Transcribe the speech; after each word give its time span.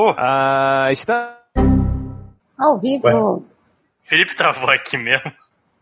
Oh. 0.00 0.14
Ah, 0.16 0.86
está. 0.92 1.40
Ao 2.56 2.78
vivo. 2.78 3.44
Felipe 4.02 4.36
travou 4.36 4.70
aqui 4.70 4.96
mesmo. 4.96 5.32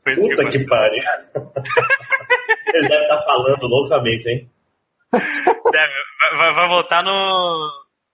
Foi 0.02 0.16
Puta 0.16 0.48
que, 0.48 0.58
que 0.58 0.66
pariu. 0.66 1.02
Ele 2.72 2.88
deve 2.88 3.02
estar 3.02 3.16
tá 3.18 3.22
falando 3.22 3.62
loucamente, 3.66 4.26
hein? 4.26 4.50
Deve, 5.12 5.92
vai, 6.38 6.54
vai 6.54 6.66
voltar 6.66 7.04
no, 7.04 7.70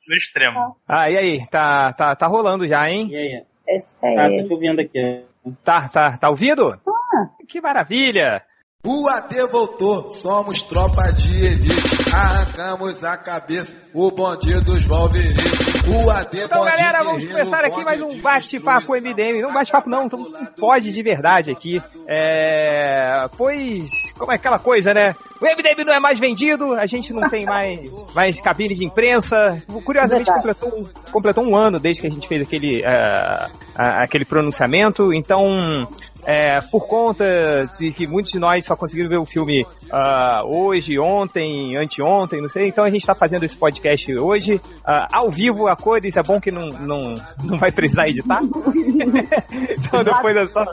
no 0.08 0.16
extremo. 0.16 0.76
Ah, 0.88 1.08
e 1.08 1.16
aí? 1.16 1.46
Tá, 1.46 1.92
tá, 1.92 2.16
tá 2.16 2.26
rolando 2.26 2.66
já, 2.66 2.90
hein? 2.90 3.06
E 3.08 3.16
aí? 3.16 3.44
Esse 3.68 4.04
aí. 4.04 4.18
Ah, 4.18 4.28
tô 4.28 4.48
te 4.48 4.52
ouvindo 4.54 4.80
aqui. 4.80 5.24
Tá, 5.62 5.88
tá, 5.88 6.16
tá 6.16 6.30
ouvindo? 6.30 6.80
Ah. 6.84 7.30
Que 7.46 7.60
maravilha! 7.60 8.42
O 8.84 9.08
AD 9.08 9.46
voltou, 9.46 10.10
somos 10.10 10.62
tropa 10.62 11.12
de 11.12 11.44
elite. 11.44 12.12
Arrancamos 12.12 13.04
a 13.04 13.16
cabeça, 13.16 13.76
o 13.94 14.10
bonde 14.10 14.52
dos 14.64 14.82
Wolverine. 14.82 15.71
Então, 15.84 16.64
galera, 16.64 17.02
vamos 17.02 17.26
começar 17.26 17.64
aqui 17.64 17.84
mais 17.84 18.00
um 18.00 18.20
bate-papo 18.20 18.94
MDM. 18.94 19.42
Não 19.42 19.52
bate-papo 19.52 19.90
não, 19.90 20.04
então 20.04 20.32
pode 20.56 20.92
de 20.92 21.02
verdade 21.02 21.50
aqui. 21.50 21.82
É... 22.06 23.28
Pois, 23.36 24.12
como 24.16 24.30
é 24.30 24.36
aquela 24.36 24.60
coisa, 24.60 24.94
né? 24.94 25.16
O 25.42 25.44
MDM 25.44 25.84
não 25.84 25.92
é 25.92 25.98
mais 25.98 26.20
vendido, 26.20 26.74
a 26.74 26.86
gente 26.86 27.12
não 27.12 27.28
tem 27.28 27.44
mais, 27.44 27.80
mais 28.14 28.40
cabine 28.40 28.76
de 28.76 28.84
imprensa. 28.84 29.60
Curiosamente, 29.84 30.32
completou 30.32 30.68
um, 30.68 30.84
completou 31.10 31.44
um 31.44 31.56
ano 31.56 31.80
desde 31.80 32.00
que 32.00 32.06
a 32.06 32.10
gente 32.10 32.28
fez 32.28 32.42
aquele, 32.42 32.80
uh, 32.82 33.50
aquele 33.74 34.24
pronunciamento. 34.24 35.12
Então, 35.12 35.88
é, 36.24 36.60
por 36.60 36.86
conta 36.86 37.68
de 37.76 37.90
que 37.90 38.06
muitos 38.06 38.30
de 38.30 38.38
nós 38.38 38.64
só 38.64 38.76
conseguiram 38.76 39.08
ver 39.08 39.16
o 39.16 39.24
filme 39.24 39.62
uh, 39.62 40.46
hoje, 40.46 40.98
ontem, 40.98 41.76
anteontem, 41.76 42.40
não 42.40 42.48
sei, 42.48 42.68
então 42.68 42.84
a 42.84 42.90
gente 42.90 43.00
está 43.00 43.14
fazendo 43.14 43.44
esse 43.44 43.56
podcast 43.56 44.14
hoje, 44.16 44.54
uh, 44.54 45.06
ao 45.12 45.30
vivo, 45.30 45.66
a 45.66 45.74
cores, 45.74 46.16
é 46.16 46.22
bom 46.22 46.40
que 46.40 46.52
não, 46.52 46.66
não, 46.66 47.14
não 47.42 47.58
vai 47.58 47.72
precisar 47.72 48.08
editar. 48.08 48.40
então 49.70 50.04
depois 50.04 50.36
é 50.36 50.46
só. 50.46 50.64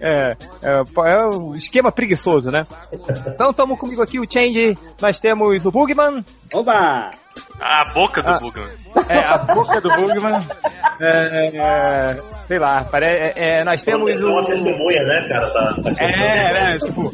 É, 0.00 0.36
é, 0.62 1.12
é 1.12 1.26
um 1.26 1.56
esquema 1.56 1.90
preguiçoso, 1.90 2.50
né? 2.50 2.66
Então 3.26 3.50
estamos 3.50 3.78
comigo 3.94 4.02
aqui 4.02 4.18
o 4.18 4.26
Change, 4.30 4.76
nós 5.00 5.20
temos 5.20 5.64
o 5.64 5.70
Bugman. 5.70 6.24
Oba! 6.54 7.10
A 7.60 7.92
boca 7.92 8.22
do 8.22 8.28
ah, 8.28 8.38
Bugman. 8.38 8.70
É, 9.08 9.18
a 9.18 9.38
boca 9.38 9.80
do 9.80 9.88
Bugman. 9.90 10.40
É, 11.00 11.50
é, 11.56 12.22
sei 12.46 12.58
lá, 12.58 12.84
parece, 12.84 13.40
é, 13.40 13.58
é, 13.58 13.64
nós 13.64 13.82
temos 13.82 14.22
o... 14.22 14.30
uma 14.30 14.44
testemunha, 14.44 15.02
né, 15.02 15.26
cara? 15.28 15.50
Tá, 15.50 15.74
tá 15.82 16.04
é, 16.04 16.52
né, 16.52 16.78
tipo, 16.78 17.12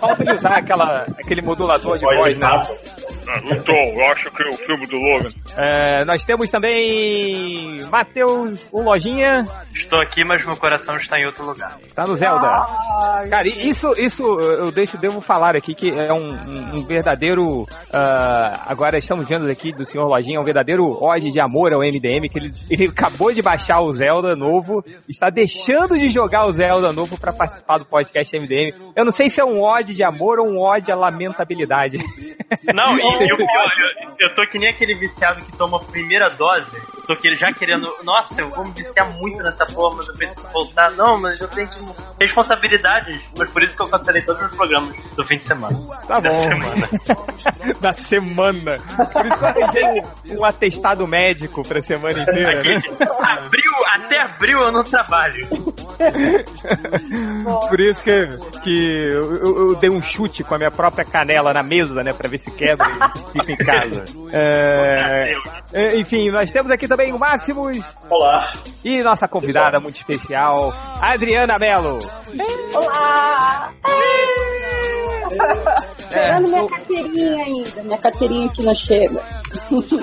falta 0.00 0.24
de 0.24 0.34
usar 0.34 0.56
aquela, 0.58 1.06
aquele 1.20 1.42
modulador 1.42 1.98
de 1.98 2.04
voz, 2.04 2.38
né? 2.38 2.62
Então, 3.50 3.74
eu 3.74 4.06
acho 4.10 4.30
que 4.30 4.42
é 4.42 4.48
o 4.48 4.52
filme 4.54 4.86
do 4.86 4.96
Logan. 4.96 5.30
É, 5.56 6.04
nós 6.04 6.24
temos 6.24 6.50
também 6.50 7.80
Matheus, 7.90 8.60
o 8.70 8.82
Lojinha. 8.82 9.46
Estou 9.74 10.00
aqui, 10.00 10.24
mas 10.24 10.44
meu 10.44 10.56
coração 10.56 10.96
está 10.96 11.18
em 11.18 11.26
outro 11.26 11.46
lugar. 11.46 11.78
Está 11.86 12.06
no 12.06 12.16
Zelda. 12.16 12.48
Ah, 12.48 13.24
Cara, 13.30 13.48
isso, 13.48 13.92
isso 13.96 14.22
eu 14.22 14.70
deixo, 14.70 14.98
devo 14.98 15.20
falar 15.20 15.56
aqui 15.56 15.74
que 15.74 15.90
é 15.90 16.12
um, 16.12 16.28
um 16.74 16.84
verdadeiro. 16.84 17.62
Uh, 17.62 18.51
agora 18.66 18.98
estamos 18.98 19.28
vendo 19.28 19.50
aqui 19.50 19.72
do 19.72 19.84
senhor 19.84 20.06
Lojinha, 20.06 20.40
um 20.40 20.44
verdadeiro 20.44 20.86
ode 21.02 21.30
de 21.30 21.40
amor 21.40 21.72
ao 21.72 21.80
MDM, 21.80 22.28
que 22.28 22.38
ele, 22.38 22.52
ele 22.68 22.86
acabou 22.86 23.32
de 23.32 23.42
baixar 23.42 23.80
o 23.80 23.92
Zelda 23.92 24.36
novo, 24.36 24.84
está 25.08 25.30
deixando 25.30 25.98
de 25.98 26.08
jogar 26.08 26.46
o 26.46 26.52
Zelda 26.52 26.92
novo 26.92 27.18
para 27.18 27.32
participar 27.32 27.78
do 27.78 27.84
podcast 27.84 28.38
MDM. 28.38 28.74
Eu 28.94 29.04
não 29.04 29.12
sei 29.12 29.30
se 29.30 29.40
é 29.40 29.44
um 29.44 29.60
ode 29.60 29.94
de 29.94 30.02
amor 30.02 30.38
ou 30.38 30.48
um 30.48 30.60
ode 30.60 30.90
à 30.90 30.96
lamentabilidade. 30.96 31.98
Não, 32.74 32.98
e, 32.98 33.24
e 33.24 33.28
pior, 33.36 33.70
eu, 34.08 34.28
eu 34.28 34.34
tô 34.34 34.46
que 34.46 34.58
nem 34.58 34.68
aquele 34.68 34.94
viciado 34.94 35.40
que 35.42 35.56
toma 35.56 35.78
a 35.78 35.80
primeira 35.80 36.28
dose. 36.28 36.76
Tô 37.06 37.16
que, 37.16 37.34
já 37.34 37.52
querendo, 37.52 37.92
nossa, 38.04 38.40
eu 38.40 38.50
vou 38.50 38.64
me 38.64 38.72
viciar 38.72 39.12
muito 39.18 39.42
nessa 39.42 39.66
porra, 39.66 39.96
mas 39.96 40.08
eu 40.08 40.14
preciso 40.14 40.48
voltar. 40.50 40.92
Não, 40.92 41.20
mas 41.20 41.40
eu 41.40 41.48
tenho 41.48 41.68
tipo, 41.68 41.96
responsabilidades. 42.20 43.20
Mas 43.36 43.50
por 43.50 43.62
isso 43.62 43.76
que 43.76 43.82
eu 43.82 43.88
cancelei 43.88 44.22
todos 44.22 44.42
os 44.42 44.54
programas 44.54 44.96
do 45.16 45.24
fim 45.24 45.36
de 45.36 45.44
semana. 45.44 45.76
Tá 46.06 46.20
da 46.20 46.30
bom. 46.30 46.34
Semana. 46.34 46.88
da 47.80 47.92
semana. 47.94 48.41
Por 49.12 49.26
isso 49.26 49.38
que 49.38 49.44
eu 49.44 49.48
arranjei 49.48 50.02
um 50.38 50.44
atestado 50.44 51.06
médico 51.06 51.62
pra 51.66 51.82
semana 51.82 52.22
inteira. 52.22 52.58
Aqui, 52.58 52.74
né? 52.74 52.82
abril, 53.20 53.72
até 53.92 54.20
abril 54.20 54.60
eu 54.60 54.72
não 54.72 54.84
trabalho. 54.84 55.48
por 57.68 57.80
isso 57.80 58.02
que, 58.02 58.28
que 58.62 58.94
eu, 58.94 59.36
eu, 59.36 59.68
eu, 59.68 59.74
dei 59.76 59.90
um 59.90 60.02
chute 60.02 60.42
com 60.42 60.54
a 60.54 60.58
minha 60.58 60.70
própria 60.70 61.04
canela 61.04 61.52
na 61.52 61.62
mesa, 61.62 62.02
né, 62.02 62.12
pra 62.12 62.28
ver 62.28 62.38
se 62.38 62.50
quebra 62.50 62.86
e 63.34 63.38
fica 63.38 63.52
em 63.52 63.56
casa. 63.56 64.04
É, 64.34 65.34
é, 65.74 65.96
enfim, 65.96 66.30
nós 66.30 66.50
temos 66.50 66.70
aqui 66.70 66.88
também 66.88 67.12
o 67.12 67.18
Máximos. 67.18 67.78
Olá. 68.08 68.50
E 68.82 69.02
nossa 69.02 69.28
convidada 69.28 69.78
muito 69.78 69.96
especial, 69.96 70.74
Adriana 71.02 71.58
Mello. 71.58 71.98
Olá! 72.72 73.72
Esperando 76.12 76.46
é, 76.46 76.50
minha 76.50 76.68
carteirinha 76.68 77.44
ainda. 77.44 77.82
Minha 77.82 77.98
carteirinha 77.98 78.48
que 78.50 78.62
não 78.62 78.74
chega. 78.74 79.22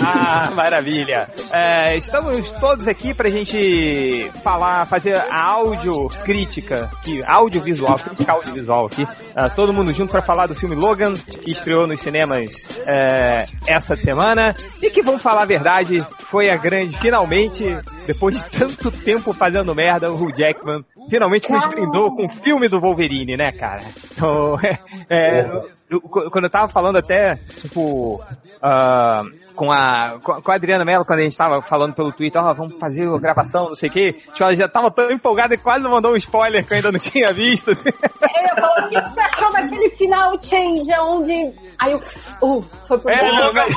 Ah, 0.01 0.51
maravilha. 0.55 1.29
É, 1.51 1.97
estamos 1.97 2.51
todos 2.53 2.87
aqui 2.87 3.13
pra 3.13 3.29
gente 3.29 4.29
falar, 4.43 4.85
fazer 4.85 5.15
a 5.15 5.41
áudio 5.41 6.09
crítica, 6.23 6.89
que, 7.03 7.23
audiovisual, 7.23 7.97
crítica 7.97 8.31
audiovisual 8.31 8.85
aqui. 8.85 9.03
Uh, 9.03 9.55
todo 9.55 9.73
mundo 9.73 9.91
junto 9.93 10.11
para 10.11 10.21
falar 10.21 10.47
do 10.47 10.55
filme 10.55 10.75
Logan, 10.75 11.13
que 11.13 11.51
estreou 11.51 11.85
nos 11.85 11.99
cinemas 11.99 12.79
é, 12.87 13.45
essa 13.67 13.95
semana. 13.95 14.55
E 14.81 14.89
que, 14.89 15.01
vamos 15.01 15.21
falar 15.21 15.43
a 15.43 15.45
verdade, 15.45 16.05
foi 16.29 16.49
a 16.49 16.57
grande, 16.57 16.97
finalmente, 16.97 17.63
depois 18.07 18.35
de 18.35 18.43
tanto 18.49 18.78
tempo 19.03 19.33
fazendo 19.33 19.75
merda, 19.75 20.11
o 20.11 20.15
Hugh 20.15 20.33
Jackman 20.33 20.85
finalmente 21.09 21.51
nos 21.51 21.65
brindou 21.65 22.15
com 22.15 22.25
o 22.25 22.29
filme 22.29 22.67
do 22.67 22.79
Wolverine, 22.79 23.35
né, 23.35 23.51
cara? 23.51 23.81
Então, 24.11 24.57
é, 24.63 24.79
é, 25.09 25.61
eu, 25.89 25.99
quando 26.01 26.45
eu 26.45 26.49
tava 26.49 26.71
falando 26.71 26.97
até, 26.97 27.35
tipo, 27.35 28.15
uh, 28.15 29.48
com 29.59 29.73
a, 29.73 30.17
com 30.21 30.51
a 30.53 30.55
Adriana 30.55 30.85
Mello, 30.85 31.03
quando 31.03 31.19
a 31.19 31.23
gente 31.23 31.37
tava 31.37 31.61
falando 31.61 31.93
pelo 31.93 32.13
Twitter, 32.13 32.41
ó, 32.41 32.49
oh, 32.49 32.53
vamos 32.53 32.79
fazer 32.79 33.13
a 33.13 33.17
gravação, 33.17 33.67
não 33.67 33.75
sei 33.75 33.89
o 33.89 33.91
quê, 33.91 34.13
tipo, 34.13 34.41
ela 34.41 34.55
já 34.55 34.69
tava 34.69 34.89
tão 34.89 35.11
empolgada 35.11 35.53
e 35.53 35.57
quase 35.57 35.83
mandou 35.83 36.13
um 36.13 36.15
spoiler 36.15 36.65
que 36.65 36.71
eu 36.71 36.77
ainda 36.77 36.93
não 36.93 36.99
tinha 37.03 37.33
visto. 37.33 37.71
Assim. 37.71 37.89
Eu 37.89 38.55
falo, 38.55 38.85
o 38.85 38.89
que 38.89 39.01
você 39.01 39.19
achou 39.19 39.51
daquele 39.51 39.89
final 39.97 40.41
change, 40.41 40.89
onde... 41.01 41.51
Aí 41.77 41.91
eu, 41.91 42.01
uh, 42.41 42.63
foi 42.87 42.97
por 42.99 43.11
é, 43.11 43.21
não, 43.21 43.53
mas... 43.53 43.75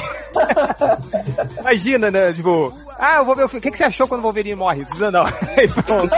Imagina, 1.58 2.12
né, 2.12 2.32
tipo, 2.32 2.72
ah, 2.96 3.16
eu 3.16 3.24
vou 3.24 3.34
ver 3.34 3.46
o 3.46 3.48
filme. 3.48 3.58
O 3.58 3.62
que, 3.62 3.72
que 3.72 3.78
você 3.78 3.84
achou 3.84 4.06
quando 4.06 4.20
o 4.20 4.22
Wolverine 4.22 4.54
morre? 4.54 4.86
Não, 5.00 5.10
não. 5.10 5.24
pronto. 5.24 6.14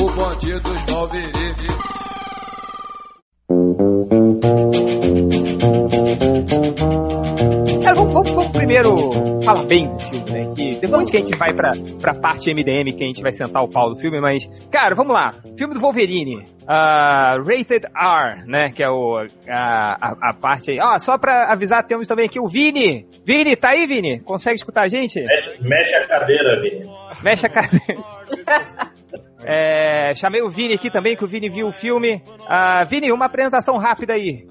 o 0.00 0.10
bonde 0.12 0.58
dos 0.60 0.82
Wolverine. 0.84 1.68
Cara, 7.82 7.94
vamos, 7.94 8.12
vamos, 8.12 8.30
vamos, 8.30 8.48
primeiro 8.48 9.42
falar 9.42 9.64
bem 9.64 9.88
do 9.88 9.98
filme, 9.98 10.30
né? 10.30 10.54
Que 10.54 10.74
depois 10.76 11.10
que 11.10 11.16
a 11.16 11.20
gente 11.20 11.36
vai 11.38 11.52
pra, 11.52 11.72
pra 12.00 12.14
parte 12.14 12.52
MDM, 12.52 12.92
que 12.92 13.02
a 13.02 13.06
gente 13.06 13.22
vai 13.22 13.32
sentar 13.32 13.62
o 13.64 13.68
pau 13.68 13.94
do 13.94 14.00
filme, 14.00 14.20
mas, 14.20 14.48
cara, 14.70 14.94
vamos 14.94 15.12
lá. 15.12 15.34
Filme 15.56 15.74
do 15.74 15.80
Wolverine. 15.80 16.46
Uh, 16.62 17.42
rated 17.42 17.86
R, 17.96 18.44
né? 18.46 18.70
Que 18.70 18.82
é 18.82 18.90
o, 18.90 19.26
a, 19.48 19.96
a, 20.00 20.30
a 20.30 20.34
parte 20.34 20.70
aí. 20.70 20.78
Ó, 20.78 20.84
ah, 20.84 20.98
só 20.98 21.16
pra 21.16 21.50
avisar, 21.50 21.82
temos 21.82 22.06
também 22.06 22.26
aqui 22.26 22.38
o 22.38 22.46
Vini. 22.46 23.06
Vini, 23.24 23.56
tá 23.56 23.70
aí, 23.70 23.86
Vini? 23.86 24.20
Consegue 24.20 24.56
escutar 24.56 24.82
a 24.82 24.88
gente? 24.88 25.20
Mexe, 25.20 25.62
mexe 25.62 25.94
a 25.94 26.06
cadeira, 26.06 26.60
Vini. 26.60 26.86
Mexe 27.22 27.46
a 27.46 27.48
cadeira. 27.48 27.98
É, 29.44 30.12
chamei 30.14 30.42
o 30.42 30.48
Vini 30.48 30.74
aqui 30.74 30.90
também, 30.90 31.16
que 31.16 31.24
o 31.24 31.26
Vini 31.26 31.48
viu 31.48 31.68
o 31.68 31.72
filme. 31.72 32.22
Uh, 32.40 32.86
Vini, 32.88 33.12
uma 33.12 33.26
apresentação 33.26 33.76
rápida 33.76 34.14
aí 34.14 34.46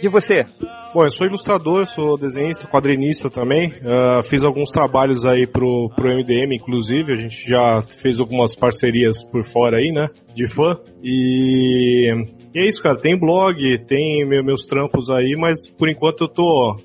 de 0.00 0.08
você. 0.08 0.44
Bom, 0.92 1.04
eu 1.04 1.10
sou 1.10 1.26
ilustrador, 1.26 1.86
sou 1.86 2.18
desenhista, 2.18 2.66
quadrinista 2.66 3.30
também. 3.30 3.68
Uh, 3.68 4.22
fiz 4.24 4.42
alguns 4.44 4.70
trabalhos 4.70 5.24
aí 5.24 5.46
pro, 5.46 5.90
pro 5.94 6.08
MDM, 6.08 6.54
inclusive. 6.54 7.12
A 7.12 7.16
gente 7.16 7.48
já 7.48 7.82
fez 7.82 8.18
algumas 8.18 8.54
parcerias 8.54 9.22
por 9.22 9.44
fora 9.44 9.78
aí, 9.78 9.92
né? 9.92 10.08
De 10.34 10.46
fã. 10.48 10.76
E, 11.02 12.12
e 12.54 12.60
é 12.60 12.66
isso, 12.66 12.82
cara. 12.82 12.96
Tem 12.96 13.18
blog, 13.18 13.78
tem 13.86 14.26
meus 14.26 14.66
trampos 14.66 15.10
aí, 15.10 15.36
mas 15.38 15.70
por 15.70 15.88
enquanto 15.88 16.24
eu 16.24 16.28
tô 16.28 16.76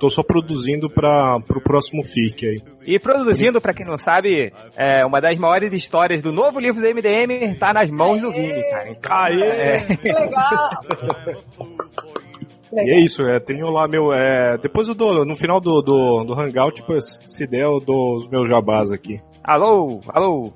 tô 0.00 0.08
só 0.08 0.22
produzindo 0.22 0.88
para 0.88 1.36
o 1.36 1.60
próximo 1.60 2.02
FIC 2.02 2.46
aí. 2.46 2.62
E 2.86 2.98
produzindo, 2.98 3.60
para 3.60 3.74
quem 3.74 3.86
não 3.86 3.98
sabe, 3.98 4.52
é 4.74 5.04
uma 5.04 5.20
das 5.20 5.36
maiores 5.36 5.72
histórias 5.74 6.22
do 6.22 6.32
novo 6.32 6.58
livro 6.58 6.80
do 6.80 6.88
MDM 6.88 7.54
tá 7.58 7.74
nas 7.74 7.90
mãos 7.90 8.20
do 8.20 8.32
Vini, 8.32 8.62
cara. 8.70 8.90
Então, 8.90 9.12
Aê! 9.12 9.40
É... 9.42 9.86
Legal! 10.02 10.70
E 12.72 12.90
é 12.90 13.00
isso, 13.00 13.20
é, 13.22 13.40
tenho 13.40 13.68
lá 13.68 13.88
meu. 13.88 14.12
É, 14.12 14.56
depois 14.56 14.88
eu 14.88 14.94
dou, 14.94 15.24
no 15.24 15.34
final 15.34 15.60
do, 15.60 15.82
do, 15.82 16.24
do 16.24 16.40
Hangout, 16.40 16.76
tipo, 16.76 17.00
se 17.00 17.46
der, 17.46 17.64
eu 17.64 17.80
dou 17.80 18.16
os 18.16 18.28
meus 18.28 18.48
jabás 18.48 18.92
aqui. 18.92 19.20
Alô, 19.42 20.00
alô. 20.08 20.52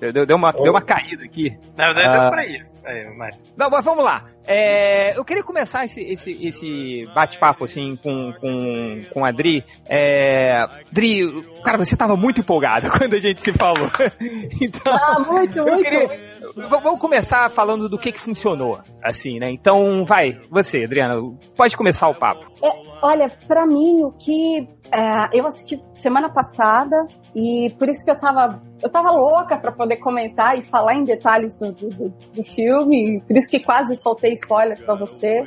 Deu, 0.00 0.26
deu, 0.26 0.36
uma, 0.36 0.52
deu 0.52 0.72
uma 0.72 0.82
caída 0.82 1.24
aqui. 1.24 1.56
Na 1.76 1.86
verdade, 1.92 2.08
Ah. 2.08 2.20
deu 2.20 2.30
por 2.30 2.38
aí. 2.38 2.62
aí 2.84 3.16
mas... 3.16 3.40
Não, 3.56 3.70
mas 3.70 3.84
vamos 3.84 4.04
lá. 4.04 4.24
É, 4.46 5.16
eu 5.16 5.24
queria 5.24 5.42
começar 5.42 5.84
esse, 5.86 6.02
esse, 6.02 6.32
esse 6.46 7.08
bate-papo 7.14 7.64
assim 7.64 7.96
com, 7.96 8.32
com, 8.34 9.00
com 9.12 9.24
a 9.24 9.30
Dri. 9.30 9.64
É, 9.88 10.66
Dri, 10.92 11.22
cara, 11.64 11.78
você 11.78 11.96
tava 11.96 12.14
muito 12.16 12.40
empolgada 12.40 12.90
quando 12.96 13.14
a 13.14 13.18
gente 13.20 13.40
se 13.40 13.52
falou. 13.52 13.90
Então, 14.60 14.94
Ah, 14.94 15.18
muito, 15.20 15.58
eu 15.58 15.64
muito. 15.64 15.82
queria, 15.82 16.06
v- 16.08 16.20
vamos 16.56 17.00
começar 17.00 17.50
falando 17.50 17.88
do 17.88 17.98
que 17.98 18.12
que 18.12 18.20
funcionou, 18.20 18.78
assim, 19.02 19.38
né? 19.38 19.50
Então, 19.50 20.04
vai, 20.04 20.38
você, 20.50 20.84
Adriana, 20.84 21.14
pode 21.56 21.76
começar 21.76 22.08
o 22.08 22.14
papo. 22.14 22.44
É, 22.62 22.70
olha, 23.02 23.30
pra 23.46 23.66
mim, 23.66 24.02
o 24.02 24.12
que 24.12 24.68
é, 24.90 25.28
eu 25.38 25.46
assisti 25.46 25.82
semana 25.96 26.28
passada 26.28 26.96
e 27.34 27.74
por 27.78 27.88
isso 27.88 28.04
que 28.04 28.10
eu 28.10 28.18
tava, 28.18 28.62
eu 28.82 28.88
tava 28.88 29.10
louca 29.10 29.56
pra 29.56 29.72
poder 29.72 29.96
comentar 29.96 30.58
e 30.58 30.64
falar 30.64 30.94
em 30.94 31.04
detalhes 31.04 31.56
do, 31.58 31.72
do, 31.72 31.88
do- 31.88 32.44
filme, 32.44 33.20
por 33.26 33.36
isso 33.36 33.48
que 33.48 33.60
quase 33.60 33.96
soltei 33.96 34.32
spoiler 34.34 34.82
pra 34.84 34.94
você. 34.94 35.42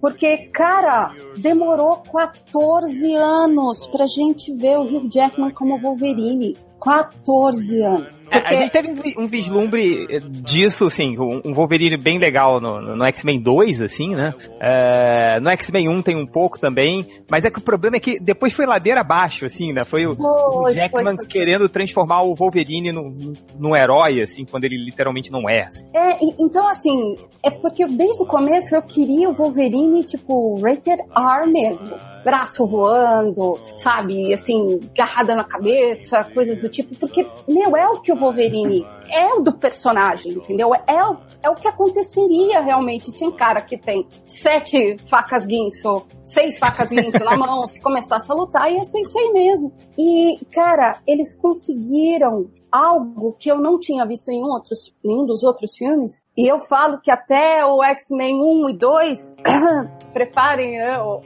Porque, 0.00 0.36
cara, 0.52 1.12
demorou 1.38 2.02
14 2.12 3.14
anos 3.14 3.86
pra 3.86 4.06
gente 4.06 4.52
ver 4.54 4.76
o 4.78 4.82
Hugh 4.82 5.08
Jackman 5.10 5.50
como 5.50 5.78
Wolverine. 5.80 6.54
14 6.82 7.82
anos. 7.82 8.08
É, 8.34 8.40
Porque- 8.40 8.54
a 8.54 8.56
gente 8.58 8.70
teve 8.72 8.88
um, 8.88 8.94
vi- 8.94 9.14
um 9.18 9.26
vislumbre 9.26 10.06
eh, 10.10 10.20
disso, 10.20 10.86
assim, 10.86 11.16
um, 11.18 11.52
Wolverine 11.54 11.96
bem 11.96 12.18
legal 12.18 12.60
no, 12.60 12.80
no- 12.80 13.04
X-Men 13.04 13.40
2, 13.40 13.80
assim, 13.82 14.14
né? 14.14 14.34
É, 14.60 15.38
no 15.40 15.50
X-Men 15.50 15.88
1 15.88 16.02
tem 16.02 16.16
um 16.16 16.26
pouco 16.26 16.58
também, 16.58 17.06
mas 17.30 17.44
é 17.44 17.50
que 17.50 17.58
o 17.58 17.62
problema 17.62 17.96
é 17.96 18.00
que 18.00 18.18
depois 18.18 18.52
foi 18.52 18.66
ladeira 18.66 19.00
abaixo, 19.00 19.44
assim, 19.44 19.72
né? 19.72 19.84
Foi 19.84 20.06
o, 20.06 20.12
o 20.12 20.16
Foi, 20.62 20.72
Jackman 20.72 21.04
foi, 21.04 21.16
foi. 21.16 21.26
querendo 21.26 21.68
transformar 21.68 22.22
o 22.22 22.34
Wolverine 22.34 22.92
num, 22.92 23.76
herói, 23.76 24.22
assim, 24.22 24.44
quando 24.44 24.64
ele 24.64 24.76
literalmente 24.82 25.30
não 25.30 25.48
é. 25.48 25.64
assim. 25.64 25.84
É, 25.94 26.18
então 26.38 26.66
assim, 26.68 27.16
é 27.42 27.50
porque 27.50 27.86
desde 27.86 28.22
o 28.22 28.26
começo 28.26 28.74
eu 28.74 28.82
queria 28.82 29.28
o 29.30 29.34
Wolverine, 29.34 30.02
tipo, 30.04 30.60
rated 30.60 31.00
R 31.16 31.46
mesmo. 31.50 31.88
Braço 32.24 32.66
voando, 32.66 33.60
sabe? 33.76 34.32
Assim, 34.32 34.80
garrada 34.94 35.34
na 35.34 35.44
cabeça, 35.44 36.24
coisas 36.24 36.60
do 36.60 36.68
tipo. 36.68 36.94
Porque, 36.96 37.26
meu, 37.46 37.76
é 37.76 37.86
o 37.88 38.00
que 38.00 38.12
o 38.12 38.16
Wolverine 38.16 38.86
é 39.10 39.34
o 39.34 39.40
do 39.40 39.52
personagem, 39.52 40.32
entendeu? 40.32 40.72
É 40.74 41.04
o, 41.04 41.16
é 41.42 41.50
o 41.50 41.54
que 41.54 41.68
aconteceria 41.68 42.60
realmente 42.60 43.10
se 43.10 43.24
um 43.24 43.32
cara 43.32 43.60
que 43.60 43.76
tem 43.76 44.06
sete 44.26 44.96
facas 45.08 45.46
guinso, 45.46 46.06
seis 46.24 46.58
facas 46.58 46.90
guinso 46.90 47.22
na 47.22 47.36
mão, 47.38 47.66
se 47.66 47.80
começasse 47.80 48.30
a 48.30 48.34
lutar, 48.34 48.72
ia 48.72 48.84
ser 48.84 49.00
isso 49.00 49.18
aí 49.18 49.32
mesmo. 49.32 49.72
E, 49.98 50.38
cara, 50.52 50.98
eles 51.06 51.34
conseguiram 51.34 52.50
algo 52.74 53.36
que 53.38 53.48
eu 53.50 53.58
não 53.60 53.78
tinha 53.78 54.04
visto 54.04 54.28
em 54.30 54.42
outros, 54.42 54.92
nenhum 55.04 55.24
dos 55.24 55.44
outros 55.44 55.76
filmes. 55.76 56.24
E 56.36 56.50
eu 56.50 56.60
falo 56.60 57.00
que 57.00 57.10
até 57.10 57.64
o 57.64 57.82
X-Men 57.84 58.34
1 58.42 58.70
e 58.70 58.72
2, 58.76 59.36
preparem 60.12 60.78
né, 60.78 60.98
o, 61.00 61.20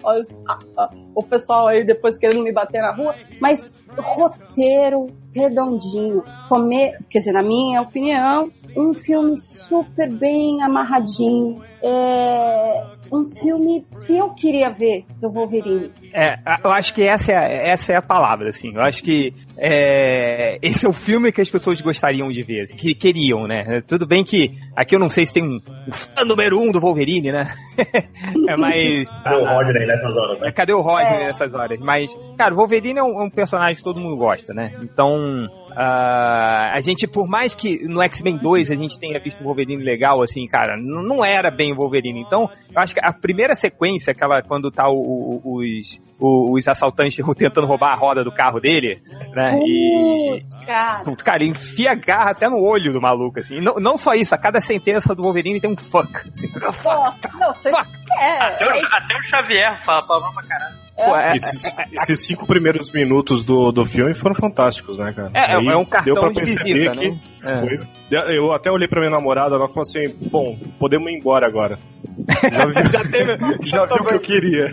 a- 0.77 0.91
o 1.15 1.23
pessoal 1.23 1.69
aí 1.69 1.85
depois 1.85 2.19
querendo 2.19 2.43
me 2.45 2.53
bater 2.53 2.83
na 2.83 2.95
rua, 2.95 3.15
mas 3.41 3.81
roteiro 3.99 5.07
redondinho. 5.35 6.23
Comer, 6.49 6.99
quer 7.11 7.19
dizer, 7.21 7.33
na 7.33 7.43
minha 7.43 7.81
opinião, 7.83 8.51
um 8.77 8.93
filme 8.93 9.37
super 9.39 10.13
bem 10.13 10.63
amarradinho. 10.63 11.63
É 11.83 12.98
um 13.13 13.27
filme 13.27 13.85
que 14.07 14.17
eu 14.17 14.31
queria 14.31 14.71
ver 14.71 15.05
do 15.21 15.31
Wolverine. 15.31 15.91
É, 16.13 16.39
eu 16.65 16.71
acho 16.71 16.93
que 16.95 17.03
essa 17.03 17.33
é, 17.33 17.37
a- 17.37 17.49
essa 17.49 17.93
é 17.93 17.97
a 17.97 18.03
palavra, 18.03 18.49
assim. 18.51 18.73
Eu 18.75 18.83
acho 18.83 19.03
que 19.03 19.33
é, 19.57 20.59
esse 20.63 20.87
é 20.87 20.89
o 20.89 20.93
filme 20.93 21.31
que 21.33 21.41
as 21.41 21.49
pessoas 21.49 21.81
gostariam 21.81 22.29
de 22.31 22.43
ver, 22.43 22.63
assim, 22.63 22.77
que 22.77 22.95
queriam, 22.95 23.47
né? 23.47 23.83
Tudo 23.87 24.07
bem 24.07 24.25
que 24.25 24.53
aqui 24.75 24.95
eu 24.95 25.01
não 25.01 25.09
sei 25.09 25.27
se 25.27 25.33
tem 25.35 25.43
um, 25.43 25.61
um 25.87 25.93
fã 25.93 26.25
número 26.25 26.59
um 26.61 26.71
do 26.73 26.81
Wolverine, 26.81 27.33
né? 27.33 27.53
é 28.49 28.57
mais. 28.57 29.09
Cadê 29.23 29.37
o 29.37 29.45
Rodney 29.47 29.87
nessas 29.87 30.17
horas, 30.17 30.41
né? 30.41 30.53
Cadê 30.53 30.73
o 30.73 30.81
Rodney 30.81 31.15
É. 31.23 31.27
nessas 31.27 31.55
horas? 31.55 31.79
Mas, 31.81 32.17
cara, 32.37 32.53
o 32.55 32.57
Wolverine 32.57 32.99
é 32.99 33.03
um, 33.03 33.21
é 33.21 33.25
um 33.25 33.31
personagem 33.31 33.77
que 33.77 33.83
todo 33.85 34.01
mundo 34.01 34.17
gosta, 34.17 34.53
né? 34.55 34.73
Então, 34.83 35.49
ah, 35.81 36.73
a 36.75 36.81
gente, 36.81 37.07
por 37.07 37.29
mais 37.29 37.55
que 37.55 37.87
no 37.87 38.03
X-Men 38.03 38.37
2 38.39 38.71
a 38.71 38.75
gente 38.75 38.99
tenha 38.99 39.21
visto 39.21 39.41
um 39.41 39.45
Wolverine 39.45 39.83
legal, 39.83 40.21
assim, 40.23 40.45
cara, 40.49 40.77
não 40.77 41.25
era 41.25 41.51
bem 41.53 41.73
o 41.73 41.77
Wolverine. 41.77 42.21
Então, 42.21 42.51
eu 42.75 42.81
acho 42.81 42.93
que 42.95 43.01
a 43.01 43.13
primeira 43.13 43.55
sequência, 43.55 44.11
aquela 44.11 44.43
quando 44.43 44.71
tá 44.73 44.89
o- 44.89 45.41
o- 45.45 45.57
os, 45.59 46.01
o- 46.19 46.53
os 46.57 46.67
assaltantes 46.67 47.17
tentando 47.39 47.67
roubar 47.67 47.93
a 47.93 47.97
roda 47.97 48.25
do 48.25 48.33
carro 48.33 48.59
dele, 48.61 49.01
né? 49.35 49.57
E. 49.65 50.43
Cara. 50.67 51.03
Cara, 51.17 51.45
enfia 51.45 51.93
a 51.93 51.95
garra 51.95 52.31
até 52.33 52.49
no 52.49 52.61
olho 52.61 52.93
do 52.93 53.01
maluco, 53.01 53.39
assim. 53.39 53.59
E 53.59 53.61
não, 53.61 53.77
não 53.77 53.97
só 53.97 54.15
isso, 54.15 54.35
a 54.35 54.39
cada 54.39 54.61
sentença 54.61 55.15
do 55.15 55.23
Wolverine 55.23 55.61
tem 55.61 55.71
um 55.71 55.77
fuck. 55.77 56.11
Assim, 56.29 56.49
fuck. 56.49 57.37
Não, 57.39 57.55
Fuck. 57.55 57.98
É, 58.21 58.39
Até, 58.43 58.67
o, 58.67 58.71
é 58.71 58.81
até 58.93 59.17
o 59.19 59.23
Xavier 59.25 59.79
fala 59.85 60.03
palavrão 60.07 60.33
pra 60.35 60.43
caralho. 60.45 60.77
Pô, 60.97 61.17
é- 61.17 61.37
Esses, 61.37 61.73
esses 61.93 62.27
cinco 62.27 62.45
primeiros 62.47 62.91
minutos 62.91 63.45
do, 63.45 63.71
do 63.71 63.85
filme 63.85 64.13
foram 64.15 64.35
fantásticos, 64.35 64.99
né, 64.99 65.13
cara? 65.13 65.31
É, 65.33 65.53
é 65.53 65.57
Aí 65.57 65.75
um 65.77 65.85
cartão 65.85 66.15
deu 66.15 66.23
pra 66.23 66.29
de 66.31 66.35
perceber 66.41 66.75
visita, 66.75 66.97
que 66.97 67.11
né? 67.11 67.21
É. 68.11 68.37
Eu 68.37 68.53
até 68.53 68.71
olhei 68.71 68.89
pra 68.89 68.99
minha 69.01 69.13
namorada, 69.13 69.55
ela 69.55 69.69
falou 69.69 69.83
assim: 69.83 70.03
bom, 70.29 70.59
podemos 70.79 71.09
ir 71.11 71.19
embora 71.19 71.47
agora. 71.47 71.79
Já, 72.53 72.67
vi- 72.67 72.75
Já 72.91 73.05
teve- 73.05 73.39
já 73.63 73.85
viu 73.87 73.97
o 73.97 74.05
que 74.09 74.15
eu 74.15 74.21
queria. 74.21 74.73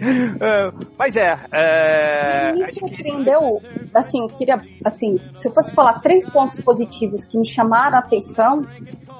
É, 0.00 0.72
mas 0.96 1.16
é, 1.16 1.36
é, 1.50 2.52
me 2.52 2.72
surpreendeu, 2.72 3.60
assim, 3.94 4.20
eu 4.22 4.28
queria, 4.28 4.60
assim, 4.84 5.18
se 5.34 5.48
eu 5.48 5.52
fosse 5.52 5.74
falar 5.74 5.94
três 6.00 6.28
pontos 6.28 6.60
positivos 6.60 7.24
que 7.24 7.36
me 7.36 7.44
chamaram 7.44 7.96
a 7.96 8.00
atenção, 8.00 8.64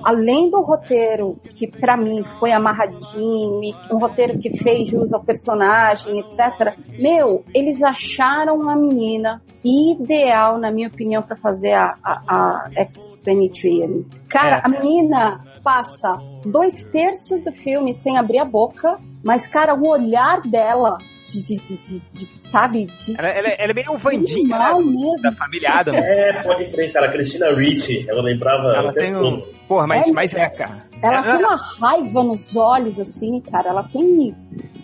além 0.05 0.51
do 0.51 0.61
roteiro, 0.61 1.37
que 1.57 1.67
pra 1.67 1.97
mim 1.97 2.23
foi 2.39 2.53
amarradinho, 2.53 3.61
um 3.91 3.99
roteiro 3.99 4.39
que 4.39 4.59
fez 4.63 4.89
jus 4.89 5.13
ao 5.13 5.23
personagem, 5.23 6.19
etc. 6.21 6.75
Meu, 6.99 7.45
eles 7.55 7.83
acharam 7.83 8.69
a 8.69 8.77
menina 8.77 9.43
ideal, 9.65 10.59
na 10.59 10.71
minha 10.71 10.89
opinião, 10.89 11.23
pra 11.23 11.37
fazer 11.37 11.73
a, 11.73 11.95
a, 12.03 12.13
a 12.27 12.71
X-23 12.77 13.83
ali. 13.85 14.07
Cara, 14.29 14.57
É. 14.57 14.61
a 14.65 14.69
menina 14.69 15.45
passa 15.63 16.17
dois 16.45 16.85
terços 16.87 17.43
do 17.43 17.53
filme 17.53 17.93
sem 17.93 18.17
abrir 18.17 18.39
a 18.39 18.45
boca, 18.45 18.99
mas, 19.25 19.47
cara, 19.47 19.75
o 19.75 19.89
olhar 19.89 20.41
dela, 20.43 20.99
de, 21.25 21.43
de, 21.43 21.57
de, 21.59 21.77
de- 21.77 21.99
de- 22.01 22.29
sabe, 22.41 22.87
de, 22.87 23.15
ela, 23.19 23.29
ela- 23.29 23.49
ela 23.49 23.71
é 23.71 23.75
meio 23.75 23.97
Vandinha 23.99 24.39
animal 24.57 24.81
né, 24.83 24.93
mesmo. 24.93 25.23
da 25.23 25.33
família 25.33 25.71
Adams. 25.71 25.99
É, 26.03 26.43
pode 26.43 26.65
crer, 26.71 26.93
cara. 26.93 27.09
Cristina 27.11 27.55
Ricci, 27.55 28.07
ela 28.09 28.23
lembrava. 28.23 28.69
Ela 28.77 28.93
tem 28.93 29.15
um. 29.17 29.41
Porra, 29.69 29.87
mas, 29.87 30.07
É, 30.09 30.13
mas 30.13 30.35
é, 30.35 30.49
cara. 30.49 30.87
Ela 31.03 31.23
tem 31.23 31.37
uma 31.45 31.57
raiva 31.57 32.23
nos 32.25 32.57
olhos, 32.57 32.99
assim, 32.99 33.41
cara. 33.41 33.69
Ela 33.71 33.83
tem. 33.85 34.35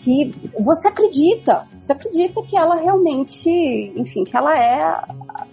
que 0.01 0.31
Você 0.61 0.89
acredita. 0.89 1.67
Você 1.79 1.93
acredita 1.93 2.43
que 2.43 2.57
ela 2.57 2.75
realmente. 2.77 3.49
Enfim, 3.97 4.25
que 4.25 4.37
ela 4.37 4.57
é 4.59 4.83
a, 4.83 5.05
a 5.29 5.47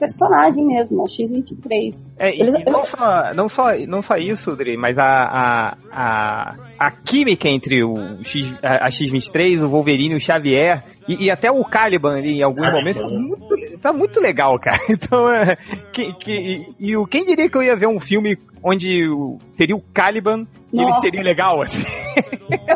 personagem 0.00 0.66
mesmo, 0.66 1.02
a 1.02 1.04
X23. 1.04 2.10
É, 2.18 2.30
Eles- 2.36 2.54
e 2.54 2.64
não, 2.70 2.84
só, 2.84 3.32
não, 3.34 3.48
só, 3.48 3.76
não 3.86 4.02
só 4.02 4.16
isso, 4.16 4.56
Dri, 4.56 4.76
mas 4.76 4.98
a, 4.98 5.04
a, 5.04 5.76
a, 5.92 6.56
a 6.78 6.90
química 6.90 7.48
entre 7.48 7.84
o 7.84 7.94
X, 8.24 8.52
a, 8.62 8.86
a 8.86 8.90
X-23, 8.90 9.62
o 9.62 9.68
Wolverine, 9.68 10.16
o 10.16 10.20
Xavier 10.20 10.82
e, 11.06 11.26
e 11.26 11.30
até 11.30 11.50
o 11.52 11.62
Caliban 11.64 12.16
ali 12.18 12.38
em 12.38 12.42
alguns 12.42 12.62
Caliban, 12.62 12.78
momentos 12.78 13.02
tá 13.02 13.08
né? 13.08 13.18
muito, 13.18 13.78
tá 13.78 13.92
muito 13.92 14.20
legal, 14.20 14.58
cara. 14.58 14.78
Então, 14.90 15.30
é, 15.32 15.56
que, 15.92 16.12
que, 16.14 16.32
e, 16.32 16.74
e 16.90 16.96
o- 16.96 17.06
quem 17.06 17.24
diria 17.24 17.48
que 17.48 17.56
eu 17.56 17.62
ia 17.62 17.76
ver 17.76 17.86
um 17.86 18.00
filme 18.00 18.36
onde 18.62 19.06
o- 19.08 19.38
teria 19.56 19.76
o 19.76 19.82
Caliban 19.94 20.46
e 20.72 20.80
ele 20.80 20.92
seria 20.94 21.22
legal, 21.22 21.60
assim. 21.62 21.82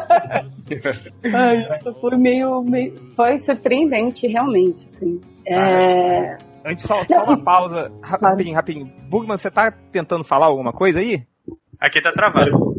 Ai, 1.32 1.66
foi 2.00 2.16
meio, 2.16 2.62
meio. 2.62 2.94
Foi 3.16 3.38
surpreendente, 3.38 4.26
realmente, 4.26 4.86
assim. 4.88 5.20
É. 5.46 6.36
Antes, 6.64 6.84
só, 6.86 7.04
só 7.04 7.24
uma 7.24 7.44
pausa, 7.44 7.92
rapidinho, 8.02 8.54
rapidinho. 8.54 8.86
Bugman, 9.10 9.36
você 9.36 9.50
tá 9.50 9.70
tentando 9.92 10.24
falar 10.24 10.46
alguma 10.46 10.72
coisa 10.72 10.98
aí? 11.00 11.22
Aqui 11.80 12.00
tá 12.00 12.10
travado. 12.12 12.74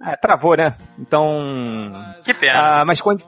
Ah, 0.00 0.16
travou, 0.16 0.56
né? 0.56 0.74
Então. 0.98 1.92
Que 2.24 2.32
pena. 2.34 2.80
Ah, 2.80 2.84
mas 2.84 3.00
con- 3.00 3.18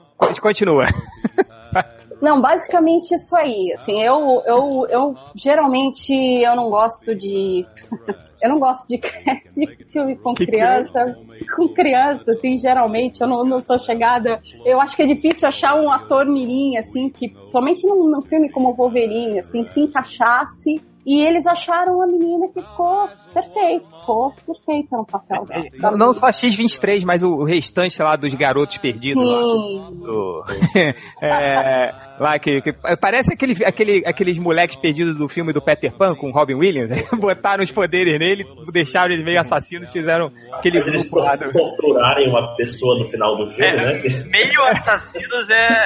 continua. 0.41 0.85
Não, 2.21 2.41
basicamente 2.41 3.13
isso 3.13 3.35
aí. 3.35 3.71
Assim, 3.73 4.01
eu, 4.01 4.41
eu, 4.45 4.87
eu 4.89 5.15
geralmente 5.35 6.11
eu 6.13 6.55
não 6.55 6.69
gosto 6.69 7.13
de. 7.15 7.65
Eu 8.41 8.49
não 8.49 8.59
gosto 8.59 8.87
de, 8.87 8.99
de 9.55 9.85
filme 9.85 10.15
com 10.15 10.33
criança. 10.33 11.17
Com 11.55 11.69
criança, 11.69 12.31
assim, 12.31 12.57
geralmente, 12.57 13.21
eu 13.21 13.27
não, 13.27 13.43
não 13.43 13.59
sou 13.59 13.77
chegada. 13.77 14.41
Eu 14.65 14.79
acho 14.79 14.95
que 14.95 15.01
é 15.01 15.05
difícil 15.05 15.47
achar 15.47 15.75
um 15.75 15.91
ator 15.91 16.25
mirim, 16.25 16.77
assim, 16.77 17.09
que 17.09 17.33
somente 17.51 17.85
num, 17.85 18.09
num 18.09 18.21
filme 18.21 18.49
como 18.51 18.73
Wolverine, 18.73 19.39
assim, 19.39 19.63
se 19.63 19.79
encaixasse 19.79 20.81
E 21.09 21.21
eles 21.21 21.47
acharam 21.47 22.01
a 22.01 22.05
menina 22.07 22.49
que 22.49 22.61
ficou 22.61 23.07
perfeita, 23.33 23.85
ficou 24.01 24.33
perfeita 24.45 24.97
no 24.97 25.05
papel 25.05 25.45
dela. 25.45 25.63
Não, 25.75 25.91
não 25.97 26.13
só 26.13 26.25
a 26.25 26.33
X-23, 26.33 27.05
mas 27.05 27.23
o, 27.23 27.29
o 27.29 27.43
restante 27.45 28.01
lá 28.01 28.17
dos 28.17 28.33
garotos 28.33 28.77
perdidos 28.77 29.23
lá. 29.23 29.39
Sim. 29.39 29.99
do- 30.01 30.43
é, 31.23 31.93
lá 32.19 32.37
que, 32.37 32.61
que- 32.61 32.73
parece 32.99 33.33
aquele, 33.33 33.55
aquele, 33.65 34.03
aqueles 34.05 34.37
moleques 34.37 34.75
perdidos 34.75 35.15
do 35.17 35.29
filme 35.29 35.53
do 35.53 35.61
Peter 35.61 35.95
Pan 35.95 36.13
com 36.13 36.27
o 36.29 36.33
Robin 36.33 36.55
Williams. 36.55 36.91
Botaram 37.17 37.63
os 37.63 37.71
poderes 37.71 38.19
nele, 38.19 38.43
deixaram 38.73 39.13
ele 39.13 39.23
meio 39.23 39.39
assassinos, 39.39 39.89
fizeram 39.91 40.29
aquele 40.51 40.79
eles 40.79 41.03
grupo 41.03 41.19
lá. 41.19 41.37
do- 41.37 41.51
torturarem 41.53 42.29
uma 42.29 42.53
pessoa 42.57 42.99
no 42.99 43.05
final 43.05 43.37
do 43.37 43.47
filme, 43.47 43.65
É, 43.65 43.75
né? 43.93 44.01
Meio 44.29 44.61
assassinos 44.63 45.49
é. 45.49 45.85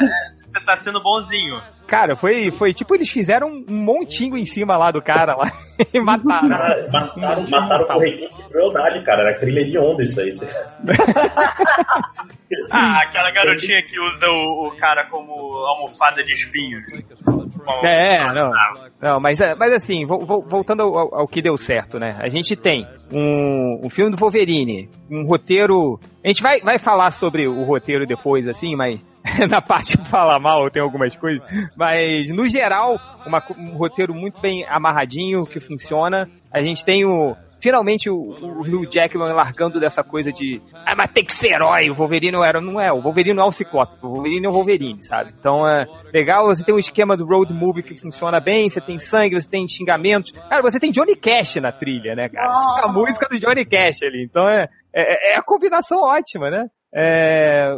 Você 0.53 0.65
tá 0.65 0.75
sendo 0.75 1.01
bonzinho. 1.01 1.61
Cara, 1.87 2.15
foi, 2.15 2.51
foi 2.51 2.73
tipo, 2.73 2.93
eles 2.95 3.09
fizeram 3.09 3.47
um 3.49 3.65
montinho 3.73 4.37
em 4.37 4.45
cima 4.45 4.77
lá 4.77 4.91
do 4.91 5.01
cara 5.01 5.35
lá 5.35 5.51
e 5.93 5.99
mataram. 5.99 6.49
Cara, 6.49 6.89
mataram, 6.91 7.45
mataram 7.49 7.85
com 7.87 7.99
requinte 7.99 8.35
de 8.35 8.43
crueldade, 8.49 9.03
cara. 9.05 9.21
Era 9.29 9.39
trilha 9.39 9.65
de 9.65 9.77
onda 9.77 10.03
isso 10.03 10.19
aí. 10.21 10.31
Ah, 12.69 13.01
aquela 13.03 13.31
garotinha 13.31 13.81
que 13.81 13.97
usa 13.99 14.27
o, 14.27 14.67
o 14.67 14.75
cara 14.77 15.05
como 15.05 15.31
almofada 15.65 16.23
de 16.23 16.33
espinho. 16.33 16.79
Como- 17.23 17.85
É, 17.85 18.25
não. 18.33 18.51
Não, 19.01 19.19
mas, 19.19 19.39
é, 19.39 19.55
mas 19.55 19.73
assim, 19.73 20.05
vo- 20.05 20.25
vo- 20.25 20.41
voltando 20.47 20.83
ao, 20.83 20.97
ao- 20.97 21.15
ao 21.21 21.27
que 21.27 21.41
deu 21.41 21.55
certo, 21.57 21.97
né? 21.97 22.17
A 22.21 22.27
gente 22.29 22.55
tem 22.55 22.85
um, 23.11 23.81
um 23.85 23.89
filme 23.89 24.11
do 24.11 24.17
Wolverine, 24.17 24.89
um 25.09 25.25
roteiro. 25.25 25.97
A 26.23 26.27
gente 26.27 26.41
vai, 26.43 26.59
vai 26.59 26.77
falar 26.77 27.11
sobre 27.11 27.47
o 27.47 27.63
roteiro 27.63 28.05
depois, 28.05 28.47
assim, 28.47 28.75
mas 28.75 29.01
na 29.49 29.61
parte 29.61 29.97
de 29.97 30.07
falar 30.07 30.39
mal 30.39 30.69
tem 30.69 30.81
algumas 30.81 31.15
coisas. 31.15 31.47
Mas, 31.75 32.29
no 32.29 32.47
geral, 32.47 32.99
uma 33.25 33.43
um 33.57 33.75
roteiro 33.75 34.13
muito 34.13 34.39
bem 34.39 34.65
amarradinho, 34.67 35.45
que 35.45 35.59
funciona. 35.59 36.29
A 36.51 36.61
gente 36.61 36.85
tem 36.85 37.05
o. 37.05 37.35
Finalmente 37.59 38.09
o, 38.09 38.15
o 38.15 38.61
Hugh 38.61 38.89
Jackman 38.89 39.33
largando 39.33 39.79
dessa 39.79 40.03
coisa 40.03 40.33
de 40.33 40.59
ah, 40.83 40.95
mas 40.95 41.11
tem 41.11 41.23
que 41.23 41.31
ser 41.31 41.49
herói, 41.49 41.91
o 41.91 41.93
Wolverine 41.93 42.31
não 42.31 42.43
era, 42.43 42.59
não 42.59 42.81
é, 42.81 42.91
o 42.91 42.99
Wolverine 42.99 43.35
não 43.35 43.43
é 43.43 43.45
o 43.45 43.51
Ciclope, 43.51 43.97
o 44.01 44.09
Wolverine 44.09 44.47
é 44.47 44.49
o 44.49 44.51
Wolverine, 44.51 45.03
sabe? 45.03 45.31
Então 45.39 45.69
é 45.69 45.85
legal, 46.11 46.47
você 46.47 46.63
tem 46.63 46.73
um 46.73 46.79
esquema 46.79 47.15
do 47.15 47.23
road 47.23 47.53
movie 47.53 47.83
que 47.83 47.93
funciona 47.93 48.39
bem, 48.39 48.67
você 48.67 48.81
tem 48.81 48.97
sangue, 48.97 49.39
você 49.39 49.47
tem 49.47 49.67
xingamentos. 49.67 50.31
Cara, 50.31 50.63
você 50.63 50.79
tem 50.79 50.91
Johnny 50.91 51.15
Cash 51.15 51.57
na 51.57 51.71
trilha, 51.71 52.15
né, 52.15 52.29
cara? 52.29 52.51
Você 52.51 52.81
a 52.81 52.87
música 52.91 53.27
do 53.29 53.37
Johnny 53.37 53.63
Cash 53.63 54.01
ali, 54.01 54.23
então 54.23 54.49
é, 54.49 54.67
é, 54.91 55.35
é 55.35 55.37
a 55.37 55.43
combinação 55.43 56.01
ótima, 56.01 56.49
né? 56.49 56.65
É... 56.91 57.69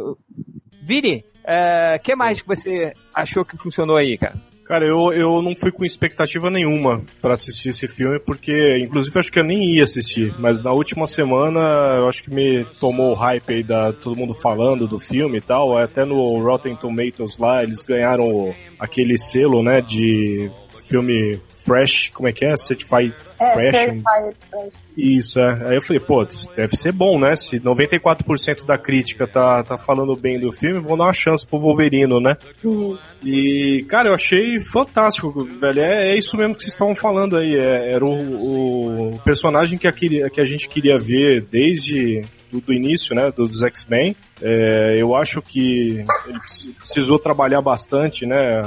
Vini, 0.82 1.24
o 1.44 1.98
que 2.00 2.16
mais 2.16 2.40
que 2.40 2.48
você 2.48 2.92
achou 3.14 3.44
que 3.44 3.56
funcionou 3.56 3.96
aí, 3.96 4.16
cara? 4.16 4.34
Cara, 4.64 4.86
eu, 4.86 5.12
eu 5.12 5.42
não 5.42 5.54
fui 5.54 5.70
com 5.70 5.84
expectativa 5.84 6.50
nenhuma 6.50 7.02
pra 7.20 7.34
assistir 7.34 7.68
esse 7.68 7.86
filme, 7.86 8.18
porque, 8.18 8.78
inclusive, 8.78 9.18
acho 9.18 9.30
que 9.30 9.38
eu 9.38 9.44
nem 9.44 9.74
ia 9.74 9.82
assistir. 9.82 10.34
Mas 10.38 10.58
na 10.58 10.72
última 10.72 11.06
semana, 11.06 11.60
eu 11.98 12.08
acho 12.08 12.22
que 12.24 12.34
me 12.34 12.64
tomou 12.80 13.12
o 13.12 13.14
hype 13.14 13.52
aí 13.52 13.62
da 13.62 13.92
todo 13.92 14.16
mundo 14.16 14.32
falando 14.32 14.88
do 14.88 14.98
filme 14.98 15.36
e 15.36 15.42
tal. 15.42 15.76
Até 15.76 16.06
no 16.06 16.42
Rotten 16.42 16.74
Tomatoes 16.76 17.36
lá, 17.36 17.62
eles 17.62 17.84
ganharam 17.84 18.54
aquele 18.78 19.18
selo, 19.18 19.62
né, 19.62 19.82
de 19.82 20.50
filme 20.88 21.40
fresh, 21.64 22.10
como 22.12 22.28
é 22.28 22.32
que 22.32 22.44
é? 22.44 22.56
Certified 22.56 23.14
É, 23.40 23.52
fresh. 23.52 23.70
Certified 23.70 24.36
Fresh. 24.50 24.74
Isso, 24.96 25.40
é. 25.40 25.68
Aí 25.70 25.76
eu 25.76 25.82
falei, 25.82 26.00
pô, 26.00 26.24
deve 26.56 26.76
ser 26.76 26.92
bom, 26.92 27.18
né? 27.18 27.34
Se 27.34 27.58
94% 27.58 28.64
da 28.64 28.78
crítica 28.78 29.26
tá, 29.26 29.62
tá 29.64 29.76
falando 29.76 30.14
bem 30.14 30.38
do 30.38 30.52
filme, 30.52 30.78
vou 30.80 30.96
dar 30.96 31.04
uma 31.04 31.12
chance 31.12 31.46
pro 31.46 31.58
Wolverino, 31.58 32.20
né? 32.20 32.36
Hum. 32.64 32.96
E, 33.24 33.84
cara, 33.88 34.10
eu 34.10 34.14
achei 34.14 34.60
fantástico, 34.60 35.44
velho. 35.60 35.80
É, 35.80 36.12
é 36.12 36.16
isso 36.18 36.36
mesmo 36.36 36.54
que 36.54 36.62
vocês 36.62 36.72
estavam 36.74 36.94
falando 36.94 37.36
aí. 37.36 37.54
É- 37.56 37.92
era 37.94 38.04
o, 38.04 39.14
o 39.14 39.18
personagem 39.24 39.78
que 39.78 39.88
a, 39.88 39.92
que 39.92 40.40
a 40.40 40.44
gente 40.44 40.68
queria 40.68 40.98
ver 40.98 41.42
desde 41.50 42.22
do, 42.54 42.60
do 42.60 42.72
início, 42.72 43.14
né? 43.14 43.30
do- 43.30 43.48
dos 43.48 43.62
X-Men. 43.62 44.14
É, 44.40 44.94
eu 44.96 45.14
acho 45.16 45.42
que 45.42 46.04
ele 46.26 46.38
precis- 46.38 46.72
precisou 46.76 47.18
trabalhar 47.18 47.60
bastante, 47.60 48.24
né? 48.26 48.60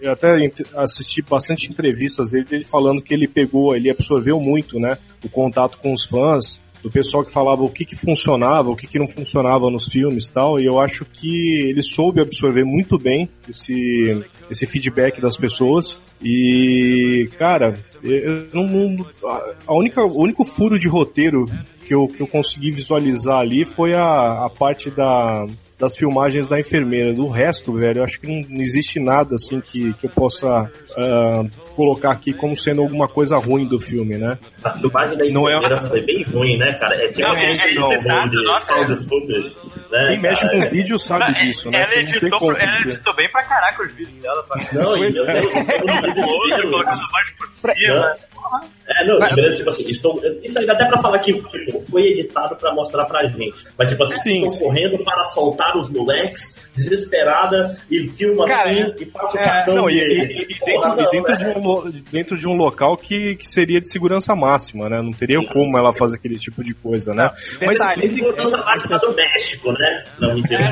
Eu 0.00 0.12
até 0.12 0.28
assisti 0.76 1.22
bastante 1.22 1.70
entrevistas 1.70 2.30
dele, 2.30 2.44
dele 2.44 2.64
falando 2.64 3.02
que 3.02 3.12
ele 3.12 3.26
pegou, 3.26 3.74
ele 3.74 3.90
absorveu 3.90 4.38
muito, 4.40 4.78
né? 4.78 4.98
O 5.24 5.28
contato 5.28 5.78
com 5.78 5.92
os 5.92 6.04
fãs, 6.04 6.60
do 6.82 6.90
pessoal 6.90 7.24
que 7.24 7.30
falava 7.32 7.62
o 7.62 7.70
que 7.70 7.84
que 7.84 7.94
funcionava, 7.96 8.68
o 8.70 8.76
que 8.76 8.86
que 8.86 8.98
não 8.98 9.06
funcionava 9.06 9.70
nos 9.70 9.86
filmes 9.86 10.28
e 10.28 10.32
tal, 10.34 10.58
e 10.60 10.66
eu 10.66 10.80
acho 10.80 11.04
que 11.04 11.68
ele 11.68 11.82
soube 11.82 12.20
absorver 12.20 12.64
muito 12.64 12.98
bem 12.98 13.28
esse, 13.48 14.20
esse 14.50 14.66
feedback 14.66 15.20
das 15.20 15.36
pessoas. 15.36 16.00
E, 16.20 17.28
cara, 17.38 17.74
eu 18.02 18.48
não, 18.52 18.66
não- 18.66 19.06
a- 19.24 19.74
única, 19.74 20.02
o 20.04 20.20
único 20.22 20.44
furo 20.44 20.78
de 20.78 20.88
roteiro 20.88 21.44
que 21.86 21.94
eu, 21.94 22.06
que 22.06 22.20
eu 22.22 22.26
consegui 22.26 22.70
visualizar 22.70 23.38
ali 23.38 23.64
foi 23.64 23.94
a, 23.94 24.44
a 24.46 24.50
parte 24.50 24.90
da, 24.90 25.46
das 25.82 25.96
filmagens 25.96 26.48
da 26.48 26.60
enfermeira. 26.60 27.12
Do 27.12 27.28
resto, 27.28 27.72
velho, 27.72 27.98
eu 27.98 28.04
acho 28.04 28.20
que 28.20 28.26
não, 28.28 28.40
não 28.48 28.62
existe 28.62 29.00
nada 29.00 29.34
assim 29.34 29.60
que, 29.60 29.92
que 29.94 30.06
eu 30.06 30.10
possa 30.10 30.70
ah, 30.96 31.42
colocar 31.74 32.12
aqui 32.12 32.32
como 32.32 32.56
sendo 32.56 32.82
alguma 32.82 33.08
coisa 33.08 33.36
ruim 33.36 33.66
do 33.66 33.80
filme, 33.80 34.16
né? 34.16 34.38
A 34.62 34.78
filmagem 34.78 35.18
da 35.18 35.24
Não 35.30 35.48
é- 35.48 35.56
enfermeira 35.56 35.82
foi 35.88 36.00
bem 36.02 36.22
ruim, 36.32 36.56
né, 36.56 36.72
cara? 36.74 36.94
É 36.94 37.08
tipo 37.08 37.20
Não, 37.22 37.34
é- 37.36 37.50
é 37.50 38.28
de 38.28 38.44
nossa, 38.44 38.72
é. 38.72 38.94
footage, 38.94 39.56
né, 39.90 40.06
Quem 40.12 40.20
mexe 40.20 40.42
cara? 40.46 40.60
com 40.60 40.70
vídeo 40.70 40.98
sabe 41.00 41.24
Ela- 41.24 41.32
disso, 41.32 41.70
né? 41.70 41.78
ela, 41.82 41.88
não 41.90 42.00
editou, 42.00 42.38
como 42.38 42.52
ela 42.56 42.80
editou 42.82 43.14
bem 43.16 43.28
pra 43.32 43.42
caraca 43.42 43.82
os 43.82 43.92
vídeos 43.92 44.18
dela. 44.18 44.42
Pra... 44.44 44.64
Não, 44.72 44.96
e 45.04 45.16
eu 45.16 45.24
tenho 45.26 45.50
colocando 46.70 47.00
mais 47.12 47.30
por 47.36 47.48
cima. 47.48 48.14
É, 48.86 49.06
não, 49.06 49.18
beleza, 49.34 49.56
tipo 49.56 49.70
assim, 49.70 49.84
estou, 49.88 50.20
isso 50.42 50.58
aí 50.58 50.66
dá 50.66 50.74
até 50.74 50.84
pra 50.86 50.98
falar 50.98 51.18
que 51.20 51.32
tipo, 51.32 51.80
foi 51.90 52.02
editado 52.08 52.54
pra 52.56 52.74
mostrar 52.74 53.04
pra 53.06 53.24
gente. 53.24 53.56
Mas, 53.78 53.88
tipo 53.88 54.02
assim, 54.02 54.16
Sim, 54.18 54.34
estão 54.44 54.50
sim. 54.50 54.64
correndo 54.64 55.02
para 55.04 55.24
soltar 55.26 55.71
os 55.78 55.88
moleques, 55.90 56.68
desesperada, 56.74 57.76
e 57.90 58.08
filma 58.08 58.46
Cara, 58.46 58.70
assim, 58.70 58.94
e 59.00 59.06
passa 59.06 59.36
o 59.36 59.40
é, 59.40 59.44
cartão 59.44 59.74
Não, 59.76 59.90
e, 59.90 59.94
de- 59.94 60.00
e- 60.00 60.42
e 60.42 60.64
dentro, 60.64 61.00
e 61.00 61.02
não, 61.02 61.10
dentro 61.10 61.36
de 61.36 61.44
um, 61.58 61.62
lo- 61.62 61.92
dentro 62.10 62.38
de 62.38 62.48
um 62.48 62.54
local 62.54 62.96
que, 62.96 63.36
que 63.36 63.48
seria 63.48 63.80
de 63.80 63.88
segurança 63.90 64.34
máxima, 64.34 64.88
né? 64.88 65.00
Não 65.02 65.12
teria 65.12 65.38
Sim. 65.40 65.46
como 65.46 65.76
ela 65.78 65.92
fazer 65.92 66.16
aquele 66.16 66.38
tipo 66.38 66.62
de 66.62 66.74
coisa, 66.74 67.12
né? 67.12 67.30
Mas 67.60 67.78
Detalhe, 67.78 68.00
Tem 68.02 68.10
segurança 68.14 68.56
máxima 68.58 68.98
do 68.98 69.14
México, 69.14 69.72
né? 69.72 70.04
Não, 70.18 70.34
mentira. 70.34 70.62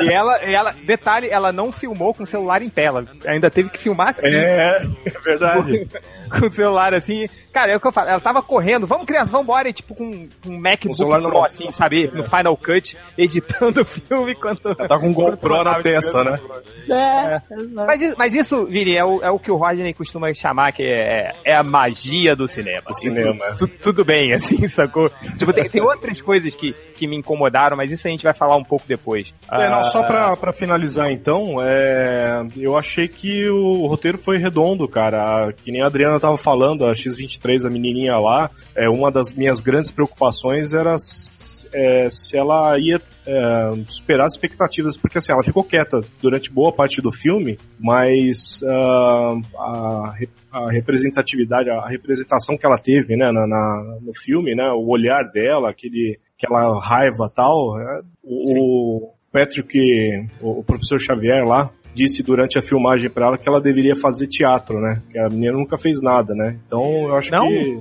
e 0.00 0.08
ela, 0.12 0.36
ela, 0.38 0.74
detalhe, 0.84 1.28
ela 1.28 1.52
não 1.52 1.72
filmou 1.72 2.14
com 2.14 2.22
o 2.22 2.26
celular 2.26 2.62
em 2.62 2.68
tela. 2.68 3.04
Ainda 3.26 3.50
teve 3.50 3.70
que 3.70 3.78
filmar 3.78 4.08
assim. 4.08 4.26
É, 4.28 4.76
é 5.06 5.20
verdade. 5.24 5.86
com 6.30 6.46
o 6.46 6.52
celular 6.52 6.94
assim. 6.94 7.28
Cara, 7.52 7.72
é 7.72 7.76
o 7.76 7.80
que 7.80 7.86
eu 7.86 7.92
falo. 7.92 8.08
Ela 8.10 8.20
tava 8.20 8.42
correndo, 8.42 8.86
vamos 8.86 9.06
criança, 9.06 9.32
vamos 9.32 9.44
embora. 9.44 9.68
E, 9.68 9.72
tipo, 9.72 9.94
com 9.94 10.28
com 10.42 10.50
um 10.50 10.58
MacBook 10.60 10.96
Pro, 11.22 11.44
assim, 11.44 11.70
sabe? 11.72 12.08
No 12.12 12.24
Final 12.24 12.56
Cut, 12.56 12.96
editando 13.16 13.77
o 13.80 13.84
filme 13.84 14.32
enquanto. 14.32 14.74
Tá 14.74 14.98
com 14.98 15.08
um 15.08 15.12
GoPro 15.12 15.62
na 15.64 15.80
testa, 15.82 16.24
né? 16.24 16.36
É, 16.90 17.40
Mas, 17.86 18.02
isso- 18.02 18.14
mas 18.18 18.34
isso, 18.34 18.66
Vini, 18.66 18.94
é 18.96 19.04
o, 19.04 19.22
é 19.22 19.30
o 19.30 19.38
que 19.38 19.50
o 19.50 19.56
Rodney 19.56 19.92
costuma 19.94 20.32
chamar, 20.34 20.72
que 20.72 20.82
é, 20.82 21.32
é 21.44 21.54
a 21.54 21.62
magia 21.62 22.34
do 22.34 22.46
cinema. 22.48 22.82
Do 22.86 22.94
cinema, 22.94 23.34
Isso, 23.36 23.44
é. 23.44 23.56
tu- 23.56 23.68
tudo 23.68 24.04
bem, 24.04 24.32
assim, 24.34 24.66
sacou? 24.68 25.10
Tipo, 25.36 25.52
tem, 25.52 25.68
tem 25.68 25.82
outras 25.82 26.20
coisas 26.20 26.54
que, 26.54 26.72
que 26.94 27.06
me 27.06 27.16
incomodaram, 27.16 27.76
mas 27.76 27.90
isso 27.90 28.06
a 28.06 28.10
gente 28.10 28.24
vai 28.24 28.34
falar 28.34 28.56
um 28.56 28.64
pouco 28.64 28.86
depois. 28.86 29.32
É, 29.50 29.68
não, 29.68 29.80
Ah, 29.80 29.84
só 29.84 30.02
pra, 30.02 30.36
pra 30.36 30.52
finalizar 30.52 31.10
então, 31.10 31.56
é, 31.60 32.42
eu 32.56 32.76
achei 32.76 33.08
que 33.08 33.48
o 33.48 33.86
roteiro 33.86 34.18
foi 34.18 34.38
redondo, 34.38 34.88
cara. 34.88 35.52
Que 35.52 35.70
nem 35.70 35.82
a 35.82 35.86
Adriana 35.86 36.18
tava 36.20 36.36
falando, 36.36 36.86
a 36.86 36.92
X23, 36.92 37.66
a 37.66 37.70
menininha 37.70 38.16
lá, 38.16 38.50
é, 38.74 38.88
uma 38.88 39.10
das 39.10 39.32
minhas 39.32 39.60
grandes 39.60 39.90
preocupações 39.90 40.72
era 40.72 40.96
é, 41.72 42.08
se 42.10 42.36
ela 42.36 42.78
ia 42.78 43.00
é, 43.26 43.70
superar 43.88 44.26
as 44.26 44.34
expectativas, 44.34 44.96
porque 44.96 45.18
assim, 45.18 45.32
ela 45.32 45.42
ficou 45.42 45.62
quieta 45.64 46.00
durante 46.20 46.50
boa 46.52 46.72
parte 46.72 47.00
do 47.02 47.12
filme, 47.12 47.58
mas 47.78 48.60
ah, 48.66 49.34
a, 49.58 50.14
a 50.52 50.70
representatividade, 50.70 51.70
a 51.70 51.86
representação 51.88 52.56
que 52.56 52.66
ela 52.66 52.78
teve 52.78 53.16
né, 53.16 53.30
na, 53.32 53.46
na- 53.46 53.98
no 54.00 54.12
filme, 54.14 54.54
né, 54.54 54.70
o 54.72 54.88
olhar 54.88 55.22
dela, 55.30 55.70
aquele, 55.70 56.18
aquela 56.36 56.80
raiva 56.80 57.30
tal, 57.34 57.78
é, 57.80 58.00
o, 58.24 59.06
o 59.06 59.12
Patrick, 59.32 59.78
o, 60.40 60.60
o 60.60 60.64
professor 60.64 60.98
Xavier 61.00 61.44
lá, 61.46 61.70
disse 61.94 62.22
durante 62.22 62.58
a 62.58 62.62
filmagem 62.62 63.10
pra 63.10 63.26
ela 63.26 63.38
que 63.38 63.48
ela 63.48 63.60
deveria 63.60 63.96
fazer 63.96 64.28
teatro, 64.28 64.80
né? 64.80 65.02
Que 65.10 65.18
a 65.18 65.28
menina 65.28 65.52
nunca 65.54 65.76
fez 65.76 66.00
nada, 66.00 66.32
né? 66.34 66.56
Então 66.66 67.08
eu 67.08 67.16
acho 67.16 67.32
Não? 67.32 67.48
que. 67.48 67.78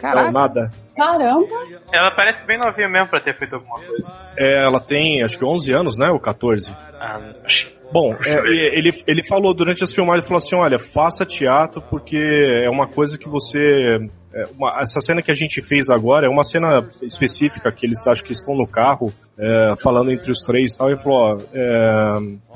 Caraca. 0.00 0.24
Não, 0.26 0.32
nada. 0.32 0.70
Caramba, 0.96 1.46
Ela 1.92 2.10
parece 2.10 2.44
bem 2.46 2.58
novinha 2.58 2.88
mesmo 2.88 3.08
pra 3.08 3.20
ter 3.20 3.34
feito 3.34 3.56
alguma 3.56 3.76
coisa. 3.78 4.14
É, 4.36 4.64
ela 4.64 4.80
tem 4.80 5.22
acho 5.22 5.38
que 5.38 5.44
11 5.44 5.72
anos, 5.72 5.96
né? 5.98 6.10
Ou 6.10 6.18
14. 6.20 6.74
Ah, 7.00 7.32
acho- 7.44 7.74
Bom, 7.92 8.12
é, 8.24 8.48
ele, 8.76 8.90
ele 9.06 9.22
falou 9.22 9.54
durante 9.54 9.84
as 9.84 9.92
filmagens, 9.94 10.24
ele 10.24 10.28
falou 10.28 10.38
assim, 10.38 10.56
olha, 10.56 10.76
faça 10.78 11.24
teatro 11.24 11.80
porque 11.88 12.16
é 12.64 12.68
uma 12.68 12.88
coisa 12.88 13.16
que 13.16 13.28
você 13.28 13.98
é, 14.34 14.42
uma- 14.58 14.80
essa 14.80 15.00
cena 15.00 15.22
que 15.22 15.30
a 15.30 15.34
gente 15.34 15.62
fez 15.62 15.88
agora 15.88 16.26
é 16.26 16.28
uma 16.28 16.42
cena 16.42 16.84
específica 17.02 17.70
que 17.70 17.86
eles 17.86 18.04
acho 18.06 18.24
que 18.24 18.32
estão 18.32 18.56
no 18.56 18.66
carro 18.66 19.12
é, 19.38 19.74
falando 19.80 20.10
entre 20.10 20.30
os 20.32 20.40
três 20.44 20.74
e 20.74 20.78
tal, 20.78 20.90
e 20.90 20.96
falou, 20.96 21.18
ó, 21.18 21.36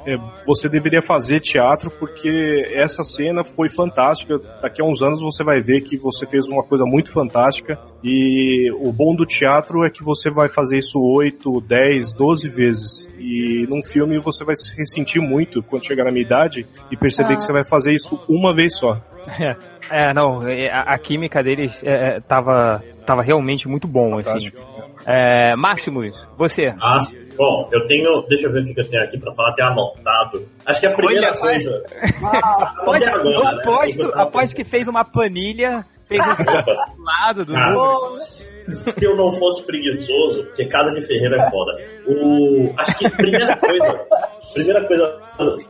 é, 0.07 0.17
você 0.47 0.69
deveria 0.69 1.03
fazer 1.03 1.41
teatro 1.41 1.91
porque 1.91 2.65
essa 2.73 3.03
cena 3.03 3.45
foi 3.45 3.69
fantástica. 3.69 4.39
Daqui 4.63 4.81
a 4.83 4.85
uns 4.85 5.03
anos 5.03 5.21
você 5.21 5.45
vai 5.45 5.61
ver 5.61 5.83
que 5.83 5.97
você 5.97 6.27
fez 6.27 6.47
uma 6.47 6.63
coisa 6.63 6.85
muito 6.85 7.13
fantástica 7.13 7.79
e 8.03 8.71
o 8.81 8.93
bom 8.93 9.15
do 9.15 9.27
teatro 9.27 9.85
é 9.85 9.91
que 9.91 10.03
você 10.03 10.31
vai 10.31 10.49
fazer 10.49 10.79
isso 10.79 10.99
8, 10.99 11.61
10, 11.61 12.13
12 12.15 12.49
vezes. 12.49 13.11
E 13.19 13.67
num 13.69 13.83
filme 13.83 14.19
você 14.19 14.45
vai 14.45 14.57
se 14.57 14.75
ressentir 14.77 15.21
muito 15.21 15.63
quando 15.63 15.87
chegar 15.87 16.05
na 16.05 16.11
minha 16.11 16.25
idade 16.25 16.67
e 16.91 16.97
perceber 16.97 17.35
Ah. 17.35 17.37
que 17.37 17.43
você 17.45 17.53
vai 17.53 17.65
fazer 17.65 17.93
isso 17.93 18.19
uma 18.29 18.55
vez 18.55 18.77
só. 18.79 19.01
É, 19.91 20.15
não, 20.15 20.47
é, 20.47 20.71
a, 20.71 20.83
a 20.83 20.99
química 20.99 21.43
deles 21.43 21.83
é, 21.83 21.91
é, 21.91 22.21
tava, 22.21 22.81
tava 23.05 23.23
realmente 23.23 23.67
muito 23.67 23.89
bom, 23.89 24.19
assim. 24.19 24.49
Fantástico. 24.49 24.61
É, 25.05 25.57
Máximos, 25.57 26.29
você. 26.39 26.73
Ah, 26.81 27.01
bom, 27.41 27.69
eu 27.73 27.87
tenho. 27.87 28.23
Deixa 28.29 28.47
eu 28.47 28.53
ver 28.53 28.63
o 28.63 28.65
que 28.75 28.81
eu 28.81 28.89
tenho 28.91 29.03
aqui 29.03 29.19
pra 29.19 29.33
falar, 29.33 29.53
tem 29.55 29.65
anotado. 29.65 30.47
Acho 30.67 30.81
que 30.81 30.87
a 30.87 30.95
primeira 30.95 31.29
Olha, 31.31 31.39
coisa. 31.39 31.83
Até 32.87 33.11
agora, 33.11 33.55
né? 33.55 33.61
aposto, 33.61 34.01
Eu 34.03 34.11
tava- 34.11 34.23
aposto 34.25 34.55
que 34.57 34.65
fez 34.65 34.87
uma 34.87 35.05
planilha, 35.05 35.85
lado 36.99 37.45
do 37.45 37.57
Ah. 37.57 38.17
se 38.75 39.05
eu 39.05 39.17
não 39.17 39.33
fosse 39.33 39.63
preguiçoso, 39.65 40.45
porque 40.47 40.67
casa 40.67 40.93
de 40.93 41.07
ferreiro 41.07 41.37
é 41.37 41.51
foda. 41.51 41.73
O, 42.07 42.73
acho 42.79 42.99
que 42.99 43.07
a 43.07 43.11
primeira 43.11 43.57
coisa, 43.57 44.07
primeira 44.55 44.87
coisa 44.87 45.21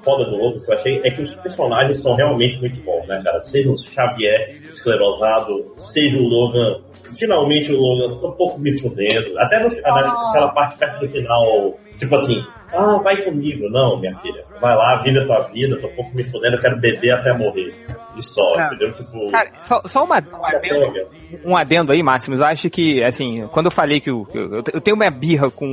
foda 0.02 0.24
do 0.24 0.36
Lobo 0.36 0.60
que 0.62 0.70
eu 0.70 0.74
achei 0.74 1.00
é 1.04 1.10
que 1.10 1.22
os 1.22 1.34
personagens 1.36 2.00
são 2.02 2.14
realmente 2.14 2.58
muito 2.58 2.80
bons, 2.82 3.06
né, 3.06 3.20
cara? 3.22 3.40
Seja 3.42 3.70
o 3.70 3.78
Xavier 3.78 4.60
esclerosado, 4.64 5.74
seja 5.76 6.16
o 6.16 6.26
Logan, 6.26 6.80
finalmente 7.18 7.72
o 7.72 7.78
Logan, 7.78 8.18
tô 8.18 8.28
um 8.28 8.36
pouco 8.36 8.58
me 8.58 8.78
fudendo. 8.78 9.38
Até 9.38 9.60
no, 9.60 9.68
naquela 9.68 10.52
parte 10.52 10.78
perto 10.78 11.00
do 11.00 11.08
final, 11.08 11.78
tipo 12.00 12.14
assim, 12.16 12.44
ah, 12.72 12.98
vai 13.02 13.22
comigo. 13.24 13.68
Não, 13.70 13.98
minha 14.00 14.14
filha, 14.14 14.42
vai 14.60 14.74
lá, 14.74 14.96
vive 15.02 15.18
a 15.20 15.24
tua 15.26 15.40
vida, 15.48 15.76
tô 15.80 15.86
um 15.86 15.94
pouco 15.94 16.16
me 16.16 16.24
fudendo, 16.24 16.56
eu 16.56 16.60
quero 16.60 16.80
beber 16.80 17.10
até 17.12 17.32
morrer. 17.32 17.72
E 18.16 18.22
só, 18.22 18.54
Ah. 18.58 18.66
entendeu? 18.66 18.92
Tipo. 18.92 19.30
Cara, 19.30 19.52
só, 19.62 19.80
só 19.86 20.04
uma, 20.04 20.16
um 20.18 20.44
adendo, 20.44 20.92
pega. 20.92 21.08
um 21.44 21.56
adendo 21.56 21.92
aí, 21.92 22.02
Máximos. 22.02 22.40
Eu 22.40 22.46
acho 22.46 22.68
que, 22.68 23.02
assim, 23.04 23.46
quando 23.52 23.66
eu 23.66 23.70
falei 23.72 24.00
que 24.00 24.10
o- 24.10 24.26
eu, 24.34 24.54
eu, 24.56 24.62
eu 24.74 24.80
tenho 24.80 24.96
uma 24.96 25.08
birra 25.10 25.48
com 25.50 25.66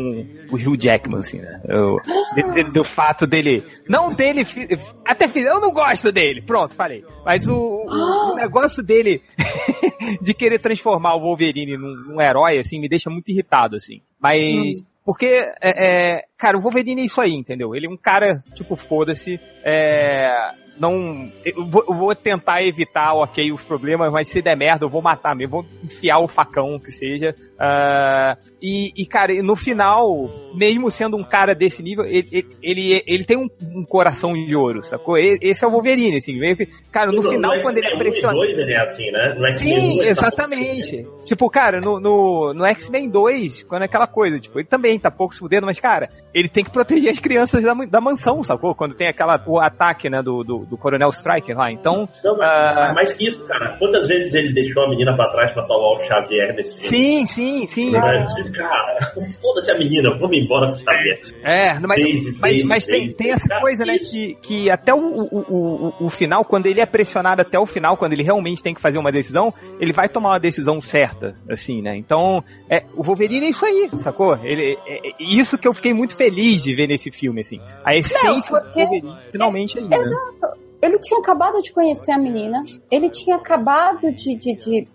o 0.51 0.55
Hugh 0.55 0.77
Jackman, 0.79 1.19
assim, 1.19 1.39
né? 1.39 1.61
Eu- 1.67 1.97
de- 2.35 2.53
de- 2.63 2.71
do 2.71 2.83
fato 2.83 3.25
dele. 3.25 3.63
Não 3.89 4.13
dele. 4.13 4.45
fi- 4.45 4.67
Até 5.05 5.27
fiz. 5.27 5.45
Eu 5.47 5.59
não 5.59 5.71
gosto 5.71 6.11
dele. 6.11 6.41
Pronto, 6.41 6.75
falei. 6.75 7.03
Mas 7.25 7.47
o, 7.47 7.55
o- 7.55 8.31
o 8.33 8.35
negócio 8.35 8.83
dele 8.83 9.21
de 10.21 10.33
querer 10.33 10.59
transformar 10.59 11.15
o 11.15 11.21
Wolverine 11.21 11.77
num, 11.77 11.95
num 12.13 12.21
herói, 12.21 12.59
assim, 12.59 12.79
me 12.79 12.87
deixa 12.89 13.09
muito 13.09 13.29
irritado, 13.29 13.75
assim. 13.75 14.01
Mas. 14.21 14.83
Porque, 15.07 15.53
é, 15.61 15.85
é, 15.85 16.25
cara, 16.37 16.57
o 16.57 16.61
Wolverine 16.61 17.03
é 17.03 17.05
isso 17.05 17.21
aí, 17.21 17.31
entendeu? 17.31 17.73
Ele 17.73 17.87
é 17.87 17.89
um 17.89 17.95
cara, 17.95 18.43
tipo, 18.53 18.75
foda-se. 18.75 19.39
É, 19.63 20.51
não. 20.79 21.31
Eu 21.43 21.65
vou, 21.65 21.85
eu 21.87 21.93
vou 21.93 22.15
tentar 22.15 22.63
evitar, 22.63 23.13
ok, 23.13 23.51
os 23.51 23.61
problemas, 23.61 24.11
mas 24.11 24.27
se 24.27 24.41
der 24.41 24.55
merda, 24.55 24.85
eu 24.85 24.89
vou 24.89 25.01
matar 25.01 25.35
mesmo, 25.35 25.63
vou 25.63 25.65
enfiar 25.83 26.19
o 26.19 26.27
facão 26.27 26.79
que 26.79 26.91
seja. 26.91 27.35
Ah, 27.59 28.37
e, 28.61 28.91
e, 28.95 29.05
cara, 29.05 29.33
no 29.41 29.55
final, 29.55 30.29
mesmo 30.53 30.89
sendo 30.91 31.17
um 31.17 31.23
cara 31.23 31.55
desse 31.55 31.81
nível, 31.81 32.05
ele, 32.05 32.45
ele, 32.61 33.03
ele, 33.05 33.25
tem 33.25 33.37
um, 33.37 33.49
um 33.75 33.83
coração 33.83 34.33
de 34.33 34.55
ouro, 34.55 34.83
sacou? 34.83 35.17
Esse 35.17 35.63
é 35.63 35.67
o 35.67 35.71
Wolverine, 35.71 36.17
assim. 36.17 36.37
Cara, 36.91 37.11
no 37.11 37.23
final, 37.23 37.59
quando 37.61 37.77
ele 37.77 37.87
é 37.87 37.89
X-Men 37.89 37.95
1 37.95 38.11
pressiona. 38.11 38.33
2 38.33 38.59
ele 38.59 38.73
é 38.73 38.79
assim, 38.79 39.11
né? 39.11 39.35
No 39.37 39.47
1 39.47 39.51
Sim, 39.53 39.97
tá 39.97 40.05
exatamente. 40.05 41.07
Tipo, 41.25 41.49
cara, 41.49 41.81
no, 41.81 41.99
no, 41.99 42.53
no 42.53 42.65
X-Men 42.65 43.09
2, 43.09 43.63
quando 43.63 43.81
é 43.81 43.85
aquela 43.85 44.07
coisa, 44.07 44.39
tipo, 44.39 44.59
ele 44.59 44.67
também 44.67 44.99
tá 44.99 45.09
pouco 45.09 45.33
se 45.33 45.39
fudendo, 45.39 45.65
mas, 45.65 45.79
cara, 45.79 46.09
ele 46.33 46.49
tem 46.49 46.63
que 46.63 46.71
proteger 46.71 47.11
as 47.11 47.19
crianças 47.19 47.63
da, 47.63 47.73
da 47.73 48.01
mansão, 48.01 48.43
sacou? 48.43 48.75
Quando 48.75 48.95
tem 48.95 49.07
aquela, 49.07 49.43
o 49.47 49.59
ataque, 49.59 50.09
né, 50.09 50.21
do, 50.21 50.43
do, 50.43 50.65
do 50.69 50.77
Coronel 50.77 51.09
Striker 51.09 51.57
lá. 51.57 51.71
Então, 51.71 52.07
Não, 52.23 52.37
mas, 52.37 52.47
Ah. 52.47 52.73
mas 52.75 52.93
mais 52.93 53.13
que 53.13 53.27
isso, 53.27 53.39
cara. 53.45 53.75
Quantas 53.77 54.07
vezes 54.07 54.33
ele 54.33 54.51
deixou 54.53 54.83
a 54.83 54.89
menina 54.89 55.15
pra 55.15 55.29
trás 55.31 55.51
pra 55.51 55.63
salvar 55.63 55.97
o 55.97 56.03
Xavier 56.03 56.53
nesse 56.55 56.75
filme? 56.79 56.87
sim, 56.89 57.25
sim, 57.25 57.67
sim. 57.67 57.85
Tipo, 57.91 58.51
Cara, 58.53 58.97
foda-se 59.41 59.71
a 59.71 59.77
menina, 59.77 60.09
vamos 60.19 60.37
embora 60.37 60.67
com 60.71 60.75
o 60.75 60.79
Xavier. 60.79 61.19
É, 61.43 61.73
mas, 61.79 62.01
Fez 62.01 62.25
mas, 62.39 62.51
fez 62.51 62.63
mas 62.65 62.85
tem, 62.85 63.01
fez. 63.03 63.13
tem 63.15 63.31
essa 63.31 63.47
Cara, 63.47 63.61
coisa, 63.61 63.85
né, 63.85 63.97
que, 63.97 64.35
que 64.41 64.69
até 64.69 64.93
o, 64.93 64.97
o, 64.99 65.37
o, 65.99 66.05
o- 66.05 66.09
final, 66.09 66.43
quando 66.43 66.65
ele 66.67 66.81
é 66.81 66.85
pressionado 66.85 67.41
até 67.41 67.57
o 67.59 67.65
final, 67.65 67.95
quando 67.97 68.13
ele 68.13 68.23
realmente 68.23 68.61
tem 68.63 68.73
que 68.73 68.81
fazer 68.81 68.97
uma 68.97 69.11
decisão, 69.11 69.53
ele 69.79 69.93
vai 69.93 70.09
tomar 70.09 70.29
uma 70.31 70.39
decisão 70.39 70.81
certa, 70.81 71.35
assim, 71.49 71.81
né? 71.81 71.95
Então, 71.95 72.43
é, 72.69 72.83
o 72.95 73.03
Wolverine 73.03 73.45
é 73.45 73.49
isso 73.49 73.65
aí, 73.65 73.89
sacou? 73.97 74.37
Ele, 74.43 74.77
é, 74.85 75.07
é 75.09 75.11
isso 75.19 75.57
que 75.57 75.67
eu 75.67 75.73
fiquei 75.73 75.93
muito 75.93 76.15
feliz 76.15 76.63
de 76.63 76.73
ver 76.75 76.87
nesse 76.87 77.11
filme, 77.11 77.41
assim. 77.41 77.59
A 77.83 77.95
essência 77.95 78.55
do 78.59 78.61
porque- 78.65 78.79
Wolverine 78.83 79.15
finalmente 79.31 79.77
é 79.77 79.81
aí, 79.81 79.87
né? 79.87 79.97
Ele 80.81 80.99
tinha 80.99 81.19
acabado 81.19 81.61
de 81.61 81.71
conhecer 81.71 82.11
a 82.11 82.17
menina, 82.17 82.61
ele 82.91 83.09
tinha 83.09 83.35
acabado 83.35 84.11
de. 84.11 84.35
de, 84.35 84.53
de- 84.55 84.87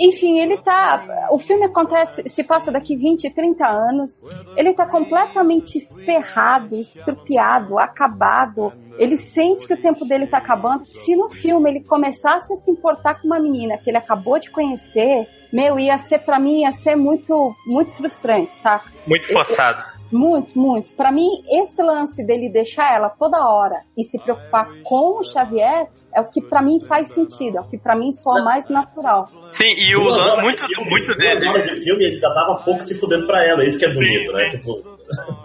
enfim, 0.00 0.40
ele 0.40 0.58
tá. 0.58 1.28
O 1.30 1.38
filme 1.38 1.64
acontece, 1.64 2.28
se 2.28 2.42
passa 2.44 2.70
daqui 2.72 2.96
20, 2.96 3.30
30 3.30 3.66
anos. 3.66 4.24
Ele 4.56 4.72
tá 4.74 4.84
completamente 4.86 5.80
ferrado, 6.04 6.74
estrupiado, 6.76 7.78
acabado. 7.78 8.72
Ele 8.98 9.16
sente 9.16 9.66
que 9.66 9.74
o 9.74 9.80
tempo 9.80 10.04
dele 10.04 10.26
tá 10.26 10.38
acabando. 10.38 10.84
Se 10.86 11.14
no 11.16 11.30
filme 11.30 11.70
ele 11.70 11.80
começasse 11.84 12.52
a 12.52 12.56
se 12.56 12.70
importar 12.70 13.20
com 13.20 13.26
uma 13.28 13.38
menina 13.40 13.78
que 13.78 13.88
ele 13.88 13.96
acabou 13.96 14.38
de 14.38 14.50
conhecer, 14.50 15.26
meu, 15.52 15.78
ia 15.78 15.96
ser, 15.98 16.18
pra 16.20 16.38
mim, 16.38 16.62
ia 16.62 16.72
ser 16.72 16.96
muito, 16.96 17.54
muito 17.66 17.92
frustrante, 17.92 18.54
saca? 18.58 18.90
Muito 19.06 19.32
forçado. 19.32 19.82
Muito, 20.10 20.58
muito. 20.58 20.92
Pra 20.94 21.10
mim, 21.12 21.28
esse 21.50 21.82
lance 21.82 22.24
dele 22.26 22.48
deixar 22.48 22.94
ela 22.94 23.08
toda 23.08 23.48
hora 23.48 23.80
e 23.96 24.02
se 24.02 24.18
preocupar 24.18 24.68
com 24.82 25.20
o 25.20 25.24
Xavier 25.24 25.88
é 26.14 26.20
o 26.20 26.24
que 26.28 26.40
pra 26.42 26.60
mim 26.60 26.80
faz 26.80 27.12
sentido, 27.14 27.58
é 27.58 27.60
o 27.60 27.68
que 27.68 27.78
pra 27.78 27.94
mim 27.94 28.10
soa 28.10 28.42
mais 28.42 28.68
natural. 28.68 29.28
Sim, 29.52 29.72
e 29.76 29.94
o 29.96 30.02
Duas 30.02 30.16
lan- 30.16 30.22
horas 30.32 30.42
muito, 30.42 30.66
de 30.66 30.74
filme, 30.74 30.90
muito 30.90 31.14
dele. 31.16 31.48
horas 31.48 31.62
de 31.64 31.84
filme 31.84 32.04
ele 32.04 32.14
ainda 32.16 32.34
tava 32.34 32.62
pouco 32.64 32.80
se 32.82 32.94
fudendo 32.98 33.26
pra 33.28 33.46
ela, 33.46 33.64
isso 33.64 33.78
que 33.78 33.84
é 33.84 33.94
bonito, 33.94 34.32
né? 34.32 34.50
Tipo, 34.50 34.72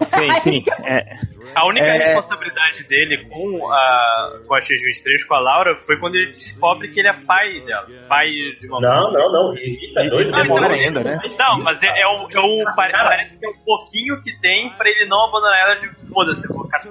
Sim, 0.10 0.30
sim. 0.60 0.63
É, 0.86 1.17
A 1.53 1.67
única 1.67 1.86
É. 1.86 1.97
responsabilidade 1.97 2.84
dele 2.88 3.25
com 3.29 3.71
a, 3.71 4.39
com 4.47 4.55
a 4.55 4.62
X-23, 4.62 5.03
3, 5.03 5.23
com 5.25 5.34
a 5.36 5.39
Laura, 5.39 5.75
foi 5.75 5.99
quando 5.99 6.15
ele 6.15 6.31
descobre 6.31 6.89
que 6.89 6.99
ele 6.99 7.10
é 7.10 7.13
pai 7.25 7.60
dela. 7.62 7.88
Pai 8.08 8.29
de 8.60 8.67
uma 8.67 8.79
não, 8.81 9.12
não, 9.12 9.31
não. 9.31 9.58
E, 9.58 9.93
tá 9.93 10.03
doido, 10.03 10.34
Ah, 10.34 10.41
demora 10.41 10.67
não. 10.69 10.75
ainda, 10.75 11.03
né? 11.03 11.19
Não, 11.38 11.60
mas 11.63 11.81
é, 11.84 11.88
é 11.88 12.08
o, 12.08 12.27
é 12.31 12.39
o- 12.39 12.75
parece 12.75 13.38
que 13.39 13.45
é 13.45 13.49
o 13.49 13.53
pouquinho 13.65 14.19
que 14.21 14.31
tem 14.41 14.69
pra 14.77 14.89
ele 14.89 15.08
não 15.10 15.25
abandonar 15.27 15.60
ela 15.60 15.75
de 15.75 15.89
foda-se. 16.12 16.47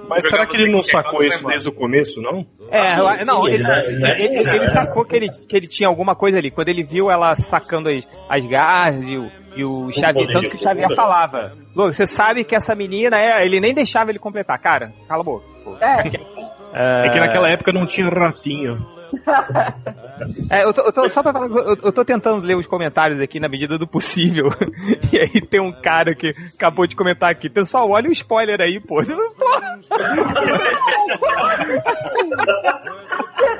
Mas 0.09 0.25
será 0.25 0.47
que 0.47 0.57
ele 0.57 0.71
não 0.71 0.83
sacou 0.83 1.23
isso 1.25 1.47
desde 1.47 1.69
o 1.69 1.73
começo, 1.73 2.21
não? 2.21 2.47
É, 2.71 2.97
sim, 2.97 3.25
não, 3.27 3.47
ele 3.49 3.55
ele, 3.57 3.63
não 3.63 3.73
é- 3.75 3.87
ele 4.21 4.39
ele, 4.39 4.51
é- 4.51 4.57
ele 4.57 4.67
sacou 4.71 5.05
que 5.05 5.17
ele, 5.17 5.29
que 5.31 5.57
ele 5.57 5.67
tinha 5.69 5.89
alguma 5.89 6.15
coisa 6.15 6.39
ali. 6.39 6.51
Quando 6.51 6.69
ele 6.69 6.83
viu 6.85 7.11
ela 7.11 7.35
sacando 7.37 7.89
as, 7.89 8.07
as 8.29 8.45
garras 8.47 9.05
e 9.09 9.17
o, 9.17 9.31
e 9.57 9.65
o 9.65 9.91
Xavier, 9.93 10.27
tanto 10.33 10.51
que 10.51 10.57
o 10.57 10.59
Xavier 10.59 10.95
falava, 10.95 11.53
Logo, 11.75 11.93
você 11.93 12.07
sabe 12.07 12.45
que 12.45 12.55
essa 12.55 12.73
menina 12.77 13.19
é. 13.21 13.45
Ele 13.45 13.59
nem 13.59 13.75
deixava 13.75 14.11
ele 14.13 14.19
completar. 14.21 14.44
Cara, 14.45 14.93
cala 15.09 15.21
a 15.21 15.25
boca. 15.25 15.45
pô. 15.65 15.77
É, 15.81 17.07
É 17.07 17.09
que 17.11 17.19
naquela 17.21 17.49
época 17.49 17.73
não 17.73 17.87
tinha 17.87 18.09
ratinho. 18.09 18.87
É, 20.51 20.65
eu 20.65 20.73
tô, 20.73 20.83
eu 20.83 20.93
tô- 20.93 21.09
só 21.09 21.23
pra 21.23 21.33
falar, 21.33 21.47
eu, 21.47 21.77
eu 21.83 21.93
tô 21.93 22.05
tentando 22.05 22.45
ler 22.45 22.57
os 22.57 22.67
comentários 22.67 23.21
aqui 23.21 23.39
na 23.41 23.49
medida 23.49 23.77
do 23.79 23.87
possível. 23.87 24.49
E 25.13 25.19
aí 25.19 25.41
tem 25.41 25.61
um 25.61 25.73
cara 25.73 26.15
que 26.15 26.35
acabou 26.55 26.87
de 26.87 26.95
comentar 26.97 27.31
aqui. 27.31 27.49
Pessoal, 27.49 27.89
olha 27.91 28.09
o 28.09 28.13
spoiler 28.13 28.61
aí, 28.61 28.81
pô. 28.81 29.01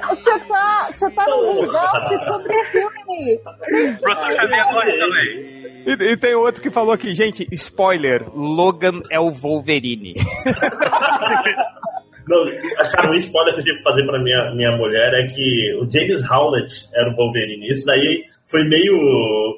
Você 0.09 0.39
tá, 0.41 0.89
você 0.93 1.11
tá 1.11 1.27
num 1.27 1.63
hangout 1.63 2.25
sobre 2.25 2.57
o 2.57 2.65
filme. 2.67 3.35
O 3.37 3.99
professor 4.01 4.33
Xavier 4.33 4.73
morre 4.73 4.99
também. 4.99 5.64
E, 5.87 5.93
e 6.13 6.17
tem 6.17 6.35
outro 6.35 6.63
que 6.63 6.71
falou 6.71 6.93
aqui, 6.93 7.15
gente, 7.15 7.47
spoiler, 7.53 8.25
Logan 8.35 9.03
é 9.11 9.19
o 9.21 9.31
Wolverine. 9.31 10.15
Não, 12.27 12.39
cara, 12.91 13.11
um 13.11 13.15
spoiler 13.15 13.53
que 13.55 13.61
eu 13.61 13.65
tive 13.65 13.77
que 13.77 13.83
fazer 13.83 14.07
pra 14.07 14.19
minha, 14.19 14.55
minha 14.55 14.75
mulher 14.79 15.13
é 15.13 15.27
que 15.27 15.75
o 15.79 15.91
James 15.91 16.23
Howlett 16.31 16.89
era 16.95 17.11
o 17.11 17.17
Wolverine. 17.17 17.67
Isso 17.67 17.85
daí 17.85 18.25
foi 18.47 18.65
meio. 18.65 18.95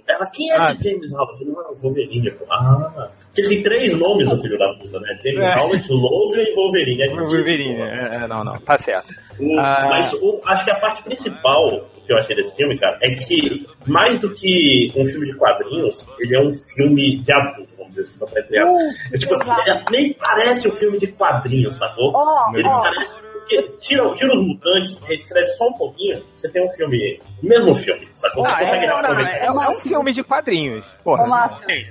Ela, 0.08 0.28
quem 0.34 0.50
é 0.50 0.56
Ah. 0.58 0.72
esse 0.72 0.82
James 0.90 1.12
Howlett? 1.14 1.44
Não, 1.44 1.60
é 1.62 1.68
o 1.70 1.74
Wolverine, 1.76 2.30
pô. 2.32 2.44
Ah. 2.50 3.08
Ele 3.36 3.48
tem 3.48 3.62
três 3.62 3.94
nomes, 3.96 4.26
o 4.32 4.36
filho 4.38 4.58
da 4.58 4.66
puta, 4.80 4.98
né? 4.98 5.16
James 5.22 5.44
É. 5.44 5.58
Howlett, 5.60 5.92
Logan 5.92 6.42
e 6.42 6.54
Wolverine. 6.56 7.02
É 7.02 7.08
Wolverine, 7.14 7.82
é, 7.82 8.16
é, 8.16 8.26
não, 8.26 8.42
não, 8.42 8.58
tá 8.60 8.76
certo. 8.76 9.14
O- 9.38 9.60
Ah. 9.60 9.86
Mas 9.88 10.12
o- 10.14 10.40
acho 10.46 10.64
que 10.64 10.70
a 10.72 10.80
parte 10.80 11.04
principal 11.04 11.86
que 12.06 12.12
eu 12.12 12.18
achei 12.18 12.36
desse 12.36 12.54
filme, 12.56 12.78
cara, 12.78 12.98
é 13.02 13.10
que 13.14 13.66
mais 13.86 14.18
do 14.18 14.32
que 14.32 14.92
um 14.96 15.06
filme 15.06 15.26
de 15.26 15.36
quadrinhos, 15.36 16.06
ele 16.20 16.36
é 16.36 16.40
um 16.40 16.52
filme 16.74 17.18
de 17.22 17.32
adulto, 17.32 17.72
vamos 17.76 17.94
dizer 17.94 18.02
assim, 18.02 18.18
pra 18.18 18.40
entre. 18.40 18.64
Uh, 18.64 18.78
É 19.12 19.18
tipo 19.18 19.34
assim, 19.34 19.50
exato. 19.50 19.70
é- 19.70 19.84
nem 19.90 20.12
parece 20.14 20.68
um 20.68 20.72
filme 20.72 20.98
de 20.98 21.08
quadrinhos, 21.08 21.74
sacou? 21.76 22.12
Ó, 22.14 22.52
Ele 22.54 22.66
ó, 22.68 22.80
parece 22.82 23.26
Porque 23.46 23.62
tira, 23.80 24.12
tira 24.14 24.34
os 24.34 24.40
mutantes, 24.44 24.98
reescreve 25.02 25.48
só 25.50 25.68
um 25.68 25.72
pouquinho, 25.74 26.20
você 26.34 26.48
tem 26.48 26.64
um 26.64 26.68
filme, 26.70 27.20
o 27.42 27.46
mesmo 27.46 27.74
filme, 27.76 28.08
sacou? 28.12 28.44
Ah, 28.44 28.58
é, 28.60 28.80
não, 28.86 28.88
não, 28.88 28.96
aproveitar. 28.98 29.36
é, 29.36 29.46
é 29.46 29.50
um 29.52 29.74
filme 29.74 30.12
de 30.12 30.24
quadrinhos. 30.24 30.84
Porra. 31.04 31.22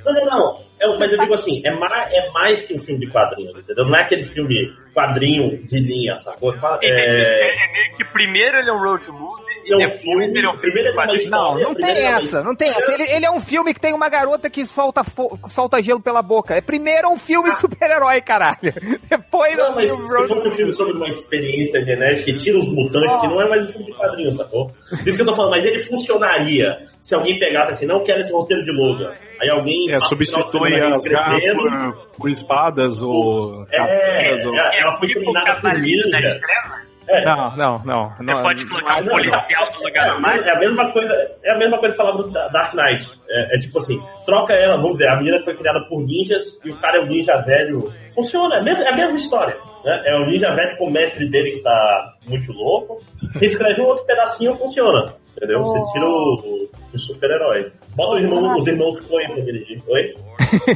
Não, 0.06 0.14
não, 0.14 0.26
não. 0.26 0.65
É, 0.86 1.00
mas 1.00 1.12
eu 1.12 1.20
digo 1.20 1.34
assim, 1.34 1.62
é 1.66 1.72
mais, 1.72 2.14
é 2.14 2.32
mais 2.32 2.64
que 2.64 2.74
um 2.74 2.80
filme 2.80 3.06
de 3.06 3.12
quadrinhos, 3.12 3.58
entendeu? 3.60 3.86
Não 3.86 3.96
é 3.96 4.02
aquele 4.02 4.24
filme 4.24 4.74
quadrinho 4.94 5.58
de 5.66 5.80
linha, 5.80 6.18
sacou? 6.18 6.54
É, 6.54 6.58
É, 6.82 7.66
é 7.66 7.72
meio 7.74 7.94
que 7.96 8.06
primeiro 8.06 8.58
ele 8.58 8.70
é 8.70 8.74
um 8.74 8.80
road 8.80 9.12
movie 9.12 9.44
e 9.66 9.74
é 9.74 9.76
um 9.76 9.80
depois 9.80 10.02
filme, 10.02 10.26
ele 10.26 10.46
é 10.46 10.50
um 10.50 10.58
filme 10.58 10.72
primeiro 10.72 11.18
de 11.18 11.26
é. 11.26 11.30
Não, 11.30 11.60
não 11.60 11.76
tem 11.76 11.90
é 11.90 12.04
essa, 12.04 12.44
não 12.44 12.56
tem 12.56 12.70
essa. 12.70 12.94
Ele, 12.94 13.04
ele 13.04 13.26
é 13.26 13.32
um 13.32 13.42
filme 13.42 13.74
que 13.74 13.80
tem 13.80 13.94
uma 13.94 14.08
garota 14.08 14.50
que 14.50 14.66
solta, 14.66 15.04
solta 15.50 15.82
gelo 15.82 16.00
pela 16.00 16.22
boca. 16.22 16.56
É 16.56 16.62
primeiro 16.62 17.10
um 17.10 17.18
filme 17.18 17.52
de 17.52 17.60
super-herói, 17.60 18.22
caralho. 18.22 18.58
Depois 19.10 19.58
Não, 19.58 19.72
é 19.72 19.76
mas 19.76 19.92
um 19.92 19.98
se 19.98 20.16
road 20.16 20.28
fosse 20.28 20.48
um 20.48 20.52
filme 20.52 20.72
sobre 20.72 20.94
uma 20.94 21.08
experiência 21.08 21.84
genética 21.84 22.26
que 22.26 22.34
tira 22.34 22.60
os 22.60 22.70
mutantes, 22.70 23.24
não 23.24 23.42
é 23.42 23.50
mais 23.50 23.66
um 23.66 23.72
filme 23.72 23.86
de 23.88 23.94
quadrinho, 23.94 24.32
sacou? 24.32 24.72
Por 24.90 25.08
isso 25.08 25.18
que 25.18 25.22
eu 25.22 25.26
tô 25.26 25.34
falando, 25.34 25.52
mas 25.52 25.66
ele 25.66 25.80
funcionaria 25.80 26.78
se 27.02 27.16
alguém 27.16 27.40
pegasse 27.40 27.72
assim, 27.72 27.86
não 27.86 28.04
quero 28.04 28.22
esse 28.22 28.32
roteiro 28.32 28.64
de 28.64 28.72
Logan. 28.72 29.14
Aí 29.42 29.50
alguém. 29.50 29.92
É, 29.92 30.00
substitui 30.00 30.75
garras 30.80 31.44
escrevendo. 31.44 31.94
por, 31.94 32.08
por 32.18 32.30
espadas 32.30 33.02
ou 33.02 33.66
É, 33.72 33.78
katanas 33.78 34.46
ou... 34.46 34.56
é, 34.56 34.82
ela 34.82 34.98
foi 34.98 35.08
tipo 35.08 35.20
treinada 35.22 35.56
por 35.56 35.62
Cavaleiro 35.62 36.12
das 36.12 36.22
ninja. 36.22 36.40
Trevas. 36.40 36.85
É, 37.08 37.24
Não, 37.26 37.56
não, 37.56 37.78
não. 37.86 38.10
Você 38.10 38.24
não 38.24 38.42
pode 38.42 38.68
colocar 38.68 38.98
um 39.00 39.04
não, 39.04 39.12
policial 39.12 39.72
no 39.74 39.84
lugar 39.84 40.08
É, 40.08 40.20
máquina. 40.20 40.48
é 40.48 40.56
a 40.56 40.60
mesma 40.60 40.92
coisa, 40.92 41.14
é 41.44 41.52
a 41.52 41.58
mesma 41.58 41.78
coisa 41.78 41.94
que 41.94 41.98
falava 41.98 42.24
do 42.24 42.30
Da- 42.32 42.48
Dark 42.48 42.74
Knight. 42.74 43.12
É, 43.30 43.56
é 43.56 43.60
tipo 43.60 43.78
assim, 43.80 44.02
troca 44.26 44.54
ela, 44.54 44.78
vamos 44.78 44.94
dizer, 44.94 45.10
a 45.10 45.18
menina 45.18 45.40
foi 45.42 45.56
criada 45.56 45.80
por 45.88 46.02
ninjas 46.02 46.60
e 46.66 46.72
o 46.72 46.78
cara 46.78 46.98
é 46.98 47.02
um 47.02 47.08
ninja 47.08 47.38
velho. 47.42 47.92
Funciona, 48.14 48.56
é 48.56 48.60
a 48.60 48.64
mesma, 48.64 48.86
é 48.86 48.90
a 48.92 48.96
mesma 48.96 49.18
história. 49.18 49.56
Né? 49.84 50.02
É 50.06 50.16
o 50.16 50.26
ninja 50.26 50.54
velho 50.56 50.78
com 50.78 50.88
o 50.88 50.92
mestre 50.92 51.30
dele 51.30 51.52
que 51.52 51.62
tá 51.62 52.14
muito 52.28 52.52
louco. 52.52 53.00
Escreve 53.42 53.82
um 53.82 53.86
outro 53.86 54.06
pedacinho, 54.06 54.56
funciona. 54.56 55.14
Entendeu? 55.38 55.60
Você 55.60 55.80
tira 55.92 56.06
o, 56.06 56.70
o 56.94 56.98
super-herói. 57.00 57.72
Bota 57.96 58.16
os 58.16 58.22
irmãos, 58.24 58.56
os 58.58 58.68
irmãos 58.68 59.00
Coen 59.02 59.28
pra 59.34 59.44
dirigir. 59.44 59.84
Oi? 59.88 60.14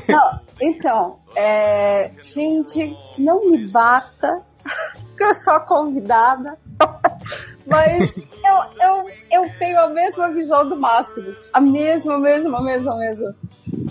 Não, 0.10 0.40
então, 0.62 1.16
é, 1.36 2.12
gente, 2.22 2.94
não 3.18 3.50
me 3.50 3.66
bata, 3.70 4.42
que 5.20 5.24
eu 5.26 5.36
sou 5.36 5.54
a 5.54 5.60
convidada, 5.60 6.58
mas 7.68 8.18
eu, 8.18 8.88
eu, 8.88 9.10
eu 9.30 9.60
tenho 9.60 9.78
a 9.78 9.90
mesma 9.90 10.30
visão 10.30 10.68
do 10.68 10.78
Máximo, 10.78 11.36
a 11.52 11.60
mesma, 11.60 12.18
mesma, 12.18 12.64
mesma, 12.64 12.96
mesma. 12.96 13.36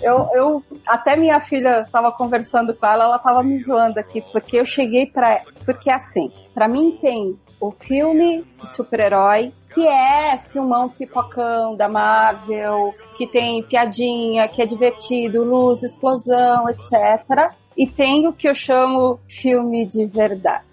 Eu, 0.01 0.27
eu 0.33 0.63
até 0.87 1.15
minha 1.15 1.39
filha 1.41 1.81
estava 1.81 2.11
conversando 2.11 2.73
com 2.73 2.85
ela, 2.85 3.03
ela 3.03 3.17
estava 3.17 3.43
me 3.43 3.59
zoando 3.59 3.99
aqui, 3.99 4.23
porque 4.31 4.57
eu 4.57 4.65
cheguei 4.65 5.05
para, 5.05 5.43
porque 5.63 5.91
assim, 5.91 6.31
para 6.51 6.67
mim 6.67 6.97
tem 6.99 7.39
o 7.61 7.71
filme 7.71 8.43
de 8.59 8.67
super-herói, 8.67 9.53
que 9.71 9.87
é 9.87 10.39
filmão 10.49 10.89
pipocão 10.89 11.75
da 11.75 11.87
Marvel, 11.87 12.95
que 13.17 13.27
tem 13.27 13.61
piadinha, 13.61 14.47
que 14.47 14.63
é 14.63 14.65
divertido, 14.65 15.43
luz, 15.43 15.83
explosão, 15.83 16.67
etc. 16.69 17.53
E 17.77 17.85
tem 17.85 18.27
o 18.27 18.33
que 18.33 18.49
eu 18.49 18.55
chamo 18.55 19.19
filme 19.27 19.85
de 19.85 20.07
verdade. 20.07 20.68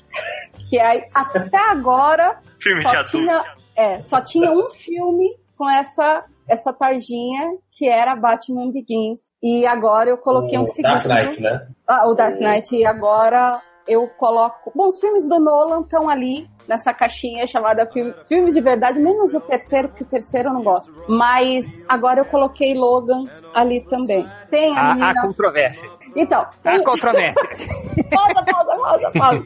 Que 0.68 0.78
é, 0.78 1.08
até 1.14 1.58
agora 1.70 2.40
Filme 2.60 2.84
de 2.84 2.90
só 2.90 2.96
adulto. 2.98 3.10
tinha, 3.18 3.44
é, 3.76 4.00
só 4.00 4.20
tinha 4.20 4.50
um 4.50 4.70
filme 4.70 5.36
com 5.56 5.68
essa, 5.68 6.24
essa 6.48 6.72
tarjinha 6.72 7.56
que 7.72 7.88
era 7.88 8.16
Batman 8.16 8.70
Begins. 8.72 9.32
E 9.42 9.66
agora 9.66 10.10
eu 10.10 10.16
coloquei 10.18 10.58
um 10.58 10.62
O 10.62 10.66
segundo. 10.66 10.92
Dark 10.92 11.06
Knight, 11.06 11.42
né? 11.42 11.66
Ah, 11.86 12.08
o 12.08 12.14
Dark 12.14 12.38
Knight. 12.40 12.74
E 12.74 12.84
agora 12.86 13.60
eu 13.86 14.08
coloco. 14.08 14.72
Bom, 14.74 14.88
os 14.88 15.00
filmes 15.00 15.28
do 15.28 15.38
Nolan 15.38 15.82
estão 15.82 16.08
ali 16.08 16.48
nessa 16.68 16.92
caixinha 16.92 17.46
chamada 17.46 17.86
filme, 17.86 18.12
Filmes 18.26 18.54
de 18.54 18.60
Verdade, 18.60 18.98
menos 18.98 19.34
o 19.34 19.40
terceiro, 19.40 19.88
porque 19.88 20.02
o 20.02 20.06
terceiro 20.06 20.48
eu 20.48 20.54
não 20.54 20.62
gosto. 20.62 20.94
Mas 21.08 21.84
agora 21.88 22.20
eu 22.20 22.24
coloquei 22.24 22.74
Logan 22.74 23.24
ali 23.54 23.80
também. 23.80 24.28
Tem 24.50 24.76
a 24.76 24.80
Há, 24.80 24.94
menina. 24.94 25.10
há 25.10 25.20
controvérsia. 25.20 25.88
Então, 26.14 26.46
tem... 26.62 26.82
controvérsia. 26.82 27.42
pausa, 28.10 28.44
pausa, 28.44 28.76
pausa, 28.76 29.10
pausa. 29.12 29.44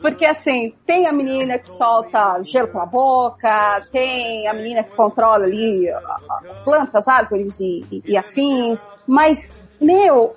Porque 0.00 0.24
assim, 0.24 0.74
tem 0.86 1.06
a 1.06 1.12
menina 1.12 1.58
que 1.58 1.70
solta 1.72 2.42
gelo 2.42 2.68
pela 2.68 2.86
boca, 2.86 3.82
tem 3.92 4.48
a 4.48 4.54
menina 4.54 4.82
que 4.82 4.94
controla 4.94 5.44
ali 5.44 5.88
as 6.48 6.62
plantas, 6.62 7.06
árvores 7.06 7.60
e, 7.60 7.84
e, 7.90 8.02
e 8.06 8.16
afins, 8.16 8.94
mas, 9.06 9.60
meu, 9.80 10.34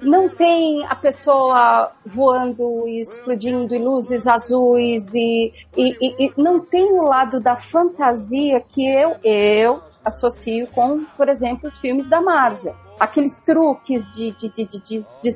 não 0.00 0.28
tem 0.28 0.84
a 0.86 0.94
pessoa 0.94 1.92
voando 2.06 2.86
e 2.86 3.00
explodindo 3.00 3.74
e 3.74 3.78
luzes 3.78 4.26
azuis 4.26 5.12
e, 5.14 5.52
e, 5.76 5.96
e- 6.00 6.26
e 6.26 6.32
não 6.36 6.60
tem 6.60 6.84
o 6.92 7.02
lado 7.02 7.40
da 7.40 7.56
fantasia 7.56 8.60
que 8.60 8.86
eu, 8.88 9.16
eu 9.24 9.80
associo 10.04 10.66
com, 10.68 11.04
por 11.16 11.28
exemplo, 11.28 11.68
os 11.68 11.76
filmes 11.78 12.08
da 12.08 12.20
Marvel. 12.20 12.74
Aqueles 12.98 13.38
truques 13.40 14.10
de, 14.12 14.30
de, 14.32 14.48
de, 14.52 14.64
de, 14.64 14.80
de, 14.80 15.06
de 15.22 15.30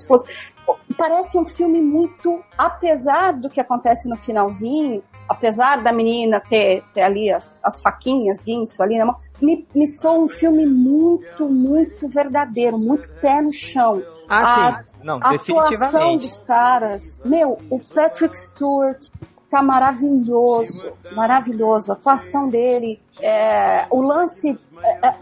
Parece 0.97 1.37
um 1.39 1.45
filme 1.45 1.81
muito, 1.81 2.43
apesar 2.57 3.33
do 3.33 3.51
que 3.51 3.61
acontece 3.61 4.09
no 4.09 4.17
finalzinho, 4.17 5.03
apesar 5.33 5.83
da 5.83 5.93
menina 5.93 6.41
ter, 6.41 6.83
ter 6.95 7.03
ali 7.03 7.33
as, 7.33 7.59
as 7.63 7.81
faquinhas, 7.81 8.43
guinso 8.43 8.83
ali 8.83 8.99
na 8.99 9.07
mão, 9.07 9.17
me, 9.41 9.67
me 9.75 9.87
soa 9.87 10.19
um 10.19 10.29
filme 10.29 10.67
muito, 10.67 11.49
muito 11.49 12.09
verdadeiro, 12.09 12.79
muito 12.79 13.09
pé 13.21 13.43
no 13.43 13.53
chão. 13.53 14.03
Ah, 14.29 14.83
sim. 14.85 14.93
Não, 15.03 15.19
A 15.23 15.35
atuação 15.35 16.17
dos 16.17 16.39
caras, 16.39 17.21
meu, 17.25 17.59
o 17.69 17.79
Patrick 17.79 18.39
Stewart 18.39 19.09
tá 19.51 19.63
maravilhoso, 19.63 20.93
maravilhoso. 21.13 21.93
A 21.93 21.95
atuação 21.95 22.49
dele, 22.49 22.99
é, 23.21 23.87
o 23.91 24.01
lance, 24.01 24.59
é, 24.83 25.09
é, 25.09 25.15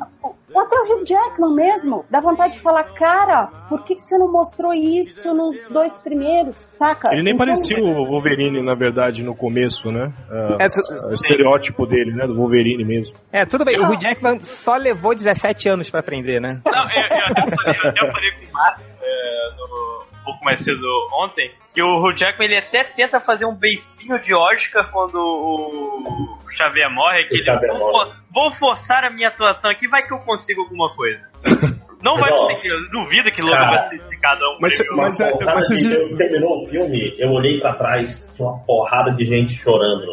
o- 0.55 0.61
até 0.61 0.77
o 0.77 0.85
Hugh 0.97 1.05
Jackman 1.07 1.55
mesmo, 1.55 2.05
dá 2.11 2.21
vontade 2.21 2.55
de 2.55 2.61
falar, 2.61 2.85
cara, 2.95 3.47
por 3.69 3.85
que, 3.85 3.95
que 3.95 4.03
você 4.03 4.19
não 4.19 4.31
mostrou 4.31 4.73
isso 4.75 5.33
nos 5.35 5.57
dois 5.71 5.97
primeiros, 5.99 6.69
saca? 6.71 7.09
Ele 7.13 7.23
nem 7.23 7.35
Então, 7.35 7.47
parecia 7.47 7.79
o 7.79 8.05
Wolverine, 8.07 8.63
na 8.63 8.75
verdade, 8.75 9.23
no 9.23 9.35
começo, 9.35 9.91
né? 9.91 10.13
Ah, 10.31 10.57
É, 10.61 10.69
tu- 10.69 11.07
o 11.09 11.13
estereótipo 11.13 11.87
dele, 11.87 12.13
né? 12.13 12.27
Do 12.27 12.35
Wolverine 12.37 12.85
mesmo. 12.85 13.17
É, 13.33 13.45
tudo 13.47 13.65
bem. 13.65 13.79
O 13.79 13.85
Hugh 13.87 14.01
Jackman 14.01 14.41
só 14.41 14.77
levou 14.77 15.15
17 15.15 15.69
anos 15.69 15.89
pra 15.91 16.01
aprender, 16.01 16.41
né? 16.41 16.61
Não, 16.65 16.73
eu, 16.91 17.01
eu 17.03 17.27
até 17.27 17.43
falei, 17.43 17.81
eu 17.85 17.91
até 17.91 18.13
falei 18.13 18.31
com 18.33 18.47
o 18.51 18.53
Márcio 18.53 18.87
é, 19.03 19.51
no- 19.57 20.10
pouco 20.31 20.45
mais 20.45 20.61
cedo 20.61 20.87
ontem 21.21 21.51
que 21.75 21.83
o 21.83 21.99
Hugh 22.03 22.17
Jackman 22.17 22.47
ele 22.49 22.57
até 22.57 22.83
tenta 22.85 23.21
fazer 23.21 23.45
um 23.47 23.55
beicinho 23.55 24.21
de 24.21 24.35
Oscar 24.35 24.91
quando 24.91 25.15
o 25.19 26.39
Xavier 26.51 26.91
morre, 26.91 27.25
que 27.25 27.37
ele 27.37 27.45
Xavier 27.45 27.71
vou, 27.73 27.81
morre. 27.93 28.11
for- 28.11 28.17
vou 28.33 28.51
forçar 28.51 29.05
a 29.05 29.11
minha 29.11 29.29
atuação 29.29 29.71
aqui, 29.71 29.87
vai 29.89 30.07
que 30.07 30.13
eu 30.13 30.19
consigo 30.19 30.63
alguma 30.63 30.95
coisa. 30.95 31.21
Não 32.03 32.17
vai 32.17 32.31
Mas, 32.31 32.41
conseguir, 32.41 32.69
eu 32.69 32.89
duvido 32.89 33.31
que 33.31 33.43
Logan 33.43 33.57
cara, 33.59 33.71
vai 33.77 33.89
ser 33.91 34.09
de 34.09 34.17
cada 34.21 34.41
um. 34.49 34.57
mas 34.59 34.79
prêmio. 34.79 34.97
mas- 34.97 35.21
é- 35.21 35.33
mas 35.45 35.69
de- 35.69 35.77
vocês- 35.77 35.93
eu- 35.93 36.17
terminou 36.17 36.63
o 36.63 36.67
filme, 36.67 37.15
eu 37.19 37.29
olhei 37.31 37.61
pra 37.61 37.75
trás, 37.75 38.27
tinha 38.35 38.49
uma 38.49 38.59
porrada 38.65 39.13
de 39.13 39.27
gente 39.27 39.53
chorando. 39.53 40.07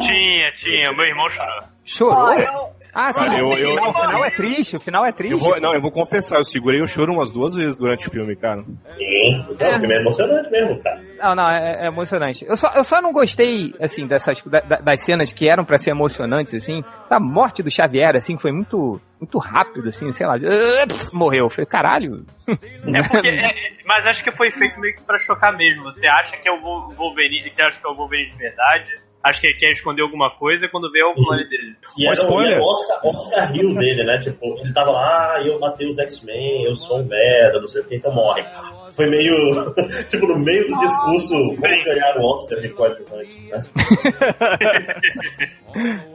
Tinha, 0.00 0.50
tinha, 0.52 0.92
meu 0.94 1.04
irmão 1.04 1.28
chorou. 1.28 1.58
Chorou? 1.84 2.75
Eu- 2.96 3.02
Ah, 3.02 3.12
sim. 3.14 3.38
Eu- 3.38 3.48
o, 3.48 3.52
eu- 3.58 3.68
final, 3.74 3.90
o 3.90 3.94
final 3.94 4.24
é 4.24 4.30
triste, 4.30 4.76
o 4.76 4.80
final 4.80 5.04
é 5.04 5.12
triste. 5.12 5.32
Eu 5.32 5.38
vou, 5.38 5.60
não, 5.60 5.74
eu 5.74 5.80
vou 5.80 5.90
confessar, 5.90 6.38
eu 6.38 6.44
segurei 6.44 6.80
o 6.80 6.86
choro 6.88 7.12
umas 7.12 7.30
duas 7.30 7.54
vezes 7.54 7.76
durante 7.76 8.08
o 8.08 8.10
filme, 8.10 8.34
cara. 8.36 8.62
Sim, 8.62 9.46
então, 9.50 9.68
o 9.76 9.80
filme 9.80 9.94
é 9.94 10.00
emocionante 10.00 10.50
mesmo, 10.50 10.82
cara. 10.82 11.02
Não, 11.22 11.34
não, 11.34 11.48
é, 11.50 11.84
é 11.84 11.86
emocionante. 11.86 12.44
Eu 12.46 12.56
só, 12.56 12.72
eu 12.74 12.84
só 12.84 13.00
não 13.02 13.12
gostei, 13.12 13.74
assim, 13.80 14.06
dessas 14.06 14.40
da- 14.42 14.60
da- 14.60 14.80
das 14.80 15.00
cenas 15.02 15.32
que 15.32 15.48
eram 15.48 15.64
pra 15.64 15.78
ser 15.78 15.90
emocionantes, 15.90 16.54
assim. 16.54 16.82
A 17.10 17.20
morte 17.20 17.62
do 17.62 17.70
Xavier, 17.70 18.16
assim, 18.16 18.36
foi 18.38 18.52
muito, 18.52 19.00
muito 19.20 19.38
rápido, 19.38 19.88
assim, 19.88 20.10
sei 20.12 20.26
lá. 20.26 20.34
Morreu. 21.12 21.44
Eu 21.46 21.50
falei, 21.50 21.66
caralho. 21.66 22.24
É 22.48 23.02
porque, 23.08 23.28
é- 23.28 23.44
é- 23.46 23.70
mas 23.84 24.06
acho 24.06 24.22
que 24.24 24.30
foi 24.30 24.50
feito 24.50 24.78
meio 24.80 24.94
que 24.96 25.02
pra 25.02 25.18
chocar 25.18 25.56
mesmo. 25.56 25.84
Você 25.84 26.06
acha 26.06 26.36
que 26.36 26.48
é 26.48 26.52
o 26.52 26.60
Wolverine, 26.94 27.50
que 27.50 27.62
acha 27.62 27.78
que 27.80 27.86
é 27.86 27.90
o 27.90 27.94
Wolverine 27.94 28.30
de 28.30 28.36
verdade, 28.36 28.92
acha 29.26 29.40
que 29.40 29.52
quer 29.54 29.70
esconder 29.70 30.02
alguma 30.02 30.30
coisa 30.30 30.68
quando 30.68 30.90
vê 30.90 31.02
o 31.02 31.14
plano 31.14 31.48
dele. 31.48 31.74
E 31.96 32.06
era 32.06 32.60
o 32.60 32.62
Oscar, 32.62 33.06
Oscar 33.06 33.56
Hill 33.56 33.74
dele, 33.74 34.04
né? 34.04 34.18
Tipo, 34.18 34.56
ele 34.60 34.72
tava 34.72 34.90
lá, 34.92 35.34
ah, 35.36 35.42
eu 35.44 35.58
matei 35.58 35.88
os 35.88 35.98
X-Men, 35.98 36.64
eu 36.64 36.76
sou 36.76 37.00
um 37.00 37.04
merda, 37.04 37.60
não 37.60 37.68
sei 37.68 37.82
o 37.82 37.84
que, 37.84 37.96
então 37.96 38.12
morre. 38.12 38.44
Foi 38.96 39.06
meio, 39.10 39.34
tipo, 40.08 40.26
no 40.26 40.38
meio 40.38 40.66
do 40.68 40.78
discurso, 40.80 41.34
vamos 41.34 41.84
ganhar 41.84 42.16
o 42.18 42.24
Oscar 42.24 42.58
de 42.60 42.68
coadjuvante, 42.70 43.40
né? 43.50 43.62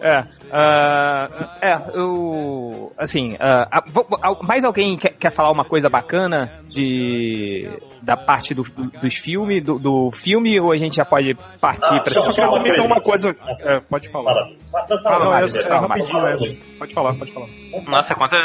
É, 0.02 0.24
ah, 0.52 1.58
é, 1.62 1.78
eu, 1.94 2.92
assim, 2.98 3.38
ah, 3.40 3.68
ah, 3.72 3.84
vo- 3.86 4.08
mais 4.42 4.64
alguém 4.64 4.98
quer, 4.98 5.14
quer 5.14 5.32
falar 5.32 5.52
uma 5.52 5.64
coisa 5.64 5.88
bacana 5.88 6.52
de 6.68 7.70
da 8.02 8.18
parte 8.18 8.56
do, 8.56 8.64
do- 8.64 8.90
dos 9.00 9.14
filmes, 9.16 9.64
do, 9.64 9.78
do 9.78 10.10
filme, 10.12 10.60
ou 10.60 10.72
a 10.72 10.78
gente 10.78 10.96
já 10.96 11.06
pode 11.06 11.36
partir 11.60 11.84
Ah, 11.94 12.00
pra 12.00 12.12
Eu 12.16 12.22
só 12.24 12.48
comentar 12.50 12.76
coisa. 12.78 12.88
uma 12.88 13.02
coisa. 13.02 13.36
É, 13.60 13.80
pode 13.82 14.10
falar. 14.10 14.34
Fala, 14.34 14.88
fala, 14.88 15.02
fala, 15.04 15.16
Ah, 15.16 15.20
não, 15.20 15.26
fala, 15.26 15.38
é, 15.38 15.48
Fala, 15.48 15.60
é 15.60 15.68
fala, 15.68 15.82
rapidinho, 15.88 16.10
fala, 16.12 16.32
é. 16.32 16.78
Pode 16.80 16.94
falar, 16.96 17.14
pode 17.14 17.32
falar. 17.32 17.48
Nossa, 17.88 18.16
quanta, 18.16 18.38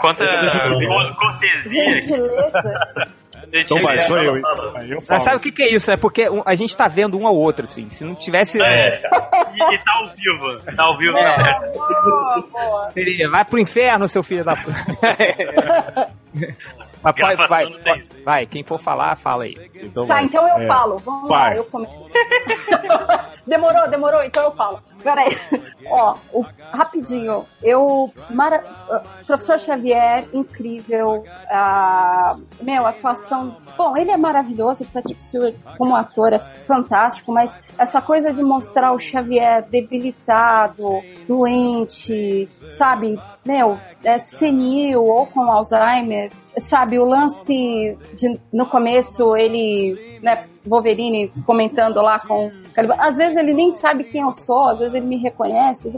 quanta 0.00 0.24
cortesia. 1.18 2.20
Então 3.52 3.82
vai, 3.82 3.98
sou 3.98 4.16
eu. 4.18 4.36
hein? 4.36 4.42
Aí 4.76 4.90
eu 4.90 4.98
Mas 5.08 5.22
sabe 5.22 5.36
o 5.36 5.40
que, 5.40 5.52
que 5.52 5.62
é 5.62 5.72
isso? 5.74 5.90
É 5.90 5.96
porque 5.96 6.26
a 6.46 6.54
gente 6.54 6.76
tá 6.76 6.88
vendo 6.88 7.18
um 7.18 7.26
ao 7.26 7.36
outro, 7.36 7.64
assim. 7.64 7.90
Se 7.90 8.04
não 8.04 8.14
tivesse. 8.14 8.60
É. 8.62 9.02
E, 9.54 9.74
e 9.74 9.78
tá 9.78 9.92
ao 9.94 10.08
vivo. 10.14 10.74
Tá 10.76 10.82
ao 10.84 10.96
vivo. 10.98 11.16
É. 11.18 11.36
né? 11.36 11.52
Boa, 11.74 12.48
boa. 12.50 12.90
Seria, 12.92 13.28
vai 13.30 13.44
pro 13.44 13.58
inferno, 13.58 14.08
seu 14.08 14.22
filho 14.22 14.44
da 14.44 14.56
puta. 14.56 14.76
Mas 17.02 17.12
pode, 17.14 17.16
Gravação 17.36 17.48
vai, 17.48 17.66
pode- 17.82 18.22
vai, 18.24 18.46
quem 18.46 18.62
for 18.62 18.78
falar, 18.80 19.16
fala 19.16 19.44
aí. 19.44 19.70
Então 19.74 20.06
Tá, 20.06 20.14
vai. 20.14 20.24
então 20.24 20.46
eu 20.48 20.58
É. 20.58 20.66
falo. 20.66 20.96
Vamos 20.98 21.28
Vai. 21.28 21.50
lá, 21.50 21.56
eu 21.56 21.64
começo. 21.64 21.92
demorou, 23.46 23.88
demorou, 23.90 24.22
então 24.22 24.44
eu 24.44 24.52
falo. 24.52 24.80
Peraí. 25.02 25.36
Ó, 25.90 26.16
o- 26.32 26.44
rapidinho. 26.72 27.44
Eu. 27.62 28.12
Mara, 28.30 28.64
ah, 28.90 29.02
professor 29.26 29.58
Xavier, 29.58 30.26
incrível. 30.32 31.24
Ah, 31.50 32.36
meu, 32.60 32.86
atuação. 32.86 33.56
Bom, 33.76 33.96
ele 33.96 34.10
é 34.12 34.16
maravilhoso. 34.16 34.84
O 34.84 34.86
Patrick 34.86 35.20
Stewart, 35.22 35.54
como 35.76 35.96
ator, 35.96 36.32
é 36.32 36.38
fantástico, 36.38 37.32
mas 37.32 37.58
essa 37.76 38.00
coisa 38.00 38.32
de 38.32 38.42
mostrar 38.42 38.92
o 38.92 38.98
Xavier 39.00 39.62
debilitado, 39.68 41.02
doente, 41.26 42.48
sabe? 42.70 43.18
Meu, 43.44 43.76
é 44.04 44.18
senil 44.18 45.04
ou 45.04 45.26
com 45.26 45.42
Alzheimer, 45.42 46.30
sabe? 46.58 46.98
O 46.98 47.04
lance 47.04 47.98
de, 48.14 48.38
no 48.52 48.66
começo, 48.66 49.36
ele, 49.36 50.18
né, 50.22 50.44
Wolverine 50.64 51.32
comentando 51.44 52.00
lá 52.00 52.20
com. 52.20 52.52
Às 52.98 53.16
vezes 53.16 53.36
ele 53.36 53.52
nem 53.52 53.72
sabe 53.72 54.04
quem 54.04 54.20
eu 54.22 54.32
sou, 54.32 54.68
às 54.68 54.78
vezes 54.78 54.94
ele 54.94 55.06
me 55.06 55.16
reconhece. 55.16 55.92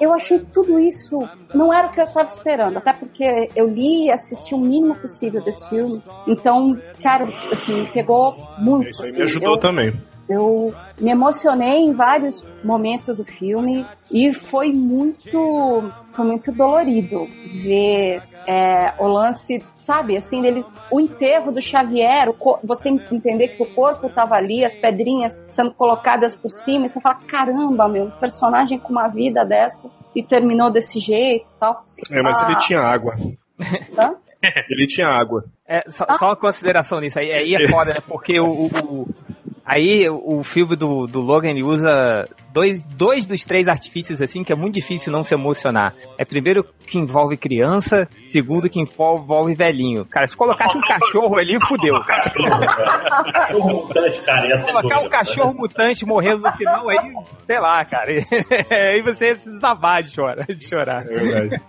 Eu 0.00 0.12
achei 0.12 0.40
tudo 0.40 0.80
isso, 0.80 1.20
não 1.54 1.72
era 1.72 1.86
o 1.86 1.92
que 1.92 2.00
eu 2.00 2.04
estava 2.04 2.26
esperando, 2.26 2.78
até 2.78 2.92
porque 2.92 3.48
eu 3.54 3.68
li 3.68 4.06
e 4.06 4.10
assisti 4.10 4.52
o 4.54 4.58
mínimo 4.58 4.96
possível 4.96 5.40
desse 5.42 5.68
filme. 5.68 6.02
Então, 6.26 6.76
cara, 7.00 7.26
assim, 7.52 7.86
pegou 7.94 8.36
muito. 8.58 8.88
Isso 8.88 9.02
aí 9.04 9.10
assim. 9.10 9.18
me 9.18 9.22
ajudou 9.22 9.54
Eu- 9.54 9.60
também. 9.60 9.92
Eu 10.32 10.74
me 11.00 11.10
emocionei 11.10 11.78
em 11.80 11.92
vários 11.92 12.46
momentos 12.64 13.18
do 13.18 13.24
filme 13.24 13.84
e 14.10 14.32
foi 14.34 14.72
muito, 14.72 15.82
foi 16.12 16.24
muito 16.26 16.50
dolorido 16.52 17.26
ver 17.62 18.22
é, 18.46 18.92
o 18.98 19.06
lance, 19.06 19.62
sabe, 19.78 20.16
assim, 20.16 20.42
dele, 20.42 20.64
o 20.90 21.00
enterro 21.00 21.52
do 21.52 21.62
Xavier, 21.62 22.28
o 22.28 22.58
você 22.64 22.88
entender 22.88 23.48
que 23.48 23.62
o 23.62 23.66
corpo 23.74 24.08
tava 24.08 24.34
ali, 24.34 24.64
as 24.64 24.76
pedrinhas 24.76 25.40
sendo 25.50 25.72
colocadas 25.74 26.34
por 26.36 26.50
cima, 26.50 26.86
e 26.86 26.88
você 26.88 27.00
fala, 27.00 27.16
caramba, 27.28 27.88
meu, 27.88 28.04
um 28.06 28.10
personagem 28.10 28.78
com 28.78 28.90
uma 28.90 29.06
vida 29.08 29.44
dessa 29.44 29.88
e 30.14 30.22
terminou 30.22 30.70
desse 30.70 30.98
jeito 30.98 31.46
e 31.46 31.60
tal. 31.60 31.82
É, 32.10 32.20
mas 32.22 32.40
Ah. 32.40 32.46
ele 32.46 32.56
tinha 32.58 32.80
água. 32.80 33.14
Tá? 33.94 34.12
Ele 34.68 34.88
tinha 34.88 35.06
água. 35.06 35.44
É, 35.68 35.88
só, 35.88 36.04
só 36.18 36.26
uma 36.30 36.36
consideração 36.36 36.98
nisso 36.98 37.16
aí. 37.20 37.30
Aí 37.30 37.54
é 37.54 37.68
foda, 37.70 37.92
né? 37.94 38.00
Porque 38.08 38.40
o- 38.40 38.66
o- 38.66 39.08
aí 39.64 40.08
o, 40.08 40.42
filme 40.42 40.76
do, 40.76 41.06
do 41.06 41.20
Logan 41.20 41.54
usa 41.64 42.28
dois, 42.52 42.82
dois 42.84 43.26
dos 43.26 43.44
três 43.44 43.66
artifícios, 43.68 44.20
assim, 44.22 44.44
que 44.44 44.52
é 44.52 44.56
muito 44.56 44.74
difícil 44.74 45.12
não 45.12 45.24
se 45.24 45.34
emocionar. 45.34 45.94
É 46.18 46.24
primeiro 46.24 46.64
que 46.86 46.98
envolve 46.98 47.36
criança, 47.36 48.08
segundo 48.28 48.68
que 48.68 48.80
envolve 48.80 49.54
velhinho. 49.54 50.04
Cara, 50.06 50.26
se 50.26 50.36
colocasse 50.36 50.76
um 50.76 50.80
cachorro 50.82 51.36
ali, 51.36 51.58
fudeu, 51.66 52.00
cara. 52.04 52.30
Cachorro 53.32 53.68
mutante, 53.86 54.20
cara, 54.22 54.46
ia 54.48 54.56
ser 54.58 54.72
Colocar 54.72 55.00
um 55.00 55.08
cachorro 55.08 55.54
mutante 55.54 56.04
morrendo 56.06 56.42
no 56.42 56.52
final, 56.52 56.88
aí, 56.88 56.98
sei 57.46 57.58
lá, 57.60 57.84
cara. 57.84 58.10
aí 58.70 59.02
você 59.02 59.26
ia 59.28 59.36
se 59.36 59.50
desabar 59.50 60.02
de 60.02 60.10
chorar. 60.10 60.46
De 60.46 60.68
chorar. 60.68 61.02
É 61.06 61.14
verdade. 61.14 61.62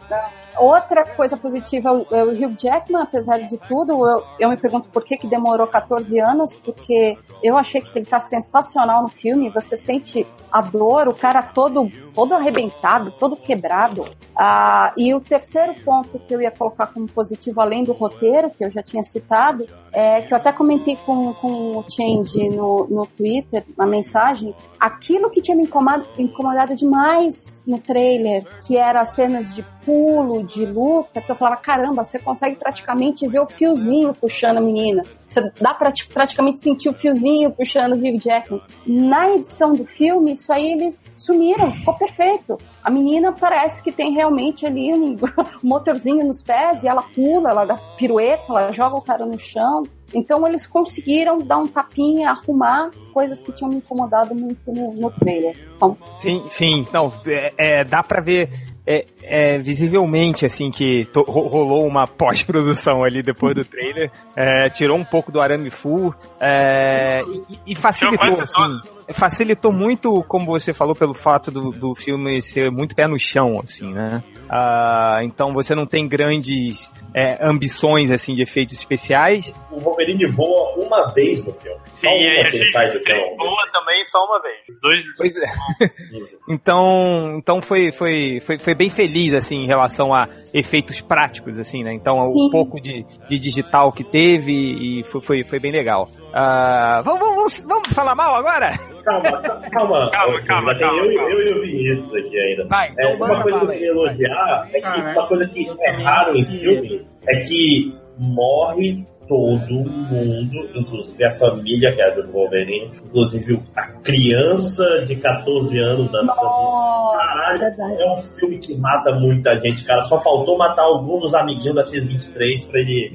Outra 0.58 1.04
coisa 1.04 1.36
positiva 1.36 1.90
é 1.90 1.92
o- 1.92 2.08
é 2.12 2.24
o 2.24 2.30
Hugh 2.30 2.56
Jackman, 2.58 3.02
apesar 3.02 3.40
de 3.40 3.58
tudo, 3.58 4.08
eu, 4.08 4.24
eu 4.40 4.50
me 4.50 4.58
pergunto 4.58 4.88
por 4.90 5.04
que, 5.04 5.18
que 5.18 5.28
demorou 5.28 5.66
14 5.66 6.20
anos, 6.20 6.56
porque 6.58 7.18
eu 7.42 7.58
achei 7.58 7.82
que 7.82 7.98
ele 7.98 8.06
tá 8.06 8.20
sensacional 8.20 9.02
no 9.02 9.08
filme, 9.08 9.50
você 9.50 9.76
sente 9.76 10.28
a 10.52 10.62
dor, 10.74 11.08
o 11.08 11.16
cara 11.16 11.44
todo, 11.44 11.90
todo 12.14 12.34
arrebentado, 12.34 13.12
todo 13.12 13.38
quebrado. 13.38 14.04
Ah, 14.36 14.92
e 14.98 15.14
o 15.14 15.22
terceiro 15.22 15.76
ponto 15.86 16.18
que 16.18 16.34
eu 16.34 16.42
ia 16.42 16.50
colocar 16.52 16.88
como 16.88 17.08
positivo, 17.08 17.62
além 17.62 17.84
do 17.84 17.94
roteiro, 17.94 18.50
que 18.50 18.66
eu 18.66 18.72
já 18.72 18.82
tinha 18.82 19.04
citado, 19.04 19.68
é 19.94 20.22
que 20.22 20.34
eu 20.34 20.38
até 20.38 20.52
comentei 20.52 20.96
com, 21.06 21.34
com 21.36 21.78
o 21.78 21.86
Change 21.90 22.50
no, 22.50 22.88
no 22.90 23.06
Twitter, 23.06 23.64
na 23.78 23.86
mensagem, 23.86 24.56
aquilo 24.80 25.30
que 25.30 25.42
tinha 25.42 25.56
me 25.56 25.64
incomodado, 25.64 26.08
incomodado 26.18 26.76
demais 26.76 27.64
no 27.68 27.78
trailer, 27.80 28.46
que 28.66 28.76
era 28.78 29.02
as 29.02 29.10
cenas 29.10 29.54
de 29.56 29.64
pulo, 29.86 30.44
de 30.44 30.66
luta, 30.66 31.22
que 31.22 31.32
eu 31.32 31.36
falava, 31.36 31.58
caramba, 31.62 32.04
você 32.04 32.18
consegue 32.18 32.56
praticamente 32.56 33.28
ver 33.28 33.40
o 33.42 33.46
fiozinho 33.48 34.14
puxando 34.14 34.58
a 34.58 34.62
menina. 34.62 35.04
Você 35.28 35.52
dá 35.62 35.74
pra 35.74 35.92
ti- 35.92 36.08
praticamente 36.08 36.60
sentir 36.62 36.90
o 36.90 36.94
fiozinho 36.94 37.52
puxando 37.52 37.94
o 37.94 37.96
Hugh 37.96 38.20
Jackman. 38.20 38.62
Na 38.88 39.30
edição 39.32 39.74
do 39.74 39.86
filme, 39.86 40.32
isso 40.32 40.52
aí 40.54 40.72
eles 40.74 41.06
sumiram, 41.18 41.72
ficou 41.74 41.94
perfeito. 41.96 42.58
A 42.84 42.90
menina 42.90 43.32
parece 43.32 43.82
que 43.82 43.92
tem 43.92 44.12
realmente 44.14 44.66
ali 44.66 44.94
um 44.94 45.16
motorzinho 45.64 46.26
nos 46.26 46.42
pés 46.42 46.84
e 46.84 46.88
ela 46.88 47.02
pula, 47.02 47.50
ela 47.52 47.66
dá 47.66 47.76
pirueta, 47.98 48.44
ela 48.50 48.72
joga 48.72 48.96
o 48.98 49.02
cara 49.02 49.26
no 49.26 49.38
chão. 49.40 49.84
Então 50.14 50.48
eles 50.48 50.68
conseguiram 50.68 51.38
dar 51.40 51.58
um 51.58 51.68
tapinha, 51.68 52.30
arrumar 52.30 52.92
coisas 53.14 53.40
que 53.40 53.52
tinham 53.52 53.70
me 53.70 53.78
incomodado 53.78 54.36
muito 54.36 54.72
no, 54.72 54.94
no 54.94 55.10
trailer. 55.12 55.58
Então, 55.76 55.98
Sim, 56.20 56.44
sim. 56.50 56.88
Não, 56.94 57.12
é, 57.26 57.54
é, 57.58 57.84
dá 57.84 58.04
pra 58.04 58.22
ver 58.22 58.50
é, 58.86 59.06
é, 59.24 59.58
visivelmente, 59.58 60.46
assim, 60.46 60.70
que 60.70 61.06
to- 61.06 61.24
ro- 61.24 61.48
rolou 61.48 61.88
uma 61.88 62.06
pós-produção 62.06 63.04
ali 63.04 63.24
depois 63.24 63.56
do 63.56 63.64
trailer. 63.66 64.12
É, 64.36 64.70
tirou 64.70 64.98
um 64.98 65.06
pouco 65.06 65.32
do 65.32 65.42
arame 65.42 65.70
full 65.72 66.14
é, 66.40 67.24
e, 67.50 67.72
e 67.72 67.76
facilitou, 67.76 68.42
assim. 68.42 68.80
Facilitou 69.12 69.72
muito, 69.72 70.24
como 70.24 70.46
você 70.46 70.74
falou, 70.74 70.96
pelo 70.96 71.14
fato 71.14 71.52
do, 71.52 71.72
do 71.72 71.96
filme 71.96 72.42
ser 72.42 72.72
muito 72.72 72.96
pé 72.96 73.08
no 73.08 73.20
chão, 73.20 73.60
assim, 73.64 73.92
né? 73.92 74.24
Ah, 74.50 75.20
então 75.24 75.54
você 75.54 75.74
não 75.76 75.86
tem 75.86 76.08
grandes 76.08 76.92
é, 77.14 77.38
ambições, 77.46 78.12
assim, 78.12 78.34
de 78.34 78.42
efeitos 78.42 78.76
especiais. 78.76 79.54
O 79.72 79.80
Wolverine 79.80 80.28
voa 80.28 80.76
uma 80.78 81.12
vez 81.14 81.44
no 81.44 81.54
filme. 81.54 81.80
Sim, 81.90 82.08
e 82.08 82.10
que 82.10 82.40
ele 82.40 82.50
gente 82.52 82.72
sai 82.72 82.92
do 82.92 83.00
boa 83.38 83.70
também 83.72 84.04
só 84.06 84.24
uma 84.26 84.42
vez. 84.42 84.58
Os 84.70 84.80
dois. 84.80 85.04
Pois 85.18 85.34
é. 85.36 86.34
Então, 86.50 87.36
então 87.38 87.62
foi, 87.62 87.92
foi, 87.92 88.42
foi, 88.42 88.60
foi 88.60 88.76
bem 88.76 88.90
feliz, 88.90 89.34
assim, 89.34 89.64
em 89.64 89.68
relação 89.68 90.14
a 90.14 90.28
efeitos 90.54 91.00
práticos, 91.00 91.58
assim, 91.58 91.84
né? 91.84 91.94
Então, 91.94 92.24
Sim. 92.26 92.48
um 92.48 92.50
pouco 92.50 92.82
de, 92.82 93.06
de 93.30 93.40
digital 93.40 93.94
que 93.94 94.04
teve 94.04 94.52
e 94.52 95.04
foi, 95.06 95.22
foi, 95.22 95.44
foi 95.44 95.60
bem 95.60 95.72
legal. 95.72 96.10
Ah, 96.36 97.02
vamos, 97.06 97.20
vamos, 97.30 97.64
vamos 97.66 97.88
falar 97.94 98.16
mal 98.16 98.34
agora? 98.36 98.72
Calma, 99.04 99.32
calma. 99.42 99.70
Calma, 99.70 100.10
calma, 100.10 100.42
calma, 100.46 100.74
eu, 100.74 100.80
calma. 100.80 101.32
eu 101.32 101.48
e 101.48 101.54
o 101.54 101.62
Vinícius 101.62 102.16
aqui 102.16 102.40
ainda. 102.40 102.68
Vai, 102.68 102.90
então 102.90 103.12
É, 103.12 103.16
uma 103.16 103.42
coisa 103.44 103.60
que 103.60 103.66
eu 103.66 103.70
queria 103.70 103.88
elogiar 103.90 104.68
é 104.74 104.80
que 104.82 104.86
Ah, 104.88 105.14
uma 105.16 105.28
coisa 105.28 105.48
que 105.48 105.70
é 105.82 105.92
raro 105.92 106.36
em 106.38 106.46
filme 106.46 107.06
é 107.28 107.36
que 107.42 107.96
morre 108.18 109.06
todo 109.28 109.74
mundo, 109.74 110.70
inclusive 110.76 111.24
a 111.24 111.32
família 111.36 111.94
que 111.94 112.02
é 112.02 112.12
do 112.12 112.30
Wolverine, 112.32 112.92
inclusive 113.06 113.62
a 113.76 113.84
criança 114.02 115.06
de 115.06 115.16
14 115.16 115.78
anos 115.80 116.12
da 116.12 116.20
família. 116.26 116.44
nossa, 116.44 117.18
Caralho, 117.20 118.02
é 118.02 118.12
um 118.12 118.22
filme 118.24 118.58
que 118.58 118.76
mata 118.76 119.12
muita 119.14 119.56
gente, 119.62 119.86
cara. 119.86 120.02
Só 120.04 120.20
faltou 120.20 120.58
matar 120.58 120.84
algum 120.84 121.20
dos 121.20 121.34
amiguinhos 121.36 121.76
da 121.76 121.84
X-23 121.84 122.70
pra 122.70 122.80
ele, 122.80 123.10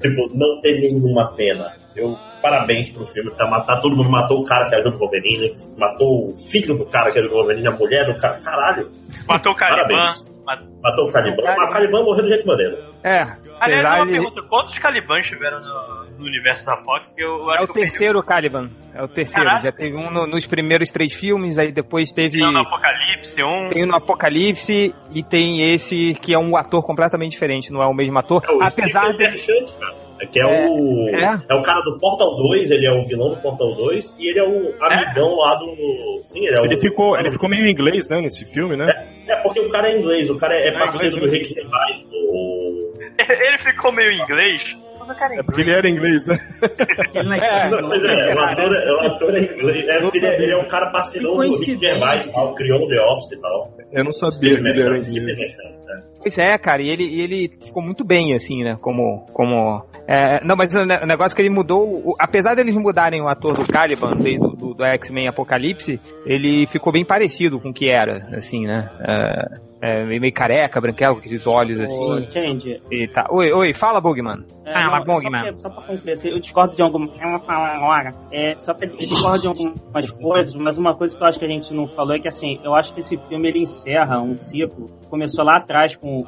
tipo, 0.00 0.36
não 0.36 0.60
ter 0.60 0.80
nenhuma 0.80 1.32
pena. 1.34 1.72
Eu, 1.96 2.18
parabéns 2.42 2.88
pro 2.90 3.04
filme, 3.04 3.30
tá 3.36 3.46
matar 3.48 3.80
todo 3.80 3.96
mundo. 3.96 4.10
Matou 4.10 4.40
o 4.40 4.44
cara 4.44 4.68
que 4.68 4.74
ajuda 4.74 4.96
o 4.96 4.98
Wolverine, 4.98 5.56
matou 5.78 6.30
o 6.32 6.36
filho 6.36 6.76
do 6.76 6.86
cara 6.86 7.10
que 7.10 7.18
ajuda 7.18 7.34
o 7.34 7.38
Wolverine, 7.38 7.68
a 7.68 7.72
mulher 7.72 8.06
do 8.06 8.16
cara. 8.20 8.38
Caralho, 8.40 8.90
Matou 9.28 9.52
o 9.52 9.56
Caliban. 9.56 9.88
Parabéns. 9.88 10.34
Mat- 10.44 10.62
matou 10.82 11.08
o 11.08 11.10
Caliban. 11.10 11.42
Caliban. 11.42 11.56
Mas 11.62 11.68
o 11.70 11.72
Caliban 11.72 12.02
morreu 12.04 12.22
do 12.24 12.28
jeito 12.28 12.46
maneiro. 12.46 12.76
É, 13.02 13.26
Aliás, 13.60 13.86
uma 14.00 14.06
de- 14.06 14.12
pergunta: 14.12 14.42
quantos 14.42 14.78
Calibans 14.78 15.26
tiveram 15.26 15.58
no, 15.60 16.18
no 16.18 16.26
universo 16.26 16.66
da 16.66 16.76
Fox? 16.76 17.14
Que 17.14 17.22
eu, 17.24 17.28
eu 17.38 17.50
acho 17.50 17.60
é 17.60 17.64
o 17.64 17.66
que 17.66 17.70
eu 17.70 17.74
perdi 17.74 17.90
terceiro 17.90 18.22
Caliban. 18.22 18.68
É 18.94 19.02
o 19.02 19.08
terceiro. 19.08 19.48
Caraca. 19.48 19.64
Já 19.64 19.72
teve 19.72 19.96
um 19.96 20.10
no- 20.10 20.26
nos 20.26 20.44
primeiros 20.44 20.90
três 20.90 21.14
filmes, 21.14 21.56
aí 21.56 21.72
depois 21.72 22.12
teve. 22.12 22.44
um 22.44 22.52
no 22.52 22.58
Apocalipse, 22.58 23.42
um. 23.42 23.68
Tem 23.68 23.84
o 23.84 23.86
no 23.86 23.94
Apocalipse 23.96 24.94
e 25.14 25.22
tem 25.22 25.72
esse 25.72 26.12
que 26.20 26.34
é 26.34 26.38
um 26.38 26.56
ator 26.58 26.82
completamente 26.84 27.30
diferente, 27.30 27.72
não 27.72 27.82
é 27.82 27.86
o 27.86 27.94
mesmo 27.94 28.18
ator. 28.18 28.42
É 28.46 28.52
o 28.52 28.62
apesar. 28.62 29.14
Merchant, 29.16 29.72
cara. 29.80 30.03
Que 30.30 30.40
é, 30.40 30.42
É, 30.42 30.68
o. 30.68 31.08
é. 31.08 31.38
É. 31.48 31.54
o 31.54 31.62
cara 31.62 31.80
do 31.82 31.98
Portal 31.98 32.36
2, 32.36 32.70
ele 32.70 32.86
é 32.86 32.92
o 32.92 33.04
vilão 33.04 33.30
do 33.30 33.36
Portal 33.36 33.74
2, 33.74 34.14
e 34.18 34.30
ele 34.30 34.38
é 34.38 34.44
o 34.44 34.74
amigão 34.80 35.34
lá 35.36 35.54
do. 35.56 36.22
Sim, 36.24 36.46
ele 36.46 36.56
é 36.56 36.60
o. 36.60 36.64
Ele 36.64 36.76
ficou, 36.78 37.18
ele 37.18 37.30
ficou 37.30 37.48
meio 37.48 37.68
inglês, 37.68 38.08
né, 38.08 38.20
nesse 38.20 38.44
filme, 38.44 38.76
né? 38.76 38.86
É 39.28 39.36
porque 39.36 39.60
o 39.60 39.68
cara 39.70 39.90
é 39.90 39.98
inglês, 39.98 40.30
o 40.30 40.36
cara 40.36 40.54
é, 40.56 40.64
é 40.64 40.68
É 40.68 40.72
parceiro 40.78 41.16
inglês, 41.16 41.30
do? 41.32 41.36
Rick 41.38 41.54
Gervais. 41.54 42.00
O... 42.12 42.94
Ele 43.18 43.58
ficou 43.58 43.92
meio 43.92 44.12
inglês. 44.12 44.76
Mas 44.98 45.10
o 45.10 45.14
cara 45.18 45.34
é 45.34 45.38
É 45.38 45.42
porque 45.42 45.60
ele 45.60 45.70
era 45.70 45.88
inglês, 45.88 46.26
né? 46.26 46.38
É, 47.14 47.68
Não, 47.68 47.88
pois 47.88 48.02
é, 48.02 48.34
o 48.34 48.40
ator, 48.40 48.74
é- 48.74 48.92
o 48.92 49.00
ator 49.00 49.34
é 49.34 49.40
inglês. 49.40 49.86
É, 49.88 49.98
ele, 49.98 50.26
é, 50.26 50.42
ele 50.42 50.52
é 50.52 50.56
um 50.56 50.66
cara 50.68 50.90
parceirão 50.90 51.36
do 51.36 51.40
Rick. 51.42 51.78
Gervais, 51.78 52.32
tal, 52.32 52.54
criou 52.54 52.82
o 52.84 52.88
The 52.88 53.00
Office 53.00 53.32
e 53.32 53.40
tal. 53.40 53.70
Eu 53.92 54.04
não 54.04 54.12
sabia 54.12 54.56
que 54.56 54.66
ele 54.66 54.80
era 54.82 54.98
inglês. 54.98 55.56
Né? 55.56 56.02
Pois 56.20 56.38
é, 56.38 56.56
cara, 56.58 56.82
e 56.82 56.88
ele, 56.88 57.20
ele 57.20 57.50
ficou 57.62 57.82
muito 57.82 58.02
bem, 58.04 58.34
assim, 58.34 58.64
né? 58.64 58.76
Como, 58.80 59.26
como 59.32 59.84
É, 60.06 60.44
não, 60.44 60.54
mas 60.54 60.74
o 60.74 60.84
ne- 60.84 60.98
o 61.02 61.06
negócio 61.06 61.34
é 61.34 61.36
que 61.36 61.42
ele 61.42 61.50
mudou. 61.50 61.82
o- 62.10 62.14
apesar 62.18 62.54
deles 62.54 62.76
mudarem 62.76 63.20
o 63.22 63.28
ator 63.28 63.54
do 63.54 63.66
Caliban, 63.66 64.10
do, 64.10 64.56
do, 64.56 64.74
do 64.74 64.84
X-Men 64.84 65.28
Apocalipse, 65.28 65.98
ele 66.26 66.66
ficou 66.66 66.92
bem 66.92 67.04
parecido 67.04 67.58
com 67.58 67.70
o 67.70 67.72
que 67.72 67.88
era, 67.88 68.28
assim, 68.36 68.66
né? 68.66 68.90
É, 69.00 69.58
é, 69.80 70.04
meio 70.04 70.32
careca, 70.32 70.80
branquelo, 70.80 71.14
com 71.14 71.20
aqueles 71.20 71.46
olhos 71.46 71.80
assim. 71.80 72.26
Change, 72.30 72.82
E 72.90 73.08
tá. 73.08 73.26
Oi, 73.30 73.50
oi, 73.52 73.72
fala, 73.72 74.00
Bugman. 74.00 74.44
É, 74.66 74.72
Ah, 74.74 74.98
não, 74.98 75.04
bom, 75.04 75.20
só, 75.20 75.30
pra, 75.30 75.54
só 75.58 75.70
pra 75.70 75.82
concluir, 75.82 76.12
assim, 76.12 76.28
eu 76.28 76.38
discordo 76.38 76.76
de 76.76 76.82
algumas. 76.82 77.10
Eu 77.20 77.30
vou 77.30 77.40
falar 77.40 77.76
agora. 77.76 78.14
É, 78.30 78.54
só 78.58 78.74
pra, 78.74 78.86
eu 78.86 78.96
discordo 78.96 79.40
de 79.40 79.46
algumas 79.46 80.10
coisas, 80.10 80.54
mas 80.54 80.76
uma 80.78 80.94
coisa 80.94 81.16
que 81.16 81.22
eu 81.22 81.26
acho 81.26 81.38
que 81.38 81.44
a 81.46 81.48
gente 81.48 81.72
não 81.72 81.88
falou 81.88 82.14
é 82.14 82.18
que, 82.18 82.28
assim, 82.28 82.58
eu 82.62 82.74
acho 82.74 82.92
que 82.92 83.00
esse 83.00 83.16
filme 83.28 83.48
ele 83.48 83.60
encerra 83.60 84.20
um 84.20 84.36
ciclo. 84.36 84.90
Começou 85.08 85.44
lá 85.44 85.56
atrás 85.56 85.96
com 85.96 86.26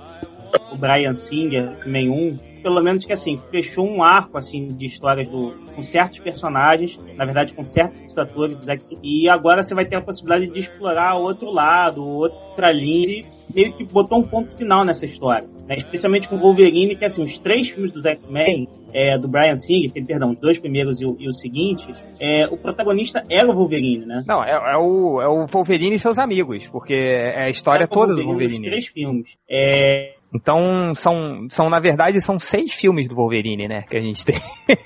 o 0.73 0.77
Brian 0.77 1.15
Singer, 1.15 1.71
X-Men 1.73 2.09
1. 2.11 2.56
Pelo 2.67 2.83
menos 2.83 3.05
que, 3.05 3.13
assim, 3.13 3.39
fechou 3.49 3.87
um 3.89 4.03
arco, 4.03 4.37
assim, 4.37 4.67
de 4.67 4.87
histórias 4.87 5.29
do, 5.29 5.53
com 5.73 5.85
certos 5.85 6.19
personagens, 6.19 6.99
na 7.15 7.25
verdade, 7.25 7.55
com 7.55 7.63
certos 7.63 8.05
atores 8.19 8.57
dos 8.57 8.69
X-Men. 8.69 8.99
E 9.05 9.29
agora 9.29 9.63
você 9.63 9.73
vai 9.73 9.85
ter 9.85 9.95
a 9.95 10.01
possibilidade 10.01 10.53
de 10.53 10.59
explorar 10.59 11.15
outro 11.15 11.49
lado, 11.49 12.05
outra 12.05 12.73
linha. 12.73 13.07
E 13.09 13.27
meio 13.55 13.73
que 13.73 13.85
botou 13.85 14.19
um 14.19 14.25
ponto 14.25 14.57
final 14.57 14.85
nessa 14.85 15.07
história. 15.07 15.49
Né? 15.69 15.77
Especialmente 15.77 16.29
com 16.29 16.35
o 16.35 16.41
Wolverine, 16.41 16.97
que 16.97 17.05
assim, 17.05 17.23
os 17.23 17.39
três 17.39 17.69
filmes 17.71 17.93
dos 17.93 18.05
X-Men, 18.05 18.69
é, 18.93 19.17
do 19.17 19.29
Brian 19.29 19.57
Singer, 19.57 19.93
que, 19.93 20.03
perdão, 20.03 20.31
os 20.33 20.39
dois 20.39 20.59
primeiros 20.59 21.01
e 21.01 21.07
o, 21.07 21.17
e 21.21 21.29
o 21.29 21.33
seguinte, 21.33 21.87
é, 22.19 22.47
o 22.47 22.57
protagonista 22.57 23.25
era 23.31 23.49
o 23.49 23.55
Wolverine, 23.55 24.07
né? 24.07 24.25
Não, 24.27 24.43
é, 24.43 24.51
é 24.51 24.77
o, 24.77 25.21
é 25.23 25.29
o 25.29 25.47
Wolverine 25.47 25.95
e 25.95 25.99
seus 26.01 26.19
amigos, 26.19 26.67
porque 26.67 26.95
é 26.95 27.45
a 27.45 27.49
história 27.49 27.85
o 27.85 27.89
toda 27.89 28.13
do 28.15 28.25
Wolverine 28.25 28.33
nos 28.35 28.53
Wolverine. 28.55 28.71
três 28.71 28.87
filmes. 28.89 29.39
É, 29.49 30.16
Então, 30.35 30.95
são, 30.95 31.47
são, 31.49 31.71
na 31.71 31.81
verdade, 31.81 32.21
são 32.21 32.39
seis 32.39 32.73
filmes 32.73 33.09
do 33.09 33.15
Wolverine, 33.15 33.69
né? 33.69 33.83
Que 33.89 33.97
a 33.97 34.01
gente 34.03 34.25
tem. 34.25 34.37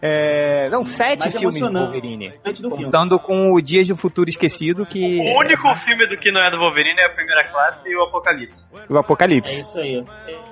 É, 0.00 0.68
não, 0.70 0.86
sete 0.86 1.22
mais 1.22 1.36
filmes 1.36 1.60
do 1.60 1.72
Wolverine. 1.72 2.32
filme. 2.54 2.70
Contando 2.70 3.18
com 3.18 3.52
o 3.52 3.60
Dias 3.60 3.88
do 3.88 3.96
Futuro 3.96 4.28
Esquecido, 4.28 4.86
que. 4.86 5.18
O 5.18 5.38
único 5.40 5.74
filme 5.74 6.06
do 6.06 6.16
que 6.16 6.30
não 6.30 6.40
é 6.40 6.50
do 6.50 6.58
Wolverine 6.58 7.00
é 7.00 7.06
a 7.06 7.10
primeira 7.10 7.44
classe 7.48 7.90
e 7.90 7.96
o 7.96 8.02
Apocalipse. 8.04 8.68
O 8.88 8.96
É 8.96 9.00
Apocalipse. 9.00 9.60
isso 9.60 9.78
aí. 9.78 10.04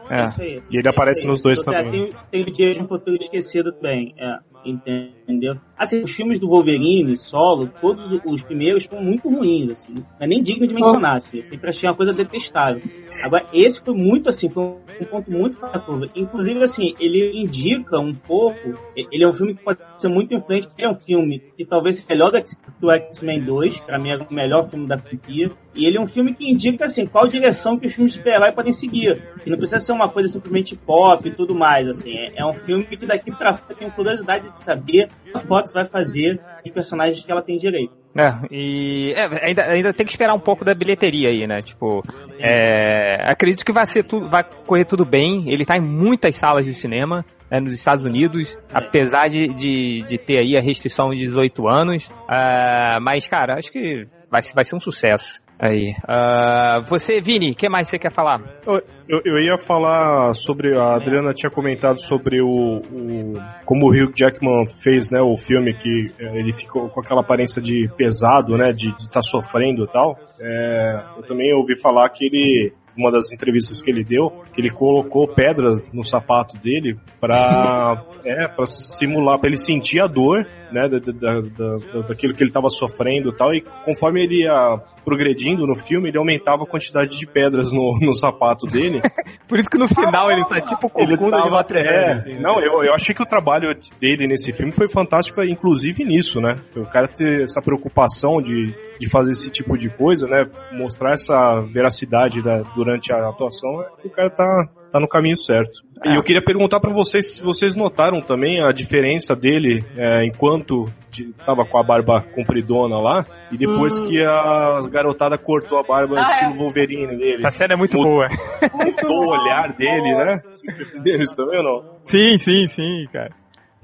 É, 0.08 0.20
É. 0.22 0.24
isso 0.26 0.42
aí. 0.42 0.62
E 0.70 0.76
ele 0.78 0.86
É 0.86 0.90
aparece 0.90 1.22
aí. 1.22 1.26
nos 1.26 1.40
dois 1.40 1.60
Então, 1.60 1.72
também. 1.74 1.90
Tem, 1.90 2.12
tem 2.30 2.42
o 2.42 2.52
Dias 2.52 2.76
de 2.76 2.82
um 2.82 2.88
Futuro 2.88 3.16
Esquecido 3.20 3.72
também. 3.72 4.14
É, 4.18 4.38
entendeu? 4.64 5.56
Assim, 5.78 6.02
os 6.02 6.10
filmes 6.10 6.38
do 6.38 6.48
Wolverine, 6.48 7.16
solo, 7.16 7.70
todos 7.80 8.20
os 8.24 8.42
primeiros 8.42 8.84
foram 8.84 9.02
muito 9.04 9.28
ruins, 9.28 9.70
assim. 9.70 9.94
Não 9.94 10.04
é 10.20 10.26
nem 10.26 10.42
digno 10.42 10.66
de 10.66 10.74
mencionar, 10.74 11.16
assim. 11.16 11.38
Eu 11.38 11.44
sempre 11.44 11.70
achei 11.70 11.88
uma 11.88 11.94
coisa 11.94 12.12
detestável. 12.12 12.82
Agora, 13.22 13.46
esse 13.52 13.80
foi 13.80 13.94
muito, 13.94 14.28
assim, 14.28 14.48
foi 14.48 14.64
um 14.64 15.04
ponto 15.10 15.30
muito 15.30 15.56
fora 15.56 15.72
da 15.72 15.78
curva. 15.78 16.06
Inclusive, 16.14 16.62
assim, 16.62 16.94
ele 16.98 17.32
indica 17.40 17.98
um 17.98 18.14
pouco... 18.14 18.74
Ele 18.96 19.22
é 19.24 19.28
um 19.28 19.32
filme 19.32 19.54
que 19.54 19.62
pode 19.62 19.78
ser 19.98 20.08
muito 20.08 20.34
influente. 20.34 20.68
Ele 20.76 20.86
é 20.86 20.90
um 20.90 20.94
filme 20.94 21.38
que 21.56 21.64
talvez 21.64 21.96
seja 21.96 22.08
melhor 22.10 22.30
do 22.30 22.38
X- 22.38 22.56
do 22.80 22.90
X-Men 22.90 23.42
2. 23.42 23.80
Pra 23.80 23.98
mim, 23.98 24.10
é 24.10 24.16
o 24.18 24.34
melhor 24.34 24.68
filme 24.68 24.86
da 24.86 24.98
franquia. 24.98 25.50
E 25.76 25.84
ele 25.86 25.98
é 25.98 26.00
um 26.00 26.06
filme 26.06 26.34
que 26.34 26.50
indica, 26.50 26.86
assim, 26.86 27.06
qual 27.06 27.28
direção 27.28 27.78
que 27.78 27.86
os 27.86 27.94
filmes 27.94 28.12
de 28.12 28.18
super-herói 28.18 28.52
podem 28.52 28.72
seguir. 28.72 29.22
Que 29.42 29.50
não 29.50 29.58
precisa 29.58 29.80
ser 29.80 29.92
uma 29.92 30.08
coisa 30.08 30.28
simplesmente 30.28 30.74
pop 30.74 31.28
e 31.28 31.30
tudo 31.30 31.54
mais, 31.54 31.86
assim. 31.88 32.16
É, 32.16 32.40
é 32.40 32.46
um 32.46 32.54
filme 32.54 32.84
que 32.84 33.04
daqui 33.04 33.30
pra 33.30 33.54
frente 33.54 33.70
eu 33.70 33.76
tenho 33.76 33.90
curiosidade 33.90 34.50
de 34.50 34.60
saber 34.60 35.08
o 35.28 35.30
que 35.32 35.36
a 35.36 35.40
Fox 35.40 35.72
vai 35.72 35.86
fazer 35.86 36.40
os 36.64 36.70
personagens 36.70 37.20
que 37.20 37.30
ela 37.30 37.42
tem 37.42 37.58
direito. 37.58 37.92
É, 38.18 38.32
e 38.50 39.12
é, 39.14 39.46
ainda, 39.46 39.62
ainda 39.64 39.92
tem 39.92 40.06
que 40.06 40.12
esperar 40.12 40.32
um 40.34 40.40
pouco 40.40 40.64
da 40.64 40.74
bilheteria 40.74 41.28
aí, 41.28 41.46
né? 41.46 41.60
Tipo, 41.60 42.02
é, 42.38 43.30
acredito 43.30 43.62
que 43.62 43.72
vai 43.72 43.86
ser 43.86 44.04
tudo, 44.04 44.26
vai 44.26 44.42
correr 44.42 44.86
tudo 44.86 45.04
bem. 45.04 45.52
Ele 45.52 45.66
tá 45.66 45.76
em 45.76 45.82
muitas 45.82 46.34
salas 46.34 46.64
de 46.64 46.74
cinema 46.74 47.24
né, 47.50 47.60
nos 47.60 47.72
Estados 47.72 48.06
Unidos, 48.06 48.56
apesar 48.72 49.28
de, 49.28 49.48
de, 49.48 50.02
de 50.02 50.16
ter 50.16 50.38
aí 50.38 50.56
a 50.56 50.62
restrição 50.62 51.10
de 51.10 51.16
18 51.16 51.68
anos. 51.68 52.10
Ah, 52.26 52.98
mas, 53.02 53.26
cara, 53.26 53.58
acho 53.58 53.70
que 53.70 54.06
vai, 54.30 54.40
vai 54.54 54.64
ser 54.64 54.76
um 54.76 54.80
sucesso. 54.80 55.40
Aí. 55.58 55.94
Ah, 56.06 56.82
você, 56.86 57.20
Vini, 57.20 57.52
o 57.52 57.54
que 57.54 57.68
mais 57.68 57.88
você 57.88 57.98
quer 57.98 58.12
falar? 58.12 58.42
Eu, 58.66 59.22
eu- 59.24 59.38
ia 59.38 59.56
falar 59.56 60.34
sobre. 60.34 60.76
A 60.76 60.96
Adriana 60.96 61.32
tinha 61.32 61.50
comentado 61.50 61.98
sobre 62.00 62.42
o. 62.42 62.48
o- 62.80 63.34
como 63.64 63.86
o 63.86 63.90
Hugh 63.90 64.12
Jackman 64.14 64.66
fez, 64.82 65.10
né? 65.10 65.20
O 65.20 65.36
filme 65.38 65.72
que 65.72 66.12
eh, 66.18 66.38
ele 66.38 66.52
ficou 66.52 66.88
com 66.90 67.00
aquela 67.00 67.22
aparência 67.22 67.62
de 67.62 67.88
pesado, 67.96 68.56
né? 68.58 68.70
De 68.72 68.90
estar 68.98 69.22
sofrendo 69.22 69.84
e 69.84 69.88
tal. 69.88 70.18
É, 70.38 71.00
eu 71.16 71.22
também 71.22 71.54
ouvi 71.54 71.80
falar 71.80 72.08
que 72.10 72.26
ele. 72.26 72.72
Uma 72.96 73.10
das 73.12 73.30
entrevistas 73.32 73.82
que 73.82 73.90
ele 73.90 74.02
deu, 74.02 74.30
que 74.52 74.60
ele 74.60 74.70
colocou 74.70 75.28
pedras 75.28 75.82
no 75.92 76.04
sapato 76.04 76.56
dele 76.58 76.96
pra, 77.20 78.02
é, 78.24 78.48
pra 78.48 78.64
simular, 78.66 79.38
pra 79.38 79.48
ele 79.48 79.56
sentir 79.58 80.00
a 80.00 80.06
dor, 80.06 80.46
né, 80.72 80.88
da, 80.88 80.98
da, 80.98 81.12
da- 81.12 81.40
da- 81.40 82.00
daquilo 82.08 82.34
que 82.34 82.42
ele 82.42 82.50
tava 82.50 82.68
sofrendo 82.70 83.30
e 83.30 83.36
tal, 83.36 83.54
e 83.54 83.60
conforme 83.84 84.22
ele 84.22 84.42
ia 84.42 84.78
progredindo 85.04 85.66
no 85.66 85.76
filme, 85.76 86.08
ele 86.08 86.18
aumentava 86.18 86.64
a 86.64 86.66
quantidade 86.66 87.16
de 87.18 87.26
pedras 87.26 87.72
no, 87.72 87.98
no 88.00 88.14
sapato 88.14 88.66
dele, 88.66 89.00
Por 89.48 89.58
isso 89.58 89.70
que 89.70 89.78
no 89.78 89.88
final 89.88 90.30
ele 90.32 90.44
tá 90.44 90.60
tipo 90.60 90.90
ele 90.96 91.16
corcunda 91.16 91.36
de 91.36 91.42
tava, 91.50 91.62
Dame. 91.62 91.80
é, 91.86 92.12
assim, 92.14 92.32
né? 92.32 92.40
não, 92.40 92.60
eu, 92.60 92.82
eu 92.82 92.92
achei 92.94 93.14
que 93.14 93.22
o 93.22 93.26
trabalho 93.26 93.68
dele 94.00 94.26
nesse 94.26 94.52
filme 94.52 94.72
foi 94.72 94.88
fantástico, 94.88 95.40
inclusive 95.44 96.02
nisso, 96.04 96.40
né? 96.40 96.56
O 96.76 96.84
cara 96.86 97.06
ter 97.06 97.42
essa 97.42 97.62
preocupação 97.62 98.42
de, 98.42 98.74
de 98.98 99.08
fazer 99.08 99.30
esse 99.32 99.48
tipo 99.50 99.78
de 99.78 99.88
coisa, 99.88 100.26
né? 100.26 100.46
Mostrar 100.72 101.12
essa 101.12 101.60
veracidade 101.60 102.42
da- 102.42 102.62
durante 102.86 103.12
a 103.12 103.28
atuação, 103.28 103.82
é 103.82 104.00
que 104.02 104.06
o 104.08 104.10
cara 104.10 104.30
tá, 104.30 104.68
tá 104.92 105.00
no 105.00 105.08
caminho 105.08 105.36
certo. 105.36 105.80
E 106.04 106.16
eu 106.16 106.22
queria 106.22 106.42
perguntar 106.42 106.78
pra 106.78 106.92
vocês 106.92 107.34
se 107.34 107.42
vocês 107.42 107.74
notaram 107.74 108.20
também 108.20 108.62
a 108.62 108.70
diferença 108.70 109.34
dele 109.34 109.84
é, 109.96 110.24
enquanto 110.26 110.84
de- 111.10 111.32
tava 111.44 111.64
com 111.64 111.78
a 111.78 111.82
barba 111.82 112.22
compridona 112.34 112.96
lá, 112.98 113.26
e 113.50 113.56
depois 113.56 113.98
que 114.00 114.22
a 114.22 114.80
garotada 114.90 115.36
cortou 115.36 115.78
a 115.78 115.82
barba 115.82 116.16
Ah, 116.18 116.22
estilo 116.30 116.52
é. 116.52 116.56
Wolverine 116.56 117.16
dele. 117.16 117.36
Essa 117.46 117.50
cena 117.58 117.74
é 117.74 117.76
muito 117.76 117.96
Mudou. 117.96 118.12
boa. 118.12 118.28
Mudou 118.74 119.24
o 119.24 119.30
olhar 119.40 119.72
dele, 119.72 120.14
né? 120.14 120.40
Vocês 120.50 120.76
perceberam 120.76 121.22
isso 121.22 121.36
também 121.36 121.58
ou 121.58 121.64
não? 121.64 121.96
Sim, 122.04 122.38
sim, 122.38 122.68
sim, 122.68 123.06
cara. 123.12 123.30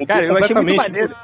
Cara, 0.07 0.27
eu 0.27 0.37
achei 0.37 0.57
muito 0.57 0.75
maneiro 0.75 1.15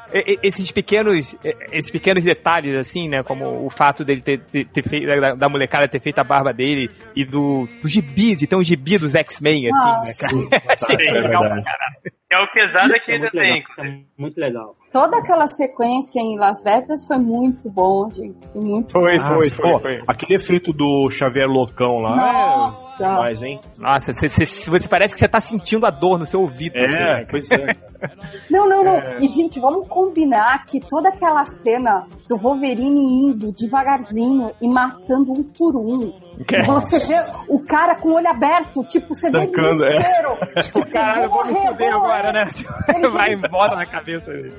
esses 0.42 0.70
pequenos, 0.70 1.36
esses 1.72 1.90
pequenos 1.90 2.22
detalhes, 2.22 2.76
assim, 2.76 3.08
né? 3.08 3.22
Como 3.22 3.64
o 3.66 3.70
fato 3.70 4.04
dele 4.04 4.20
ter, 4.20 4.38
ter, 4.40 4.66
ter 4.66 4.82
feito, 4.82 5.06
da, 5.06 5.34
da 5.34 5.48
molecada 5.48 5.88
ter 5.88 6.00
feito 6.00 6.18
a 6.18 6.24
barba 6.24 6.52
dele 6.52 6.90
e 7.16 7.24
do, 7.24 7.66
do 7.82 7.88
gibi, 7.88 8.36
de 8.36 8.46
ter 8.46 8.56
um 8.56 8.62
gibi 8.62 8.98
dos 8.98 9.14
X-Men, 9.14 9.68
assim, 9.70 10.06
né, 10.06 10.14
cara? 10.18 10.74
achei 10.80 11.08
É 11.08 11.12
legal 11.12 11.42
pra 11.42 11.62
caralho. 11.62 12.18
É 12.30 12.38
o 12.42 12.46
pesado 12.52 12.92
aquele 12.94 13.16
é 13.16 13.20
muito 13.20 13.36
legal. 13.38 13.58
Isso 13.70 13.80
é 13.80 13.98
muito 14.18 14.38
legal. 14.38 14.74
Toda 14.92 15.18
aquela 15.18 15.46
sequência 15.48 16.18
em 16.20 16.38
Las 16.38 16.62
Vegas 16.62 17.06
foi 17.06 17.18
muito 17.18 17.70
bom, 17.70 18.10
gente. 18.10 18.46
Foi 18.52 18.62
muito 18.62 18.90
Foi, 18.92 19.16
Ah, 19.18 19.28
foi, 19.28 19.50
pô, 19.50 19.78
foi, 19.80 19.94
foi. 19.96 20.02
Aquele 20.06 20.36
efeito 20.36 20.72
do 20.72 21.10
Xavier 21.10 21.46
Loucão 21.46 21.98
lá 22.00 22.16
Nossa. 22.16 22.88
é 23.04 23.06
demais, 23.06 23.42
hein? 23.42 23.60
Nossa, 23.78 24.12
cê, 24.14 24.28
cê- 24.28 24.44
cê- 24.46 24.70
você 24.70 24.88
parece 24.88 25.12
que 25.14 25.20
você 25.20 25.28
tá 25.28 25.40
sentindo 25.40 25.86
a 25.86 25.90
dor 25.90 26.18
no 26.18 26.24
seu 26.24 26.40
ouvido. 26.40 26.74
assim, 26.76 26.94
É, 26.94 27.16
né? 27.20 27.26
pois 27.30 27.50
é. 27.50 27.66
Não, 28.48 28.68
não, 28.68 28.84
não. 28.84 29.18
E, 29.20 29.26
gente, 29.26 29.58
vamos 29.58 29.88
combinar 29.88 30.64
que 30.66 30.78
toda 30.80 31.08
aquela 31.08 31.44
cena 31.44 32.06
do 32.28 32.36
Wolverine 32.36 33.00
indo 33.24 33.52
devagarzinho 33.52 34.52
e 34.62 34.68
matando 34.68 35.32
um 35.32 35.42
por 35.42 35.74
um. 35.76 35.98
Que- 36.46 36.62
Você 36.62 37.00
vê 37.08 37.16
o 37.48 37.58
cara 37.64 37.96
com 37.96 38.10
o 38.10 38.14
olho 38.14 38.28
aberto, 38.28 38.84
tipo, 38.84 39.12
você 39.14 39.28
vê 39.30 39.38
o 39.38 39.42
Estancando, 39.44 39.84
é. 39.84 39.88
desespero. 39.98 40.62
Tipo, 40.62 40.86
Caralho, 40.92 41.28
vou 41.28 41.44
vou 41.44 41.52
me 41.52 41.66
fuder 41.66 41.92
agora, 41.94 42.17
morrer. 42.22 42.32
né? 42.32 42.50
Ele 42.94 43.08
Vai 43.08 43.32
embora 43.32 43.76
na 43.76 43.86
cabeça 43.86 44.30
dele. 44.30 44.52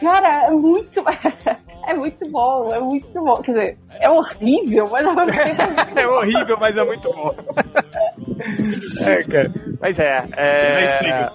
Cara, 0.00 0.46
é 0.46 0.50
muito. 0.50 1.02
É 1.84 1.94
muito 1.94 2.30
bom, 2.30 2.68
é 2.72 2.78
muito 2.78 3.12
bom. 3.12 3.34
Quer 3.42 3.50
dizer, 3.50 3.78
é 4.00 4.08
horrível, 4.08 4.88
mas 4.88 5.04
é 5.04 5.12
muito 5.12 5.32
É 5.98 6.06
horrível, 6.06 6.56
mas 6.60 6.76
é 6.76 6.84
muito 6.84 7.12
bom. 7.12 7.34
É, 9.04 9.22
cara. 9.24 9.52
Mas 9.80 9.98
é. 9.98 10.24
é... 10.36 10.84
explica. 10.84 11.32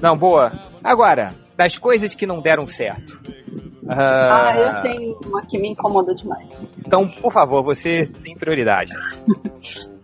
Não, 0.00 0.16
boa. 0.16 0.52
Agora, 0.82 1.34
das 1.56 1.76
coisas 1.76 2.14
que 2.14 2.24
não 2.24 2.40
deram 2.40 2.68
certo. 2.68 3.20
Ah, 3.88 4.50
Ah, 4.52 4.56
eu 4.56 4.82
tenho 4.82 5.18
uma 5.26 5.42
que 5.42 5.58
me 5.58 5.70
incomoda 5.70 6.14
demais. 6.14 6.48
Então, 6.86 7.08
por 7.08 7.32
favor, 7.32 7.64
você 7.64 8.06
tem 8.22 8.36
prioridade. 8.36 8.92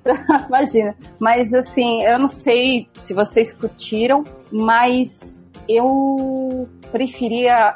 Imagina. 0.48 0.94
Mas 1.18 1.52
assim, 1.54 2.02
eu 2.04 2.18
não 2.18 2.28
sei 2.28 2.88
se 3.00 3.14
vocês 3.14 3.52
curtiram, 3.52 4.24
mas 4.50 5.48
eu 5.68 6.68
preferia. 6.90 7.74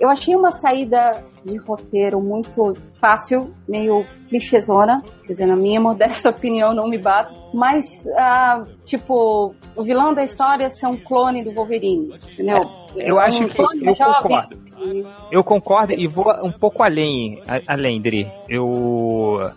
Eu 0.00 0.08
achei 0.08 0.34
uma 0.34 0.52
saída 0.52 1.24
de 1.44 1.56
roteiro 1.58 2.20
muito 2.20 2.74
fácil, 3.00 3.52
meio 3.68 4.04
clichêzona. 4.28 5.02
Quer 5.26 5.32
dizer, 5.34 5.46
na 5.46 5.56
minha 5.56 5.80
modesta 5.80 6.30
opinião, 6.30 6.74
não 6.74 6.88
me 6.88 6.98
bato. 6.98 7.34
Mas, 7.52 7.84
ah, 8.16 8.64
tipo, 8.84 9.54
o 9.76 9.82
vilão 9.82 10.12
da 10.14 10.24
história 10.24 10.68
ser 10.70 10.86
um 10.86 10.96
clone 10.96 11.44
do 11.44 11.52
Wolverine, 11.52 12.14
entendeu? 12.32 12.62
Eu 12.96 13.16
Um 13.16 13.20
acho 13.20 13.46
que 13.46 13.54
clone 13.56 13.86
eu 13.86 13.94
jovem. 13.94 14.22
concordo. 14.22 14.64
Eu 15.30 15.42
concordo 15.44 15.92
e 15.92 16.06
vou 16.06 16.26
um 16.42 16.52
pouco 16.52 16.82
além, 16.82 17.42
além, 17.66 18.00
Dri. 18.00 18.30
Eu. 18.48 19.50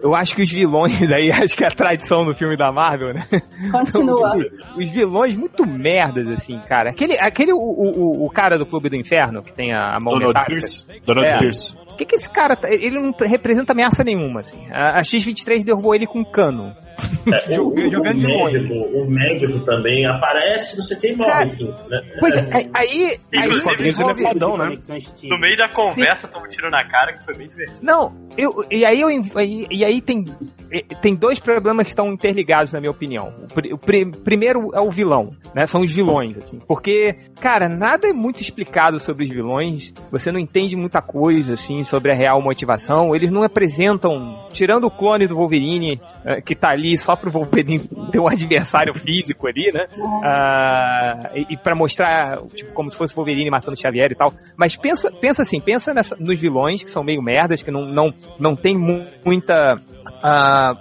Eu 0.00 0.14
acho 0.14 0.34
que 0.36 0.42
os 0.42 0.50
vilões 0.50 1.00
aí, 1.10 1.30
acho 1.32 1.56
que 1.56 1.64
é 1.64 1.66
a 1.66 1.70
tradição 1.72 2.24
do 2.24 2.32
filme 2.34 2.56
da 2.56 2.70
Marvel, 2.70 3.12
né? 3.14 3.24
Continua. 3.72 4.36
Os 4.76 4.88
vilões 4.90 5.36
muito 5.36 5.66
merdas, 5.66 6.28
assim, 6.28 6.58
cara. 6.60 6.90
Aquele, 6.90 7.18
aquele 7.18 7.52
o, 7.52 7.58
o, 7.58 8.26
o 8.26 8.30
cara 8.30 8.56
do 8.56 8.64
Clube 8.66 8.88
do 8.88 8.96
Inferno, 8.96 9.42
que 9.42 9.52
tem 9.52 9.72
a, 9.72 9.96
a 9.96 9.98
mão 10.02 10.14
Donald 10.14 10.28
metálica. 10.28 10.60
Pierce. 10.60 10.86
Donald 11.04 11.26
É. 11.28 11.38
Pierce. 11.38 11.74
O 11.90 11.96
que, 11.96 12.04
que 12.04 12.14
esse 12.14 12.30
cara. 12.30 12.54
tá- 12.54 12.70
Ele 12.70 12.96
não 13.00 13.12
representa 13.26 13.72
ameaça 13.72 14.04
nenhuma, 14.04 14.40
assim. 14.40 14.58
A, 14.70 15.00
a 15.00 15.02
X-23 15.02 15.64
derrubou 15.64 15.94
ele 15.94 16.06
com 16.06 16.20
um 16.20 16.24
cano. 16.24 16.76
É, 17.48 17.60
o, 17.60 17.68
o, 17.68 17.90
Jogando 17.90 18.18
de 18.18 18.26
médico, 18.26 18.74
o 18.74 19.10
médico 19.10 19.64
também 19.64 20.06
aparece, 20.06 20.76
não 20.76 20.84
sei 20.84 20.96
quem 20.96 21.16
morre, 21.16 21.30
Cara, 21.30 21.46
enfim. 21.46 21.74
Né? 21.88 22.00
Pois 22.20 22.34
é, 22.34 22.40
aí. 22.52 22.70
aí, 22.74 23.18
aí 23.34 23.60
quadrinhos 23.60 24.00
ele 24.00 24.10
é 24.10 24.14
fodão, 24.14 24.56
né? 24.56 24.78
No 25.22 25.38
meio 25.38 25.56
da 25.56 25.68
conversa, 25.68 26.26
toma 26.28 26.46
um 26.46 26.48
tiro 26.48 26.70
na 26.70 26.84
cara, 26.88 27.12
que 27.12 27.24
foi 27.24 27.34
bem 27.34 27.48
divertido. 27.48 27.80
Não, 27.82 28.12
eu, 28.36 28.64
e 28.70 28.84
aí 28.84 29.00
eu 29.00 29.10
e, 29.10 29.66
e 29.70 29.84
aí 29.84 30.00
tem 30.00 30.24
eh, 30.72 30.82
tem 31.00 31.14
dois 31.14 31.38
problemas 31.38 31.84
que 31.84 31.90
estão 31.92 32.08
interligados 32.12 32.72
na 32.72 32.80
minha 32.80 32.90
opinião. 32.90 33.32
O, 33.54 33.74
o 33.74 33.78
pri- 33.78 34.10
primeiro 34.10 34.70
é 34.74 34.80
o 34.80 34.90
vilão, 34.90 35.30
né? 35.54 35.66
São 35.66 35.82
os 35.82 35.92
vilões, 35.92 36.36
assim, 36.38 36.58
porque 36.66 37.16
cara 37.40 37.68
nada 37.68 38.08
é 38.08 38.12
muito 38.12 38.40
explicado 38.40 38.98
sobre 38.98 39.24
os 39.24 39.30
vilões. 39.30 39.92
Você 40.10 40.32
não 40.32 40.38
entende 40.40 40.74
muita 40.76 41.00
coisa 41.02 41.54
assim 41.54 41.84
sobre 41.84 42.10
a 42.12 42.14
real 42.14 42.40
motivação. 42.42 43.14
Eles 43.14 43.30
não 43.30 43.42
apresentam, 43.42 44.46
tirando 44.52 44.84
o 44.86 44.90
clone 44.90 45.26
do 45.26 45.36
Wolverine 45.36 46.00
eh, 46.24 46.40
que 46.40 46.54
tá 46.54 46.70
ali 46.70 46.87
só 46.96 47.14
pro 47.16 47.30
Wolverine 47.30 47.80
ter 48.10 48.18
um 48.18 48.28
adversário 48.28 48.94
físico 48.98 49.46
ali, 49.46 49.70
né? 49.72 49.86
Ah, 50.24 51.30
e, 51.34 51.54
e 51.54 51.56
para 51.56 51.74
mostrar 51.74 52.38
tipo 52.54 52.72
como 52.72 52.90
se 52.90 52.96
fosse 52.96 53.12
o 53.12 53.16
Wolverine 53.16 53.50
matando 53.50 53.76
o 53.76 53.80
Xavier 53.80 54.12
e 54.12 54.14
tal. 54.14 54.32
Mas 54.56 54.76
pensa, 54.76 55.10
pensa 55.10 55.42
assim, 55.42 55.60
pensa 55.60 55.92
nessa, 55.94 56.16
nos 56.16 56.38
vilões 56.38 56.82
que 56.82 56.90
são 56.90 57.02
meio 57.04 57.22
merdas, 57.22 57.62
que 57.62 57.70
não, 57.70 57.82
não, 57.82 58.12
não 58.38 58.56
tem 58.56 58.76
mu- 58.76 59.06
muita 59.24 59.76
ah, 60.22 60.74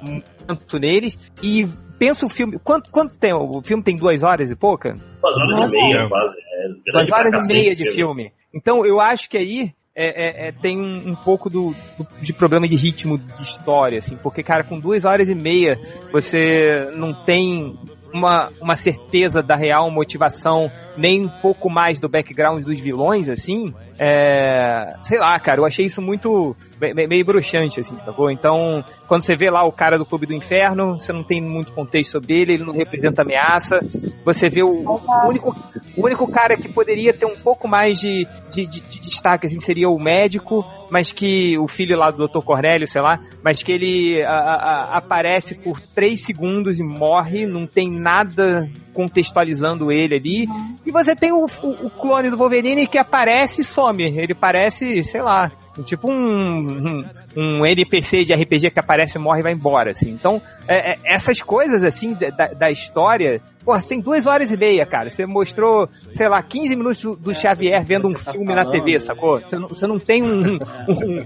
tanto 0.45 0.80
neles 0.80 1.18
e 1.43 1.68
pensa 1.99 2.26
o 2.26 2.30
filme. 2.30 2.60
Quanto, 2.64 2.91
quanto 2.91 3.16
tem? 3.16 3.34
O 3.34 3.62
filme 3.62 3.84
tem 3.84 3.95
duas 3.95 4.24
horas 4.24 4.49
e 4.51 4.55
pouca? 4.55 4.93
Duas 4.93 5.36
horas 5.36 5.55
Nossa. 5.55 5.76
e 5.78 5.82
meia, 5.82 6.08
quase. 6.10 6.36
É, 6.38 6.91
Duas 6.91 7.12
horas 7.12 7.49
e 7.49 7.53
meia 7.53 7.76
de 7.76 7.84
filme. 7.91 7.93
filme. 7.95 8.32
Então 8.53 8.86
eu 8.86 8.99
acho 8.99 9.30
que 9.30 9.38
aí 9.38 9.72
é, 10.00 10.45
é- 10.45 10.48
é- 10.48 10.52
tem 10.52 10.80
um, 10.80 11.10
um 11.10 11.16
pouco 11.16 11.50
do, 11.50 11.74
do- 11.98 12.08
de 12.22 12.32
problema 12.32 12.68
de 12.68 12.76
ritmo 12.76 13.18
de 13.18 13.41
história, 13.41 13.98
assim, 13.98 14.16
porque, 14.16 14.43
cara, 14.43 14.64
com 14.64 14.80
duas 14.80 15.04
horas 15.06 15.28
e 15.28 15.34
meia 15.36 15.80
você 16.12 16.89
não 16.95 17.14
tem 17.24 17.76
uma, 18.14 18.50
uma 18.62 18.76
certeza 18.76 19.41
da 19.43 19.56
real 19.56 19.89
motivação, 19.91 20.72
nem 20.95 21.26
um 21.26 21.30
pouco 21.30 21.70
mais 21.70 22.00
do 22.00 22.08
background 22.08 22.64
dos 22.64 22.80
vilões, 22.80 23.28
assim. 23.28 23.74
É, 24.00 24.95
sei 25.02 25.20
lá, 25.20 25.39
cara, 25.39 25.60
eu 25.60 25.66
achei 25.66 25.86
isso 25.86 26.02
muito 26.02 26.56
me- 26.80 26.93
me- 26.93 27.08
meio 27.08 27.26
bruxante, 27.26 27.80
assim, 27.80 27.95
sacou? 28.06 28.30
Então, 28.32 28.84
quando 29.08 29.24
você 29.24 29.36
vê 29.36 29.50
lá 29.50 29.64
o 29.64 29.72
cara 29.72 29.98
do 29.98 30.06
Clube 30.06 30.26
do 30.28 30.34
Inferno, 30.34 31.00
você 31.00 31.12
não 31.12 31.24
tem 31.24 31.41
muito 31.41 31.74
contexto 31.74 32.12
sobre 32.12 32.39
ele, 32.41 32.54
ele 32.54 32.64
não 32.64 32.74
representa 32.74 33.24
ameaça. 33.24 33.80
Você 34.24 34.50
vê 34.50 34.62
o, 34.64 34.68
o 34.68 35.28
único, 35.28 35.56
o 35.98 36.06
único 36.06 36.28
cara 36.32 36.56
que 36.56 36.70
poderia 36.70 37.14
ter 37.14 37.26
um 37.26 37.36
pouco 37.36 37.68
mais 37.68 38.00
de, 38.00 38.28
de, 38.52 38.66
de- 38.68 38.82
de 38.82 39.00
destaque, 39.02 39.48
assim, 39.48 39.60
seria 39.60 39.89
o 39.89 40.00
médico, 40.02 40.64
mas 40.91 41.12
que 41.12 41.58
o 41.58 41.68
filho 41.68 41.98
lá 41.98 42.12
do 42.12 42.28
Dr. 42.28 42.43
Cornélio, 42.43 42.88
sei 42.88 43.02
lá, 43.02 43.20
mas 43.43 43.64
que 43.64 43.72
ele 43.72 44.24
a- 44.24 44.30
a- 44.32 44.98
aparece 44.98 45.56
por 45.56 45.80
três 45.82 46.22
segundos 46.24 46.80
e 46.80 46.84
morre, 46.84 47.45
não 47.45 47.66
tem 47.66 47.89
nada 47.89 48.70
contextualizando 48.98 49.91
ele 49.91 50.16
ali. 50.16 50.48
E 50.86 50.91
você 50.91 51.16
tem 51.16 51.32
o, 51.32 51.45
o- 51.45 51.86
o 51.86 51.89
clone 51.91 52.30
do 52.32 52.38
Wolverine 52.38 52.88
que 52.88 52.98
aparece 52.98 53.62
e 53.62 53.64
some. 53.64 54.04
Ele 54.04 54.34
parece, 54.34 55.04
sei 55.04 55.22
lá, 55.22 55.52
tipo 55.86 56.12
um, 56.12 56.98
um, 56.98 57.06
um 57.36 57.66
NPC 57.66 58.24
de 58.26 58.34
RPG 58.34 58.72
que 58.72 58.80
aparece, 58.80 59.20
morre 59.20 59.39
e 59.41 59.43
vai 59.43 59.54
embora, 59.54 59.91
assim. 59.91 60.10
Então, 60.10 60.41
é- 60.68 60.93
é- 60.93 61.00
essas 61.06 61.41
coisas, 61.41 61.84
assim, 61.84 62.14
da, 62.14 62.30
da- 62.30 62.54
da 62.54 62.72
história... 62.72 63.39
Porra, 63.68 63.82
você 63.82 63.89
tem 63.89 63.99
duas 63.99 64.26
horas 64.26 64.49
e 64.49 64.55
meia, 64.55 64.86
cara. 64.86 65.09
Você 65.09 65.26
mostrou, 65.26 65.89
sei 66.13 66.30
lá, 66.30 66.41
15 66.41 66.74
minutos 66.74 67.01
do, 67.01 67.18
do 67.18 67.36
Xavier 67.36 67.84
vendo 67.84 68.07
um 68.07 68.13
tá 68.13 68.32
filme 68.32 68.55
na 68.55 68.63
TV, 68.72 68.97
sacou? 68.97 69.41
Você 69.41 69.59
não, 69.59 69.68
você 69.68 69.86
não 69.86 69.99
tem 69.99 70.24
um... 70.24 70.53
um- 70.53 70.57
um- 70.88 71.20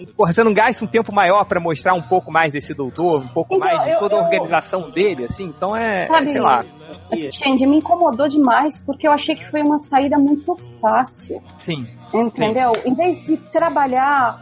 um- 0.00 0.06
porra, 0.16 0.32
você 0.32 0.44
não 0.44 0.54
gasta 0.54 0.84
um 0.84 0.86
tempo 0.88 1.12
maior 1.12 1.44
pra 1.46 1.58
mostrar 1.58 1.94
um 1.94 2.00
pouco 2.00 2.30
mais 2.30 2.52
desse 2.52 2.72
doutor, 2.72 3.22
um 3.24 3.26
pouco 3.26 3.56
Então, 3.56 3.66
mais 3.66 3.82
de 3.82 3.90
eu- 3.90 3.98
toda 3.98 4.14
a 4.14 4.18
eu- 4.18 4.22
organização 4.24 4.88
dele, 4.88 5.24
assim. 5.24 5.46
Então 5.46 5.74
é, 5.74 6.06
Sabe- 6.06 6.28
sei 6.28 6.40
lá. 6.40 6.64
Gente, 7.12 7.66
me 7.66 7.78
incomodou 7.78 8.28
demais 8.28 8.78
porque 8.78 9.08
eu 9.08 9.10
achei 9.12 9.34
que 9.34 9.50
foi 9.50 9.60
uma 9.62 9.78
saída 9.78 10.16
muito 10.16 10.54
fácil. 10.80 11.42
Sim. 11.64 11.88
Entendeu? 12.14 12.70
Em 12.84 12.94
vez 12.94 13.20
de 13.24 13.36
trabalhar 13.36 14.38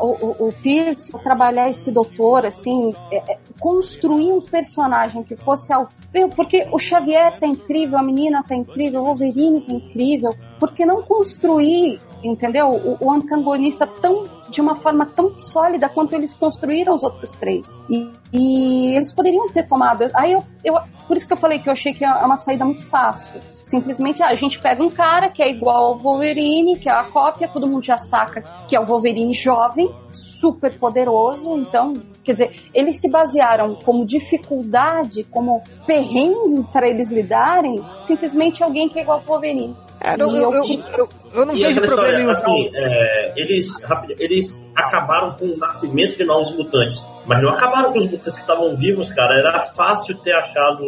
o, 0.00 0.26
o, 0.44 0.48
o 0.48 0.52
Pierce, 0.62 1.10
trabalhar 1.24 1.68
esse 1.68 1.90
doutor, 1.90 2.46
assim, 2.46 2.94
é, 3.12 3.32
é, 3.32 3.38
construir 3.58 4.32
um 4.32 4.40
personagem 4.40 5.24
que 5.24 5.34
fosse 5.36 5.72
ao. 5.72 5.88
Meu, 6.16 6.30
Porque 6.30 6.66
o 6.72 6.78
Xavier 6.78 7.38
tá 7.38 7.46
incrível, 7.46 7.98
a 7.98 8.02
menina 8.02 8.42
tá 8.42 8.54
incrível, 8.54 9.02
o 9.02 9.04
Wolverine 9.04 9.60
tá 9.60 9.70
incrível. 9.70 10.34
Por 10.58 10.72
que 10.72 10.86
não 10.86 11.02
construir, 11.02 12.00
entendeu? 12.24 12.70
O, 12.70 12.96
o 12.98 13.12
antagonista 13.12 13.86
tão 13.86 14.24
de 14.48 14.60
uma 14.60 14.76
forma 14.76 15.06
tão 15.06 15.38
sólida 15.38 15.88
quanto 15.88 16.14
eles 16.14 16.32
construíram 16.34 16.94
os 16.94 17.02
outros 17.02 17.32
três. 17.32 17.66
E, 17.90 18.10
e 18.32 18.94
eles 18.96 19.12
poderiam 19.12 19.46
ter 19.48 19.66
tomado. 19.68 20.04
Aí 20.14 20.32
eu, 20.32 20.42
eu, 20.64 20.74
por 21.06 21.16
isso 21.16 21.26
que 21.26 21.32
eu 21.32 21.36
falei 21.36 21.58
que 21.58 21.68
eu 21.68 21.72
achei 21.72 21.92
que 21.92 22.04
é 22.04 22.10
uma 22.10 22.36
saída 22.36 22.64
muito 22.64 22.84
fácil. 22.86 23.40
Simplesmente 23.62 24.22
ah, 24.22 24.28
a 24.28 24.34
gente 24.34 24.60
pega 24.60 24.82
um 24.82 24.90
cara 24.90 25.28
que 25.28 25.42
é 25.42 25.50
igual 25.50 25.86
ao 25.86 25.98
Wolverine, 25.98 26.78
que 26.78 26.88
é 26.88 26.92
a 26.92 27.04
cópia, 27.04 27.48
todo 27.48 27.66
mundo 27.66 27.84
já 27.84 27.98
saca 27.98 28.42
que 28.68 28.76
é 28.76 28.80
o 28.80 28.84
Wolverine 28.86 29.34
jovem, 29.34 29.92
super 30.12 30.78
poderoso. 30.78 31.50
Então, 31.58 31.92
quer 32.22 32.32
dizer, 32.34 32.70
eles 32.72 33.00
se 33.00 33.10
basearam 33.10 33.76
como 33.84 34.06
dificuldade, 34.06 35.24
como 35.24 35.62
perrengue 35.86 36.62
para 36.72 36.88
eles 36.88 37.10
lidarem, 37.10 37.84
simplesmente 38.00 38.62
alguém 38.62 38.88
que 38.88 38.98
é 38.98 39.02
igual 39.02 39.18
ao 39.18 39.24
Wolverine. 39.24 39.76
É, 40.00 40.14
eu, 40.14 40.28
eu, 40.30 40.52
eu- 40.98 41.08
eu, 41.36 41.42
eu- 41.42 41.42
eu 41.42 41.46
não 41.46 41.54
E 41.56 41.64
vejo 41.64 41.80
problema 41.82 41.92
história, 42.02 42.18
nenhum. 42.18 42.30
assim, 42.30 42.70
é, 42.74 43.32
eles, 43.36 43.78
eles 44.18 44.70
acabaram 44.74 45.36
com 45.36 45.46
o 45.46 45.56
nascimento 45.58 46.16
de 46.16 46.24
novos 46.24 46.56
mutantes. 46.56 47.04
Mas 47.26 47.42
não 47.42 47.48
acabaram 47.50 47.92
com 47.92 47.98
os 47.98 48.04
mutantes 48.06 48.34
que 48.34 48.38
estavam 48.40 48.76
vivos, 48.76 49.10
cara. 49.10 49.34
Era 49.36 49.58
fácil 49.60 50.14
ter 50.18 50.32
achado, 50.32 50.84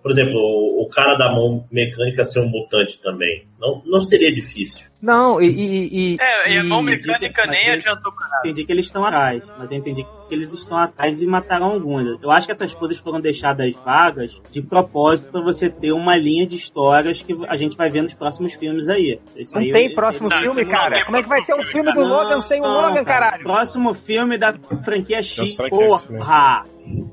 por 0.00 0.12
exemplo, 0.12 0.34
o, 0.36 0.84
o 0.84 0.88
cara 0.88 1.16
da 1.16 1.32
mão 1.32 1.64
mecânica 1.70 2.24
ser 2.24 2.38
um 2.38 2.48
mutante 2.48 3.00
também. 3.02 3.44
Não, 3.58 3.82
não 3.84 4.00
seria 4.00 4.32
difícil. 4.32 4.86
Não, 5.02 5.40
e. 5.42 5.48
e, 5.48 6.12
e 6.12 6.16
É, 6.20 6.52
e 6.54 6.58
a 6.58 6.64
mão 6.64 6.80
mecânica 6.80 7.44
nem 7.46 7.62
ele- 7.66 7.78
adiantou 7.78 8.12
pra 8.12 8.22
nada. 8.28 8.40
entendi 8.44 8.64
que 8.64 8.72
eles 8.72 8.86
estão 8.86 9.04
atrás, 9.04 9.42
mas 9.58 9.70
eu 9.72 9.78
entendi 9.78 10.04
que 10.28 10.34
eles 10.34 10.52
estão 10.52 10.76
atrás 10.78 11.20
e 11.20 11.26
mataram 11.26 11.66
alguns. 11.72 12.22
Eu 12.22 12.30
acho 12.30 12.46
que 12.46 12.52
essas 12.52 12.72
coisas 12.72 12.98
foram 12.98 13.20
deixadas 13.20 13.72
vagas 13.84 14.40
de 14.52 14.62
propósito 14.62 15.32
para 15.32 15.40
você 15.42 15.68
ter 15.68 15.90
uma 15.90 16.16
linha 16.16 16.46
de 16.46 16.54
histórias 16.54 17.20
que 17.20 17.36
a 17.48 17.56
gente 17.56 17.76
vai 17.76 17.88
ver 17.90 18.02
nos 18.02 18.14
próximos 18.14 18.52
filmes 18.54 18.88
aí. 18.88 19.18
Isso 19.36 19.54
Não 19.54 19.60
aí 19.62 19.72
tem 19.72 19.89
próximo 19.94 20.28
Não, 20.28 20.36
filme, 20.38 20.64
não 20.64 20.70
cara? 20.70 20.96
tem 20.96 21.04
Como 21.04 21.16
é 21.16 21.22
que 21.22 21.28
vai 21.28 21.44
ter 21.44 21.54
um 21.54 21.62
filme 21.64 21.92
do 21.92 22.04
Logan 22.04 22.40
sem 22.40 22.60
o 22.60 22.64
não, 22.64 22.74
Logan, 22.74 23.04
cara. 23.04 23.04
caralho? 23.04 23.42
Próximo 23.44 23.94
filme 23.94 24.38
da 24.38 24.54
franquia 24.84 25.22
X, 25.22 25.56
porra! 25.68 26.64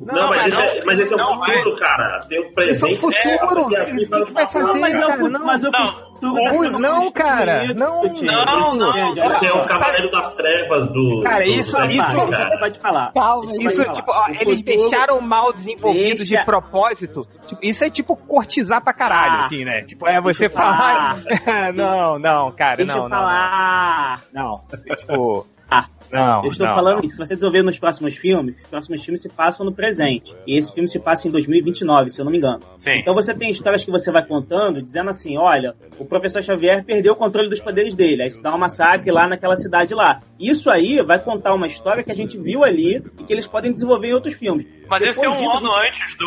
Não, 0.01 0.29
mas, 0.29 0.47
esse 0.53 0.61
é, 0.61 0.83
mas 0.85 0.99
esse 0.99 1.11
é 1.11 1.15
o 1.15 1.19
não, 1.19 1.33
futuro, 1.45 1.75
cara. 1.75 2.25
Tem 2.29 2.39
o 2.39 2.41
Isso 2.43 2.49
é 2.49 2.53
presente. 2.53 2.93
o 2.93 2.97
futuro. 2.97 3.75
é, 3.75 3.83
O 3.83 4.25
que 4.25 4.33
vai 4.33 4.47
fazer, 4.47 4.79
Mas 4.79 4.95
é 4.95 4.99
cara? 5.01 5.23
o 5.23 5.29
Não, 5.29 5.45
mas 5.45 5.63
é 5.63 5.67
o 5.67 5.71
não. 5.71 6.07
Não, 6.19 6.79
não, 6.79 7.11
cara. 7.11 7.73
Não, 7.75 8.01
não, 8.01 8.75
não. 8.75 9.25
Esse 9.27 9.45
é 9.45 9.49
o 9.49 9.57
só. 9.57 9.65
Cavaleiro 9.65 10.09
das 10.09 10.33
Trevas 10.33 10.87
do. 10.91 11.21
Cara, 11.23 11.43
do- 11.43 11.51
isso- 11.51 11.77
do 11.77 11.85
isso- 11.87 12.01
cara. 12.01 12.49
Você 12.49 12.57
pode 12.59 12.79
falar. 12.79 13.13
Calma, 13.13 13.55
Isso, 13.57 13.83
tipo, 13.93 14.11
ó, 14.11 14.25
O 14.25 14.29
eles 14.31 14.59
futuro- 14.61 14.63
deixaram 14.63 15.21
mal 15.21 15.53
desenvolvido 15.53 16.17
Deixa- 16.17 16.37
de 16.39 16.45
propósito. 16.45 17.27
Tipo, 17.45 17.59
isso 17.63 17.83
é 17.83 17.89
tipo 17.91 18.15
cortizar 18.15 18.81
pra 18.83 18.93
caralho, 18.93 19.41
Ah. 19.41 19.45
assim, 19.45 19.63
né? 19.63 19.81
Tipo, 19.83 20.07
é 20.07 20.19
você 20.19 20.45
eu 20.47 20.49
falar. 20.49 21.19
não, 21.75 22.17
não, 22.17 22.51
cara, 22.51 22.77
Deixa 22.77 22.93
não, 22.95 23.03
eu 23.03 23.09
não, 23.09 23.17
falar. 23.17 24.21
não. 24.33 24.61
Não, 24.87 24.95
tipo. 24.95 25.45
Ah, 25.69 25.85
Não, 26.11 26.43
Eu 26.43 26.51
estou 26.51 26.65
não, 26.67 26.75
falando 26.75 26.97
não. 26.99 27.05
isso. 27.05 27.17
Se 27.17 27.25
você 27.25 27.35
desenvolver 27.35 27.63
nos 27.63 27.79
próximos 27.79 28.15
filmes, 28.15 28.55
os 28.63 28.69
próximos 28.69 29.03
filmes 29.03 29.21
se 29.21 29.29
passam 29.29 29.65
no 29.65 29.73
presente. 29.73 30.35
E 30.45 30.57
esse 30.57 30.73
filme 30.73 30.87
se 30.87 30.99
passa 30.99 31.27
em 31.27 31.31
2029, 31.31 32.09
se 32.09 32.19
eu 32.19 32.25
não 32.25 32.31
me 32.31 32.37
engano. 32.37 32.59
Sim. 32.75 32.99
Então 32.99 33.13
você 33.13 33.33
tem 33.33 33.51
histórias 33.51 33.83
que 33.83 33.91
você 33.91 34.11
vai 34.11 34.25
contando, 34.25 34.81
dizendo 34.81 35.09
assim: 35.09 35.37
olha, 35.37 35.75
o 35.99 36.05
professor 36.05 36.41
Xavier 36.41 36.83
perdeu 36.83 37.13
o 37.13 37.15
controle 37.15 37.49
dos 37.49 37.59
poderes 37.59 37.95
dele. 37.95 38.23
Aí 38.23 38.29
se 38.31 38.41
dá 38.41 38.53
um 38.53 38.57
massacre 38.57 39.11
lá 39.11 39.27
naquela 39.27 39.57
cidade 39.57 39.93
lá. 39.93 40.21
Isso 40.39 40.69
aí 40.69 41.01
vai 41.01 41.19
contar 41.19 41.53
uma 41.53 41.67
história 41.67 42.03
que 42.03 42.11
a 42.11 42.15
gente 42.15 42.37
viu 42.37 42.63
ali 42.63 43.03
e 43.19 43.23
que 43.23 43.33
eles 43.33 43.47
podem 43.47 43.71
desenvolver 43.71 44.07
em 44.09 44.13
outros 44.13 44.33
filmes. 44.33 44.65
Mas 44.89 45.03
isso 45.03 45.19
é 45.19 45.21
Depois 45.23 45.39
um 45.39 45.43
disso, 45.43 45.57
ano 45.57 45.73
gente- 45.83 45.87
antes 46.03 46.15
do, 46.17 46.25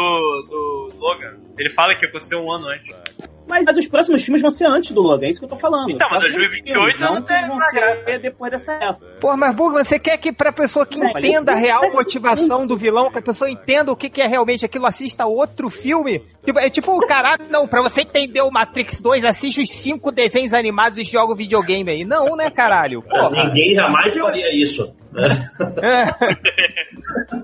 do 0.48 0.88
Logan. 0.98 1.36
Ele 1.58 1.70
fala 1.70 1.94
que 1.94 2.06
aconteceu 2.06 2.40
um 2.40 2.52
ano 2.52 2.68
antes. 2.68 2.94
Mas, 3.48 3.66
mas 3.66 3.76
os 3.78 3.86
próximos 3.88 4.22
filmes 4.22 4.40
vão 4.40 4.50
ser 4.52 4.66
antes 4.66 4.92
do 4.92 5.00
Logan, 5.00 5.26
é 5.26 5.30
isso 5.30 5.40
que 5.40 5.44
eu 5.44 5.48
tô 5.48 5.56
falando. 5.56 5.90
Então, 5.90 6.06
mas 6.08 6.18
Os 6.24 6.28
próximos 6.30 6.50
2028 6.62 6.98
filmes 6.98 7.00
não 7.00 7.22
tem 7.22 7.48
vão 7.48 7.58
ser 8.04 8.18
depois 8.20 8.52
dessa 8.52 8.72
época. 8.74 9.06
Pô, 9.20 9.36
mas 9.36 9.56
Burgo, 9.56 9.76
você 9.84 9.98
quer 9.98 10.16
que 10.18 10.30
pra 10.30 10.52
pessoa 10.52 10.86
que 10.86 11.00
mas 11.00 11.16
entenda 11.16 11.50
a 11.50 11.56
real 11.56 11.80
mas- 11.82 11.92
motivação 11.92 12.64
do 12.64 12.76
vilão, 12.76 13.10
que 13.10 13.18
a 13.18 13.22
pessoa 13.22 13.50
entenda 13.50 13.90
o 13.90 13.96
que, 13.96 14.08
que 14.08 14.22
é 14.22 14.26
realmente 14.28 14.64
aquilo, 14.64 14.86
assista 14.86 15.26
outro 15.26 15.68
filme? 15.68 16.22
Tipo, 16.44 16.60
é 16.60 16.70
tipo, 16.70 16.96
caralho, 17.08 17.42
não, 17.50 17.66
pra 17.66 17.82
você 17.82 18.02
entender 18.02 18.40
o 18.40 18.52
Matrix 18.52 19.00
2, 19.00 19.24
assiste 19.24 19.60
os 19.60 19.70
cinco 19.72 20.12
desenhos 20.12 20.54
animados 20.54 20.96
e 20.98 21.02
joga 21.02 21.32
o 21.32 21.36
videogame 21.36 21.90
aí. 21.90 22.04
Não, 22.04 22.36
né, 22.36 22.50
caralho? 22.50 23.02
Porra. 23.02 23.30
Ninguém 23.46 23.74
jamais 23.74 24.16
faria 24.16 24.62
isso. 24.62 24.94
É. 25.82 26.04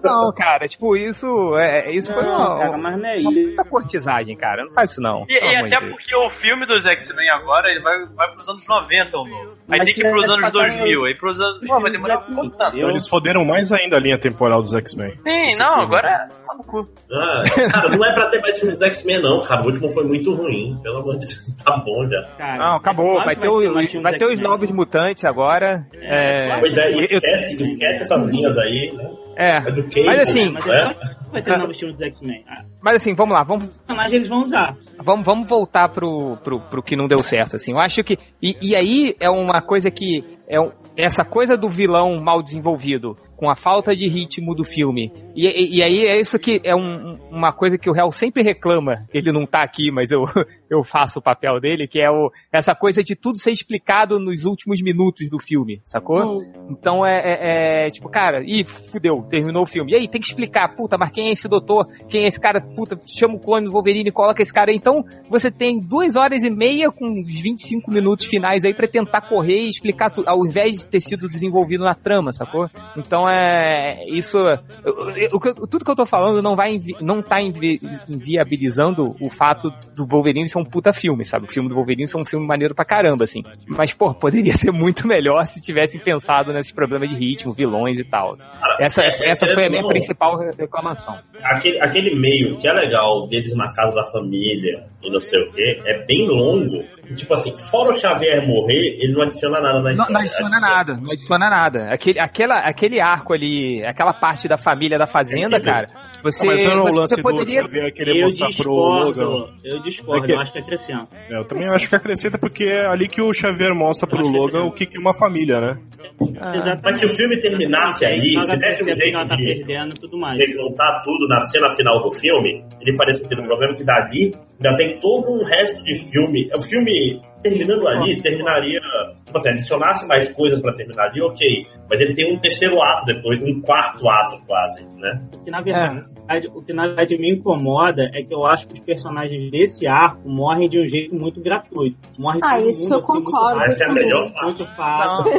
Não, 0.02 0.32
cara, 0.32 0.68
tipo, 0.68 0.96
isso, 0.96 1.56
é, 1.58 1.90
isso 1.92 2.12
foi 2.12 2.22
Não, 2.22 2.36
uma, 2.36 2.58
cara, 2.58 2.78
mas 2.78 2.98
não 2.98 3.08
é 3.08 3.18
uma 3.18 3.32
isso. 3.32 3.50
puta 3.50 3.64
cortizagem, 3.64 4.36
cara. 4.36 4.64
Não 4.64 4.72
faz 4.72 4.90
isso 4.92 5.00
não. 5.00 5.24
E, 5.28 5.34
e 5.34 5.56
até 5.56 5.80
Deus. 5.80 5.92
porque 5.92 6.14
o 6.14 6.30
filme 6.30 6.64
dos 6.66 6.86
X-Men 6.86 7.28
agora 7.30 7.68
ele 7.70 7.80
vai, 7.80 8.06
vai 8.14 8.30
pros 8.32 8.48
anos 8.48 8.66
90 8.68 9.18
ou 9.18 9.26
novo. 9.28 9.50
Aí 9.70 9.78
Mas 9.78 9.84
tem 9.84 9.94
que 9.94 10.00
ir 10.06 10.10
pros 10.10 10.26
vai 10.26 10.36
anos 10.36 10.46
passar 10.52 10.68
2000, 10.68 11.04
aí 11.04 11.14
pros 11.16 11.40
anos. 11.40 11.56
Os 11.62 11.68
Pô, 11.68 11.80
vai 11.80 11.90
demorar 11.90 12.18
tanto. 12.18 12.44
entendeu? 12.44 12.90
Eles 12.90 13.08
foderam 13.08 13.44
mais 13.44 13.72
ainda 13.72 13.96
a 13.96 14.00
linha 14.00 14.18
temporal 14.18 14.62
dos 14.62 14.72
X-Men. 14.74 15.10
Sim, 15.26 15.56
não, 15.58 15.68
filme. 15.70 15.82
agora 15.84 16.08
é 16.08 16.28
só 16.30 16.54
no 16.56 16.64
cu. 16.64 16.88
Ah, 17.12 17.42
cara, 17.72 17.88
não 17.96 18.04
é 18.04 18.14
pra 18.14 18.26
ter 18.26 18.40
mais 18.40 18.58
filmes 18.58 18.78
dos 18.78 18.88
X-Men, 18.88 19.22
não, 19.22 19.42
cara. 19.42 19.62
O 19.62 19.66
último 19.66 19.90
foi 19.90 20.04
muito 20.04 20.34
ruim. 20.34 20.78
Pelo 20.82 20.98
amor 20.98 21.14
de 21.18 21.26
Deus, 21.26 21.56
tá 21.64 21.76
bom 21.78 22.06
já. 22.08 22.22
Cara, 22.38 22.58
Não, 22.58 22.76
acabou. 22.76 23.16
Vai 23.24 23.34
que 23.34 23.40
ter, 23.42 23.48
o- 23.48 24.02
vai 24.02 24.18
ter 24.18 24.26
os 24.26 24.38
novos 24.38 24.70
mutantes 24.70 25.24
agora. 25.24 25.84
É, 26.00 26.56
Pois 26.60 26.76
é, 26.76 26.90
eu- 26.92 27.20
esquece, 27.62 27.72
esquece 27.72 28.02
essas 28.02 28.28
linhas 28.28 28.56
aí, 28.58 28.92
né? 28.94 29.10
é. 29.36 29.56
É 29.56 29.60
do 29.70 29.82
Cable, 29.84 30.06
Mas 30.06 30.20
assim, 30.28 30.50
Mas 30.50 30.64
né? 30.66 30.82
é 30.82 30.88
que 30.94 31.30
vai 31.32 31.42
ter 31.42 31.58
novos 31.58 31.78
filmes 31.78 31.96
dos 31.98 32.06
X-Men. 32.06 32.44
Ah, 32.48 32.64
Mas 32.80 32.96
assim, 32.96 33.14
vamos 33.14 33.34
lá, 33.34 33.42
vamos, 33.42 33.66
personagem 33.68 34.16
eles 34.16 34.28
vão 34.28 34.42
usar. 34.42 34.76
vamos, 35.02 35.24
vamos 35.26 35.48
voltar 35.48 35.88
pro, 35.88 36.36
pro, 36.42 36.60
pro 36.60 36.82
que 36.82 36.96
não 36.96 37.06
deu 37.06 37.18
certo, 37.18 37.56
assim. 37.56 37.72
Eu 37.72 37.78
acho 37.78 38.02
que. 38.04 38.16
E, 38.42 38.56
e 38.62 38.74
aí 38.76 39.14
é 39.20 39.28
uma 39.30 39.60
coisa 39.60 39.90
que. 39.90 40.24
É 40.48 40.60
um- 40.60 40.70
essa 40.96 41.24
coisa 41.26 41.58
do 41.58 41.68
vilão 41.68 42.18
mal 42.18 42.42
desenvolvido, 42.42 43.18
com 43.36 43.48
a 43.50 43.54
falta 43.56 43.94
de 43.94 44.08
ritmo 44.08 44.54
do 44.54 44.64
filme. 44.64 45.12
E, 45.34 45.46
e- 45.46 45.76
e 45.76 45.82
aí 45.82 46.06
é 46.06 46.18
isso 46.18 46.38
que 46.38 46.60
é 46.64 46.74
um- 46.74 47.18
uma 47.30 47.52
coisa 47.52 47.76
que 47.76 47.88
o 47.90 47.92
réu 47.92 48.10
sempre 48.10 48.42
reclama, 48.42 49.06
que 49.10 49.18
ele 49.18 49.30
não 49.32 49.44
tá 49.44 49.62
aqui, 49.62 49.90
mas 49.90 50.10
eu, 50.10 50.22
eu 50.70 50.82
faço 50.82 51.18
o 51.18 51.22
papel 51.22 51.60
dele, 51.60 51.86
que 51.86 52.00
é 52.00 52.10
o, 52.10 52.30
essa 52.52 52.74
coisa 52.74 53.02
de 53.04 53.14
tudo 53.14 53.38
ser 53.38 53.50
explicado 53.52 54.18
nos 54.18 54.44
últimos 54.44 54.80
minutos 54.82 55.28
do 55.28 55.38
filme, 55.38 55.80
sacou? 55.84 56.38
Então 56.70 57.04
é, 57.04 57.16
é- 57.16 57.86
é, 57.86 57.90
tipo, 57.90 58.08
cara, 58.08 58.42
ih, 58.42 58.64
fudeu, 58.64 59.22
terminou 59.28 59.62
o 59.62 59.66
filme. 59.66 59.92
E 59.92 59.94
aí, 59.96 60.08
tem 60.08 60.20
que 60.20 60.26
explicar, 60.28 60.74
puta, 60.74 60.96
mas 60.96 61.10
quem 61.10 61.28
é 61.28 61.32
esse 61.32 61.46
doutor? 61.48 61.86
Quem 62.08 62.24
é 62.24 62.26
esse 62.28 62.40
cara? 62.40 62.60
Puta, 62.60 62.98
chama 63.06 63.34
o 63.34 63.38
clone 63.40 63.66
do 63.66 63.72
Wolverine 63.72 64.08
e 64.08 64.12
coloca 64.12 64.42
esse 64.42 64.52
cara 64.52 64.70
aí. 64.70 64.76
Então, 64.76 65.04
você 65.28 65.50
tem 65.50 65.78
duas 65.78 66.16
horas 66.16 66.42
e 66.42 66.50
meia 66.50 66.90
com 66.90 67.06
uns 67.06 67.26
25 67.40 67.90
minutos 67.90 68.24
finais 68.26 68.64
aí 68.64 68.72
pra 68.72 68.86
tentar 68.88 69.20
correr 69.22 69.62
e 69.62 69.68
explicar 69.68 70.10
tudo, 70.10 70.28
ao 70.28 70.44
invés 70.46 70.76
de 70.78 70.86
ter 70.86 71.00
sido 71.00 71.28
desenvolvido 71.28 71.84
na 71.84 71.94
trama, 71.94 72.32
sacou? 72.32 72.66
Então 72.96 73.25
é. 73.28 74.04
Isso. 74.08 74.36
eu- 74.84 75.10
eu- 75.16 75.38
tudo 75.66 75.84
que 75.84 75.90
eu 75.90 75.96
tô 75.96 76.06
falando 76.06 76.42
não 76.42 76.54
vai 76.56 76.74
invi- 76.74 76.96
não 77.00 77.22
tá 77.22 77.40
invi- 77.40 77.80
inviabilizando 78.08 79.14
o 79.20 79.30
fato 79.30 79.72
do 79.94 80.06
Wolverine 80.06 80.48
ser 80.48 80.58
um 80.58 80.64
puta 80.64 80.92
filme, 80.92 81.24
sabe? 81.24 81.46
O 81.46 81.50
filme 81.50 81.68
do 81.68 81.74
Wolverine 81.74 82.06
ser 82.06 82.16
um 82.16 82.24
filme 82.24 82.46
maneiro 82.46 82.74
pra 82.74 82.84
caramba, 82.84 83.24
assim. 83.24 83.42
Mas, 83.66 83.92
pô, 83.94 84.12
poderia 84.14 84.54
ser 84.54 84.70
muito 84.72 85.06
melhor 85.06 85.44
se 85.46 85.60
tivessem 85.60 86.00
pensado 86.00 86.52
nesses 86.52 86.72
problemas 86.72 87.08
de 87.08 87.16
ritmo, 87.16 87.52
vilões 87.52 87.98
e 87.98 88.04
tal. 88.04 88.36
Essa, 88.80 89.02
é- 89.02 89.30
essa 89.30 89.46
é- 89.46 89.54
foi 89.54 89.66
a 89.66 89.70
minha 89.70 89.82
não, 89.82 89.88
principal 89.88 90.38
reclamação. 90.58 91.18
Aquele, 91.42 91.80
aquele 91.80 92.14
meio 92.18 92.56
que 92.58 92.66
é 92.68 92.72
legal 92.72 93.26
deles 93.28 93.54
na 93.56 93.72
casa 93.72 93.94
da 93.94 94.04
família 94.04 94.84
e 95.02 95.10
não 95.10 95.20
sei 95.20 95.40
o 95.42 95.52
que, 95.52 95.82
é 95.84 96.04
bem 96.04 96.26
longo. 96.28 96.84
E, 97.10 97.14
tipo 97.14 97.32
assim, 97.34 97.56
fora 97.56 97.92
o 97.92 97.96
Xavier 97.96 98.46
morrer, 98.46 98.98
ele 99.00 99.12
não 99.12 99.22
adiciona 99.22 99.60
nada 99.60 99.74
na 99.78 99.82
Não, 99.82 99.90
história. 99.90 100.12
não 100.12 100.20
adiciona 100.20 100.60
nada, 100.60 100.94
não 100.94 101.12
adiciona 101.12 101.50
nada. 101.50 101.90
Aquele, 101.92 102.18
aquela, 102.20 102.58
aquele 102.58 103.00
arco 103.00 103.32
ali, 103.32 103.84
aquela 103.84 104.12
parte 104.12 104.48
da 104.48 104.56
família 104.56 104.98
da 104.98 105.06
fazenda, 105.06 105.56
É, 105.56 105.60
cara, 105.60 105.86
você, 106.22 106.46
Mas 106.46 106.64
não 106.64 106.82
o 106.82 106.86
você, 106.86 107.00
lance 107.00 107.14
você 107.16 107.22
poderia. 107.22 107.62
do 107.62 107.68
Xavier 107.68 107.92
querer 107.92 108.16
Eu 108.16 108.26
mostrar 108.26 108.48
pro 108.56 108.70
Logan. 108.72 109.10
discordo. 109.12 109.48
Eu 109.64 109.78
discordo, 109.82 110.24
É 110.24 110.26
que- 110.26 110.32
eu 110.32 110.40
acho 110.40 110.52
que 110.52 110.58
acrescenta. 110.58 111.08
É, 111.30 111.38
eu 111.38 111.44
também 111.44 111.68
acho 111.68 111.88
que 111.88 111.94
acrescenta 111.96 112.38
porque 112.38 112.64
é 112.64 112.86
ali 112.86 113.06
que 113.08 113.22
o 113.22 113.32
Xavier 113.32 113.74
mostra 113.74 114.08
pro 114.08 114.26
Logan 114.26 114.64
o 114.64 114.72
que 114.72 114.86
que 114.86 114.96
é 114.96 115.00
uma 115.00 115.14
família, 115.14 115.60
né? 115.60 115.78
Exatamente. 116.20 116.80
Mas 116.82 116.96
se 116.96 117.06
o 117.06 117.10
filme 117.10 117.36
terminasse 117.40 118.04
aí, 118.04 118.42
se 118.42 118.56
desse 118.58 118.82
um 118.82 118.94
jeito 118.96 119.12
tá 119.28 119.36
de 119.36 119.44
perdendo 119.44 119.94
e 119.94 120.00
tudo 120.00 120.18
mais. 120.18 120.38
ele 120.40 120.52
juntar 120.52 121.02
tudo 121.04 121.26
na 121.28 121.40
cena 121.40 121.68
final 121.70 122.02
do 122.02 122.10
filme, 122.12 122.64
ele 122.80 122.96
faria 122.96 123.14
sentido. 123.14 123.42
O 123.42 123.46
problema 123.46 123.74
é 123.74 123.76
que 123.76 123.84
dali 123.84 124.34
ainda 124.60 124.76
tem 124.76 125.00
todo 125.00 125.32
um 125.32 125.42
resto 125.42 125.82
de 125.84 125.94
filme. 125.94 126.50
O 126.54 126.60
filme 126.60 127.20
terminando 127.48 127.86
ali, 127.86 128.20
terminaria. 128.20 128.80
Tipo 129.24 129.38
assim, 129.38 129.48
adicionasse 129.50 130.06
mais 130.06 130.30
coisas 130.32 130.60
pra 130.60 130.72
terminar 130.74 131.06
ali, 131.06 131.20
ok. 131.20 131.66
Mas 131.88 132.00
ele 132.00 132.14
tem 132.14 132.34
um 132.34 132.38
terceiro 132.38 132.80
ato 132.82 133.06
depois, 133.06 133.40
um 133.42 133.60
quarto 133.60 134.08
ato 134.08 134.40
quase, 134.46 134.84
né? 134.96 135.22
O 135.34 135.44
que, 135.44 135.50
na 135.50 135.60
verdade, 135.60 136.06
o 136.52 136.62
que 136.62 136.72
na 136.72 136.86
verdade 136.86 137.18
me 137.18 137.32
incomoda 137.32 138.10
é 138.14 138.22
que 138.22 138.34
eu 138.34 138.44
acho 138.44 138.66
que 138.66 138.74
os 138.74 138.80
personagens 138.80 139.50
desse 139.50 139.86
arco 139.86 140.28
morrem 140.28 140.68
de 140.68 140.80
um 140.80 140.86
jeito 140.86 141.14
muito 141.14 141.40
gratuito. 141.40 141.96
Morre 142.18 142.40
Ah, 142.42 142.60
isso 142.60 142.82
mundo, 142.82 142.92
eu 142.92 142.98
assim, 142.98 143.12
muito 143.12 143.30
concordo 143.30 143.62
Essa 143.62 143.84
é 143.84 143.86
a 143.86 143.92
melhor 143.92 144.32
muito 144.42 144.64
fácil. 144.64 145.32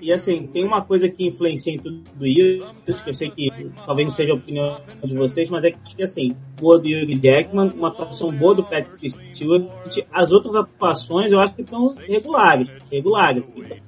E 0.00 0.12
assim, 0.12 0.46
tem 0.46 0.64
uma 0.64 0.82
coisa 0.82 1.08
que 1.08 1.26
influencia 1.26 1.74
em 1.74 1.78
tudo 1.78 2.02
isso, 2.26 3.04
que 3.04 3.10
eu 3.10 3.14
sei 3.14 3.30
que 3.30 3.50
talvez 3.84 4.06
não 4.06 4.14
seja 4.14 4.32
a 4.32 4.36
opinião 4.36 4.80
de 5.02 5.16
vocês, 5.16 5.50
mas 5.50 5.64
é 5.64 5.72
que 5.72 6.02
assim, 6.02 6.34
boa 6.58 6.78
do 6.78 6.86
Hugh 6.88 7.20
Jackman, 7.20 7.72
uma 7.76 7.88
atuação 7.88 8.30
boa 8.32 8.54
do 8.54 8.64
Patrick 8.64 9.10
Stewart, 9.10 9.66
as 10.12 10.32
outras 10.32 10.54
atuações 10.54 11.17
eu 11.26 11.40
acho 11.40 11.54
que 11.54 11.62
estão 11.62 11.94
regulares, 11.96 12.68
regulares. 12.90 13.44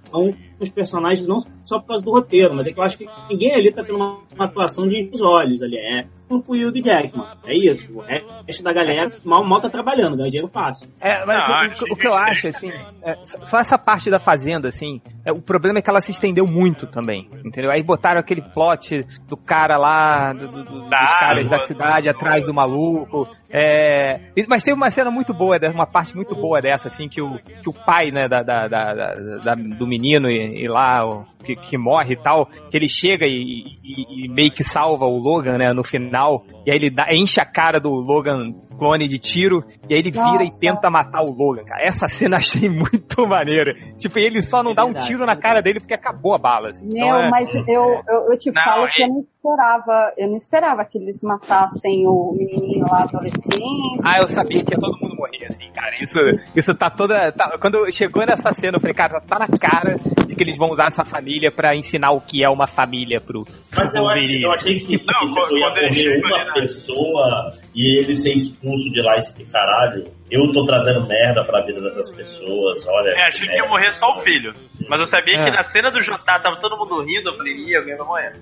Então, 0.09 0.35
os 0.59 0.69
personagens 0.71 1.27
não 1.27 1.39
só 1.65 1.79
por 1.79 1.89
causa 1.89 2.05
do 2.05 2.11
roteiro, 2.11 2.55
mas 2.55 2.67
é 2.67 2.73
que 2.73 2.79
eu 2.79 2.85
acho 2.85 2.99
que 2.99 3.07
ninguém 3.29 3.53
ali 3.53 3.73
tá 3.73 3.85
tendo 3.85 3.97
uma, 3.97 4.19
uma 4.35 4.45
atuação 4.45 4.89
de 4.89 5.09
os 5.13 5.21
olhos 5.21 5.63
ali, 5.63 5.79
é 5.79 6.07
com 6.39 6.53
o 6.53 6.55
Hugh 6.55 6.81
Jackman, 6.83 7.27
é 7.45 7.55
isso. 7.55 7.93
O 7.93 8.01
resto 8.01 8.63
da 8.63 8.73
galera 8.73 9.11
mal, 9.25 9.43
mal 9.45 9.61
tá 9.61 9.69
trabalhando, 9.69 10.17
ganha 10.17 10.31
dinheiro 10.31 10.49
fácil. 10.53 10.89
É, 11.01 11.25
mas 11.27 11.49
Não, 11.49 11.87
o- 11.89 11.91
o, 11.91 11.95
o 11.95 11.97
que 11.97 12.07
eu 12.07 12.15
acho, 12.15 12.47
assim, 12.49 12.71
é, 13.03 13.17
só 13.25 13.59
essa 13.59 13.77
parte 13.77 14.09
da 14.11 14.21
fazenda, 14.21 14.69
assim, 14.69 15.01
é, 15.25 15.33
o 15.33 15.41
problema 15.43 15.81
é 15.81 15.83
que 15.83 15.91
ela 15.91 16.01
se 16.01 16.13
estendeu 16.13 16.47
muito 16.47 16.87
também, 16.87 17.29
entendeu? 17.45 17.71
Aí 17.73 17.83
botaram 17.83 18.21
aquele 18.21 18.43
plot 18.43 19.05
do 19.27 19.37
cara 19.37 19.77
lá, 19.77 20.33
do- 20.33 20.47
do- 20.49 20.65
do- 20.65 20.81
dos 20.83 20.89
Da 20.91 21.19
caras 21.19 21.49
da 21.49 21.61
cidade 21.61 22.09
atrás 22.09 22.47
do 22.47 22.55
maluco, 22.55 23.29
é, 23.49 24.21
mas 24.49 24.63
teve 24.63 24.77
uma 24.77 24.91
cena 24.91 25.11
muito 25.11 25.35
boa, 25.35 25.59
uma 25.75 25.87
parte 25.87 26.15
muito 26.15 26.35
boa 26.37 26.61
dessa, 26.61 26.87
assim, 26.89 27.09
que 27.09 27.21
o, 27.21 27.39
que 27.63 27.69
o 27.69 27.73
pai, 27.73 28.11
né, 28.13 28.29
da, 28.29 28.43
da- 28.43 28.69
da- 28.69 28.95
da- 28.95 29.15
da- 29.39 29.55
do 29.55 29.87
menino 29.87 30.31
e, 30.31 30.63
e 30.63 30.69
lá, 30.69 31.05
o- 31.05 31.27
que, 31.43 31.57
que 31.57 31.79
morre 31.79 32.13
e 32.13 32.17
tal, 32.17 32.45
que 32.71 32.77
ele 32.77 32.87
chega 32.87 33.25
e, 33.27 33.79
e- 33.83 34.25
e 34.27 34.29
meio 34.29 34.51
que 34.51 34.63
salva 34.63 35.07
o 35.07 35.17
Logan, 35.17 35.57
né, 35.57 35.73
no 35.73 35.83
final, 35.83 36.20
e 36.67 36.71
aí 36.71 36.77
ele 36.77 36.91
dá, 36.91 37.07
enche 37.13 37.41
a 37.41 37.45
cara 37.45 37.79
do 37.81 37.91
Logan 37.91 38.53
clone 38.79 39.07
de 39.07 39.19
tiro, 39.19 39.63
e 39.89 39.93
aí 39.95 40.01
ele 40.01 40.11
vira 40.11 40.43
e 40.43 40.47
Nossa. 40.47 40.61
tenta 40.61 40.89
matar 40.91 41.21
o 41.23 41.31
Logan, 41.33 41.65
cara. 41.65 41.83
Essa 41.83 42.09
cena 42.09 42.37
eu 42.37 42.39
achei 42.39 42.69
muito 42.71 43.27
maneira. 43.29 43.75
Tipo, 43.99 44.19
ele 44.19 44.41
só 44.41 44.63
não 44.63 44.71
É 44.73 44.75
dá 44.75 44.85
um 44.87 44.95
tiro 44.95 45.23
é 45.23 45.27
na 45.27 45.37
cara 45.37 45.61
dele 45.61 45.81
porque 45.81 45.93
acabou 45.95 46.35
a 46.35 46.39
bala. 46.39 46.71
assim. 46.71 46.87
Meu, 46.87 47.05
Então, 47.07 47.19
é- 47.25 47.31
mas 47.31 47.55
eu, 47.55 47.65
eu, 48.09 48.33
eu 48.33 48.39
te 48.39 48.51
Não, 48.51 48.63
falo 48.63 48.87
é- 48.87 48.91
que 48.93 49.03
eu 49.03 49.09
não 49.09 49.21
esperava, 49.21 50.13
eu 50.17 50.29
não 50.29 50.37
esperava 50.37 50.85
que 50.87 50.97
eles 50.99 51.21
matassem 51.23 52.07
o 52.07 52.35
menininho 52.37 52.87
lá 52.91 53.03
adolescente. 53.03 54.01
Ah, 54.03 54.19
eu 54.19 54.29
sabia 54.29 54.65
que 54.65 54.73
ia 54.75 54.81
todo 54.81 54.99
mundo 55.01 55.15
morrer, 55.17 55.47
assim, 55.49 55.71
cara. 55.73 55.91
Isso, 56.03 56.19
isso 56.57 56.75
tá 56.75 56.89
toda. 56.91 57.31
tá- 57.33 57.59
quando 57.61 57.91
chegou 57.93 58.25
nessa 58.25 58.53
cena, 58.55 58.77
eu 58.77 58.81
falei, 58.81 58.95
cara, 58.95 59.21
tá 59.21 59.39
na 59.39 59.49
cara 59.49 59.97
de 60.27 60.35
que 60.35 60.43
eles 60.43 60.57
vão 60.57 60.71
usar 60.71 60.87
essa 60.87 61.05
família 61.05 61.53
pra 61.53 61.77
ensinar 61.77 62.13
o 62.13 62.21
que 62.21 62.43
é 62.43 62.49
uma 62.49 62.67
família 62.67 63.21
pro, 63.21 63.45
pro 63.45 63.55
Mas 63.77 63.95
eu, 63.95 64.09
achei, 64.09 64.23
Wolverine. 64.23 64.43
eu 64.43 64.53
achei 64.53 64.81
que, 64.81 64.97
Não, 64.97 65.15
tipo, 65.15 65.35
quando- 65.35 65.57
ia 65.59 65.67
quando 65.67 65.77
ele 65.79 65.91
uma 66.19 66.53
pessoa 66.55 67.53
e 67.75 68.01
ele 68.01 68.17
ser 68.17 68.33
expulso 68.33 68.91
de 68.93 69.03
lá 69.03 69.19
e 69.19 69.33
que 69.33 69.45
caralho, 69.51 70.11
eu 70.31 70.53
tô 70.53 70.65
trazendo 70.65 71.07
merda 71.07 71.45
pra 71.45 71.61
vida 71.65 71.81
dessas 71.81 72.11
pessoas, 72.11 72.87
olha. 72.87 73.11
É, 73.11 73.27
achei 73.29 73.47
que 73.49 73.55
ia 73.57 73.67
morrer 73.69 73.93
só 73.93 74.13
o 74.13 74.19
filho. 74.21 74.53
Mas 74.89 75.01
eu 75.01 75.07
sabia 75.07 75.37
É. 75.37 75.39
que 75.45 75.51
na 75.51 75.63
cena 75.63 75.91
do 75.91 76.01
jantar 76.01 76.41
tava 76.43 76.57
todo 76.57 76.77
mundo 76.77 77.01
rindo, 77.05 77.31
eu 77.31 77.35
falei, 77.35 77.55
ih, 77.55 77.77
alguém 77.77 77.97
vai 77.97 78.07
morrer. 78.07 78.33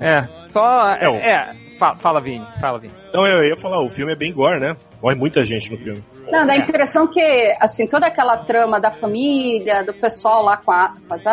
É, 0.00 0.48
só. 0.48 0.94
É, 0.94 1.04
É, 1.30 1.56
fa- 1.82 1.96
fala, 1.96 2.20
Vini, 2.20 2.46
fala, 2.60 2.78
Vini. 2.78 2.94
Então 3.08 3.26
eu 3.26 3.42
ia 3.44 3.56
falar, 3.56 3.82
o 3.82 3.88
filme 3.88 4.12
é 4.12 4.16
bem 4.16 4.32
gore, 4.32 4.60
né? 4.60 4.76
Morre 5.02 5.16
muita 5.16 5.42
gente 5.44 5.68
no 5.68 5.76
filme. 5.76 6.02
Não, 6.30 6.46
dá 6.46 6.52
a 6.52 6.56
impressão 6.56 7.08
que, 7.08 7.20
assim, 7.60 7.86
toda 7.88 8.06
aquela 8.06 8.38
trama 8.38 8.80
da 8.80 8.92
família, 8.92 9.82
do 9.82 9.92
pessoal 9.92 10.44
lá 10.44 10.56
com 10.56 10.70
a, 10.70 10.94
com 11.06 11.14
as 11.14 11.24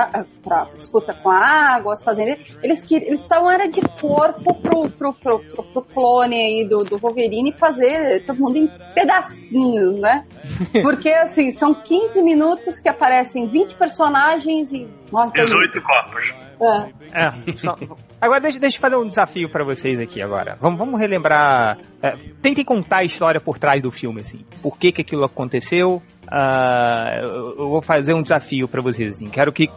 pra 0.43 0.67
disputa 0.75 1.13
com 1.13 1.29
a 1.29 1.37
água, 1.37 1.93
as 1.93 2.03
fazendeiras, 2.03 2.43
eles, 2.63 2.83
que, 2.83 2.95
eles 2.95 3.19
precisavam 3.19 3.49
era 3.51 3.67
de 3.69 3.79
corpo 4.01 4.55
pro, 4.55 4.89
pro, 4.89 5.13
pro, 5.13 5.39
pro, 5.39 5.63
pro 5.63 5.81
clone 5.83 6.35
aí 6.35 6.67
do, 6.67 6.79
do 6.79 6.97
Wolverine 6.97 7.53
fazer 7.53 8.25
todo 8.25 8.39
mundo 8.39 8.57
em 8.57 8.67
pedacinhos, 8.93 9.99
né? 9.99 10.25
Porque, 10.81 11.09
assim, 11.09 11.51
são 11.51 11.73
15 11.73 12.21
minutos 12.23 12.79
que 12.79 12.89
aparecem 12.89 13.47
20 13.47 13.75
personagens 13.75 14.73
e 14.73 14.87
Nossa, 15.11 15.31
tem 15.33 15.43
18 15.45 15.81
copos. 15.81 16.33
É. 16.61 17.23
É, 17.25 17.55
só- 17.55 17.75
Agora 18.21 18.41
deixa, 18.41 18.59
deixa 18.59 18.77
eu 18.77 18.81
fazer 18.81 18.95
um 18.97 19.07
desafio 19.07 19.49
pra 19.49 19.63
vocês 19.63 19.99
aqui 19.99 20.21
agora. 20.21 20.57
Vamos, 20.61 20.77
vamos 20.77 20.99
relembrar. 20.99 21.77
é, 22.01 22.15
tentem 22.41 22.63
contar 22.65 22.97
a 22.97 23.03
história 23.03 23.39
por 23.39 23.57
trás 23.57 23.81
do 23.81 23.91
filme, 23.91 24.21
assim. 24.21 24.45
Por 24.61 24.77
que, 24.77 24.91
que 24.91 25.01
aquilo 25.01 25.23
aconteceu. 25.23 26.01
Ah, 26.29 27.19
eu, 27.21 27.55
vou 27.69 27.81
fazer 27.81 28.13
um 28.13 28.21
desafio 28.21 28.67
pra 28.67 28.81
vocês, 28.81 29.15
assim. 29.15 29.27
Quero 29.27 29.51
que, 29.51 29.67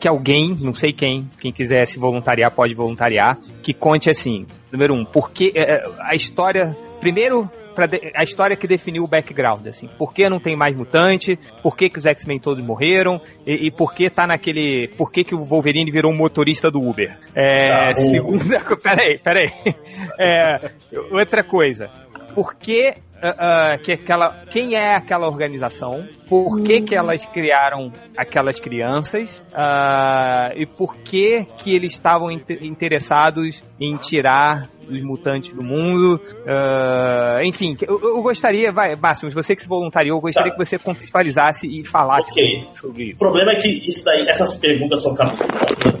que 0.00 0.08
alguém, 0.08 0.56
não 0.60 0.74
sei 0.74 0.92
quem, 0.92 1.28
quem 1.40 1.52
quiser 1.52 1.86
se 1.86 1.98
voluntariar, 1.98 2.50
pode 2.50 2.74
voluntariar, 2.74 3.38
que 3.62 3.72
conte 3.72 4.10
assim. 4.10 4.46
Número 4.72 4.94
um, 4.94 5.04
por 5.04 5.30
que 5.30 5.52
é, 5.56 5.84
a 6.00 6.14
história. 6.14 6.76
Primeiro, 7.00 7.50
pra 7.80 7.98
de- 7.98 8.12
a 8.14 8.22
história 8.22 8.56
que 8.56 8.66
definiu 8.66 9.04
o 9.04 9.06
background, 9.08 9.66
assim. 9.66 9.88
Por 9.98 10.12
que 10.12 10.28
não 10.28 10.38
tem 10.38 10.56
mais 10.56 10.76
mutante? 10.76 11.38
Por 11.62 11.76
que, 11.76 11.88
que 11.88 11.98
os 11.98 12.06
X-Men 12.06 12.38
todos 12.38 12.62
morreram? 12.64 13.20
E, 13.46 13.66
e 13.66 13.70
por 13.70 13.94
que 13.94 14.10
tá 14.10 14.26
naquele. 14.26 14.88
Por 14.96 15.10
que, 15.10 15.24
que 15.24 15.34
o 15.34 15.44
Wolverine 15.44 15.90
virou 15.90 16.12
um 16.12 16.16
motorista 16.16 16.70
do 16.70 16.82
Uber? 16.82 17.16
É, 17.34 17.90
o- 17.92 17.94
segunda. 17.94 18.60
Peraí, 18.82 19.18
peraí. 19.18 19.50
É, 20.18 20.70
outra 21.10 21.42
coisa. 21.42 21.88
Por 22.34 22.54
que. 22.54 22.94
ah, 23.22 23.72
ah, 23.72 23.78
que 23.78 23.92
aquela, 23.92 24.42
quem 24.50 24.74
é 24.74 24.94
aquela 24.94 25.26
organização? 25.26 26.06
Por 26.28 26.60
que, 26.62 26.80
que 26.82 26.94
elas 26.94 27.24
criaram 27.26 27.92
aquelas 28.16 28.58
crianças? 28.60 29.42
Ah, 29.52 30.52
e 30.56 30.64
por 30.66 30.96
que 30.96 31.46
que 31.58 31.74
eles 31.74 31.92
estavam 31.92 32.30
inte- 32.30 32.58
interessados 32.62 33.62
em 33.80 33.96
tirar 33.96 34.68
os 34.96 35.02
mutantes 35.02 35.52
do 35.52 35.62
mundo? 35.62 36.20
Ah, 36.46 37.40
enfim, 37.44 37.76
eu, 37.82 38.00
eu 38.00 38.22
gostaria, 38.22 38.70
vai, 38.72 38.94
Máximo, 38.96 39.30
você 39.30 39.54
que 39.56 39.62
se 39.62 39.68
voluntariou, 39.68 40.18
eu 40.18 40.22
gostaria 40.22 40.50
Tá. 40.50 40.56
que 40.58 40.64
você 40.64 40.78
contextualizasse 40.78 41.66
e 41.68 41.84
falasse 41.84 42.30
Ok. 42.32 42.68
sobre 42.72 43.02
O 43.02 43.06
isso. 43.10 43.18
problema 43.18 43.52
é 43.52 43.56
que 43.56 43.68
isso 43.68 44.04
daí, 44.04 44.28
essas 44.28 44.56
perguntas 44.56 45.02
são 45.02 45.14
capazes 45.14 45.46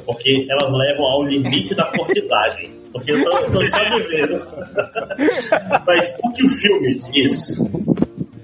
porque 0.04 0.46
elas 0.50 0.72
levam 0.72 1.04
ao 1.06 1.22
limite 1.24 1.74
da 1.74 1.84
cortidagem. 1.86 2.70
Porque 2.92 3.12
eu 3.12 3.22
tô, 3.24 3.38
eu 3.38 3.52
tô 3.52 3.64
só 3.66 3.78
me 3.90 4.02
vendo. 4.02 4.44
Mas 5.86 6.16
o 6.24 6.32
que 6.32 6.44
o 6.44 6.50
filme 6.50 7.00
diz 7.12 7.60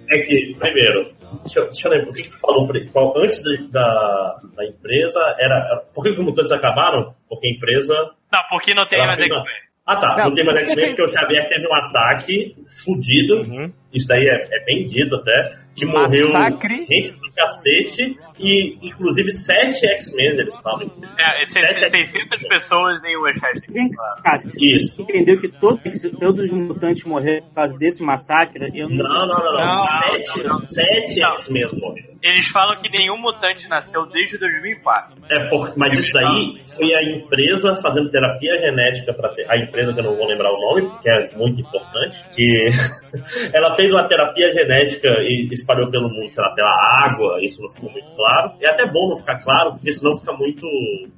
é 0.09 0.18
que, 0.20 0.55
primeiro, 0.59 1.11
deixa 1.42 1.61
eu, 1.61 1.64
deixa 1.66 1.88
eu 1.88 1.92
lembrar, 1.92 2.11
o 2.11 2.12
que, 2.12 2.28
tu 2.28 2.38
falou 2.40 2.68
qual- 2.92 3.18
antes 3.18 3.42
de- 3.42 3.66
da, 3.72 4.40
da 4.57 4.64
empresa? 4.64 5.18
Era. 5.38 5.82
Por 5.92 6.05
que 6.05 6.11
os 6.11 6.18
mutantes 6.18 6.53
acabaram? 6.53 7.12
Porque 7.28 7.49
a 7.49 7.51
empresa. 7.51 7.94
Não, 8.32 8.40
porque 8.51 8.72
não 8.74 8.86
tem 8.86 8.99
mais 9.01 9.18
X-Men. 9.18 9.42
Ah 9.87 9.97
tá, 10.01 10.16
não, 10.16 10.24
Não, 10.26 10.34
tem 10.34 10.45
mais 10.45 10.59
X-Men 10.68 10.87
porque 10.97 11.03
o 11.03 11.09
Xavier 11.09 11.49
teve 11.49 11.66
um 11.68 11.74
ataque 11.74 12.57
fudido. 12.84 13.37
Uhum. 13.43 13.72
Isso 13.95 14.09
daí 14.09 14.26
é, 14.26 14.34
é 14.51 14.64
bem 14.64 14.87
dito 14.89 15.14
até. 15.14 15.55
Que 15.76 15.84
morreu 15.84 16.32
Massacre. 16.32 16.84
gente 16.87 17.11
do 17.12 17.32
cacete 17.37 18.18
e 18.41 18.78
inclusive 18.82 19.30
sete 19.30 19.87
X-Men, 19.87 20.26
eles 20.39 20.57
falam. 20.62 20.91
É, 21.20 21.43
esses 21.43 21.76
600 21.76 22.49
pessoas 22.49 23.05
em 23.05 23.16
Westside. 23.18 23.66
Vem 23.72 23.91
cá, 23.91 24.39
Isso. 24.61 25.03
entendeu 25.03 25.39
que 25.39 25.49
todo- 25.49 25.80
todos 26.18 26.45
os 26.47 26.51
mutantes 26.51 27.05
morreram 27.05 27.47
por 27.47 27.55
causa 27.55 27.76
desse 27.78 28.03
massacre? 28.03 28.70
Eu 28.74 28.89
Não, 28.89 28.97
não, 29.05 29.26
não, 29.28 29.53
não. 29.53 29.66
Não, 29.66 29.87
sete 29.87 30.43
não. 30.43 30.55
sete 30.61 31.20
Não. 31.20 31.30
X-Men 31.37 31.68
morreram. 31.74 32.06
Eles 32.23 32.49
falam 32.49 32.79
que 32.79 32.91
nenhum 32.91 33.17
mutante 33.19 33.69
nasceu 33.69 34.07
desde 34.07 34.39
2004. 34.39 35.23
É 35.29 35.49
por, 35.49 35.77
mas 35.77 35.99
isso 35.99 36.12
daí 36.12 36.61
foi 36.64 36.95
a 36.95 37.03
empresa 37.03 37.75
fazendo 37.77 38.11
terapia 38.11 38.59
genética 38.61 39.12
para 39.14 39.33
a 39.49 39.59
empresa 39.59 39.93
que 39.93 40.01
eu 40.01 40.05
não 40.05 40.17
vou 40.17 40.27
lembrar 40.27 40.51
o 40.51 40.61
nome, 40.61 40.91
que 41.03 41.09
é 41.11 41.37
muito 41.37 41.61
importante, 41.61 42.25
que 42.35 42.69
ela 43.53 43.75
fez 43.75 43.93
uma 43.93 44.07
terapia 44.09 44.53
genética 44.53 45.09
e 45.21 45.49
espalhou 45.53 45.91
pelo 45.91 46.09
mundo, 46.09 46.29
sei 46.31 46.43
lá, 46.43 46.55
pela 46.55 47.05
água, 47.05 47.39
isso 47.43 47.61
não 47.62 47.71
ficou 47.71 47.91
muito 47.91 48.11
claro. 48.14 48.53
É 48.61 48.69
até 48.69 48.87
bom 48.87 49.09
não 49.09 49.17
ficar 49.17 49.39
claro, 49.43 49.73
porque 49.73 49.93
senão 49.93 50.17
fica 50.17 50.33
muito. 50.33 50.67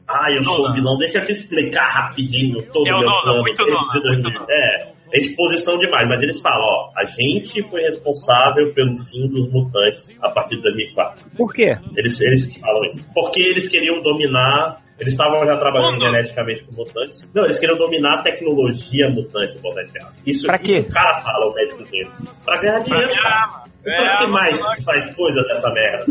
Ah, 0.06 0.30
eu 0.32 0.44
sou 0.44 0.70
vilão. 0.72 0.96
Deixa 0.98 1.18
eu 1.18 1.26
te 1.26 1.32
explicar 1.32 1.86
rapidinho 1.88 2.62
todo 2.72 2.86
É 2.86 2.94
o 2.94 2.98
meu 2.98 3.08
Nolan, 3.08 3.22
plano. 3.22 3.40
muito 3.42 3.64
desde 3.64 3.72
Nolan, 3.72 4.00
2000. 4.02 4.30
muito. 4.30 4.46
É. 4.50 4.97
É 5.12 5.18
exposição 5.18 5.78
demais, 5.78 6.06
mas 6.08 6.22
eles 6.22 6.40
falam, 6.40 6.60
ó, 6.66 6.90
a 6.96 7.04
gente 7.04 7.62
foi 7.70 7.80
responsável 7.82 8.72
pelo 8.74 8.96
fim 8.98 9.26
dos 9.28 9.50
mutantes 9.50 10.08
a 10.22 10.30
partir 10.30 10.56
de 10.56 10.62
2004. 10.62 11.30
Por 11.36 11.52
quê? 11.52 11.76
Eles, 11.96 12.20
eles 12.20 12.54
falam 12.60 12.84
isso. 12.92 13.08
Porque 13.14 13.40
eles 13.40 13.68
queriam 13.68 14.02
dominar. 14.02 14.82
Eles 14.98 15.12
estavam 15.12 15.38
já 15.46 15.56
trabalhando 15.56 16.00
geneticamente 16.00 16.64
com 16.64 16.74
mutantes. 16.74 17.30
Não, 17.32 17.44
eles 17.44 17.58
queriam 17.60 17.78
dominar 17.78 18.18
a 18.18 18.22
tecnologia 18.22 19.08
mutante, 19.08 19.56
aspas. 19.56 20.22
Isso, 20.26 20.44
Pra 20.44 20.58
quê? 20.58 20.80
isso 20.80 20.88
o 20.88 20.92
cara 20.92 21.14
fala, 21.22 21.46
o 21.46 21.54
médico 21.54 21.84
dele. 21.84 22.10
Pra 22.44 22.56
ganhar 22.60 22.80
dinheiro, 22.80 23.12
cara. 23.22 23.62
Pra 23.96 24.12
É, 24.12 24.16
que 24.16 24.26
mais 24.26 24.74
que 24.74 24.82
faz 24.84 25.14
coisa 25.16 25.42
dessa 25.44 25.70
merda? 25.70 26.04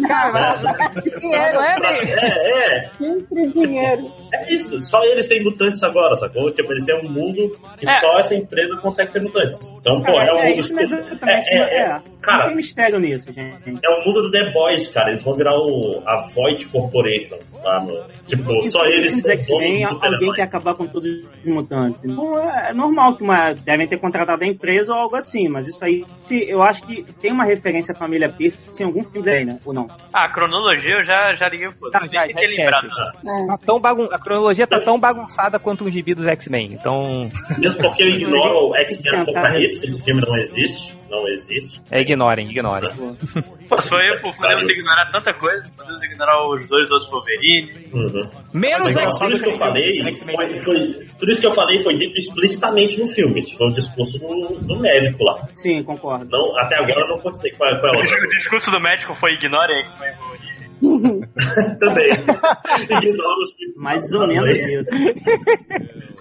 dinheiro, 1.20 1.60
é, 1.62 1.76
Pra- 1.76 1.92
é, 1.92 2.76
é, 2.86 2.90
sempre 2.98 3.48
dinheiro. 3.50 4.12
é 4.34 4.54
isso. 4.54 4.80
Só 4.82 5.04
eles 5.04 5.28
têm 5.28 5.44
mutantes 5.44 5.84
agora, 5.84 6.16
sacou? 6.18 6.52
Tipo, 6.52 6.72
eles 6.74 6.86
têm 6.86 7.00
um 7.06 7.10
mundo 7.10 7.52
que 7.78 7.88
É. 7.88 8.00
só 8.00 8.20
essa 8.20 8.36
empresa 8.36 8.76
consegue 8.78 9.12
ter 9.12 9.22
mutantes. 9.22 9.60
Então, 9.80 10.02
pô, 10.02 10.12
é, 10.20 10.34
um 10.34 10.38
é, 10.40 10.50
mundo. 10.50 10.60
isso 10.60 10.74
mesmo, 10.76 10.98
exatamente. 11.00 11.50
é, 11.50 11.58
é, 11.58 11.60
é, 11.60 11.82
é, 11.82 11.90
Não 11.94 12.02
cara, 12.22 12.48
tem 12.48 12.56
mistério 12.56 13.00
nisso, 13.00 13.32
gente. 13.32 13.80
é 13.84 13.90
o 13.90 14.06
mundo 14.06 14.24
do 14.24 14.32
The 14.32 14.52
Boys, 14.52 14.88
cara. 14.90 15.10
Eles 15.12 15.24
vão 15.24 15.34
virar 15.36 15.54
o, 15.56 16.02
a 16.06 16.28
Void 16.34 16.66
Corporation 16.68 17.38
lá 17.64 17.80
no. 17.84 18.04
Tipo, 18.26 18.64
só 18.64 18.86
eles 18.86 19.24
X-Men, 19.26 19.84
alguém 19.86 20.34
quer 20.34 20.44
acabar 20.44 20.74
com 20.76 20.86
todos 20.88 21.10
os 21.10 21.46
mutantes. 21.46 22.00
Então, 22.04 22.38
é 22.40 22.74
normal 22.74 23.16
que 23.16 23.24
uma, 23.24 23.54
devem 23.54 23.88
ter 23.88 23.98
contratado 23.98 24.44
a 24.44 24.48
empresa 24.48 24.92
ou 24.94 25.00
algo 25.00 25.16
assim, 25.16 25.48
mas 25.48 25.68
isso 25.68 25.84
aí, 25.84 26.04
eu 26.30 26.62
acho 26.62 26.84
que 26.84 27.04
tem 27.22 27.32
uma 27.32 27.44
referência 27.46 27.66
à 27.91 27.95
família 27.95 28.30
Pierce 28.30 28.57
em 28.80 28.86
algum 28.86 29.03
filme 29.03 29.30
aí, 29.30 29.45
né? 29.45 29.59
Ou 29.65 29.74
não? 29.74 29.88
Ah, 30.13 30.26
a 30.26 30.30
cronologia 30.30 30.95
eu 30.95 31.03
já, 31.03 31.34
já 31.34 31.47
liguei 31.49 31.68
o 31.68 31.72
foda. 31.74 31.91
Tá, 31.99 32.07
já- 32.07 32.28
já 32.28 32.39
lembrado. 32.39 32.88
esquece. 32.88 33.18
É. 33.28 33.47
Tá 33.47 33.57
tão 33.65 33.80
bagun... 33.80 34.07
A 34.11 34.20
cronologia 34.20 34.65
tá 34.68 34.80
tão 34.80 34.99
bagunçada 34.99 35.59
quanto 35.59 35.84
um 35.86 35.89
gibi 35.91 36.13
dos 36.13 36.26
X-Men. 36.28 36.74
Então, 36.74 37.30
Mesmo 37.57 37.82
porque 37.82 38.03
eu 38.03 38.09
ignoro 38.15 38.70
o 38.70 38.76
X-Men 38.76 39.22
Apocalipse, 39.22 39.86
esse 39.88 40.01
filme 40.03 40.22
não 40.22 40.36
existe. 40.38 40.97
Não 41.10 41.28
existe. 41.30 41.82
é, 41.91 42.01
ignorem, 42.01 42.49
ignorem. 42.49 42.89
Foi 42.93 44.10
eu, 44.10 44.22
pô, 44.22 44.34
podemos 44.34 44.68
ignorar 44.70 45.12
tanta 45.12 45.34
coisa. 45.34 45.70
Podemos 45.78 46.01
ignorar 46.03 46.47
os 46.49 46.68
dois 46.68 46.91
outros 46.91 47.10
Wolverine. 47.10 47.72
Uhum. 47.93 48.30
Menos 48.53 48.93
Mas, 48.93 49.18
tudo 49.20 49.34
isso 49.34 49.43
que 49.43 49.49
eu 49.49 49.58
falei 49.58 50.16
foi, 50.18 50.58
foi- 50.60 51.08
tudo 51.20 51.32
isso 51.32 51.41
que 51.41 51.47
eu 51.47 51.53
falei 51.53 51.80
foi 51.84 51.97
dito 51.97 52.18
explicitamente 52.18 52.99
no 52.99 53.08
filme. 53.08 53.39
Isso 53.41 53.58
foi 53.58 53.68
o 53.68 53.74
discurso 53.74 54.20
do, 54.20 54.60
do 54.60 54.80
médico 54.80 55.24
lá. 55.24 55.47
Sim, 55.55 55.84
concordo. 55.84 56.28
Não, 56.30 56.58
até 56.60 56.76
agora 56.76 57.01
eu 57.01 57.08
não 57.08 57.20
pode 57.20 57.39
sei 57.39 57.51
qual, 57.51 57.70
é- 57.70 57.80
qual 57.80 57.93
é 57.93 57.97
a 57.97 57.99
outra. 58.01 58.18
O 58.26 58.30
discurso 58.30 58.72
do 58.72 58.80
médico 58.80 59.14
foi 59.14 59.34
ignore 59.34 59.74
X-Men 59.84 60.14
Wolverine. 60.22 60.58
Também. 61.80 62.12
Ignora 63.01 63.36
os 63.41 63.55
Mais 63.78 64.14
ou 64.14 64.28
menos 64.28 64.55
isso. 64.55 64.91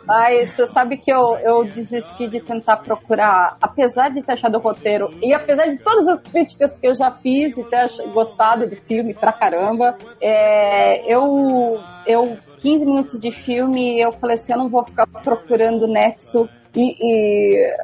Mas 0.06 0.50
você 0.50 0.66
sabe 0.66 0.96
que 0.96 1.12
eu, 1.12 1.36
eu 1.38 1.64
desisti 1.64 2.28
de 2.28 2.40
tentar 2.40 2.76
procurar, 2.76 3.56
apesar 3.60 4.08
de 4.10 4.22
ter 4.22 4.32
achado 4.32 4.56
o 4.56 4.60
roteiro, 4.60 5.12
e 5.20 5.34
apesar 5.34 5.66
de 5.66 5.78
todas 5.78 6.06
as 6.06 6.22
críticas 6.22 6.78
que 6.78 6.86
eu 6.86 6.94
já 6.94 7.10
fiz 7.10 7.56
e 7.58 7.64
ter 7.64 7.88
gostado 8.12 8.66
do 8.66 8.76
filme 8.76 9.12
pra 9.12 9.32
caramba, 9.32 9.96
é, 10.20 11.12
eu, 11.12 11.80
eu, 12.06 12.38
15 12.60 12.86
minutos 12.86 13.20
de 13.20 13.32
filme, 13.32 14.00
eu 14.00 14.12
falei 14.12 14.36
assim, 14.36 14.52
eu 14.52 14.58
não 14.58 14.68
vou 14.68 14.84
ficar 14.84 15.06
procurando 15.06 15.86
nexo 15.88 16.48
e, 16.76 16.94
e, 17.00 17.76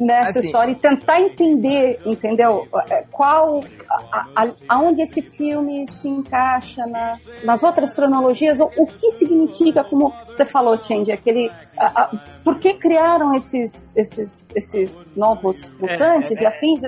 nessa 0.00 0.38
Assim. 0.38 0.46
história 0.46 0.72
e 0.72 0.76
tentar 0.76 1.20
entender, 1.20 2.00
entendeu? 2.06 2.66
É, 2.88 3.02
Qual, 3.10 3.60
a- 4.12 4.26
a- 4.36 4.54
aonde 4.68 5.02
esse 5.02 5.20
filme 5.20 5.86
se 5.90 6.08
encaixa 6.08 6.86
na, 6.86 7.18
nas 7.42 7.62
outras 7.64 7.92
cronologias, 7.92 8.60
o, 8.60 8.70
o 8.76 8.86
que 8.86 9.10
significa, 9.12 9.82
como 9.82 10.12
você 10.28 10.44
falou, 10.46 10.80
Change, 10.80 11.10
aquele. 11.10 11.50
a- 11.76 12.02
a- 12.02 12.10
por 12.44 12.58
que 12.60 12.74
criaram 12.74 13.34
esses, 13.34 13.94
esses, 13.96 14.44
esses 14.54 15.10
novos 15.16 15.72
mutantes 15.80 16.40
é, 16.40 16.44
e 16.44 16.46
afins? 16.46 16.80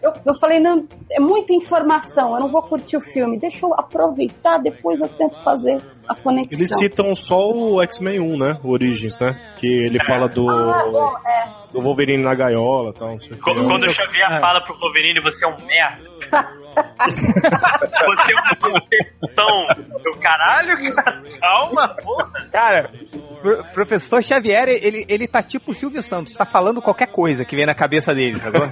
Eu, 0.00 0.12
eu 0.24 0.34
falei, 0.36 0.58
não, 0.60 0.86
é 1.10 1.18
muita 1.20 1.52
informação, 1.52 2.34
eu 2.34 2.40
não 2.40 2.48
vou 2.48 2.62
curtir 2.62 2.96
o 2.96 3.00
filme, 3.00 3.38
deixa 3.38 3.66
eu 3.66 3.74
aproveitar, 3.74 4.58
depois 4.58 5.00
eu 5.00 5.08
tento 5.08 5.38
fazer 5.42 5.82
a 6.08 6.14
conexão. 6.14 6.58
Eles 6.58 6.76
citam 6.76 7.14
só 7.14 7.50
o 7.50 7.80
X-Men 7.82 8.20
1, 8.20 8.38
né? 8.38 8.58
O 8.62 8.70
Origins, 8.72 9.18
né? 9.20 9.54
Que 9.58 9.66
ele 9.66 9.98
fala 10.04 10.28
do, 10.28 10.48
Ah, 10.48 10.84
bom, 10.90 11.12
é. 11.26 11.72
do 11.72 11.80
Wolverine 11.82 12.22
na 12.22 12.34
gaiola 12.34 12.90
e 12.90 12.98
tal. 12.98 13.08
não 13.10 13.20
sei 13.20 13.32
o 13.32 13.36
que. 13.36 13.40
Qu- 13.42 13.66
Quando 13.66 13.84
o 13.84 13.88
Xavier 13.88 14.40
fala 14.40 14.60
pro 14.64 14.78
Wolverine, 14.78 15.20
você 15.20 15.44
é 15.44 15.48
um 15.48 15.58
merda. 15.66 16.52
você 16.74 18.32
é 18.32 18.68
uma 18.68 18.80
decepção. 18.90 19.66
Eu, 20.04 20.18
caralho, 20.20 20.94
cara, 20.94 21.22
calma, 21.40 21.88
porra. 22.02 22.48
Cara, 22.52 22.90
pro- 23.40 23.64
professor 23.72 24.22
Xavier, 24.22 24.68
ele, 24.68 25.04
ele 25.08 25.26
tá 25.28 25.42
tipo 25.42 25.70
o 25.70 25.74
Silvio 25.74 26.02
Santos, 26.02 26.34
tá 26.34 26.44
falando 26.44 26.82
qualquer 26.82 27.06
coisa 27.08 27.44
que 27.44 27.54
vem 27.56 27.66
na 27.66 27.74
cabeça 27.74 28.14
dele, 28.14 28.38
sacou? 28.38 28.64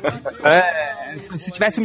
É, 0.44 1.16
se, 1.18 1.38
se 1.38 1.50
tivesse 1.50 1.80
um 1.80 1.82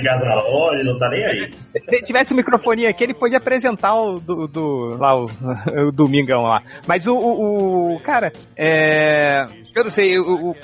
engasarol, 0.00 0.74
ele 0.74 0.84
não 0.84 0.98
tá 0.98 1.08
nem 1.10 1.24
aí. 1.24 1.54
se 1.88 2.02
tivesse 2.02 2.32
um 2.32 2.36
microfonia 2.36 2.88
aqui, 2.90 3.04
ele 3.04 3.14
podia 3.14 3.38
apresentar 3.38 3.94
o 3.94 4.20
do, 4.20 4.46
do- 4.48 4.96
lá 4.98 5.16
o, 5.16 5.26
o 5.88 5.92
Domingão 5.92 6.42
lá. 6.42 6.62
Mas 6.86 7.06
o, 7.06 7.14
o, 7.16 7.94
o- 7.96 8.00
cara, 8.00 8.32
é, 8.56 9.46
eu 9.74 9.84
não 9.84 9.90
sei, 9.90 10.16
eu- 10.16 10.56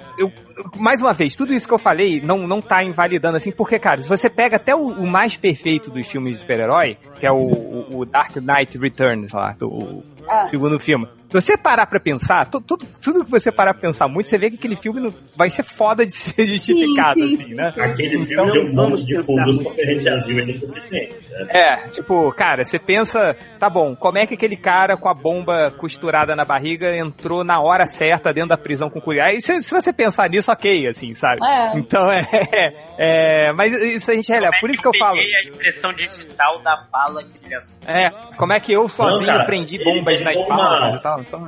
mais 0.77 1.01
uma 1.01 1.13
vez, 1.13 1.37
tudo 1.37 1.53
isso 1.55 1.67
que 1.67 1.75
eu 1.75 1.79
falei 1.79 2.21
não, 2.21 2.47
não 2.47 2.61
tá 2.61 2.83
invalidando 2.83 3.37
assim, 3.37 3.51
porque, 3.51 3.79
cara, 3.79 4.01
se 4.01 4.09
você 4.09 4.29
pega 4.29 4.57
até 4.57 4.75
o, 4.75 4.89
o 4.89 5.07
mais 5.07 5.37
perfeito 5.37 5.91
dos 5.91 6.07
filmes 6.07 6.35
de 6.35 6.41
super-herói, 6.41 6.97
que 7.19 7.27
é 7.27 7.33
o, 7.33 7.37
o, 7.37 7.99
o 8.01 8.05
Dark 8.05 8.37
Knight 8.37 8.77
Returns 8.79 9.33
lá, 9.33 9.53
do, 9.53 10.03
Ah. 10.29 10.45
segundo 10.45 10.79
filme. 10.79 11.07
Se 11.31 11.41
você 11.41 11.57
parar 11.57 11.87
pra 11.87 12.01
pensar, 12.01 12.45
tu- 12.51 12.61
tudo, 12.61 12.85
tudo 13.01 13.25
que 13.25 13.31
você 13.31 13.53
parar 13.53 13.73
pra 13.73 13.81
pensar 13.83 14.09
muito, 14.09 14.29
você 14.29 14.37
vê 14.37 14.51
que 14.51 14.57
aquele 14.57 14.75
filme 14.75 15.01
não, 15.01 15.15
vai 15.37 15.49
ser 15.49 15.63
foda 15.63 16.05
de 16.05 16.11
ser 16.17 16.45
justificado, 16.45 17.15
sim, 17.21 17.35
assim, 17.35 17.37
sim, 17.37 17.55
né? 17.55 17.69
Aquele 17.79 18.17
Então, 18.17 18.27
filme 18.27 18.53
deu 18.53 18.63
um 18.65 18.75
vamos 18.75 19.01
monte 19.01 19.07
de 19.07 19.33
muito 19.33 19.63
porque 19.63 19.81
a 19.81 19.87
gente 19.87 20.03
já 20.03 20.17
viu 20.27 20.39
ele 20.41 20.53
o 20.55 20.59
suficiente. 20.59 21.15
Né? 21.31 21.47
É, 21.51 21.77
tipo, 21.89 22.33
cara, 22.33 22.65
você 22.65 22.81
pensa, 22.81 23.37
tá 23.61 23.71
bom, 23.71 23.95
como 23.95 24.19
é 24.19 24.27
que 24.27 24.35
aquele 24.35 24.57
cara 24.57 24.97
com 24.97 25.09
a 25.09 25.15
bomba 25.15 25.71
costurada 25.79 26.35
na 26.35 26.45
barriga 26.45 26.97
entrou 26.97 27.45
na 27.45 27.61
hora 27.61 27.87
certa 27.87 28.33
dentro 28.35 28.49
da 28.51 28.59
prisão 28.59 28.91
com 28.91 29.01
cuidado? 29.01 29.29
Aí 29.29 29.41
se, 29.41 29.63
se 29.63 29.71
você 29.71 29.93
pensar 29.93 30.29
nisso, 30.29 30.51
ok, 30.51 30.89
assim, 30.89 31.15
sabe? 31.15 31.39
É. 31.47 31.79
Então 31.79 32.11
é, 32.11 32.27
é. 32.99 33.53
Mas 33.53 33.73
isso 33.81 34.11
a 34.11 34.15
gente 34.15 34.29
releva. 34.33 34.53
Por 34.61 34.69
isso 34.69 34.83
que 34.83 34.89
eu 34.89 34.99
falo. 34.99 35.17
peguei 35.17 35.35
a 35.37 35.45
impressão 35.45 35.93
digital 35.93 36.61
da 36.63 36.85
bala 36.91 37.23
que 37.23 37.45
ele 37.47 37.55
assumiu. 37.55 37.89
É, 37.89 38.11
como 38.37 38.53
é 38.53 38.59
que 38.59 38.73
eu 38.73 38.89
sozinho 38.89 39.27
cara, 39.29 39.45
prendi 39.45 39.77
ele 39.77 39.85
bombas 40.19 40.25
nas 40.25 40.35
pensou 40.35 40.49
palmas 40.49 40.81
uma- 40.83 40.97
e 40.97 41.01
tal. 41.01 41.21
Então, 41.21 41.45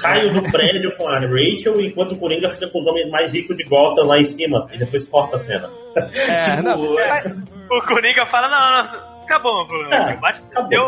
Caio 0.00 0.32
do 0.32 0.42
prédio 0.50 0.96
com 0.96 1.08
a 1.08 1.20
Rachel, 1.20 1.80
enquanto 1.80 2.12
o 2.12 2.16
Coringa 2.18 2.48
fica 2.50 2.68
com 2.68 2.80
os 2.80 2.86
homens 2.86 3.08
mais 3.10 3.32
ricos 3.32 3.56
de 3.56 3.64
Gotham 3.64 4.04
lá 4.06 4.18
em 4.18 4.24
cima. 4.24 4.66
E 4.72 4.78
depois 4.78 5.04
corta 5.06 5.36
a 5.36 5.38
cena. 5.38 5.70
é, 5.96 6.40
Tipo, 6.42 6.62
não, 6.62 6.98
é- 6.98 7.08
mas- 7.08 7.36
O 7.70 7.80
Coringa 7.86 8.26
fala, 8.26 8.48
não, 8.48 8.82
não, 9.00 9.11
acabou 9.32 9.66
problema. 9.66 10.10
É, 10.10 10.16
Bate, 10.16 10.40
acabou. 10.50 10.68
deu. 10.68 10.84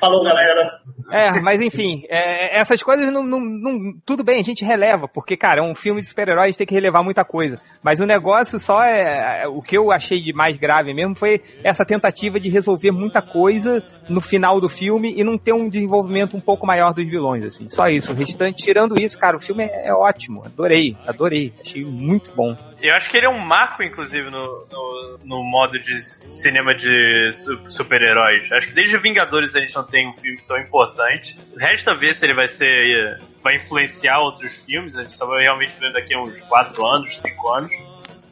Falou, 0.00 0.24
galera. 0.24 0.80
É, 1.10 1.40
mas 1.40 1.60
enfim, 1.60 2.02
é, 2.08 2.58
essas 2.58 2.82
coisas 2.82 3.12
não, 3.12 3.22
não, 3.22 3.38
não- 3.40 3.92
Tudo 4.04 4.24
bem, 4.24 4.40
a 4.40 4.44
gente 4.44 4.64
releva, 4.64 5.06
porque, 5.06 5.36
cara, 5.36 5.60
é 5.60 5.62
um 5.62 5.74
filme 5.74 6.00
de 6.00 6.06
super-heróis, 6.08 6.56
tem 6.56 6.66
que 6.66 6.74
relevar 6.74 7.04
muita 7.04 7.24
coisa. 7.24 7.60
Mas 7.82 8.00
o 8.00 8.06
negócio 8.06 8.58
só 8.58 8.82
é. 8.82 9.42
é, 9.42 9.48
O 9.48 9.60
que 9.60 9.76
eu 9.76 9.92
achei 9.92 10.20
de 10.20 10.32
mais 10.32 10.56
grave 10.56 10.92
mesmo 10.92 11.14
foi 11.14 11.40
essa 11.62 11.84
tentativa 11.84 12.40
de 12.40 12.48
resolver 12.48 12.90
muita 12.90 13.22
coisa 13.22 13.84
no 14.08 14.20
final 14.20 14.60
do 14.60 14.68
filme 14.68 15.14
e 15.16 15.22
não 15.22 15.38
ter 15.38 15.52
um 15.52 15.68
desenvolvimento 15.68 16.36
um 16.36 16.40
pouco 16.40 16.66
maior 16.66 16.92
dos 16.92 17.04
vilões, 17.04 17.44
assim. 17.44 17.68
Só 17.68 17.84
isso. 17.86 18.12
O 18.12 18.14
restante, 18.14 18.64
tirando 18.64 19.00
isso, 19.00 19.18
cara, 19.18 19.36
o 19.36 19.40
filme 19.40 19.64
é, 19.64 19.88
é 19.88 19.94
ótimo. 19.94 20.42
Adorei, 20.44 20.96
adorei. 21.06 21.52
Achei 21.60 21.84
muito 21.84 22.34
bom. 22.34 22.56
Eu 22.80 22.94
acho 22.94 23.08
que 23.08 23.16
ele 23.16 23.26
é 23.26 23.30
um 23.30 23.38
marco, 23.38 23.82
inclusive, 23.82 24.28
no, 24.30 24.66
no, 24.70 25.18
no 25.24 25.42
modo 25.42 25.78
de 25.78 26.00
cinema 26.34 26.74
de 26.74 27.30
super-heróis. 27.68 28.50
Acho 28.52 28.68
que 28.68 28.74
desde 28.74 28.96
Vingadores 28.98 29.54
a 29.56 29.60
gente 29.60 29.74
não 29.74 29.84
tem 29.84 30.08
um 30.08 30.16
filme 30.16 30.40
tão 30.46 30.58
importante. 30.58 31.38
Resta 31.58 31.94
ver 31.94 32.14
se 32.14 32.24
ele 32.26 32.34
vai 32.34 32.48
ser. 32.48 33.18
vai 33.42 33.56
influenciar 33.56 34.20
outros 34.20 34.64
filmes. 34.64 34.96
A 34.96 35.02
gente 35.02 35.14
só 35.14 35.26
vai 35.26 35.42
realmente 35.42 35.78
ver 35.78 35.92
daqui 35.92 36.14
a 36.14 36.20
uns 36.20 36.42
4 36.42 36.86
anos, 36.86 37.18
5 37.20 37.48
anos. 37.48 37.70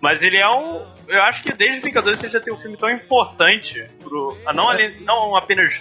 Mas 0.00 0.22
ele 0.22 0.36
é 0.36 0.48
um. 0.48 0.82
Eu 1.08 1.22
acho 1.22 1.42
que 1.42 1.52
desde 1.54 1.80
Vingadores 1.80 2.18
você 2.18 2.28
já 2.28 2.38
tem 2.40 2.52
um 2.52 2.58
filme 2.58 2.76
tão 2.76 2.90
importante 2.90 3.82
pro. 4.02 4.36
ah, 4.46 4.52
Não, 4.52 4.68
ali- 4.68 4.98
não 5.00 5.34
apenas 5.34 5.80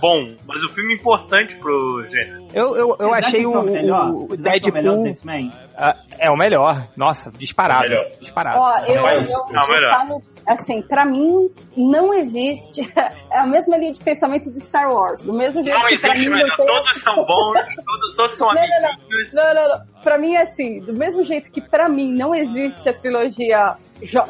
bom, 0.00 0.34
mas 0.44 0.64
um 0.64 0.68
filme 0.68 0.94
importante 0.94 1.54
pro 1.56 2.04
gênero. 2.08 2.48
Eu, 2.52 2.74
eu, 2.76 2.96
eu 2.98 3.08
Vocês 3.10 3.24
achei 3.26 3.46
o, 3.46 3.54
é 3.54 3.58
o 3.58 3.62
melhor? 3.62 4.10
o 4.10 4.28
é 4.32 4.34
o 4.34 4.72
melhor 4.72 5.02
Deadpool. 5.04 5.52
ah, 5.76 5.96
é 6.18 6.30
o 6.30 6.36
melhor. 6.36 6.88
Nossa, 6.96 7.30
disparado. 7.30 7.88
Melhor. 7.88 8.06
Disparado. 8.20 8.58
Ó, 8.60 8.78
eu, 8.86 9.02
Mas- 9.02 9.30
eu, 9.30 9.38
Não, 9.52 9.62
eu 9.62 9.68
melhor. 9.72 9.92
falo, 9.94 10.22
assim, 10.46 10.82
pra 10.82 11.04
mim 11.04 11.50
não 11.76 12.12
existe. 12.14 12.80
É 13.30 13.38
a 13.40 13.46
mesma 13.46 13.76
linha 13.76 13.92
de 13.92 14.00
pensamento 14.00 14.50
de 14.52 14.60
Star 14.60 14.92
Wars. 14.92 15.22
Do 15.22 15.32
mesmo 15.32 15.62
jeito 15.62 15.78
Não 15.78 15.86
que 15.88 15.94
existe 15.94 16.18
mim 16.28 16.34
melhor. 16.36 16.56
tem- 16.56 16.66
Todos 16.66 17.00
são 17.02 17.16
bons, 17.16 17.66
todos, 17.84 18.16
todos 18.16 18.36
são 18.36 18.48
Não, 18.54 18.62
não, 18.62 18.80
não. 18.82 18.90
Não, 19.34 19.54
não, 19.54 19.68
não. 19.78 20.00
Pra 20.02 20.16
mim 20.18 20.34
é 20.34 20.42
assim, 20.42 20.80
do 20.80 20.92
mesmo 20.94 21.22
jeito 21.24 21.50
que 21.50 21.60
pra 21.60 21.88
mim 21.88 22.10
não 22.12 22.34
existe 22.34 22.88
a 22.88 22.92
trilogia 22.94 23.76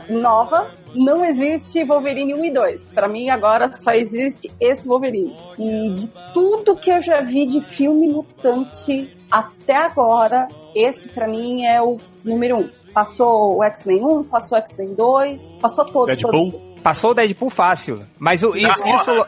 nova, 0.08 0.70
não 0.94 1.24
existe 1.24 1.84
Wolverine 1.84 2.34
1 2.34 2.44
e 2.44 2.50
2. 2.50 2.86
Pra 2.88 3.06
mim 3.08 3.30
agora 3.30 3.72
só 3.72 3.92
existe 3.92 4.50
esse 4.60 4.88
Wolverine. 4.88 5.36
E 5.58 5.90
de 5.94 6.06
tudo 6.34 6.76
que 6.76 6.90
eu 6.90 7.00
já 7.00 7.20
vi 7.20 7.46
de 7.46 7.60
filme 7.62 8.08
mutante 8.08 9.16
até 9.30 9.76
agora, 9.76 10.48
esse 10.74 11.08
pra 11.08 11.28
mim 11.28 11.64
é 11.64 11.80
o 11.80 11.96
número 12.24 12.58
1. 12.58 12.70
Passou 12.92 13.58
o 13.58 13.64
X-Men 13.64 14.04
1, 14.04 14.24
passou 14.24 14.58
o 14.58 14.60
X-Men 14.60 14.94
2, 14.94 15.52
passou 15.60 15.84
todos. 15.84 16.16
Deadpool? 16.16 16.50
todos. 16.50 16.69
Passou 16.82 17.10
o 17.10 17.14
Deadpool 17.14 17.50
fácil. 17.50 18.00
Mas 18.18 18.42
o, 18.42 18.54
isso, 18.56 18.68
isso, 18.68 19.26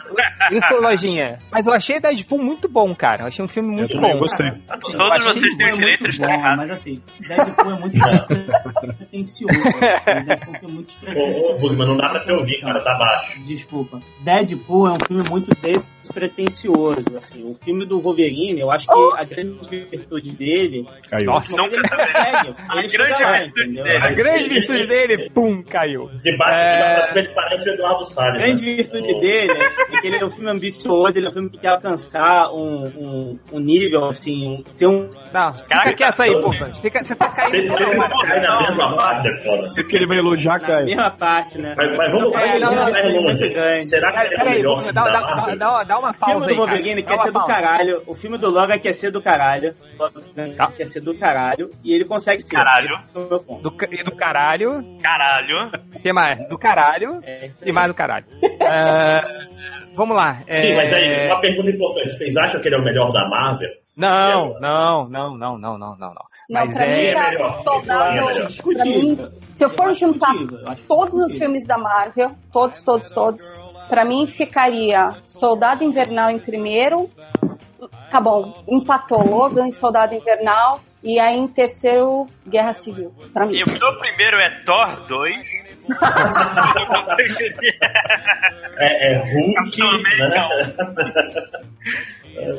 isso, 0.53 0.75
lojinha. 0.81 1.39
Mas 1.51 1.67
eu 1.67 1.73
achei 1.73 1.99
o 1.99 2.01
Deadpool 2.01 2.43
muito 2.43 2.69
bom, 2.69 2.95
cara. 2.95 3.23
Eu 3.23 3.27
achei 3.29 3.45
um 3.45 3.49
filme 3.49 3.71
Eu 3.71 3.75
muito 3.75 3.95
também 3.97 4.13
bom. 4.13 4.19
gostei. 4.21 4.49
Assim, 4.69 4.93
Todos 4.97 5.19
eu 5.27 5.35
vocês 5.35 5.57
têm 5.57 5.67
o 5.67 5.69
é 5.69 5.73
direito 5.73 6.01
muito 6.01 6.05
de 6.05 6.09
estar 6.11 6.27
bom, 6.29 6.33
errado. 6.35 6.57
Mas 6.59 6.71
assim, 6.71 7.03
Deadpool 7.29 7.71
é 7.73 7.79
muito 7.79 7.99
pretencioso. 8.97 9.55
assim, 9.61 10.25
Deadpool 10.25 10.57
é 10.63 10.73
muito 10.73 10.93
Ô, 11.17 11.51
ô, 11.55 11.59
Bugman, 11.59 11.87
não 11.89 11.97
dá 11.97 12.09
pra 12.11 12.21
te 12.21 12.33
ouvir, 12.33 12.61
cara, 12.61 12.81
tá 12.83 12.95
baixo. 12.99 13.41
Desculpa. 13.47 14.01
Deadpool 14.25 14.89
é 14.89 14.91
um 14.93 14.97
filme 15.07 15.23
muito 15.31 15.51
despretensioso. 15.61 17.05
Assim. 17.19 17.43
O 17.45 17.57
filme 17.63 17.85
do 17.87 18.01
Wolverine, 18.01 18.61
eu 18.61 18.71
acho 18.71 18.87
que 18.87 19.17
a 19.19 19.25
grande 19.25 19.85
virtude 19.91 20.31
dele. 20.33 20.87
Caiu. 21.09 21.27
Nossa, 21.27 21.57
Não, 21.57 21.67
ele 21.67 21.83
consegue. 21.83 22.55
A 22.69 22.75
grande 22.75 22.97
virtude 22.97 23.73
dele. 23.75 23.97
a 23.97 24.11
grande 24.11 24.49
virtude 24.49 24.87
dele, 24.87 25.31
pum, 25.31 25.63
caiu. 25.63 26.09
De 26.23 26.37
baixo 26.37 26.53
É. 27.19 27.23
parece 27.43 27.69
o 27.69 27.73
Eduardo 27.75 28.03
A 28.03 28.07
Salles. 28.07 28.43
grande 28.43 28.63
né? 28.67 28.77
virtude 28.77 29.21
dele 29.21 29.53
é 29.53 30.01
que 30.01 30.07
ele 30.07 30.17
é 30.17 30.25
um 30.25 30.31
filme 30.31 30.51
ambicioso, 30.51 31.19
ele 31.19 31.27
é 31.27 31.29
um 31.29 31.33
filme 31.33 31.51
que 31.51 31.59
quer 31.59 31.69
alcançar 31.69 32.51
um, 32.53 32.87
um, 32.87 33.39
um 33.53 33.59
nível, 33.61 34.05
assim, 34.07 34.49
um, 34.49 34.63
ter 34.63 34.87
um. 34.87 35.09
Não, 35.33 35.55
fica 35.55 35.69
Caraca, 35.69 35.93
quieto 35.95 36.23
aí, 36.23 36.41
Pufan. 36.41 36.73
Fica, 36.75 37.05
você 37.05 37.15
tá 37.15 37.29
caindo. 37.31 37.75
cai 38.27 38.41
na 38.41 38.61
mesma 38.61 38.97
parte, 38.97 39.29
é 39.29 39.41
foda. 39.43 39.63
Você 39.69 39.85
que 39.85 39.97
ele 39.97 40.07
vai 40.07 40.19
elogiar, 40.19 40.61
Na 40.61 40.67
Caio. 40.67 40.87
mesma 40.87 41.11
parte, 41.11 41.59
né? 41.59 41.75
Mas, 41.77 41.97
mas 41.97 42.13
vamos, 42.13 42.35
É, 42.35 42.59
vamos 42.59 42.61
não, 42.61 42.75
não, 42.75 42.93
mais 42.93 43.05
ele 43.05 43.17
é 43.17 43.21
longe. 43.21 43.83
Será 43.83 44.13
que 44.13 44.27
ele 44.27 44.35
é 44.35 44.45
melhor 44.45 44.93
dá, 44.93 45.05
dá, 45.05 45.55
dá, 45.55 45.83
dá 45.85 45.99
uma 45.99 46.11
O 46.11 46.15
filme 46.15 46.33
pausa 46.33 46.47
do. 46.49 46.57
Wolverine 46.57 47.03
quer 47.03 47.19
ser 47.19 47.27
do 47.29 47.33
pausa. 47.33 47.49
caralho. 47.49 48.03
O 48.07 48.15
filme 48.15 48.39
do 48.39 48.51
Logan 48.51 48.79
quer 48.79 48.93
ser 48.95 49.11
do 49.11 49.23
caralho. 49.23 49.75
Quer 50.77 50.87
ser 50.89 51.01
do 51.01 51.15
caralho. 51.15 51.71
E 51.83 51.95
ele 51.95 52.05
consegue 52.05 52.43
ser. 52.43 52.55
Caralho. 52.55 52.89
É. 53.15 53.63
Do, 53.63 53.75
e 53.91 54.03
do 54.05 54.13
caralho. 54.13 54.85
Caralho. 55.03 55.71
O 55.95 56.01
que 56.01 56.13
mais? 56.13 56.49
Do 56.49 56.59
caralho 56.59 57.21
É, 57.23 57.32
e 57.65 57.73
mais 57.73 57.89
do 57.89 57.95
caralho. 57.95 58.27
É, 58.61 59.23
vamos 59.95 60.17
lá. 60.17 60.39
é, 60.47 60.61
Sim, 60.61 60.75
mas 60.77 60.93
aí, 60.93 61.27
uma 61.27 61.41
pergunta 61.41 61.71
importante. 61.71 62.11
Vocês 62.11 62.37
acham 62.37 62.61
que 62.61 62.69
ele 62.69 62.77
é 62.77 62.79
o 62.79 62.85
melhor 62.85 63.13
da 63.13 63.29
Marvel? 63.29 63.69
Não, 63.95 64.59
não, 64.59 65.07
não, 65.09 65.37
não, 65.37 65.59
não, 65.59 65.79
não, 65.79 65.79
não, 65.79 65.97
não. 65.97 66.15
Não, 66.49 66.67
Mas 66.67 66.73
pra 66.73 66.87
mim, 66.87 66.93
é. 66.93 67.09
é 67.09 67.15
tá 67.15 67.31
melhor. 67.31 67.63
soldado. 67.63 68.05
É 68.05 68.15
melhor. 68.15 68.49
Pra 68.75 68.85
mim, 68.85 69.29
se 69.51 69.65
eu 69.65 69.71
for 69.71 69.95
juntar 69.95 70.35
eu 70.35 70.69
acho 70.69 70.83
todos 70.89 71.19
os 71.27 71.35
filmes 71.37 71.67
da 71.67 71.77
Marvel, 71.77 72.33
todos, 72.53 72.83
todos, 72.83 73.11
todos, 73.11 73.73
pra 73.89 74.05
mim 74.05 74.27
ficaria 74.27 75.11
Soldado 75.27 75.85
Invernal 75.85 76.31
em 76.31 76.39
primeiro. 76.39 77.11
Tá 78.11 78.21
bom, 78.21 78.63
empatou 78.69 79.27
Logan 79.29 79.69
e 79.69 79.73
Soldado 79.73 80.15
Invernal. 80.15 80.81
E 81.03 81.19
aí 81.19 81.37
em 81.37 81.49
terceiro, 81.49 82.29
Guerra 82.47 82.73
Civil. 82.73 83.13
Pra 83.33 83.45
mim. 83.45 83.57
E 83.57 83.63
o 83.65 83.67
meu 83.69 83.99
primeiro 83.99 84.37
é 84.39 84.63
Thor 84.65 85.05
2. 85.09 85.37
É, 88.79 89.15
é 89.15 89.19
Hulk, 89.19 89.81
né? 90.19 90.31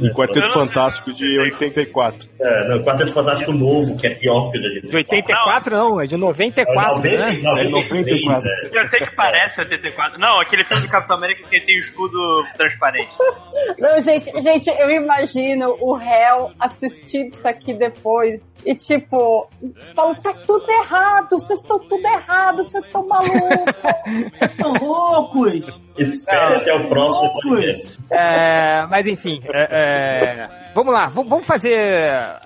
E 0.02 0.10
Quarteto 0.14 0.50
Fantástico 0.50 1.14
de 1.14 1.40
84. 1.40 2.30
É, 2.40 2.68
não, 2.70 2.84
Quarteto 2.84 3.14
Fantástico 3.14 3.52
novo, 3.52 3.98
que 3.98 4.08
é 4.08 4.16
pior 4.16 4.52
que 4.52 4.58
o 4.58 4.62
da 4.62 4.70
gente. 4.70 4.88
De 4.88 4.98
84 4.98 5.76
não, 5.76 6.02
é 6.02 6.08
de 6.08 6.18
94, 6.18 7.02
né? 7.02 7.40
É 7.60 7.70
94. 7.70 8.44
né? 8.44 8.70
Eu 8.72 8.86
sei 8.86 9.00
que 9.00 9.16
parece 9.16 9.60
84. 9.60 10.20
Não, 10.20 10.40
aquele 10.40 10.64
filme 10.64 10.84
do 10.84 10.90
Capitão 10.90 11.18
América 11.18 11.48
que 11.50 11.60
tem 11.62 11.76
o 11.76 11.80
escudo 11.80 12.18
transparente. 12.58 13.16
Não, 13.80 14.00
gente, 14.00 14.32
gente, 14.42 14.70
eu 14.70 14.90
imagino 14.90 15.76
o 15.80 15.96
réu 15.96 16.52
assistindo 16.60 17.30
isso 17.34 17.48
aqui 17.48 17.74
depois 17.74 18.54
e 18.66 18.76
tipo, 18.76 19.50
falo, 19.96 20.16
tá 20.16 20.34
tudo 20.46 20.70
errado, 20.70 21.40
vocês 21.40 21.60
estão 21.60 21.80
tudo 21.80 22.06
errado, 22.06 22.58
vocês 22.58 22.86
estão 22.86 23.06
malucos. 23.08 23.34
Vocês 24.34 24.52
estão 24.52 24.74
loucos! 24.74 25.82
Espere 25.98 26.56
até 26.56 26.74
o 26.74 26.90
próximo 26.90 27.34
podcast. 27.34 28.00
É, 28.12 28.86
mas 28.90 29.08
enfim, 29.08 29.40
é, 29.46 29.63
é, 29.70 30.50
vamos 30.74 30.94
lá, 30.94 31.08
vamos 31.08 31.46
fazer 31.46 32.40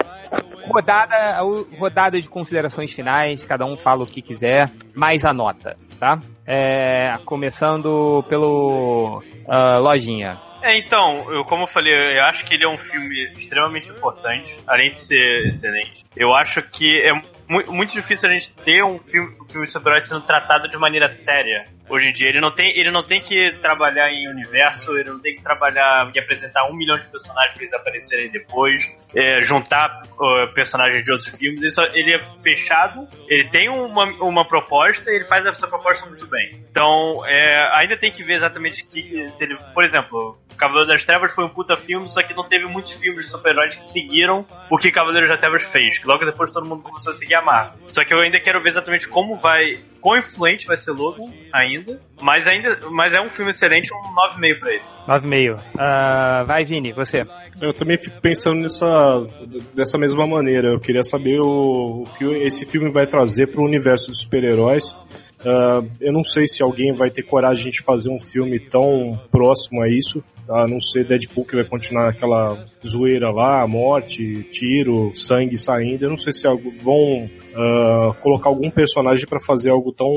rodada, 0.68 1.40
rodada 1.78 2.20
de 2.20 2.30
considerações 2.30 2.92
finais, 2.92 3.46
cada 3.46 3.66
um 3.66 3.76
fala 3.76 4.04
o 4.04 4.08
que 4.08 4.22
quiser, 4.22 4.70
mais 4.94 5.26
a 5.26 5.34
nota, 5.34 5.78
tá? 6.00 6.20
É, 6.46 7.14
começando 7.26 8.24
pelo 8.28 9.24
ah, 9.48 9.78
Lojinha. 9.78 10.40
É, 10.62 10.78
então, 10.78 11.32
eu, 11.32 11.46
como 11.46 11.64
eu 11.64 11.68
falei, 11.68 11.94
eu 12.18 12.24
acho 12.24 12.44
que 12.44 12.54
ele 12.56 12.66
é 12.66 12.68
um 12.68 12.78
filme 12.78 13.32
extremamente 13.38 13.90
importante, 13.90 14.60
além 14.68 14.92
de 14.92 15.00
ser 15.00 15.46
excelente. 15.46 16.04
Eu 16.16 16.34
acho 16.34 16.62
que 16.64 17.00
é 17.02 17.14
mu- 17.48 17.72
muito 17.72 17.94
difícil 17.94 18.28
a 18.28 18.34
gente 18.34 18.52
ter 18.52 18.84
um 18.84 19.00
filme, 19.00 19.36
um 19.42 19.46
filme 19.46 19.68
sobre 19.68 19.90
heróis 19.90 20.06
sendo 20.06 20.22
tratado 20.22 20.68
de 20.68 20.78
maneira 20.78 21.08
séria. 21.08 21.66
Hoje 21.90 22.10
em 22.10 22.12
dia, 22.12 22.30
ele 22.30 22.42
não 22.42 22.52
tem, 22.52 22.78
ele 22.78 22.92
não 22.92 23.04
tem 23.04 23.22
que 23.22 23.52
trabalhar 23.62 24.12
em 24.12 24.28
universo, 24.28 24.98
ele 24.98 25.10
não 25.10 25.20
tem 25.20 25.36
que 25.36 25.42
trabalhar 25.42 26.12
e 26.14 26.20
apresentar 26.20 26.68
um 26.70 26.76
milhão 26.76 26.98
de 26.98 27.08
personagens 27.08 27.54
para 27.54 27.64
eles 27.64 27.74
aparecerem 27.74 28.30
depois, 28.30 28.98
é, 29.16 29.42
juntar 29.42 30.04
uh, 30.04 30.54
personagens 30.54 31.04
de 31.04 31.12
outros 31.12 31.30
filmes. 31.38 31.64
Isso, 31.64 31.82
ele 31.94 32.14
é 32.14 32.20
fechado, 32.42 33.08
ele 33.28 33.50
tem 33.50 33.70
uma, 33.70 34.06
uma 34.22 34.48
proposta 34.48 35.12
e 35.12 35.16
ele 35.16 35.26
faz 35.26 35.46
essa 35.46 35.68
proposta 35.68 36.08
muito 36.08 36.28
bem. 36.28 36.64
Então, 36.70 37.26
é, 37.26 37.72
ainda 37.76 37.98
tem 37.98 38.12
que 38.12 38.24
ver 38.24 38.34
exatamente 38.34 38.84
o 38.84 38.90
que, 38.90 39.02
que 39.02 39.30
se 39.30 39.44
ele, 39.44 39.58
por 39.74 39.84
exemplo, 39.84 40.38
Cavaleiro 40.58 40.88
das 40.88 41.06
Trevas 41.06 41.34
foi 41.34 41.46
um 41.46 41.50
puta 41.50 41.78
filme, 41.78 42.10
só 42.10 42.22
que 42.24 42.34
não 42.34 42.48
teve 42.48 42.66
muitos 42.66 42.94
filmes 42.94 43.26
de 43.26 43.32
super-heróis 43.32 43.76
que 43.76 43.86
seguiram 43.86 44.46
o 44.70 44.78
que 44.78 44.92
Cavaleiro 44.92 45.28
das 45.28 45.40
Trevas 45.40 45.64
fez. 45.64 46.00
Que 46.00 46.08
logo 46.08 46.26
depois 46.26 46.52
todo 46.52 46.68
mundo 46.68 46.82
começou 46.82 47.12
a 47.12 47.14
seguir 47.14 47.36
a 47.36 47.42
Marvel. 47.42 47.80
Só 47.88 48.04
que 48.04 48.14
eu 48.14 48.20
ainda 48.20 48.40
quero 48.40 48.62
ver 48.62 48.70
exatamente 48.70 49.08
como 49.08 49.36
vai. 49.36 49.80
Quão 50.08 50.18
influente 50.18 50.66
vai 50.66 50.78
ser 50.78 50.92
Logan 50.92 51.30
ainda. 51.54 52.00
Mas 52.22 52.48
ainda. 52.48 52.80
Mas 52.90 53.14
é 53.14 53.20
um 53.20 53.28
filme 53.28 53.50
excelente, 53.50 53.94
um 53.94 54.40
9,5 54.40 54.60
pra 54.62 54.72
ele. 54.72 54.84
9,5. 55.06 55.60
Uh, 55.60 56.46
vai, 56.46 56.64
Vini, 56.64 56.94
você. 56.94 57.26
Eu 57.62 57.74
também 57.74 58.00
fico 58.00 58.22
pensando 58.22 58.62
nessa 58.62 59.28
dessa 59.76 59.98
mesma 59.98 60.26
maneira. 60.26 60.70
Eu 60.70 60.80
queria 60.80 61.04
saber 61.04 61.42
o, 61.42 62.04
o 62.04 62.10
que 62.18 62.24
esse 62.46 62.66
filme 62.66 62.90
vai 62.90 63.06
trazer 63.06 63.48
pro 63.48 63.66
universo 63.66 64.10
dos 64.10 64.22
super-heróis. 64.22 64.94
Uh, 65.42 65.86
eu 66.00 66.14
não 66.14 66.24
sei 66.24 66.48
se 66.48 66.64
alguém 66.64 66.94
vai 66.94 67.10
ter 67.10 67.24
coragem 67.24 67.70
de 67.70 67.84
fazer 67.84 68.10
um 68.10 68.22
filme 68.22 68.62
tão 68.62 69.20
próximo 69.30 69.84
a 69.84 69.90
isso 69.90 70.24
a 70.50 70.66
não 70.66 70.80
ser 70.80 71.06
Deadpool 71.06 71.46
que 71.46 71.56
vai 71.56 71.66
continuar 71.66 72.10
aquela 72.10 72.66
zoeira 72.86 73.30
lá, 73.30 73.68
morte, 73.68 74.44
tiro, 74.52 75.12
sangue 75.14 75.58
saindo. 75.58 76.06
Eu 76.06 76.10
não 76.10 76.18
sei 76.18 76.32
se 76.32 76.48
vão 76.82 77.30
uh, 77.58 78.14
colocar 78.22 78.50
algum 78.50 78.70
personagem 78.70 79.26
para 79.28 79.40
fazer 79.40 79.72
algo 79.72 79.92
tão, 79.92 80.10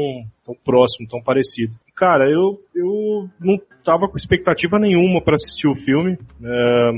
tão 0.44 0.54
próximo, 0.64 1.08
tão 1.08 1.22
parecido. 1.22 1.72
Cara, 1.96 2.30
eu, 2.30 2.60
eu 2.74 3.28
não 3.40 3.58
tava 3.82 4.08
com 4.08 4.16
expectativa 4.16 4.78
nenhuma 4.78 5.20
para 5.22 5.34
assistir 5.34 5.68
o 5.68 5.74
filme. 5.74 6.12
É, 6.42 6.90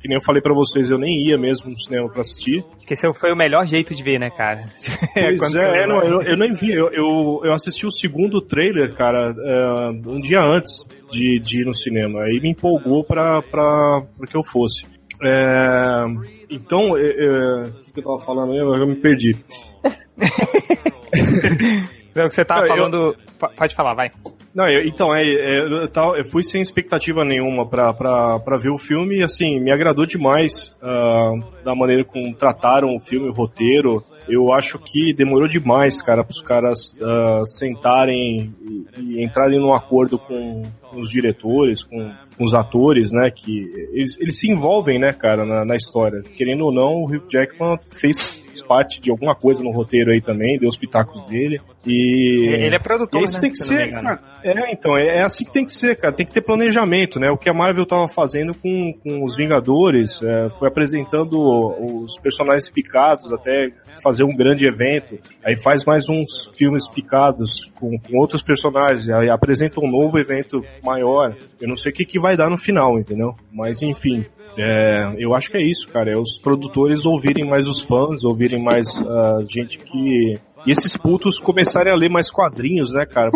que 0.00 0.08
nem 0.08 0.16
eu 0.16 0.24
falei 0.24 0.40
para 0.40 0.54
vocês, 0.54 0.90
eu 0.90 0.98
nem 0.98 1.26
ia 1.26 1.36
mesmo 1.36 1.70
no 1.70 1.78
cinema 1.78 2.08
para 2.08 2.20
assistir. 2.20 2.64
Que 2.86 2.94
esse 2.94 3.12
foi 3.14 3.32
o 3.32 3.36
melhor 3.36 3.66
jeito 3.66 3.94
de 3.94 4.02
ver, 4.02 4.18
né, 4.18 4.30
cara? 4.30 4.64
Pois 5.38 5.54
é, 5.54 5.84
eu, 5.84 5.88
não, 5.88 6.02
eu, 6.02 6.22
eu, 6.22 6.36
nem 6.36 6.52
vi. 6.54 6.72
Eu, 6.72 6.90
eu, 6.92 7.40
eu, 7.44 7.52
assisti 7.52 7.86
o 7.86 7.90
segundo 7.90 8.40
trailer, 8.40 8.94
cara, 8.94 9.34
é, 9.36 9.90
um 10.08 10.20
dia 10.20 10.40
antes 10.40 10.86
de, 11.10 11.38
de 11.40 11.62
ir 11.62 11.66
no 11.66 11.74
cinema. 11.74 12.22
Aí 12.22 12.40
me 12.40 12.50
empolgou 12.50 13.04
pra, 13.04 13.42
pra, 13.42 14.02
pra 14.16 14.26
que 14.26 14.36
eu 14.36 14.44
fosse. 14.44 14.86
É, 15.22 16.04
então, 16.50 16.96
é, 16.96 17.02
é, 17.02 17.62
o 17.62 17.92
que, 17.92 18.00
eu 18.00 18.04
tava 18.04 18.18
falando? 18.20 18.54
Eu, 18.54 18.74
eu 18.74 18.86
me 18.86 18.96
perdi. 18.96 19.36
Não, 22.14 22.28
que 22.28 22.34
você 22.34 22.44
tava 22.44 22.66
falando. 22.66 22.96
Eu... 22.96 23.14
Pode 23.56 23.74
falar, 23.74 23.94
vai. 23.94 24.10
Não, 24.54 24.68
eu, 24.68 24.82
então, 24.82 25.14
é, 25.14 25.22
é 25.22 25.60
eu, 25.60 25.88
eu, 26.16 26.24
fui 26.24 26.42
sem 26.42 26.60
expectativa 26.60 27.24
nenhuma 27.24 27.68
pra, 27.68 27.94
pra, 27.94 28.40
pra 28.40 28.58
ver 28.58 28.70
o 28.70 28.78
filme 28.78 29.18
e, 29.18 29.22
assim, 29.22 29.60
me 29.60 29.70
agradou 29.70 30.04
demais 30.04 30.76
uh, 30.82 31.62
da 31.62 31.72
maneira 31.74 32.04
como 32.04 32.34
trataram 32.34 32.96
o 32.96 33.00
filme, 33.00 33.28
o 33.28 33.32
roteiro. 33.32 34.02
Eu 34.28 34.52
acho 34.52 34.78
que 34.78 35.14
demorou 35.14 35.48
demais, 35.48 36.02
cara, 36.02 36.24
para 36.24 36.32
os 36.32 36.42
caras 36.42 36.98
uh, 37.00 37.46
sentarem 37.46 38.52
e, 38.60 39.00
e, 39.00 39.24
entrarem 39.24 39.60
num 39.60 39.72
acordo 39.72 40.18
com, 40.18 40.64
com 40.82 40.98
os 40.98 41.08
diretores, 41.08 41.84
com, 41.84 42.12
com, 42.38 42.44
os 42.44 42.54
atores, 42.54 43.10
né? 43.12 43.30
Que 43.34 43.68
eles, 43.92 44.18
eles 44.20 44.38
se 44.38 44.50
envolvem, 44.50 44.98
né, 44.98 45.12
cara, 45.12 45.44
na, 45.44 45.64
na 45.64 45.76
história. 45.76 46.22
Querendo 46.22 46.64
ou 46.64 46.72
não, 46.72 47.02
o 47.02 47.04
Hugh 47.04 47.26
Jackman 47.28 47.76
fez 47.92 48.46
parte 48.62 49.00
de 49.00 49.10
alguma 49.10 49.34
coisa 49.34 49.62
no 49.62 49.70
roteiro 49.70 50.10
aí 50.10 50.20
também, 50.20 50.58
deu 50.58 50.68
os 50.68 50.76
pitacos 50.76 51.24
dele. 51.24 51.60
E. 51.86 52.64
Ele 52.66 52.74
é 52.74 52.78
produtor, 52.78 53.22
isso 53.22 53.34
né, 53.34 53.40
tem 53.40 53.50
que 53.50 53.58
ser, 53.58 53.90
cara. 53.90 54.20
É, 54.42 54.72
então, 54.72 54.96
é, 54.96 55.18
é, 55.18 55.22
assim 55.22 55.44
que 55.44 55.52
tem 55.52 55.64
que 55.64 55.72
ser, 55.72 55.96
cara. 55.96 56.14
Tem 56.14 56.26
que 56.26 56.32
ter 56.32 56.42
planejamento, 56.42 57.18
né? 57.18 57.30
O 57.30 57.36
que 57.36 57.48
a 57.48 57.54
Marvel 57.54 57.86
tava 57.86 58.08
fazendo 58.08 58.52
com, 58.54 58.92
com 59.02 59.24
os 59.24 59.36
Vingadores, 59.36 60.22
é, 60.22 60.48
foi 60.58 60.68
apresentando 60.68 61.38
os 61.38 62.18
personagens 62.18 62.68
picados 62.70 63.32
até 63.32 63.70
fazer 64.02 64.24
um 64.24 64.34
grande 64.34 64.66
evento. 64.66 65.18
Aí 65.44 65.56
faz 65.56 65.84
mais 65.84 66.08
uns 66.08 66.54
filmes 66.56 66.88
picados 66.88 67.70
com, 67.78 67.98
com 67.98 68.18
outros 68.18 68.42
personagens. 68.42 69.08
Aí 69.10 69.30
apresenta 69.30 69.80
um 69.80 69.90
novo 69.90 70.18
evento 70.18 70.62
maior. 70.84 71.34
Eu 71.60 71.68
não 71.68 71.76
sei 71.76 71.92
o 71.92 71.94
que, 71.94 72.04
que 72.04 72.20
vai 72.20 72.27
dar 72.36 72.50
no 72.50 72.58
final, 72.58 72.98
entendeu? 72.98 73.34
Mas 73.52 73.82
enfim, 73.82 74.24
é, 74.56 75.14
eu 75.18 75.34
acho 75.34 75.50
que 75.50 75.56
é 75.56 75.62
isso, 75.62 75.88
cara. 75.88 76.10
É 76.10 76.16
os 76.16 76.38
produtores 76.38 77.06
ouvirem 77.06 77.48
mais 77.48 77.68
os 77.68 77.80
fãs, 77.80 78.24
ouvirem 78.24 78.62
mais 78.62 79.00
uh, 79.02 79.44
gente 79.48 79.78
que. 79.78 80.34
E 80.66 80.72
esses 80.72 80.96
putos 80.96 81.38
começarem 81.38 81.92
a 81.92 81.96
ler 81.96 82.10
mais 82.10 82.28
quadrinhos, 82.28 82.92
né, 82.92 83.06
cara? 83.06 83.30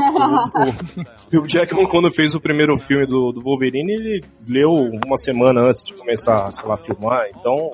o, 1.32 1.38
o 1.38 1.46
Jackman, 1.48 1.86
quando 1.86 2.12
fez 2.12 2.34
o 2.34 2.40
primeiro 2.40 2.76
filme 2.76 3.06
do, 3.06 3.30
do 3.30 3.40
Wolverine, 3.40 3.92
ele 3.92 4.20
leu 4.48 4.74
uma 5.06 5.16
semana 5.16 5.60
antes 5.62 5.86
de 5.86 5.94
começar, 5.94 6.50
sei 6.50 6.68
lá, 6.68 6.74
a 6.74 6.78
filmar. 6.78 7.26
Então, 7.38 7.70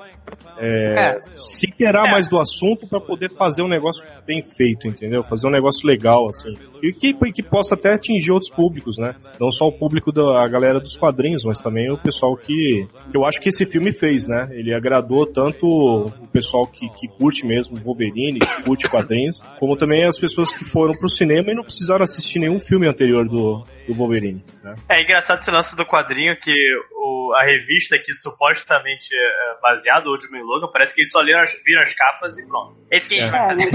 é, 0.59 1.16
é. 1.16 1.18
se 1.37 1.66
querer 1.68 2.07
é. 2.07 2.11
mais 2.11 2.29
do 2.29 2.39
assunto 2.39 2.87
para 2.87 3.01
poder 3.01 3.31
fazer 3.31 3.62
um 3.62 3.68
negócio 3.68 4.05
bem 4.26 4.43
feito, 4.43 4.87
entendeu? 4.87 5.22
Fazer 5.22 5.49
um 5.49 5.51
negócio 5.51 5.87
legal, 5.87 6.29
assim. 6.29 6.53
E 6.83 6.93
que, 6.93 7.12
que 7.33 7.43
possa 7.43 7.74
até 7.74 7.95
atingir 7.95 8.31
outros 8.31 8.51
públicos, 8.51 8.99
né? 8.99 9.14
Não 9.41 9.51
só 9.51 9.66
o 9.66 9.72
público 9.72 10.12
da 10.12 10.45
galera 10.47 10.81
dos 10.81 10.97
quadrinhos, 10.97 11.45
mas 11.45 11.61
também 11.61 11.91
o 11.91 11.99
pessoal 11.99 12.37
que, 12.37 12.87
que 13.11 13.16
eu 13.16 13.24
acho 13.24 13.41
que 13.41 13.49
esse 13.49 13.66
filme 13.66 13.93
fez, 13.93 14.29
né? 14.29 14.49
Ele 14.53 14.74
agradou 14.74 15.26
tanto 15.26 15.66
o 15.66 16.29
pessoal 16.29 16.66
que, 16.66 16.89
que 16.91 17.09
curte 17.09 17.47
mesmo 17.47 17.76
Wolverine, 17.76 18.41
que 18.41 18.62
curte 18.62 18.89
quadrinhos, 18.89 19.41
como 19.59 19.76
também 19.76 20.05
as 20.05 20.18
pessoas 20.18 20.53
que 20.53 20.64
foram 20.64 20.95
pro 20.95 21.09
cinema 21.09 21.51
e 21.51 21.55
não 21.55 21.62
precisaram 21.62 22.05
assistir 22.05 22.39
nenhum 22.39 22.61
filme 22.61 22.89
anterior 22.89 23.26
do, 23.26 23.64
do 23.87 23.95
Wolverine. 23.95 24.45
Né? 24.62 24.74
É 24.89 25.03
engraçado 25.03 25.39
esse 25.39 25.51
lance 25.51 25.76
do 25.76 25.87
quadrinho 25.87 26.37
que 26.39 26.55
o, 26.95 27.33
a 27.37 27.45
revista 27.45 27.99
que 27.99 28.12
supostamente 28.14 29.09
é 29.14 29.61
baseada, 29.61 30.09
Ultimate 30.19 30.45
Logan, 30.45 30.69
parece 30.73 30.95
que 30.95 31.01
eles 31.01 31.11
só 31.11 31.21
leram 31.21 31.41
as, 31.41 31.53
viram 31.64 31.83
as 31.83 31.95
capas 31.95 32.39
e 32.39 32.47
pronto. 32.47 32.79
É 32.91 32.97
isso 32.97 33.09
que 33.09 33.21
a 33.21 33.25
gente 33.25 33.35
é. 33.35 33.39
vai 33.39 33.49
fazer. 33.49 33.69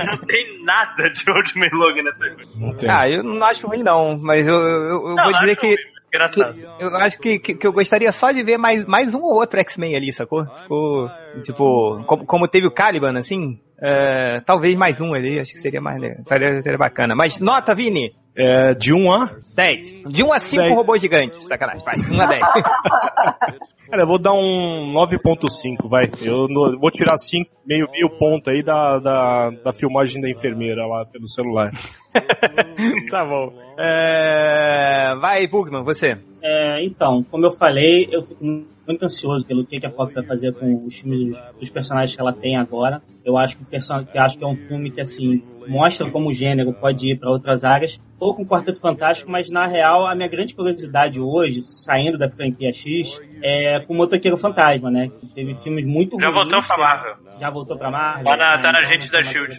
É, 0.00 0.04
não 0.04 0.18
tem 0.18 0.64
nada 0.64 1.10
de 1.10 1.30
Ultimate 1.30 1.74
Logan 1.74 2.02
nessa 2.02 2.30
coisa. 2.30 2.86
Ah, 2.88 3.08
eu 3.08 3.22
não 3.22 3.44
acho 3.44 3.66
ruim 3.66 3.82
não, 3.82 4.18
mas 4.18 4.46
eu, 4.46 4.54
eu, 4.54 5.08
eu 5.08 5.14
não, 5.14 5.24
vou 5.24 5.40
dizer 5.40 5.56
que... 5.56 5.76
Engraçado. 6.12 6.58
eu 6.80 6.96
acho 6.96 7.20
que, 7.20 7.38
que, 7.38 7.54
que, 7.54 7.64
eu 7.64 7.72
gostaria 7.72 8.10
só 8.10 8.32
de 8.32 8.42
ver 8.42 8.58
mais, 8.58 8.84
mais 8.84 9.14
um 9.14 9.22
ou 9.22 9.36
outro 9.36 9.60
X-Men 9.60 9.94
ali, 9.94 10.12
sacou? 10.12 10.44
Tipo, 10.44 11.10
tipo 11.44 12.04
como, 12.04 12.26
como 12.26 12.48
teve 12.48 12.66
o 12.66 12.72
Caliban, 12.72 13.16
assim, 13.16 13.60
é, 13.82 14.40
talvez 14.40 14.76
mais 14.76 15.00
um 15.00 15.14
ali, 15.14 15.40
acho 15.40 15.52
que 15.52 15.58
seria 15.58 15.80
mais 15.80 16.00
seria, 16.26 16.62
seria 16.62 16.78
bacana. 16.78 17.14
Mas 17.14 17.40
nota, 17.40 17.74
Vini! 17.74 18.14
É, 18.36 18.74
de 18.74 18.94
1 18.94 19.12
a? 19.12 19.30
10. 19.54 20.04
De 20.08 20.22
1 20.22 20.32
a 20.32 20.38
5 20.38 20.62
10. 20.62 20.74
robôs 20.74 21.02
gigantes. 21.02 21.42
Sacanagem, 21.46 21.84
vai. 21.84 21.96
1 21.96 22.20
a 22.20 22.26
10. 22.26 22.40
Cara, 23.90 24.02
eu 24.02 24.06
vou 24.06 24.18
dar 24.18 24.32
um 24.32 24.94
9.5, 24.94 25.88
vai. 25.88 26.04
Eu 26.22 26.46
vou 26.78 26.90
tirar 26.90 27.16
5, 27.18 27.50
meio, 27.66 27.90
meio 27.90 28.08
ponto 28.18 28.48
aí 28.48 28.62
da, 28.62 28.98
da, 28.98 29.50
da 29.64 29.72
filmagem 29.72 30.22
da 30.22 30.30
enfermeira 30.30 30.86
lá 30.86 31.04
pelo 31.06 31.28
celular. 31.28 31.72
tá 33.10 33.24
bom. 33.24 33.52
É... 33.76 35.14
Vai, 35.20 35.46
Bugman, 35.48 35.82
você. 35.82 36.16
É, 36.42 36.84
então, 36.84 37.24
como 37.30 37.44
eu 37.44 37.52
falei, 37.52 38.08
eu 38.12 38.22
fico 38.22 38.64
muito 38.90 39.04
ansioso 39.04 39.44
pelo 39.44 39.64
que, 39.64 39.84
a 39.84 39.90
Fox 39.90 40.14
vai 40.14 40.24
fazer 40.24 40.52
com 40.52 40.86
os 40.86 40.94
filmes 40.94 41.36
dos 41.58 41.70
personagens 41.70 42.14
que 42.14 42.20
ela 42.20 42.32
tem 42.32 42.56
agora. 42.56 43.02
Eu 43.24 43.36
acho 43.36 43.56
que, 43.56 43.64
eu 43.74 44.22
acho 44.22 44.38
que 44.38 44.44
é 44.44 44.46
um 44.46 44.56
filme 44.56 44.90
que, 44.90 45.00
assim, 45.00 45.42
mostra 45.68 46.10
como 46.10 46.30
o 46.30 46.34
gênero 46.34 46.72
pode 46.72 47.10
ir 47.10 47.16
para 47.18 47.30
outras 47.30 47.64
áreas. 47.64 48.00
Ou 48.20 48.34
com 48.34 48.42
o 48.42 48.46
Quarteto 48.46 48.80
Fantástico, 48.80 49.30
mas 49.30 49.50
na 49.50 49.66
real, 49.66 50.06
a 50.06 50.14
minha 50.14 50.28
grande 50.28 50.54
curiosidade 50.54 51.18
hoje, 51.18 51.62
saindo 51.62 52.18
da 52.18 52.28
franquia 52.28 52.72
X, 52.72 53.18
é 53.42 53.80
com 53.80 53.94
o 53.94 53.96
Motoqueiro 53.96 54.36
Fantasma, 54.36 54.90
né? 54.90 55.08
Que 55.08 55.26
teve 55.28 55.54
filmes 55.54 55.86
muito 55.86 56.20
Já 56.20 56.28
ruins, 56.28 56.38
voltou 56.38 56.62
pra 56.62 56.76
Marvel. 56.76 57.14
Já 57.40 57.50
voltou 57.50 57.78
pra 57.78 57.90
Marvel. 57.90 58.24
Tá 58.24 58.36
na, 58.36 58.58
tá 58.58 58.72
na 58.72 58.82
gente 58.84 59.10
da 59.10 59.22
Shield. 59.22 59.58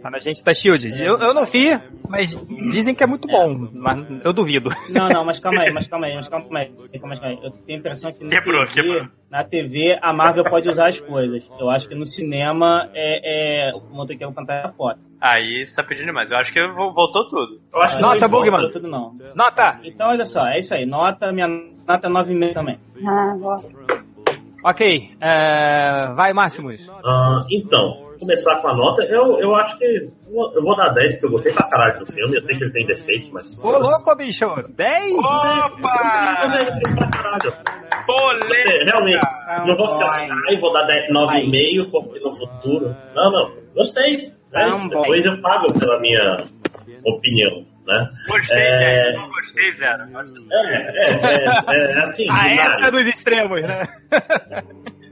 Tá 0.00 0.10
na 0.10 0.18
gente 0.20 0.44
da 0.44 0.54
Shield. 0.54 1.02
Eu, 1.02 1.18
eu 1.18 1.34
não 1.34 1.44
vi, 1.44 1.70
mas 2.08 2.30
dizem 2.70 2.94
que 2.94 3.02
é 3.02 3.06
muito 3.06 3.26
bom. 3.26 3.68
Mas 3.72 4.06
eu 4.24 4.32
duvido. 4.32 4.70
Não, 4.88 5.08
não, 5.08 5.24
mas 5.24 5.40
calma 5.40 5.62
aí, 5.62 5.70
mas 5.74 5.88
calma 5.88 6.06
aí, 6.06 6.14
mas 6.14 6.28
calma 6.28 6.60
aí. 6.60 6.72
Calma 7.00 7.14
aí. 7.20 7.38
Eu 7.42 7.50
tenho 7.50 7.78
a 7.78 7.80
impressão 7.80 8.12
que 8.12 8.22
na 8.22 8.30
quebrou, 8.30 8.64
TV, 8.68 8.82
quebrou. 8.82 9.08
na 9.28 9.42
TV 9.42 9.98
a 10.00 10.12
Marvel 10.12 10.44
pode 10.44 10.68
usar 10.68 10.86
as 10.88 11.00
coisas. 11.00 11.42
Eu 11.58 11.68
acho 11.68 11.88
que 11.88 11.94
no 11.96 12.06
cinema 12.06 12.88
é, 12.94 13.70
é 13.70 13.74
o 13.74 13.80
Motoqueiro 13.80 14.32
Fantasma 14.32 14.70
é 14.70 14.72
foto. 14.72 15.00
Aí 15.20 15.64
você 15.64 15.74
tá 15.74 15.82
pedindo 15.82 16.06
demais. 16.06 16.30
Eu 16.30 16.38
acho 16.38 16.52
que 16.52 16.60
voltou 16.68 17.28
tudo. 17.28 17.60
Eu 17.72 17.82
acho 17.82 17.96
que 17.96 18.02
nota, 18.02 18.28
Bugman. 18.28 18.70
Tudo 18.70 18.88
não. 18.88 19.14
Nota! 19.34 19.80
Então, 19.82 20.10
olha 20.10 20.26
só, 20.26 20.46
é 20.46 20.60
isso 20.60 20.74
aí. 20.74 20.84
Nota, 20.84 21.32
minha 21.32 21.48
nota 21.48 22.06
é 22.06 22.10
9,5 22.10 22.52
também. 22.52 22.78
Ah, 23.06 23.34
gosto. 23.38 23.72
Ok. 24.64 25.10
Uh, 25.16 26.14
vai, 26.14 26.32
Máximos. 26.32 26.86
Uh, 26.86 27.44
então, 27.50 28.12
começar 28.20 28.56
com 28.60 28.68
a 28.68 28.76
nota, 28.76 29.02
eu, 29.04 29.40
eu 29.40 29.54
acho 29.56 29.76
que 29.78 29.84
eu 29.84 30.62
vou 30.62 30.76
dar 30.76 30.90
10, 30.90 31.12
porque 31.12 31.26
eu 31.26 31.30
gostei 31.30 31.52
pra 31.52 31.68
caralho 31.68 31.98
do 31.98 32.06
filme. 32.12 32.36
Eu 32.36 32.42
sei 32.42 32.56
que 32.56 32.64
ele 32.64 32.72
tem 32.72 32.86
defeitos, 32.86 33.30
mas. 33.30 33.58
Ô, 33.58 33.70
louco, 33.78 34.14
bicho! 34.16 34.46
10? 34.68 35.14
Opa! 35.14 36.38
Eu 36.42 36.66
gostei 36.66 36.94
pra 36.94 37.08
caralho. 37.10 37.52
Polêmica! 38.06 38.84
Realmente, 38.84 39.26
não 39.66 39.76
vou 39.76 39.88
ficar 39.88 40.06
assim, 40.06 40.28
ai, 40.48 40.56
vou 40.56 40.72
dar 40.72 40.86
9,5 40.86 41.90
porque 41.90 42.20
no 42.20 42.36
futuro. 42.36 42.96
Não, 43.14 43.32
não, 43.32 43.52
gostei. 43.74 44.32
É, 44.54 44.70
depois 44.88 45.24
eu 45.24 45.40
pago 45.40 45.72
pela 45.72 45.98
minha 45.98 46.44
opinião. 47.04 47.66
né? 47.86 48.10
Gostei, 48.28 48.58
É. 48.58 48.78
zero. 49.04 49.20
Não 49.22 49.28
gostei, 49.30 49.72
zero. 49.72 50.02
Acho 50.18 50.36
assim. 50.36 50.48
É, 50.52 50.76
é, 50.76 51.62
é, 51.68 51.92
é 51.92 51.98
assim, 52.00 52.26
A 52.30 52.48
época 52.48 52.90
dos 52.92 53.02
extremos, 53.06 53.62
né? 53.62 53.88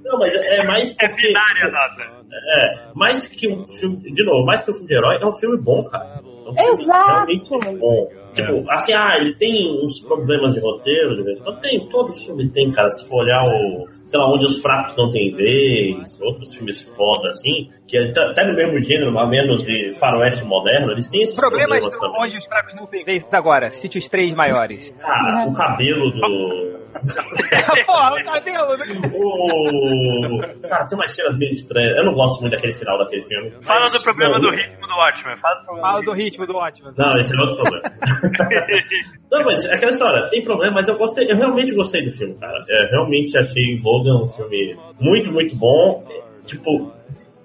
Não, 0.05 0.19
mas 0.19 0.35
é 0.35 0.65
mais 0.65 0.95
É 1.01 1.09
porque... 1.09 1.27
binária 1.29 1.65
a 1.67 1.71
nota. 1.71 2.21
É, 2.33 2.89
mais 2.95 3.27
que 3.27 3.49
um 3.49 3.61
filme, 3.61 3.97
de 4.13 4.25
novo, 4.25 4.45
mais 4.47 4.63
que 4.63 4.71
um 4.71 4.75
filme 4.75 4.89
de 4.89 4.95
herói, 4.95 5.19
é 5.21 5.27
um 5.27 5.33
filme 5.33 5.61
bom, 5.61 5.83
cara. 5.85 6.21
É 6.25 6.51
um 6.51 6.55
filme 6.55 6.83
Exato. 6.83 7.11
realmente 7.11 7.51
bom. 7.79 8.09
Tipo, 8.35 8.65
assim, 8.71 8.93
ah, 8.93 9.17
ele 9.21 9.35
tem 9.35 9.85
uns 9.85 10.01
problemas 10.01 10.55
de 10.55 10.61
roteiro, 10.61 11.17
de 11.17 11.23
vez 11.25 11.39
em 11.39 11.43
quando 11.43 11.61
tem, 11.61 11.89
todo 11.89 12.13
filme 12.13 12.49
tem, 12.51 12.71
cara. 12.71 12.89
Se 12.91 13.09
for 13.09 13.23
olhar 13.25 13.43
o, 13.45 13.89
sei 14.07 14.19
lá, 14.21 14.33
onde 14.33 14.47
os 14.47 14.61
fracos 14.63 14.97
não 14.97 15.11
têm 15.11 15.33
vez, 15.33 16.19
outros 16.21 16.55
filmes 16.55 16.81
foda, 16.95 17.29
assim, 17.31 17.69
que 17.89 17.99
até, 17.99 18.21
até 18.31 18.45
no 18.47 18.55
mesmo 18.55 18.81
gênero, 18.81 19.13
mas 19.13 19.29
menos 19.29 19.63
de 19.65 19.91
faroeste 19.99 20.45
moderno, 20.45 20.93
eles 20.93 21.11
têm 21.11 21.23
esses 21.23 21.35
Problemas 21.35 21.81
problemas, 21.81 21.95
do- 21.95 22.01
também. 22.01 22.23
onde 22.29 22.39
os 22.39 22.45
fracos 22.47 22.75
não 22.77 22.87
têm 22.87 23.05
vez 23.05 23.27
agora. 23.33 23.69
Cite 23.71 23.99
os 23.99 24.09
três 24.09 24.33
maiores. 24.35 24.91
Cara, 25.01 25.47
o 25.49 25.53
cabelo 25.53 26.11
do. 26.13 26.81
Porra, 27.87 28.15
o 28.15 28.25
cabelo. 28.25 28.77
né? 28.77 29.11
o... 29.15 30.69
Cara, 30.69 30.87
tem 30.87 30.99
umas 30.99 31.11
cenas 31.13 31.37
meio 31.39 31.53
estranhas. 31.53 31.97
Eu 31.97 32.05
não 32.05 32.15
gosto 32.15 32.41
muito 32.41 32.53
daquele 32.55 32.75
final 32.75 32.99
daquele 32.99 33.23
filme. 33.23 33.51
Fala 33.63 33.81
mas- 33.83 33.93
do 33.93 34.03
problema 34.03 34.39
não, 34.39 34.51
do 34.51 34.57
ritmo 34.57 34.87
do 34.89 34.95
Watchmen. 34.97 35.37
Fala 35.37 35.55
do 35.61 35.65
problema 35.67 35.89
Fala 35.89 36.03
do 36.03 36.13
ritmo 36.13 36.47
do 36.47 36.57
ótimo. 36.57 36.93
Não, 36.97 37.19
esse 37.19 37.35
é 37.35 37.39
outro 37.41 37.57
problema. 37.57 37.83
Não, 39.31 39.45
mas 39.45 39.65
é 39.65 39.75
aquela 39.75 39.93
história, 39.93 40.29
tem 40.31 40.43
problema, 40.43 40.75
mas 40.75 40.89
eu 40.89 40.97
gostei, 40.97 41.31
eu 41.31 41.37
realmente 41.37 41.75
gostei 41.75 42.05
do 42.05 42.13
filme, 42.13 42.35
cara. 42.35 42.59
Eu 42.69 42.91
realmente 42.91 43.37
achei 43.39 43.81
Logan 43.83 44.25
um 44.25 44.29
filme 44.29 44.77
muito, 45.01 45.33
muito 45.33 45.57
bom. 45.57 46.05
Tipo, 46.47 46.93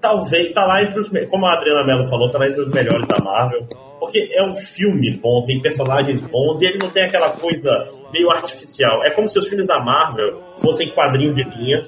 talvez 0.01 0.51
tá 0.53 0.65
lá 0.65 0.83
entre 0.83 0.99
os 0.99 1.09
como 1.29 1.45
a 1.45 1.53
Adriana 1.53 1.85
Mello 1.85 2.09
falou, 2.09 2.29
tá 2.31 2.39
lá 2.39 2.47
entre 2.47 2.61
os 2.61 2.69
melhores 2.69 3.07
da 3.07 3.23
Marvel. 3.23 3.67
Porque 4.05 4.29
é 4.31 4.43
um 4.47 4.53
filme 4.53 5.17
bom, 5.17 5.43
tem 5.45 5.59
personagens 5.59 6.21
bons 6.21 6.61
e 6.61 6.65
ele 6.65 6.77
não 6.77 6.91
tem 6.91 7.03
aquela 7.03 7.31
coisa 7.31 7.69
meio 8.13 8.29
artificial. 8.29 9.03
É 9.03 9.11
como 9.13 9.27
se 9.27 9.39
os 9.39 9.47
filmes 9.47 9.65
da 9.65 9.79
Marvel 9.79 10.41
fossem 10.57 10.93
quadrinho 10.93 11.33
de 11.33 11.43
linha, 11.43 11.81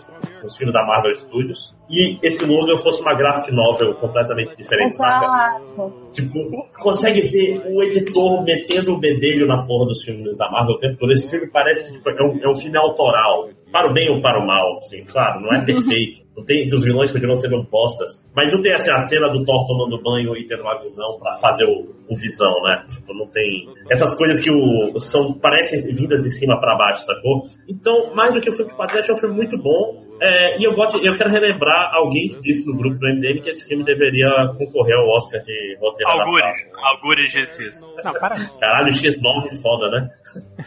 os 0.44 0.58
filmes 0.58 0.74
da 0.74 0.84
Marvel 0.84 1.14
Studios, 1.16 1.76
e 1.90 2.18
esse 2.22 2.44
Logan 2.44 2.78
fosse 2.80 3.02
uma 3.02 3.14
graphic 3.14 3.54
novel 3.54 3.94
completamente 3.96 4.58
diferente, 4.58 4.98
saca? 4.98 5.26
Exato. 5.26 5.94
Tipo, 6.12 6.40
consegue 6.80 7.22
ver 7.22 7.62
o 7.68 7.84
editor 7.84 8.44
metendo 8.44 8.96
o 8.96 9.00
bedelho 9.00 9.48
na 9.48 9.64
porra 9.64 9.86
dos 9.86 10.04
filmes 10.04 10.36
da 10.36 10.50
Marvel 10.50 10.76
o 10.76 10.80
tempo 10.80 10.98
todo. 10.98 11.12
Esse 11.12 11.30
filme 11.30 11.48
parece 11.48 11.86
que 11.86 11.98
tipo, 11.98 12.10
é, 12.10 12.24
um, 12.24 12.40
é 12.42 12.50
um 12.50 12.56
filme 12.56 12.78
autoral. 12.78 13.50
Para 13.72 13.92
o 13.92 13.94
bem 13.94 14.10
ou 14.10 14.22
para 14.22 14.42
o 14.42 14.48
mal, 14.48 14.80
assim, 14.80 15.04
claro, 15.04 15.42
não 15.42 15.54
é 15.54 15.64
perfeito. 15.66 16.27
Não 16.38 16.46
tem 16.46 16.70
que 16.70 16.76
os 16.76 16.84
vilões 16.84 17.12
continuam 17.12 17.36
sendo 17.36 17.66
postas. 17.66 18.24
Mas 18.36 18.52
não 18.52 18.62
tem 18.62 18.72
assim, 18.74 18.92
a 18.92 19.00
cena 19.02 19.28
do 19.28 19.44
Thor 19.44 19.66
tomando 19.66 20.02
banho 20.04 20.38
e 20.38 20.46
tendo 20.46 20.62
uma 20.62 20.78
visão 20.80 21.18
pra 21.20 21.34
fazer 21.34 21.66
o, 21.66 21.96
o 22.08 22.16
visão, 22.16 22.54
né? 22.62 22.86
Tipo, 22.92 23.14
não 23.16 23.26
tem. 23.28 23.68
Essas 23.90 24.16
coisas 24.16 24.40
que 24.40 24.52
o, 24.52 25.00
são, 25.00 25.34
parecem 25.34 25.80
vindas 25.92 26.22
de 26.22 26.30
cima 26.30 26.60
pra 26.60 26.78
baixo, 26.78 27.06
sacou? 27.06 27.42
Então, 27.68 28.14
mais 28.14 28.36
do 28.36 28.40
que 28.40 28.52
o 28.52 28.54
filme 28.54 28.72
de 28.72 28.78
Patrick, 28.78 29.10
é 29.10 29.14
um 29.14 29.18
filme 29.18 29.36
muito 29.36 29.58
bom. 29.58 30.06
É, 30.20 30.60
e 30.60 30.64
eu, 30.64 30.74
gosto, 30.74 30.98
eu 31.06 31.16
quero 31.16 31.30
relembrar 31.30 31.94
alguém 31.94 32.28
que 32.30 32.40
disse 32.42 32.66
no 32.66 32.76
grupo 32.76 32.98
do 32.98 33.08
MDM 33.08 33.42
que 33.42 33.50
esse 33.50 33.68
filme 33.68 33.84
deveria 33.84 34.30
concorrer 34.58 34.96
ao 34.96 35.08
Oscar 35.10 35.42
de 35.44 35.78
roteiro 35.80 36.12
Algures. 36.12 36.68
Algures 36.76 37.32
disse 37.32 37.68
isso. 37.68 37.88
Não, 38.04 38.14
para. 38.14 38.36
Caralho, 38.60 38.92
X9 38.92 39.62
foda, 39.62 39.90
né? 39.92 40.10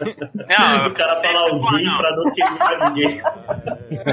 Não, 0.01 0.87
o 0.91 0.95
cara 0.95 1.17
fala 1.17 1.41
essa 1.41 1.51
porra 1.51 1.71
alguém 1.71 1.85
não. 1.85 1.99
pra 1.99 2.17
não 2.17 2.33
queimar 2.33 2.93
ninguém. 2.93 3.23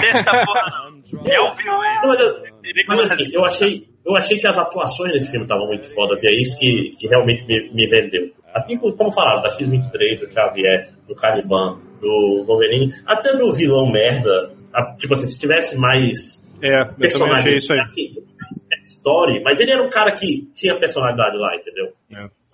Essa 0.10 0.32
porra 0.46 0.66
não. 0.72 0.98
Eu 1.26 1.56
vi 1.56 2.70
ele. 2.70 2.84
mas 2.88 3.12
assim, 3.12 3.30
eu 3.32 3.46
achei, 3.46 3.88
eu 4.06 4.16
achei 4.16 4.38
que 4.38 4.48
as 4.48 4.58
atuações 4.58 5.14
desse 5.14 5.32
filme 5.32 5.46
estavam 5.46 5.68
muito 5.68 5.86
fodas 5.94 6.22
e 6.24 6.28
é 6.28 6.32
isso 6.32 6.58
que, 6.58 6.92
que 7.00 7.08
realmente 7.08 7.46
me, 7.46 7.72
me 7.74 7.88
vendeu. 7.88 8.32
Assim 8.54 8.78
como, 8.78 8.96
como 8.96 9.12
falaram, 9.12 9.42
da 9.42 9.52
X-23, 9.52 10.20
do 10.20 10.30
Xavier, 10.30 10.90
do 11.08 11.16
Caliban, 11.16 11.80
do 12.02 12.44
Wolverine, 12.46 12.92
até 13.06 13.36
do 13.36 13.52
vilão 13.52 13.90
merda. 13.92 14.52
A- 14.78 14.96
tipo 14.98 15.14
assim, 15.14 15.28
se 15.28 15.40
tivesse 15.40 15.78
mais 15.78 16.48
É, 16.62 16.82
eu 16.82 16.88
também 17.12 17.32
achei 17.32 17.56
isso 17.58 17.74
aí. 17.74 17.80
assim, 17.80 18.14
story, 18.86 19.42
mas 19.44 19.60
ele 19.60 19.72
era 19.72 19.84
um 19.84 19.90
cara 19.90 20.12
que 20.12 20.50
tinha 20.54 20.78
personalidade 20.80 21.38
lá, 21.38 21.56
entendeu? 21.56 21.94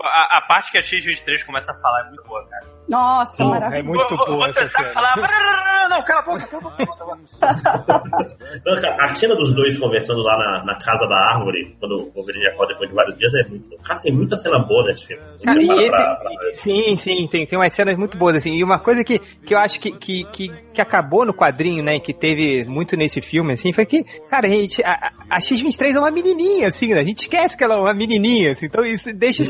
A, 0.04 0.38
a 0.38 0.42
parte 0.42 0.72
que 0.72 0.78
a 0.78 0.82
X23 0.82 1.46
começa 1.46 1.72
a 1.72 1.76
falar 1.76 2.02
é 2.02 2.08
muito 2.10 2.24
boa, 2.24 2.46
cara. 2.50 2.66
Nossa, 2.90 3.46
maravilhoso. 3.46 3.80
é 3.80 3.84
muito 3.84 4.18
boa 4.18 4.52
Você 4.52 4.60
essa 4.60 4.72
sabe 4.74 4.84
cena. 4.90 4.94
falar. 4.94 5.14
"Brrr, 5.16 5.90
Não, 5.90 6.04
cala 6.04 6.20
a 6.20 6.24
boca, 6.24 6.48
cala 6.48 6.64
a 6.68 6.86
boca. 6.86 6.94
a 6.94 7.06
boca." 7.06 8.38
Não, 8.66 8.82
cara, 8.82 8.98
a 9.06 9.14
cena 9.14 9.36
dos 9.36 9.54
dois 9.54 9.78
conversando 9.78 10.22
lá 10.22 10.38
na, 10.38 10.66
na 10.66 10.76
casa 10.78 11.08
da 11.08 11.16
árvore, 11.34 11.76
quando 11.80 12.08
o 12.08 12.12
Wolverine 12.12 12.48
acorda 12.48 12.74
depois 12.74 12.90
de 12.90 12.96
vários 12.96 13.18
dias, 13.18 13.34
é 13.36 13.48
muito. 13.48 13.78
Cara, 13.84 14.00
tem 14.00 14.12
muita 14.12 14.36
cena 14.38 14.60
boa 14.60 14.86
nesse 14.88 15.06
filme. 15.08 15.24
Cara, 15.44 15.62
e 15.62 15.70
esse, 15.70 15.90
pra- 15.92 16.16
pra- 16.16 16.32
sim, 16.56 16.96
sim, 16.98 17.28
tem, 17.28 17.46
tem 17.48 17.58
umas 17.58 17.74
cenas 17.74 17.96
muito 17.96 18.18
boas, 18.18 18.36
assim. 18.36 18.52
E 18.54 18.64
uma 18.64 18.80
coisa 18.80 19.04
que, 19.04 19.20
que 19.20 19.54
eu 19.54 19.58
acho 19.60 19.80
que, 19.80 19.92
que, 19.92 20.24
que, 20.26 20.50
que 20.74 20.82
acabou 20.82 21.26
no 21.26 21.34
quadrinho, 21.34 21.84
né, 21.84 22.00
que 22.00 22.14
teve 22.14 22.66
muito 22.66 22.98
nesse 22.98 23.22
filme, 23.22 23.54
assim, 23.54 23.72
foi 23.72 23.86
que, 23.86 24.04
cara, 24.30 24.48
a, 24.48 24.50
gente, 24.50 24.84
a, 24.84 25.12
a 25.30 25.40
X-23 25.40 25.96
é 25.96 26.00
uma 26.00 26.12
menininha, 26.12 26.68
assim, 26.68 26.94
né? 26.94 27.00
A 27.00 27.04
gente 27.06 27.20
esquece 27.20 27.56
que 27.56 27.64
ela 27.64 27.76
é 27.76 27.78
uma 27.78 27.94
menininha, 27.94 28.52
assim. 28.52 28.66
Então 28.66 28.84
isso 28.84 29.14
deixa, 29.14 29.44
as 29.44 29.50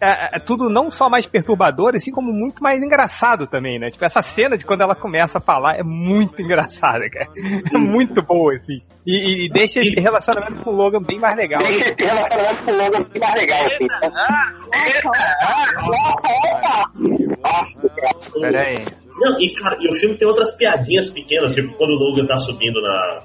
a- 0.00 0.36
a- 0.36 0.40
tudo 0.40 0.68
não 0.68 0.90
só 0.90 1.08
mais 1.10 1.26
perturbador, 1.26 1.94
assim, 1.94 2.10
como 2.10 2.32
muito 2.32 2.62
mais 2.62 2.82
engraçado 2.82 3.46
também, 3.46 3.78
né? 3.78 3.88
Tipo, 3.88 4.04
essa 4.04 4.22
cena 4.22 4.56
de 4.58 4.64
quando 4.64 4.80
ela 4.82 4.94
começa 4.94 5.38
a 5.38 5.40
falar 5.40 5.76
é 5.78 5.82
muito 5.82 6.40
engraçada, 6.40 7.08
cara. 7.10 7.28
É 7.74 7.78
muito 7.78 8.22
boa, 8.22 8.54
assim. 8.54 8.80
E, 9.06 9.46
e 9.46 9.48
deixa 9.50 9.80
esse 9.80 9.98
relacionamento 10.00 10.62
com 10.62 10.70
o 10.70 10.74
Logan 10.76 11.02
bem 11.02 11.18
mais 11.18 11.36
legal. 11.36 11.60
Deixa 11.62 11.90
esse 11.90 12.04
relacionamento 12.04 12.64
com 12.64 12.70
o 12.70 12.76
Logan 12.76 13.02
bem 13.12 13.20
mais 13.20 13.34
legal, 13.34 13.66
assim. 13.66 13.86
Nossa, 15.86 16.28
opa! 16.28 16.90
Nossa, 17.42 17.88
cara. 17.88 18.14
Pera 18.40 18.60
aí. 18.62 18.84
Não, 19.20 19.40
e, 19.40 19.52
cara, 19.54 19.76
e 19.80 19.88
o 19.88 19.92
filme 19.94 20.16
tem 20.16 20.26
outras 20.26 20.52
piadinhas 20.56 21.08
pequenas, 21.10 21.54
tipo 21.54 21.72
quando 21.74 21.90
o 21.90 21.94
Logan 22.10 22.26
tá 22.26 22.36
subindo 22.38 22.80
na. 22.82 23.18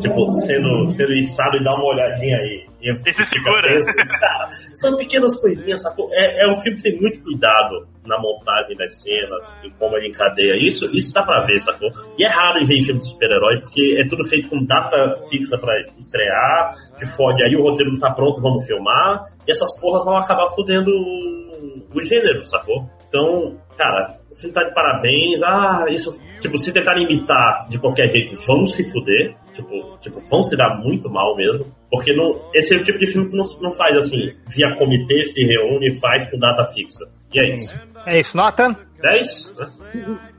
Tipo, 0.00 0.28
sendo, 0.30 0.90
sendo 0.90 1.12
içado 1.12 1.56
e 1.56 1.64
dá 1.64 1.72
uma 1.74 1.84
olhadinha 1.86 2.36
aí. 2.36 2.66
E 2.82 2.90
E 2.90 3.12
se 3.12 3.24
segura. 3.24 3.62
tenso. 3.68 3.94
Cara, 4.18 4.50
são 4.74 4.96
pequenas 4.96 5.40
coisinhas, 5.40 5.82
sacou? 5.82 6.08
É, 6.12 6.44
é 6.44 6.50
um 6.50 6.54
filme 6.56 6.76
que 6.78 6.90
tem 6.90 7.00
muito 7.00 7.22
cuidado 7.22 7.86
na 8.06 8.18
montagem 8.20 8.76
das 8.76 9.00
cenas 9.00 9.56
e 9.62 9.70
como 9.78 9.96
ele 9.96 10.08
encadeia 10.08 10.56
isso. 10.56 10.86
Isso 10.94 11.12
dá 11.14 11.22
pra 11.22 11.42
ver, 11.42 11.60
sacou? 11.60 11.88
E 12.18 12.24
é 12.24 12.28
raro 12.28 12.58
em 12.58 12.64
ver 12.66 12.78
em 12.78 12.82
filme 12.82 13.00
de 13.00 13.08
super-herói, 13.08 13.60
porque 13.60 13.96
é 13.98 14.08
tudo 14.08 14.24
feito 14.24 14.48
com 14.48 14.64
data 14.64 15.14
fixa 15.30 15.56
pra 15.58 15.72
estrear, 15.98 16.74
que 16.98 17.06
fode. 17.06 17.42
Aí 17.44 17.54
o 17.54 17.62
roteiro 17.62 17.92
não 17.92 17.98
tá 17.98 18.10
pronto, 18.12 18.42
vamos 18.42 18.66
filmar. 18.66 19.24
E 19.46 19.50
essas 19.52 19.78
porras 19.80 20.04
vão 20.04 20.16
acabar 20.16 20.46
fudendo 20.48 20.90
o- 20.90 21.82
o 21.94 22.00
gênero, 22.02 22.44
sacou? 22.46 22.88
Então, 23.08 23.56
cara, 23.76 24.18
o 24.30 24.36
filme 24.36 24.54
tá 24.54 24.62
de 24.62 24.72
parabéns. 24.72 25.42
Ah, 25.42 25.86
isso. 25.88 26.20
Tipo, 26.40 26.56
se 26.58 26.72
tentarem 26.72 27.04
imitar 27.04 27.66
de 27.68 27.78
qualquer 27.78 28.08
jeito, 28.08 28.36
vão 28.46 28.66
se 28.66 28.84
fuder. 28.90 29.36
Tipo, 29.54 29.98
tipo 30.00 30.20
vão 30.20 30.42
se 30.42 30.56
dar 30.56 30.76
muito 30.78 31.10
mal 31.10 31.36
mesmo. 31.36 31.66
Porque 31.90 32.14
não, 32.14 32.40
esse 32.54 32.74
é 32.74 32.78
o 32.78 32.84
tipo 32.84 32.98
de 32.98 33.06
filme 33.06 33.28
que 33.28 33.36
não, 33.36 33.44
não 33.60 33.70
faz 33.72 33.96
assim, 33.96 34.32
via 34.46 34.74
comitê, 34.76 35.24
se 35.24 35.44
reúne 35.44 35.88
e 35.88 35.98
faz 35.98 36.30
com 36.30 36.38
data 36.38 36.64
fixa. 36.66 37.04
E 37.32 37.40
é 37.40 37.56
isso. 37.56 37.88
É 38.06 38.20
isso, 38.20 38.36
nota 38.36 38.76
10? 39.00 39.54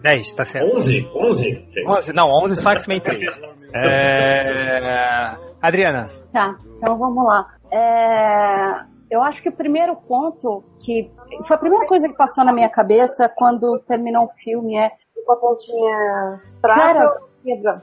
10, 0.01 0.33
tá 0.33 0.45
certo. 0.45 0.75
11? 0.77 1.09
11? 1.13 1.43
gente. 1.43 1.87
11, 1.87 2.13
não, 2.13 2.27
11 2.43 2.61
só 2.61 2.71
X-Men 2.71 2.99
3. 2.99 3.41
É... 3.73 5.35
Adriana, 5.61 6.09
Tá, 6.33 6.55
então 6.77 6.97
vamos 6.97 7.23
lá. 7.23 7.47
É, 7.71 8.83
eu 9.11 9.21
acho 9.21 9.43
que 9.43 9.49
o 9.49 9.51
primeiro 9.51 9.95
ponto 9.95 10.63
que 10.79 11.11
foi 11.45 11.55
a 11.55 11.59
primeira 11.59 11.85
coisa 11.85 12.07
que 12.07 12.15
passou 12.15 12.43
na 12.43 12.53
minha 12.53 12.69
cabeça 12.69 13.29
quando 13.29 13.77
terminou 13.85 14.25
o 14.25 14.35
filme 14.41 14.77
é 14.77 14.91
Com 15.25 15.33
a 15.33 15.35
pontinha 15.35 16.41
Cara, 16.61 16.93
prata. 17.09 17.21
Pedra. 17.43 17.81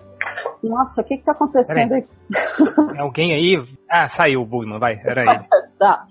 nossa, 0.62 1.00
o 1.00 1.04
que 1.04 1.18
que 1.18 1.24
tá 1.24 1.32
acontecendo 1.32 1.92
aí? 1.94 2.06
tem 2.92 3.00
alguém 3.00 3.32
aí? 3.34 3.56
Ah, 3.90 4.08
saiu 4.08 4.42
o 4.42 4.46
Bugman, 4.46 4.78
vai, 4.78 5.00
era 5.04 5.22
ele. 5.22 5.46
Tá. 5.78 6.06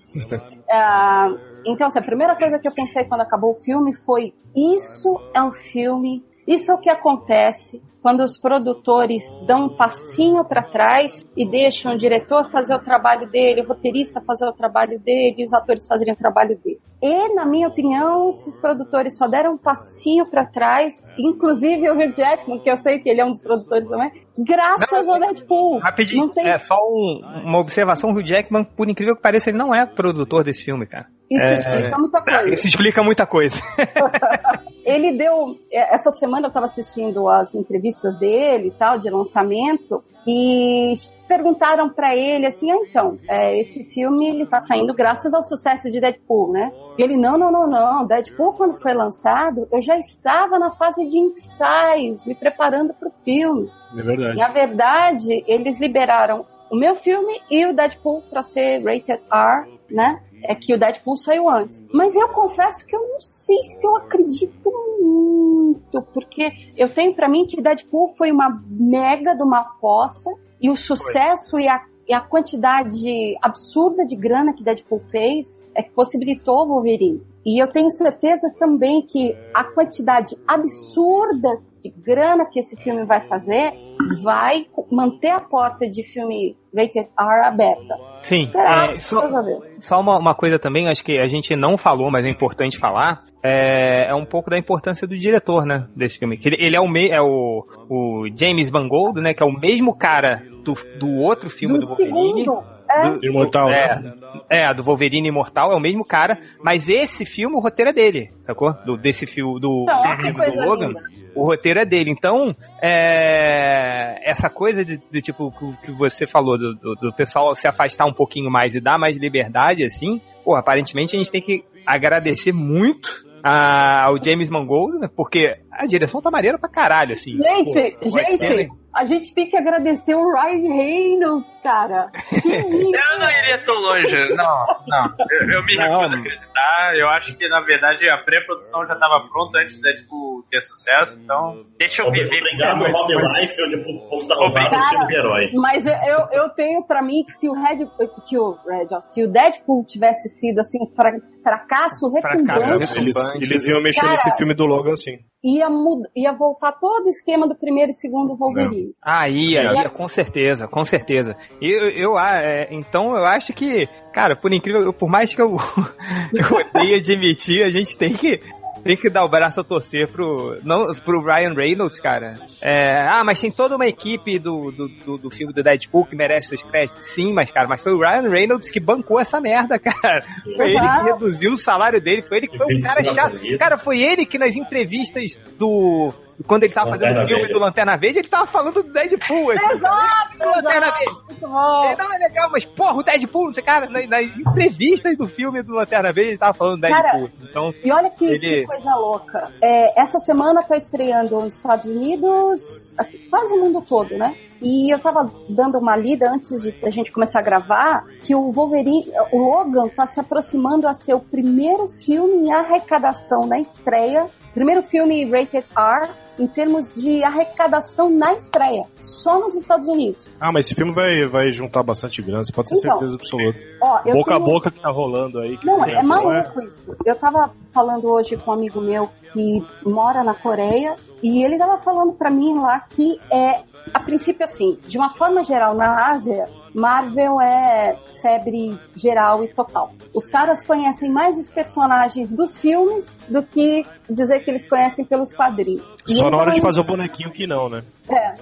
Ah, 0.71 1.27
então, 1.65 1.87
assim, 1.87 1.99
a 1.99 2.01
primeira 2.01 2.37
coisa 2.37 2.57
que 2.57 2.65
eu 2.65 2.71
pensei 2.73 3.03
quando 3.03 3.19
acabou 3.19 3.51
o 3.51 3.59
filme 3.59 3.93
foi: 3.93 4.33
isso 4.55 5.19
é 5.33 5.41
um 5.41 5.51
filme, 5.51 6.23
isso 6.47 6.71
é 6.71 6.73
o 6.75 6.77
que 6.77 6.89
acontece 6.89 7.81
quando 8.01 8.21
os 8.21 8.37
produtores 8.37 9.23
dão 9.45 9.65
um 9.65 9.75
passinho 9.75 10.45
para 10.45 10.63
trás 10.63 11.25
e 11.35 11.45
deixam 11.45 11.93
o 11.93 11.97
diretor 11.97 12.49
fazer 12.49 12.73
o 12.73 12.79
trabalho 12.79 13.29
dele, 13.29 13.61
o 13.61 13.67
roteirista 13.67 14.21
fazer 14.21 14.47
o 14.47 14.53
trabalho 14.53 14.97
dele 14.99 15.35
e 15.39 15.43
os 15.43 15.51
atores 15.51 15.85
fazerem 15.85 16.13
o 16.13 16.17
trabalho 16.17 16.57
dele. 16.63 16.79
E, 17.03 17.33
na 17.35 17.45
minha 17.45 17.67
opinião, 17.67 18.29
esses 18.29 18.57
produtores 18.59 19.17
só 19.17 19.27
deram 19.27 19.53
um 19.53 19.57
passinho 19.57 20.25
para 20.25 20.45
trás, 20.45 20.93
inclusive 21.17 21.89
o 21.89 21.93
Hugh 21.93 22.13
Jackman, 22.15 22.59
que 22.59 22.71
eu 22.71 22.77
sei 22.77 22.97
que 22.99 23.09
ele 23.09 23.19
é 23.19 23.25
um 23.25 23.31
dos 23.31 23.41
produtores 23.41 23.87
também, 23.89 24.09
graças 24.37 25.05
ao 25.07 25.19
Deadpool. 25.19 25.79
Rapidinho, 25.79 26.27
Não 26.27 26.33
tem... 26.33 26.47
é 26.47 26.57
só 26.59 26.75
um- 26.75 27.21
uma 27.43 27.59
observação, 27.59 28.11
o 28.11 28.13
Hugh 28.13 28.23
Jackman, 28.25 28.63
por 28.63 28.89
incrível 28.89 29.15
que 29.17 29.21
pareça, 29.21 29.49
ele 29.49 29.57
não 29.57 29.75
é 29.75 29.85
produtor 29.85 30.43
desse 30.45 30.63
filme, 30.63 30.85
cara. 30.87 31.07
Isso 31.29 31.43
é- 31.45 31.55
explica 31.57 31.97
muita 31.99 32.21
coisa. 32.23 32.49
Isso 32.51 32.67
explica 32.67 33.03
muita 33.03 33.25
coisa. 33.27 33.61
ele 34.87 35.11
deu. 35.11 35.57
é, 35.69 35.93
Essa 35.93 36.09
semana 36.11 36.45
eu 36.45 36.47
estava 36.47 36.65
assistindo 36.65 37.27
as 37.27 37.53
entrevistas 37.53 38.17
dele 38.17 38.69
e 38.69 38.71
tal, 38.71 38.97
de 38.97 39.09
lançamento, 39.09 40.01
e 40.25 40.93
perguntaram 41.27 41.89
para 41.89 42.15
ele 42.15 42.45
assim: 42.45 42.71
ah, 42.71 42.79
então, 42.89 43.19
é, 43.27 43.59
esse 43.59 43.83
filme 43.83 44.27
ele 44.27 44.45
tá 44.45 44.61
saindo 44.61 44.93
graças 44.93 45.33
ao 45.33 45.43
sucesso 45.43 45.91
de 45.91 45.99
Deadpool, 45.99 46.53
né? 46.53 46.71
E 46.97 47.03
ele: 47.03 47.17
não, 47.17 47.37
não, 47.37 47.51
não, 47.51 47.67
não. 47.67 48.07
Deadpool, 48.07 48.53
quando 48.53 48.79
foi 48.79 48.93
lançado, 48.93 49.67
eu 49.71 49.81
já 49.81 49.99
estava 49.99 50.57
na 50.57 50.71
fase 50.71 51.05
de 51.05 51.17
ensaios, 51.17 52.25
me 52.25 52.33
preparando 52.33 52.93
para 52.93 53.09
o 53.09 53.13
filme. 53.25 53.69
É 53.97 54.01
verdade. 54.01 54.37
Na 54.37 54.47
verdade, 54.47 55.43
eles 55.47 55.79
liberaram 55.79 56.45
o 56.71 56.75
meu 56.77 56.95
filme 56.95 57.41
e 57.49 57.65
o 57.65 57.73
Deadpool 57.73 58.21
para 58.29 58.41
ser 58.41 58.83
rated 58.83 59.21
R, 59.31 59.79
né? 59.89 60.21
É 60.43 60.55
que 60.55 60.73
o 60.73 60.79
Deadpool 60.79 61.15
saiu 61.15 61.49
antes. 61.49 61.83
Mas 61.93 62.15
eu 62.15 62.29
confesso 62.29 62.85
que 62.85 62.95
eu 62.95 63.01
não 63.01 63.21
sei 63.21 63.61
se 63.63 63.85
eu 63.85 63.95
acredito 63.95 64.71
muito, 64.99 66.01
porque 66.13 66.51
eu 66.75 66.89
tenho 66.89 67.13
pra 67.13 67.27
mim 67.27 67.45
que 67.45 67.61
Deadpool 67.61 68.13
foi 68.17 68.31
uma 68.31 68.61
mega 68.67 69.35
de 69.35 69.43
uma 69.43 69.59
aposta 69.59 70.29
e 70.61 70.69
o 70.69 70.75
sucesso 70.75 71.59
e 71.59 71.67
a, 71.67 71.83
e 72.07 72.13
a 72.13 72.21
quantidade 72.21 73.37
absurda 73.41 74.05
de 74.05 74.15
grana 74.15 74.53
que 74.53 74.63
Deadpool 74.63 75.01
fez 75.11 75.59
é 75.75 75.83
que 75.83 75.91
possibilitou 75.91 76.63
o 76.63 76.67
Wolverine. 76.67 77.21
E 77.45 77.61
eu 77.61 77.67
tenho 77.67 77.89
certeza 77.89 78.53
também 78.59 79.01
que 79.01 79.37
a 79.53 79.63
quantidade 79.63 80.37
absurda 80.45 81.61
de 81.83 81.89
grana 81.89 82.45
que 82.45 82.59
esse 82.59 82.75
filme 82.77 83.05
vai 83.05 83.21
fazer 83.27 83.73
vai 84.21 84.65
manter 84.91 85.29
a 85.29 85.39
porta 85.39 85.89
de 85.89 86.03
filme 86.03 86.55
rated 86.73 87.07
R 87.19 87.45
aberta. 87.45 87.95
Sim, 88.21 88.49
é, 88.55 88.97
só, 88.97 89.19
a 89.21 89.41
Deus. 89.41 89.65
só 89.79 89.99
uma, 89.99 90.17
uma 90.17 90.35
coisa 90.35 90.57
também, 90.59 90.87
acho 90.87 91.03
que 91.03 91.17
a 91.17 91.27
gente 91.27 91.55
não 91.55 91.77
falou, 91.77 92.09
mas 92.11 92.25
é 92.25 92.29
importante 92.29 92.77
falar, 92.77 93.23
é, 93.43 94.07
é 94.09 94.15
um 94.15 94.25
pouco 94.25 94.49
da 94.49 94.57
importância 94.57 95.07
do 95.07 95.17
diretor, 95.17 95.65
né, 95.65 95.87
desse 95.95 96.19
filme. 96.19 96.37
Que 96.37 96.49
ele, 96.49 96.57
ele 96.59 96.75
é, 96.75 96.79
o, 96.79 96.87
me, 96.87 97.09
é 97.09 97.21
o, 97.21 97.65
o 97.89 98.27
James 98.35 98.71
Mangold, 98.71 99.21
né, 99.21 99.33
que 99.33 99.43
é 99.43 99.45
o 99.45 99.51
mesmo 99.51 99.95
cara 99.95 100.43
do, 100.63 100.73
do 100.99 101.15
outro 101.17 101.49
filme 101.49 101.75
No 101.75 101.81
do 101.81 101.87
Wolverine. 101.87 102.43
segundo, 102.43 102.63
é, 102.89 103.09
Do- 103.09 103.25
Imortal, 103.25 103.69
é, 103.69 103.99
né? 104.01 104.13
é, 104.49 104.73
do 104.73 104.83
Wolverine 104.83 105.27
Imortal, 105.29 105.71
é 105.71 105.75
o 105.75 105.79
mesmo 105.79 106.03
cara, 106.05 106.39
mas 106.61 106.87
esse 106.89 107.25
filme, 107.25 107.55
o 107.55 107.59
roteiro 107.59 107.89
é 107.89 107.93
dele, 107.93 108.31
sacou? 108.41 108.73
Do, 108.85 108.97
desse 108.97 109.25
filme, 109.25 109.59
do, 109.59 109.85
Então, 109.87 110.55
do 110.55 110.65
Logan, 110.69 110.87
linda. 110.87 111.03
o 111.35 111.45
roteiro 111.45 111.79
é 111.79 111.85
dele. 111.85 112.09
Então, 112.11 112.55
é, 112.81 114.19
essa 114.23 114.49
coisa 114.49 114.83
de, 114.83 114.97
de, 114.97 115.21
tipo, 115.21 115.51
que- 115.83 115.91
você 115.91 116.25
falou, 116.27 116.57
do, 116.57 116.73
do, 116.75 116.95
do 116.95 117.13
pessoal 117.15 117.53
se 117.55 117.67
afastar 117.67 118.05
um 118.05 118.13
pouquinho 118.13 118.49
mais 118.49 118.75
e 118.75 118.79
dar 118.79 118.97
mais 118.97 119.17
liberdade, 119.17 119.83
assim, 119.83 120.21
pô, 120.43 120.55
aparentemente 120.55 121.15
a 121.15 121.19
gente 121.19 121.31
tem 121.31 121.41
que 121.41 121.63
agradecer 121.85 122.51
muito 122.51 123.09
a- 123.43 124.03
ao 124.05 124.21
James 124.23 124.49
Mangold, 124.49 124.97
né, 124.99 125.09
porque 125.15 125.55
a 125.71 125.85
direção 125.85 126.21
tá 126.21 126.29
maneira 126.31 126.57
pra 126.57 126.69
caralho, 126.69 127.13
assim. 127.13 127.37
Gente, 127.37 127.97
Pô, 128.01 128.09
gente? 128.09 128.69
A 128.97 129.05
gente 129.05 129.33
tem 129.33 129.49
que 129.49 129.55
agradecer 129.57 130.15
o 130.15 130.31
Ryan 130.31 130.73
Reynolds, 130.73 131.55
cara. 131.61 132.09
Que 132.29 132.47
lindo. 132.67 132.97
Eu 132.97 133.19
não 133.19 133.29
iria 133.29 133.63
tão 133.65 133.75
longe, 133.75 134.15
não, 134.35 134.65
não. 134.87 135.13
Eu, 135.31 135.49
eu 135.51 135.65
me 135.65 135.75
Não, 135.75 135.83
recuso 135.99 136.13
a 136.13 136.17
não. 136.17 136.23
acreditar. 136.23 136.95
Eu 136.95 137.09
acho 137.09 137.37
que, 137.37 137.47
na 137.47 137.61
verdade, 137.61 138.09
a 138.09 138.17
pré-produção 138.17 138.85
já 138.85 138.93
estava 138.93 139.27
pronta 139.29 139.59
antes 139.59 139.79
da 139.81 139.89
Deadpool 139.89 140.43
ter 140.49 140.59
sucesso, 140.61 141.19
então 141.23 141.65
deixa 141.77 142.03
eu 142.03 142.11
viver. 142.11 142.37
Obrigado, 142.39 142.77
mas- 142.79 142.95
Rob 142.97 143.15
mas- 143.15 143.41
Life, 143.41 143.61
onde 143.63 143.75
o 143.75 145.07
de 145.07 145.15
herói. 145.15 145.51
Mas 145.53 145.85
eu, 145.85 145.93
eu, 146.31 146.49
tenho 146.49 146.83
pra 146.83 147.01
mim 147.01 147.23
que 147.23 147.31
se 147.31 147.47
o 147.49 147.53
Red, 147.53 147.85
que 148.27 148.37
o 148.37 148.51
Red, 148.67 148.87
ó, 148.91 149.01
se 149.01 149.23
o 149.23 149.31
Deadpool 149.31 149.85
tivesse 149.85 150.29
sido 150.29 150.59
assim 150.59 150.79
um 150.83 150.87
fra- 150.87 151.19
fracasso 151.43 152.09
retumbante, 152.11 152.97
Eles, 152.97 153.15
eles 153.35 153.67
iam 153.67 153.81
mexer 153.81 154.01
Cara, 154.01 154.11
nesse 154.11 154.37
filme 154.37 154.53
do 154.53 154.65
Logan, 154.65 154.95
sim. 154.95 155.17
ia, 155.43 155.67
ia 156.15 156.33
voltar 156.33 156.73
todo 156.73 157.05
o 157.05 157.09
esquema 157.09 157.47
do 157.47 157.55
primeiro 157.55 157.91
e 157.91 157.93
segundo 157.93 158.35
Wolverine. 158.35 158.86
Ah, 159.01 159.27
ia, 159.27 159.61
É. 159.61 159.73
ia, 159.75 159.89
com 159.89 160.07
certeza, 160.09 160.67
com 160.67 160.83
certeza. 160.85 161.35
Eu, 161.61 161.89
eu, 161.89 162.17
ah, 162.17 162.37
é, 162.41 162.67
então 162.71 163.15
eu 163.15 163.25
acho 163.25 163.53
que, 163.53 163.87
cara, 164.13 164.35
por 164.35 164.51
incrível, 164.53 164.91
por 164.93 165.09
mais 165.09 165.33
que 165.33 165.41
eu, 165.41 165.57
eu 166.33 166.57
odeie 166.57 166.95
admitir, 166.95 167.63
a 167.63 167.69
gente 167.69 167.97
tem 167.97 168.13
que 168.13 168.39
tem 168.83 168.95
que 168.95 169.09
dar 169.09 169.25
o 169.25 169.27
braço 169.27 169.59
a 169.59 169.63
torcer 169.63 170.07
pro, 170.07 170.57
não, 170.63 170.93
pro 171.03 171.21
Ryan 171.21 171.53
Reynolds, 171.53 171.99
cara. 171.99 172.35
É, 172.61 173.01
ah, 173.01 173.23
mas 173.23 173.41
tem 173.41 173.51
toda 173.51 173.75
uma 173.75 173.85
equipe 173.85 174.39
do, 174.39 174.71
do, 174.71 174.87
do, 174.87 175.17
do 175.17 175.29
filme 175.29 175.51
do 175.51 175.61
Deadpool 175.61 176.05
que 176.05 176.15
merece 176.15 176.49
seus 176.49 176.63
créditos. 176.63 177.09
Sim, 177.09 177.33
mas, 177.33 177.51
cara, 177.51 177.67
mas 177.67 177.81
foi 177.81 177.93
o 177.93 177.99
Ryan 177.99 178.29
Reynolds 178.29 178.69
que 178.69 178.79
bancou 178.79 179.19
essa 179.19 179.41
merda, 179.41 179.77
cara. 179.79 180.23
Foi 180.55 180.71
ele 180.71 180.79
que 180.79 181.03
reduziu 181.03 181.53
o 181.53 181.57
salário 181.57 181.99
dele, 181.99 182.21
foi 182.21 182.37
ele 182.37 182.47
que 182.47 182.57
foi 182.57 182.75
o 182.75 182.81
cara 182.81 183.03
tudo 183.03 183.15
chato. 183.15 183.57
Cara, 183.57 183.77
foi 183.77 184.01
ele 184.01 184.25
que 184.25 184.37
nas 184.37 184.55
entrevistas 184.55 185.37
do. 185.57 186.13
Quando 186.45 186.63
ele 186.63 186.73
tava 186.73 186.91
fazendo 186.91 187.03
Lanterna 187.17 187.23
o 187.23 187.27
filme 187.27 187.41
Verde. 187.41 187.53
do 187.53 187.59
Lanterna 187.59 187.97
Verde, 187.97 188.19
ele 188.19 188.27
tava 188.27 188.45
falando 188.45 188.73
do 188.75 188.83
Deadpool. 188.83 189.51
Assim, 189.51 189.65
Exato, 189.73 190.37
do 190.39 190.45
Lanterna 190.45 190.87
exato. 190.87 190.97
Verde. 190.99 191.21
Muito 191.27 191.47
bom. 191.47 191.85
É, 191.85 191.95
Não, 191.97 192.13
é 192.13 192.17
legal, 192.19 192.49
mas 192.51 192.65
porra, 192.65 192.93
o 192.93 193.03
Deadpool, 193.03 193.49
esse 193.49 193.61
cara, 193.61 193.89
nas, 193.89 194.07
nas 194.07 194.23
entrevistas 194.37 195.17
do 195.17 195.27
filme 195.27 195.63
do 195.63 195.73
Lanterna 195.73 196.13
Verde, 196.13 196.31
ele 196.31 196.37
tava 196.37 196.53
falando 196.53 196.81
do 196.81 196.87
Cara, 196.87 197.11
Deadpool. 197.17 197.29
Então, 197.49 197.73
E 197.83 197.91
olha 197.91 198.09
que, 198.11 198.25
Ele- 198.25 198.39
que 198.61 198.65
coisa 198.67 198.95
louca. 198.95 199.51
É, 199.61 199.99
essa 199.99 200.19
semana 200.19 200.61
tá 200.63 200.77
estreando 200.77 201.39
nos 201.39 201.55
Estados 201.55 201.85
Unidos, 201.87 202.93
aqui, 202.97 203.17
quase 203.29 203.53
o 203.55 203.63
mundo 203.63 203.81
todo, 203.81 204.15
né? 204.17 204.35
E 204.61 204.91
eu 204.91 204.97
tava 204.99 205.31
dando 205.49 205.77
uma 205.77 205.95
lida 205.95 206.29
antes 206.31 206.61
de 206.61 206.75
a 206.83 206.89
gente 206.89 207.11
começar 207.11 207.39
a 207.39 207.43
gravar 207.43 208.05
que 208.19 208.33
o 208.33 208.51
Wolverine, 208.51 209.05
o 209.31 209.37
Logan 209.37 209.87
tá 209.89 210.07
se 210.07 210.19
aproximando 210.19 210.87
a 210.87 210.93
ser 210.95 211.13
o 211.13 211.19
primeiro 211.19 211.87
filme 211.87 212.47
em 212.47 212.51
arrecadação 212.51 213.41
na 213.45 213.59
estreia, 213.59 214.25
primeiro 214.53 214.81
filme 214.81 215.25
rated 215.29 215.63
R 215.75 216.09
em 216.39 216.47
termos 216.47 216.91
de 216.93 217.23
arrecadação 217.23 218.09
na 218.09 218.33
estreia, 218.33 218.83
só 219.01 219.39
nos 219.39 219.55
Estados 219.55 219.87
Unidos. 219.87 220.29
Ah, 220.39 220.51
mas 220.51 220.65
esse 220.65 220.75
filme 220.75 220.93
vai, 220.93 221.23
vai 221.25 221.51
juntar 221.51 221.83
bastante 221.83 222.21
grana, 222.21 222.43
você 222.43 222.51
pode 222.53 222.69
ter 222.69 222.77
Então, 222.77 222.97
certeza 222.97 223.15
absoluta. 223.15 223.59
Ó, 223.81 224.01
Boca 224.13 224.35
a 224.35 224.37
tenho- 224.39 224.45
boca 224.45 224.71
que 224.71 224.79
tá 224.79 224.89
rolando 224.91 225.39
aí. 225.39 225.57
Não, 225.63 225.83
é 225.85 226.01
bom, 226.01 226.07
maluco 226.07 226.61
isso. 226.61 226.95
Eu 227.05 227.15
tava 227.15 227.51
falando 227.71 228.07
hoje 228.09 228.37
com 228.37 228.51
um 228.51 228.53
amigo 228.53 228.79
meu 228.81 229.09
que 229.33 229.63
mora 229.85 230.23
na 230.23 230.33
Coreia 230.33 230.95
e 231.23 231.43
ele 231.43 231.57
tava 231.57 231.77
falando 231.79 232.13
pra 232.13 232.29
mim 232.29 232.59
lá 232.59 232.79
que 232.81 233.19
é, 233.31 233.61
a 233.93 233.99
princípio 233.99 234.43
assim, 234.45 234.77
de 234.87 234.97
uma 234.97 235.09
forma 235.09 235.43
geral 235.43 235.73
na 235.75 236.09
Ásia, 236.09 236.47
Marvel 236.73 237.39
é 237.41 237.97
febre 238.21 238.77
geral 238.95 239.43
e 239.43 239.47
total. 239.47 239.91
Os 240.13 240.27
caras 240.27 240.63
conhecem 240.63 241.11
mais 241.11 241.37
os 241.37 241.49
personagens 241.49 242.31
dos 242.31 242.57
filmes 242.57 243.17
do 243.27 243.43
que 243.43 243.85
dizer 244.09 244.39
que 244.39 244.51
eles 244.51 244.67
conhecem 244.67 245.05
pelos 245.05 245.33
quadrinhos. 245.33 245.85
E 246.07 246.15
Só 246.15 246.29
na 246.29 246.37
hora 246.37 246.51
de 246.51 246.61
fazer 246.61 246.79
o 246.79 246.83
bonequinho 246.83 247.31
que 247.31 247.47
não, 247.47 247.69
né? 247.69 247.83
é. 248.09 248.33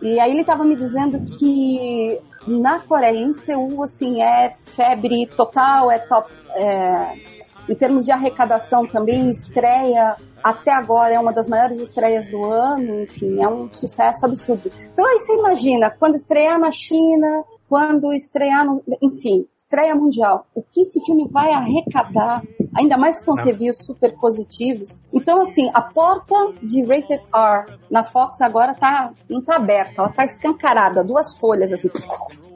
E 0.00 0.20
aí 0.20 0.30
ele 0.30 0.44
tava 0.44 0.64
me 0.64 0.76
dizendo 0.76 1.18
que 1.36 2.20
na 2.46 2.78
Coreia, 2.78 3.18
em 3.18 3.32
Seul, 3.32 3.82
assim, 3.82 4.22
é 4.22 4.54
febre 4.60 5.26
total, 5.26 5.90
é 5.90 5.98
top. 5.98 6.32
é, 6.54 7.14
em 7.68 7.74
termos 7.74 8.04
de 8.04 8.12
arrecadação 8.12 8.86
também, 8.86 9.28
estreia 9.28 10.16
até 10.42 10.72
agora 10.72 11.14
é 11.14 11.18
uma 11.18 11.32
das 11.32 11.48
maiores 11.48 11.78
estreias 11.78 12.28
do 12.28 12.44
ano, 12.44 13.02
enfim, 13.02 13.42
é 13.42 13.48
um 13.48 13.70
sucesso 13.70 14.24
absurdo. 14.24 14.70
Então 14.92 15.04
aí 15.04 15.18
você 15.18 15.34
imagina, 15.34 15.90
quando 15.90 16.14
estrear 16.14 16.58
na 16.58 16.70
China, 16.70 17.44
quando 17.68 18.12
estrear 18.12 18.64
no, 18.64 18.82
enfim, 19.02 19.46
estreia 19.56 19.94
mundial, 19.94 20.46
o 20.54 20.62
que 20.62 20.80
esse 20.80 21.04
filme 21.04 21.28
vai 21.30 21.52
arrecadar, 21.52 22.42
ainda 22.74 22.96
mais 22.96 23.22
com 23.22 23.32
os 23.32 23.42
reviews 23.42 23.84
super 23.84 24.14
positivos. 24.18 24.98
Então, 25.12 25.40
assim, 25.42 25.70
a 25.74 25.82
porta 25.82 26.34
de 26.62 26.82
Rated 26.82 27.22
R 27.34 27.78
na 27.90 28.02
Fox 28.02 28.40
agora 28.40 28.74
tá, 28.74 29.12
não 29.28 29.42
tá 29.42 29.56
aberta, 29.56 29.94
ela 29.98 30.08
tá 30.08 30.24
escancarada, 30.24 31.04
duas 31.04 31.38
folhas, 31.38 31.72
assim. 31.72 31.90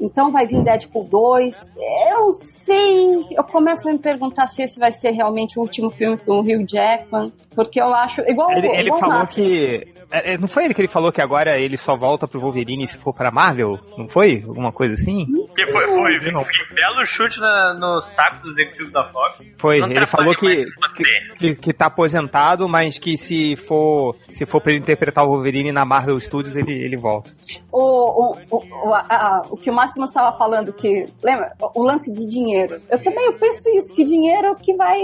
Então 0.00 0.32
vai 0.32 0.46
vir 0.46 0.64
Deadpool 0.64 1.04
2. 1.04 1.70
Eu 2.10 2.32
sei, 2.34 3.26
eu 3.30 3.44
começo 3.44 3.88
a 3.88 3.92
me 3.92 3.98
perguntar 3.98 4.48
se 4.48 4.62
esse 4.62 4.78
vai 4.78 4.90
ser 4.90 5.10
realmente 5.10 5.58
o 5.58 5.62
último 5.62 5.90
filme 5.90 6.16
com 6.18 6.32
o 6.32 6.40
Hugh 6.40 6.66
Jackman, 6.66 7.32
porque 7.54 7.80
eu 7.80 7.94
acho, 7.94 8.20
igual 8.22 8.50
ele, 8.50 8.66
ele 8.68 8.86
igual 8.86 9.00
falou 9.00 9.18
Máximo. 9.18 9.46
que. 9.46 9.92
É, 10.12 10.34
é, 10.34 10.38
Não 10.38 10.46
foi 10.48 10.64
ele 10.64 10.74
que 10.74 10.80
ele 10.80 10.88
falou 10.88 11.10
que 11.12 11.20
agora 11.20 11.58
ele 11.58 11.76
só 11.76 11.96
volta 11.96 12.28
pro 12.28 12.40
Wolverine 12.40 12.86
se 12.86 12.98
for 12.98 13.12
pra 13.14 13.30
Marvel? 13.30 13.78
Não 13.96 14.08
foi? 14.08 14.42
Alguma 14.46 14.70
coisa 14.72 14.94
assim? 14.94 15.26
Que 15.54 15.66
foi, 15.66 15.86
foi, 15.88 16.18
foi, 16.20 16.30
um 16.32 16.74
belo 16.74 17.06
chute 17.06 17.40
na- 17.40 17.74
no 17.74 18.00
saco 18.00 18.42
do 18.42 18.48
executivo 18.48 18.90
da 18.90 19.04
Fox. 19.04 19.48
Foi, 19.58 19.78
Não 19.80 19.88
ele 19.90 20.06
falou 20.06 20.34
que, 20.34 20.64
você. 20.80 21.04
que, 21.38 21.54
que 21.56 21.72
tá 21.72 21.86
aposentado, 21.86 22.68
mas 22.68 22.98
que 22.98 23.16
se 23.16 23.56
for 23.56 24.16
se 24.30 24.44
for 24.46 24.60
pra 24.60 24.72
ele 24.72 24.80
interpretar 24.80 25.24
o 25.24 25.28
Wolverine 25.28 25.72
na 25.72 25.84
Marvel 25.84 26.18
Studios, 26.20 26.56
ele, 26.56 26.72
ele 26.72 26.96
volta. 26.96 27.30
o, 27.70 27.80
o, 27.80 28.38
o, 28.50 28.88
o, 28.88 28.94
a- 28.94 29.06
a- 29.08 29.42
o 29.50 29.56
que 29.56 29.70
o 29.70 29.74
Máximo 29.74 30.04
estava 30.04 30.36
falando, 30.36 30.72
que 30.72 31.06
lembra 31.22 31.50
o, 31.60 31.80
o 31.80 31.84
lance 31.84 32.12
de 32.12 32.26
dinheiro. 32.26 32.80
Eu 32.90 33.02
também 33.02 33.26
eu 33.26 33.34
penso 33.34 33.68
isso, 33.76 33.94
que 33.94 34.04
dinheiro 34.04 34.46
é 34.48 34.50
o 34.52 34.56
que 34.56 34.74
vai, 34.74 34.98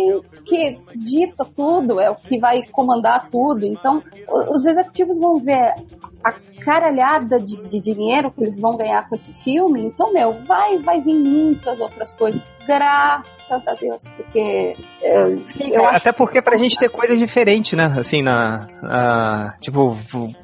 que 0.45 0.79
dita 0.97 1.45
tudo, 1.57 2.01
é 2.01 2.11
o 2.11 2.15
que 2.17 2.39
vai 2.39 2.63
comandar 2.73 3.29
tudo. 3.31 3.65
Então, 3.67 4.03
o- 4.29 4.55
os 4.55 4.65
executivos 4.67 4.98
vão 5.05 5.39
ver 5.39 5.75
a 6.25 6.33
caralhada 6.65 7.41
de, 7.41 7.69
de 7.71 7.81
dinheiro 7.81 8.31
que 8.31 8.43
eles 8.43 8.59
vão 8.59 8.77
ganhar 8.77 9.09
com 9.09 9.15
esse 9.15 9.33
filme, 9.45 9.83
então, 9.83 10.13
meu, 10.13 10.33
vai, 10.45 10.79
vai 10.79 11.01
vir 11.01 11.15
muitas 11.15 11.81
outras 11.81 12.13
coisas. 12.15 12.43
Graças 12.67 13.67
a 13.67 13.75
Deus, 13.81 14.07
porque 14.15 14.77
eu, 15.03 15.39
eu 15.73 15.85
acho 15.87 15.97
Até 15.97 16.13
porque 16.13 16.43
pra 16.43 16.59
gente 16.59 16.79
ter 16.79 16.91
coisas 16.91 17.19
diferentes, 17.19 17.73
né? 17.73 17.95
Assim, 17.99 18.21
na. 18.23 18.69
na- 18.83 19.55
tipo, 19.59 19.97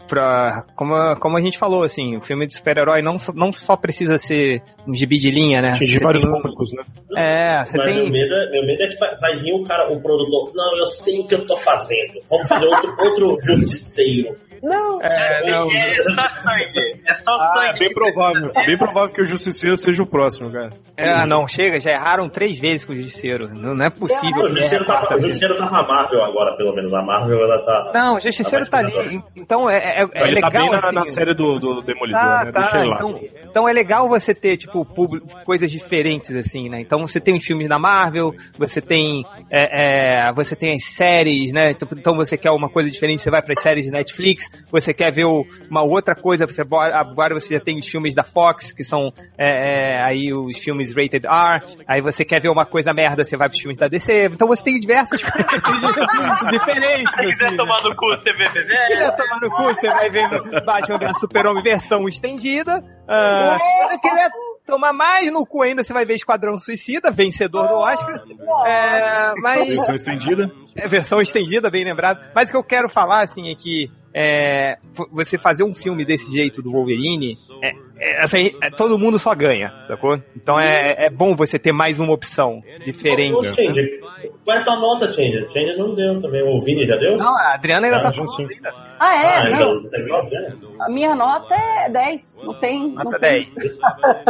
pra. 0.08 0.64
Como, 0.74 0.94
a- 0.94 1.14
como 1.16 1.36
a 1.36 1.40
gente 1.42 1.58
falou, 1.58 1.82
assim, 1.82 2.16
o 2.16 2.22
filme 2.22 2.46
de 2.46 2.54
super-herói 2.54 3.02
não, 3.02 3.18
só- 3.18 3.34
não 3.34 3.52
só 3.52 3.76
precisa 3.76 4.16
ser 4.16 4.62
um 4.88 4.94
gibi 4.94 5.16
de 5.16 5.30
linha, 5.30 5.60
né? 5.60 5.74
Você 5.74 5.98
vários 5.98 6.22
tem- 6.22 6.32
públicos, 6.32 6.70
né? 6.72 6.82
É, 7.14 7.62
você 7.62 7.76
Mas 7.76 7.86
tem. 7.88 7.96
meu, 7.96 8.08
medo 8.10 8.34
é, 8.34 8.50
meu 8.52 8.66
medo 8.66 8.82
é 8.82 8.88
que 8.88 8.96
vai, 8.96 9.16
vai 9.18 9.36
vir 9.36 9.52
o 9.52 9.62
cara, 9.64 9.92
o 9.92 10.00
produtor. 10.00 10.50
Não, 10.54 10.78
eu 10.78 10.86
sei 10.86 11.20
o 11.20 11.26
que 11.26 11.34
eu 11.34 11.46
tô 11.46 11.58
fazendo. 11.58 12.20
Vamos 12.30 12.48
fazer 12.48 12.64
outro, 12.66 12.94
outro 13.04 13.38
justiceiro. 13.58 14.34
Não, 14.64 15.00
É, 15.02 15.50
não, 15.50 15.70
É 15.70 15.94
só 16.02 16.28
sangue. 16.28 17.00
É 17.06 17.14
só 17.14 17.36
É 17.36 17.46
sangue. 17.66 17.78
bem 17.80 17.92
provável. 17.92 18.50
Bem 18.66 18.78
provável 18.78 19.14
que 19.14 19.20
o 19.22 19.26
Justiceiro 19.26 19.76
seja 19.76 20.02
o 20.02 20.06
próximo, 20.06 20.50
cara. 20.50 20.70
é, 20.96 21.26
não, 21.26 21.46
chega, 21.46 21.78
já 21.78 21.90
erraram 21.92 22.28
três 22.28 22.58
vezes 22.58 22.84
com 22.84 22.92
o 22.92 22.96
Justiceiro. 22.96 23.48
Não, 23.54 23.74
não 23.74 23.84
é 23.84 23.90
possível. 23.90 24.30
Não, 24.44 24.44
o 24.44 24.48
Justiceiro 24.56 24.86
tá, 24.86 25.06
o. 25.14 25.20
Justiceiro 25.20 25.58
tá 25.58 25.70
na 25.70 25.82
Marvel 25.86 26.24
agora, 26.24 26.56
pelo 26.56 26.74
menos. 26.74 26.94
A 26.94 27.02
Marvel, 27.02 27.38
ela 27.42 27.58
tá. 27.64 27.90
Não, 27.92 28.16
o 28.16 28.20
Justiceiro 28.20 28.66
tá 28.66 28.78
ali. 28.78 29.22
Então 29.36 29.68
é, 29.68 29.76
é, 29.76 30.06
é 30.14 30.22
ele 30.22 30.34
legal. 30.36 30.50
tá 30.50 30.58
bem 30.58 30.70
na, 30.70 30.76
assim, 30.78 30.94
na 30.94 31.06
série 31.06 31.34
do, 31.34 31.58
do 31.58 31.82
Demolidor, 31.82 32.20
Tá, 32.20 32.44
né? 32.46 32.52
tá. 32.52 32.60
Deixa 32.62 32.78
ele 32.78 32.88
lá. 32.88 32.96
Então, 32.96 33.20
então 33.50 33.68
é 33.68 33.72
legal 33.72 34.08
você 34.08 34.34
ter, 34.34 34.56
tipo, 34.56 34.84
público, 34.84 35.26
coisas 35.44 35.70
diferentes, 35.70 36.34
assim, 36.34 36.70
né? 36.70 36.80
Então 36.80 37.06
você 37.06 37.20
tem 37.20 37.36
os 37.36 37.44
filmes 37.44 37.68
da 37.68 37.78
Marvel, 37.78 38.34
você 38.58 38.80
tem. 38.80 39.24
é, 39.50 40.28
é, 40.28 40.32
você 40.32 40.56
tem 40.56 40.74
as 40.74 40.84
séries, 40.86 41.52
né? 41.52 41.72
Então- 41.72 41.88
Então 41.92 42.14
você 42.14 42.36
quer 42.38 42.50
uma 42.50 42.68
coisa 42.68 42.90
diferente, 42.90 43.20
você 43.22 43.30
vai 43.30 43.42
para 43.42 43.52
as 43.52 43.60
séries 43.60 43.84
de 43.84 43.90
Netflix, 43.90 44.48
você 44.70 44.92
quer 44.94 45.12
ver 45.12 45.24
o- 45.24 45.46
uma 45.70 45.82
outra 45.82 46.14
coisa, 46.14 46.46
você 46.46 46.62
agora 46.62 47.34
você 47.34 47.54
já 47.54 47.60
tem 47.60 47.78
os 47.78 47.86
filmes 47.86 48.14
da 48.14 48.22
Fox, 48.22 48.72
que 48.72 48.82
são 48.84 49.12
é, 49.38 49.94
é, 49.96 50.02
aí 50.02 50.32
os 50.32 50.58
filmes 50.58 50.94
rated 50.94 51.26
R, 51.26 51.62
aí 51.86 52.00
você 52.00 52.24
quer 52.24 52.40
ver 52.40 52.48
uma 52.48 52.64
coisa 52.64 52.92
merda, 52.92 53.24
você 53.24 53.36
vai 53.36 53.48
para 53.48 53.56
os 53.56 53.60
filmes 53.60 53.78
da 53.78 53.88
DC. 53.88 54.24
Então 54.32 54.48
você 54.48 54.64
tem 54.64 54.78
diversas 54.80 55.20
coisas 55.22 56.50
diferentes. 56.50 57.14
Se 57.14 57.26
quiser 57.26 57.46
assim, 57.46 57.56
tomar 57.56 57.82
no 57.82 57.94
cu, 57.96 58.06
você 58.06 58.32
vê 58.32 58.46
se 58.46 58.52
bebê. 58.52 58.76
quiser 58.88 59.16
tomar 59.16 59.40
no 59.40 59.50
cu, 59.50 59.62
você 59.64 59.88
vai 59.88 60.10
ver 60.10 60.28
Batman 60.64 60.98
vs 60.98 61.18
Super-Homem 61.20 61.62
versão 61.62 62.08
estendida. 62.08 62.82
Ah, 63.08 63.58
se 63.58 63.88
você 63.88 63.98
quiser 63.98 64.30
tomar 64.66 64.92
mais 64.92 65.30
no 65.30 65.44
cu 65.46 65.62
ainda, 65.62 65.84
você 65.84 65.92
vai 65.92 66.04
ver 66.06 66.14
Esquadrão 66.14 66.56
Suicida, 66.56 67.10
vencedor 67.10 67.68
do 67.68 67.74
Oscar. 67.74 68.22
É, 68.66 69.32
mas 69.42 69.68
Versão 69.68 69.94
estendida. 69.94 70.50
é 70.74 70.88
versão 70.88 71.20
estendida, 71.20 71.70
bem 71.70 71.84
lembrado. 71.84 72.20
Mas 72.34 72.48
o 72.48 72.52
que 72.52 72.56
eu 72.56 72.64
quero 72.64 72.88
falar, 72.88 73.22
assim, 73.22 73.50
é 73.50 73.54
que 73.54 73.90
é, 74.16 74.76
você 75.10 75.36
fazer 75.36 75.64
um 75.64 75.74
filme 75.74 76.04
desse 76.04 76.30
jeito 76.30 76.62
do 76.62 76.70
Wolverine, 76.70 77.36
é, 77.60 77.72
é, 77.98 78.22
assim, 78.22 78.52
é, 78.62 78.70
todo 78.70 78.96
mundo 78.98 79.18
só 79.18 79.34
ganha, 79.34 79.74
sacou? 79.80 80.16
Então 80.36 80.58
é, 80.60 81.06
é 81.06 81.10
bom 81.10 81.34
você 81.34 81.58
ter 81.58 81.72
mais 81.72 81.98
uma 81.98 82.12
opção 82.12 82.62
diferente. 82.84 83.34
Ô, 83.48 83.54
Change, 83.54 84.00
qual 84.44 84.56
é 84.56 84.60
a 84.60 84.64
tua 84.64 84.76
nota, 84.78 85.12
Change? 85.12 85.48
Change 85.52 85.76
não 85.78 85.94
deu 85.96 86.22
também. 86.22 86.42
O 86.44 86.60
Vini 86.62 86.86
já 86.86 86.96
deu? 86.96 87.16
Não, 87.16 87.36
a 87.36 87.54
Adriana 87.54 87.86
ainda 87.88 87.98
Ah, 87.98 88.02
tá 88.02 88.12
falando 88.12 88.50
ainda. 88.50 88.72
ah, 89.00 89.14
é, 89.16 89.26
Ah, 89.38 89.50
não. 89.50 89.80
então, 89.80 90.06
nove, 90.06 90.30
né? 90.30 90.54
A 90.80 90.88
minha 90.90 91.14
nota 91.16 91.54
é 91.54 91.88
10. 91.90 92.38
Não 92.44 92.54
tem. 92.54 92.88
Nota 92.92 93.10
não 93.10 93.18
tem. 93.18 93.50
10. 93.56 93.78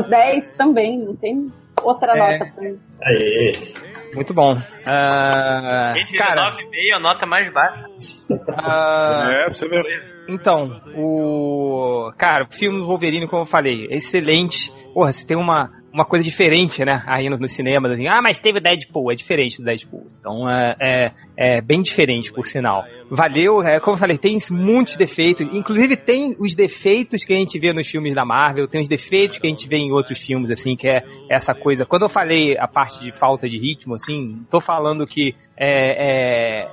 10 0.08 0.52
também, 0.56 0.98
não 0.98 1.14
tem 1.16 1.52
outra 1.82 2.12
É. 2.16 2.38
nota 2.38 2.52
pra. 2.54 2.70
Aê. 3.02 3.52
Muito 4.14 4.32
bom. 4.34 4.56
Ah, 4.86 5.92
Gente, 5.96 6.14
cara, 6.14 6.52
9,5 6.52 6.94
a 6.94 6.98
nota 7.00 7.26
mais 7.26 7.52
baixa. 7.52 7.84
ah, 8.56 9.28
É, 9.30 9.44
pra 9.46 9.54
você 9.54 9.68
ver. 9.68 10.14
Então, 10.28 10.80
o. 10.96 12.10
Cara, 12.16 12.44
o 12.44 12.52
filme 12.52 12.78
do 12.78 12.86
Wolverine, 12.86 13.28
como 13.28 13.42
eu 13.42 13.46
falei, 13.46 13.86
é 13.90 13.96
excelente. 13.96 14.72
Porra, 14.94 15.12
você 15.12 15.26
tem 15.26 15.36
uma, 15.36 15.70
uma 15.92 16.04
coisa 16.04 16.24
diferente, 16.24 16.82
né? 16.84 17.02
Aí 17.06 17.28
nos 17.28 17.38
no 17.38 17.46
cinemas, 17.48 17.92
assim. 17.92 18.08
Ah, 18.08 18.22
mas 18.22 18.38
teve 18.38 18.58
o 18.58 18.60
Deadpool, 18.60 19.12
é 19.12 19.14
diferente 19.14 19.58
do 19.58 19.64
Deadpool. 19.64 20.06
Então 20.18 20.48
é, 20.48 20.76
é, 20.80 21.12
é 21.36 21.60
bem 21.60 21.82
diferente, 21.82 22.32
por 22.32 22.46
sinal. 22.46 22.84
Valeu, 23.14 23.62
é, 23.62 23.78
como 23.78 23.94
eu 23.94 24.00
falei, 24.00 24.18
tem 24.18 24.36
muitos 24.50 24.96
defeitos. 24.96 25.46
Inclusive, 25.52 25.96
tem 25.96 26.34
os 26.38 26.54
defeitos 26.54 27.24
que 27.24 27.32
a 27.32 27.36
gente 27.36 27.58
vê 27.60 27.72
nos 27.72 27.86
filmes 27.86 28.12
da 28.12 28.24
Marvel, 28.24 28.66
tem 28.66 28.80
os 28.80 28.88
defeitos 28.88 29.38
que 29.38 29.46
a 29.46 29.50
gente 29.50 29.68
vê 29.68 29.76
em 29.76 29.92
outros 29.92 30.18
filmes, 30.18 30.50
assim, 30.50 30.74
que 30.74 30.88
é 30.88 31.04
essa 31.30 31.54
coisa. 31.54 31.86
Quando 31.86 32.02
eu 32.02 32.08
falei 32.08 32.58
a 32.58 32.66
parte 32.66 33.00
de 33.00 33.12
falta 33.12 33.48
de 33.48 33.56
ritmo, 33.56 33.94
assim, 33.94 34.44
tô 34.50 34.60
falando 34.60 35.06
que 35.06 35.34
é, 35.56 36.66
é, 36.66 36.68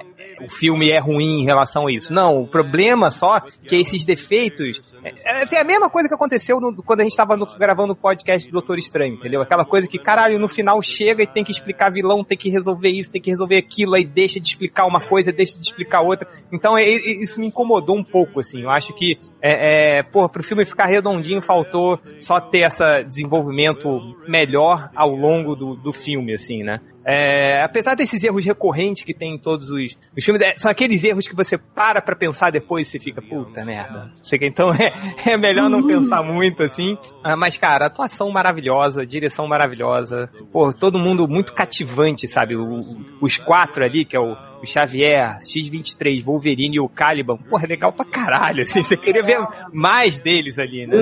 o 0.46 0.50
filme 0.50 0.90
é 0.92 1.00
ruim 1.00 1.42
em 1.42 1.46
relação 1.46 1.88
a 1.88 1.92
isso. 1.92 2.14
Não, 2.14 2.42
o 2.42 2.48
problema 2.48 3.10
só 3.12 3.40
que 3.40 3.76
esses 3.76 4.06
defeitos. 4.06 4.82
É, 5.04 5.56
é, 5.56 5.60
a 5.60 5.64
mesma 5.64 5.90
coisa 5.90 6.08
que 6.08 6.16
aconteceu 6.16 6.60
no- 6.60 6.76
quando 6.84 7.02
a 7.02 7.04
gente 7.04 7.16
tava 7.16 7.36
no- 7.38 7.46
gravando 7.58 7.94
o 7.94 7.96
podcast 7.96 8.48
do 8.50 8.54
Doutor 8.54 8.78
Estranho, 8.78 9.14
entendeu? 9.16 9.42
Aquela 9.42 9.66
coisa 9.66 9.88
que, 9.88 9.98
caralho, 9.98 10.40
no 10.40 10.48
final 10.48 10.82
chega 10.82 11.24
e 11.24 11.28
tem 11.28 11.44
que 11.44 11.52
explicar 11.52 11.92
vilão, 11.92 12.24
tem 12.24 12.38
que 12.38 12.50
resolver 12.50 12.90
isso, 12.90 13.12
tem 13.12 13.22
que 13.22 13.30
resolver 13.30 13.58
aquilo, 13.58 13.96
aí 13.96 14.04
deixa 14.04 14.40
de 14.40 14.48
explicar 14.48 14.86
uma 14.86 15.00
coisa, 15.02 15.32
deixa 15.32 15.58
de 15.58 15.64
explicar 15.64 16.02
outra. 16.02 16.28
Então 16.52 16.78
é- 16.78 16.84
é- 16.84 17.24
isso 17.24 17.40
me 17.40 17.48
incomodou 17.48 17.96
um 17.98 18.04
pouco, 18.04 18.40
assim. 18.40 18.62
Eu 18.62 18.70
acho 18.70 18.94
que, 18.94 19.18
é, 19.42 20.00
é, 20.00 20.04
pô, 20.04 20.28
pro 20.30 20.44
filme 20.44 20.66
ficar 20.66 20.86
redondinho, 20.86 21.42
faltou 21.42 22.00
só 22.20 22.40
ter 22.40 22.60
esse 22.60 23.04
desenvolvimento 23.04 24.16
melhor 24.28 24.90
ao 24.96 25.10
longo 25.16 25.56
do, 25.56 25.76
do 25.76 25.92
filme, 25.92 26.34
assim, 26.34 26.64
né? 26.64 26.80
É, 27.04 27.62
apesar 27.64 27.96
desses 27.96 28.24
erros 28.24 28.46
recorrentes 28.46 29.04
que 29.04 29.14
tem 29.14 29.34
em 29.34 29.38
todos 29.38 29.70
os, 29.72 29.98
os 30.16 30.24
filmes, 30.24 30.42
é, 30.42 30.54
são 30.58 30.70
aqueles 30.70 31.04
erros 31.04 31.28
que 31.28 31.36
você 31.36 31.58
para 31.58 32.02
pra 32.02 32.16
pensar 32.16 32.52
depois 32.52 32.88
e 32.88 32.92
você 32.92 33.00
fica, 33.00 33.22
puta 33.22 33.66
merda. 33.66 34.12
Chega, 34.24 34.46
então 34.46 34.72
é, 34.74 34.94
é 35.26 35.38
melhor 35.38 35.70
não 35.70 35.86
pensar 35.86 36.22
muito 36.24 36.64
assim. 36.64 36.98
Ah, 37.24 37.36
mas, 37.36 37.58
cara, 37.58 37.88
atuação 37.88 38.30
maravilhosa, 38.30 39.06
direção 39.06 39.48
maravilhosa. 39.48 40.30
Pô, 40.52 40.72
todo 40.72 41.00
mundo 41.00 41.28
muito 41.28 41.54
cativante, 41.54 42.28
sabe? 42.28 42.56
O- 42.56 42.82
os 43.22 43.38
quatro 43.38 43.84
ali, 43.84 44.06
que 44.06 44.16
é 44.16 44.20
o, 44.20 44.36
o 44.62 44.68
Xavier, 44.68 45.38
X-23, 45.42 46.24
Wolverine 46.24 46.76
e 46.78 46.80
o 46.80 46.88
Caliban. 46.90 47.38
Porra, 47.38 47.66
é 47.66 47.68
legal 47.68 47.92
pra 47.92 48.06
caralho, 48.06 48.62
assim. 48.62 48.84
Você 48.84 48.96
queria 48.98 49.24
ver 49.24 49.40
mais 49.74 50.20
deles 50.20 50.60
ali, 50.60 50.86
né? 50.88 50.98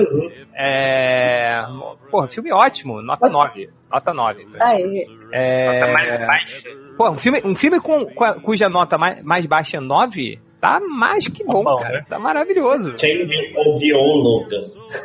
É. 0.54 1.62
Porra, 2.10 2.28
filme 2.28 2.52
ótimo, 2.52 3.00
nota 3.02 3.28
9. 3.28 3.68
Nota 3.90 4.14
9. 4.14 4.46
Aí, 4.60 5.06
É... 5.32 5.80
Nota 5.80 5.92
mais 5.92 6.18
baixa. 6.26 6.68
Pô, 6.96 7.10
um 7.10 7.18
filme, 7.18 7.40
um 7.44 7.54
filme 7.54 7.80
com, 7.80 8.04
com 8.06 8.24
a- 8.24 8.34
cuja 8.40 8.68
nota 8.68 8.98
mais, 8.98 9.22
mais 9.22 9.46
baixa 9.46 9.78
é 9.78 9.80
9, 9.80 10.38
tá 10.60 10.80
mais 10.80 11.26
que 11.26 11.42
bom, 11.44 11.62
bom, 11.64 11.76
cara. 11.78 11.98
né? 12.00 12.06
Tá 12.08 12.18
maravilhoso. 12.18 12.96
Change 12.98 13.54
old 13.56 13.92
Logan. 13.92 14.64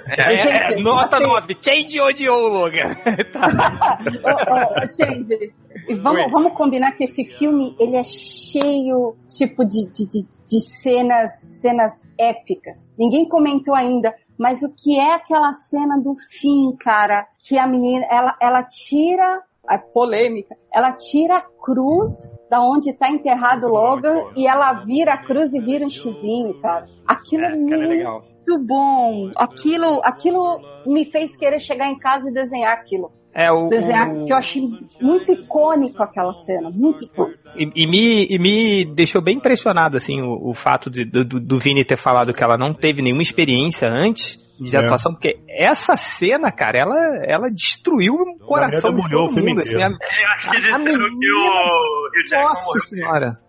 É, 0.09 0.33
é, 0.33 0.69
Gente, 0.71 0.83
nota 0.83 1.17
assim- 1.17 1.25
9. 1.27 1.57
Change 1.61 2.01
odiou, 2.01 2.47
Logan. 2.47 2.95
tá. 3.31 3.99
Ô, 4.23 4.83
ô, 4.83 4.87
Change, 4.93 5.53
e 5.87 5.95
vamos, 5.95 6.23
Oi. 6.25 6.31
vamos 6.31 6.53
combinar 6.53 6.93
que 6.93 7.03
esse 7.03 7.23
filme 7.25 7.75
ele 7.79 7.95
é 7.95 8.03
cheio 8.03 9.15
tipo 9.27 9.63
de, 9.65 9.89
de, 9.91 10.07
de, 10.09 10.27
de 10.47 10.59
cenas 10.59 11.31
cenas 11.61 12.07
épicas. 12.19 12.89
Ninguém 12.97 13.27
comentou 13.27 13.75
ainda, 13.75 14.13
mas 14.37 14.63
o 14.63 14.73
que 14.73 14.97
é 14.99 15.13
aquela 15.13 15.53
cena 15.53 15.97
do 16.01 16.15
fim, 16.39 16.75
cara, 16.79 17.27
que 17.47 17.57
a 17.57 17.67
menina 17.67 18.05
ela, 18.09 18.35
ela 18.41 18.63
tira 18.63 19.41
a 19.67 19.77
polêmica, 19.77 20.55
ela 20.73 20.91
tira 20.93 21.37
a 21.37 21.41
cruz 21.41 22.33
da 22.49 22.61
onde 22.61 22.93
tá 22.93 23.09
enterrado 23.09 23.65
o 23.67 23.69
Logan 23.69 24.25
e 24.35 24.47
ela 24.47 24.73
vira 24.73 25.13
a 25.13 25.17
cruz 25.17 25.53
e 25.53 25.59
vira 25.59 25.85
um 25.85 25.89
xizinho, 25.89 26.53
cara. 26.61 26.85
Aquilo 27.07 27.43
é, 27.43 27.51
é 27.51 27.55
muito 27.55 27.75
legal. 27.89 28.23
bom. 28.65 29.31
Aquilo, 29.35 30.01
aquilo 30.03 30.59
me 30.85 31.05
fez 31.05 31.35
querer 31.35 31.59
chegar 31.59 31.89
em 31.89 31.97
casa 31.97 32.29
e 32.29 32.33
desenhar 32.33 32.73
aquilo. 32.73 33.11
É, 33.37 33.51
o, 33.51 33.67
Desenhar, 33.67 34.15
o- 34.15 34.23
que 34.25 34.31
eu 34.31 34.37
achei 34.37 34.63
muito 35.01 35.29
icônico 35.33 36.01
aquela 36.01 36.31
cena, 36.33 36.69
muito 36.69 37.03
icônico. 37.03 37.37
E, 37.57 37.69
e 37.83 37.85
me, 37.85 38.25
e 38.29 38.39
me 38.39 38.85
deixou 38.85 39.21
bem 39.21 39.35
impressionado, 39.35 39.97
assim, 39.97 40.21
o, 40.21 40.51
o 40.51 40.53
fato 40.53 40.89
de- 40.89 41.03
do, 41.03 41.25
do 41.25 41.59
Vini 41.59 41.83
ter 41.83 41.97
falado 41.97 42.31
que 42.31 42.41
ela 42.41 42.57
não 42.57 42.73
teve 42.73 43.01
nenhuma 43.01 43.21
experiência 43.21 43.89
antes 43.89 44.39
de 44.59 44.75
É. 44.75 44.79
atuação, 44.79 45.13
porque 45.13 45.37
essa 45.47 45.95
cena, 45.97 46.51
cara, 46.51 46.77
ela, 46.77 46.97
ela 47.25 47.49
destruiu 47.51 48.13
o 48.15 48.37
coração 48.39 48.93
de 48.93 49.01
todo 49.09 49.31
mundo, 49.41 49.59
assim, 49.59 49.81
a- 49.81 49.87
Eu 49.89 49.95
acho 50.35 50.49
que 50.49 50.57
A 50.57 50.59
disseram 50.59 50.83
que 50.85 50.91
o, 50.91 50.97
menina- 50.97 51.19
que 51.19 52.19
o 52.19 52.23
Jack 52.29 52.43
Nossa 52.43 52.79
senhora. 52.81 53.39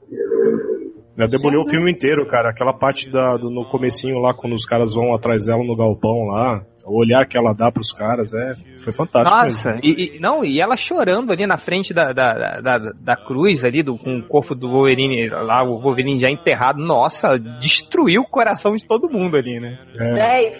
Ela 1.18 1.28
debulhou 1.28 1.62
o 1.62 1.70
filme 1.70 1.90
inteiro, 1.90 2.26
cara. 2.26 2.50
Aquela 2.50 2.72
parte 2.72 3.10
da, 3.10 3.36
do, 3.36 3.50
no 3.50 3.64
comecinho 3.68 4.18
lá, 4.18 4.34
quando 4.34 4.54
os 4.54 4.64
caras 4.66 4.92
vão 4.94 5.14
atrás 5.14 5.46
dela 5.46 5.64
no 5.64 5.76
galpão 5.76 6.26
lá. 6.26 6.62
O 6.88 7.00
olhar 7.00 7.26
que 7.26 7.36
ela 7.36 7.52
dá 7.52 7.72
pros 7.72 7.90
caras 7.92 8.32
é, 8.32 8.54
foi 8.84 8.92
fantástico. 8.92 9.36
Nossa, 9.36 9.76
e, 9.82 10.18
e- 10.18 10.20
não, 10.20 10.44
e 10.44 10.60
ela 10.60 10.76
chorando 10.76 11.32
ali 11.32 11.44
na 11.44 11.56
frente 11.56 11.92
da, 11.92 12.12
da, 12.12 12.60
da, 12.60 12.78
da- 12.78 13.16
cruz 13.16 13.64
ali, 13.64 13.82
do, 13.82 13.98
com 13.98 14.18
o 14.18 14.22
corpo 14.22 14.54
do 14.54 14.68
Wolverine, 14.70 15.26
lá 15.30 15.64
o 15.64 15.80
Wolverine 15.80 16.16
já 16.16 16.30
enterrado, 16.30 16.78
nossa, 16.78 17.36
destruiu 17.58 18.22
o 18.22 18.28
coração 18.30 18.72
de 18.76 18.86
todo 18.86 19.10
mundo 19.10 19.36
ali, 19.36 19.58
né? 19.58 19.76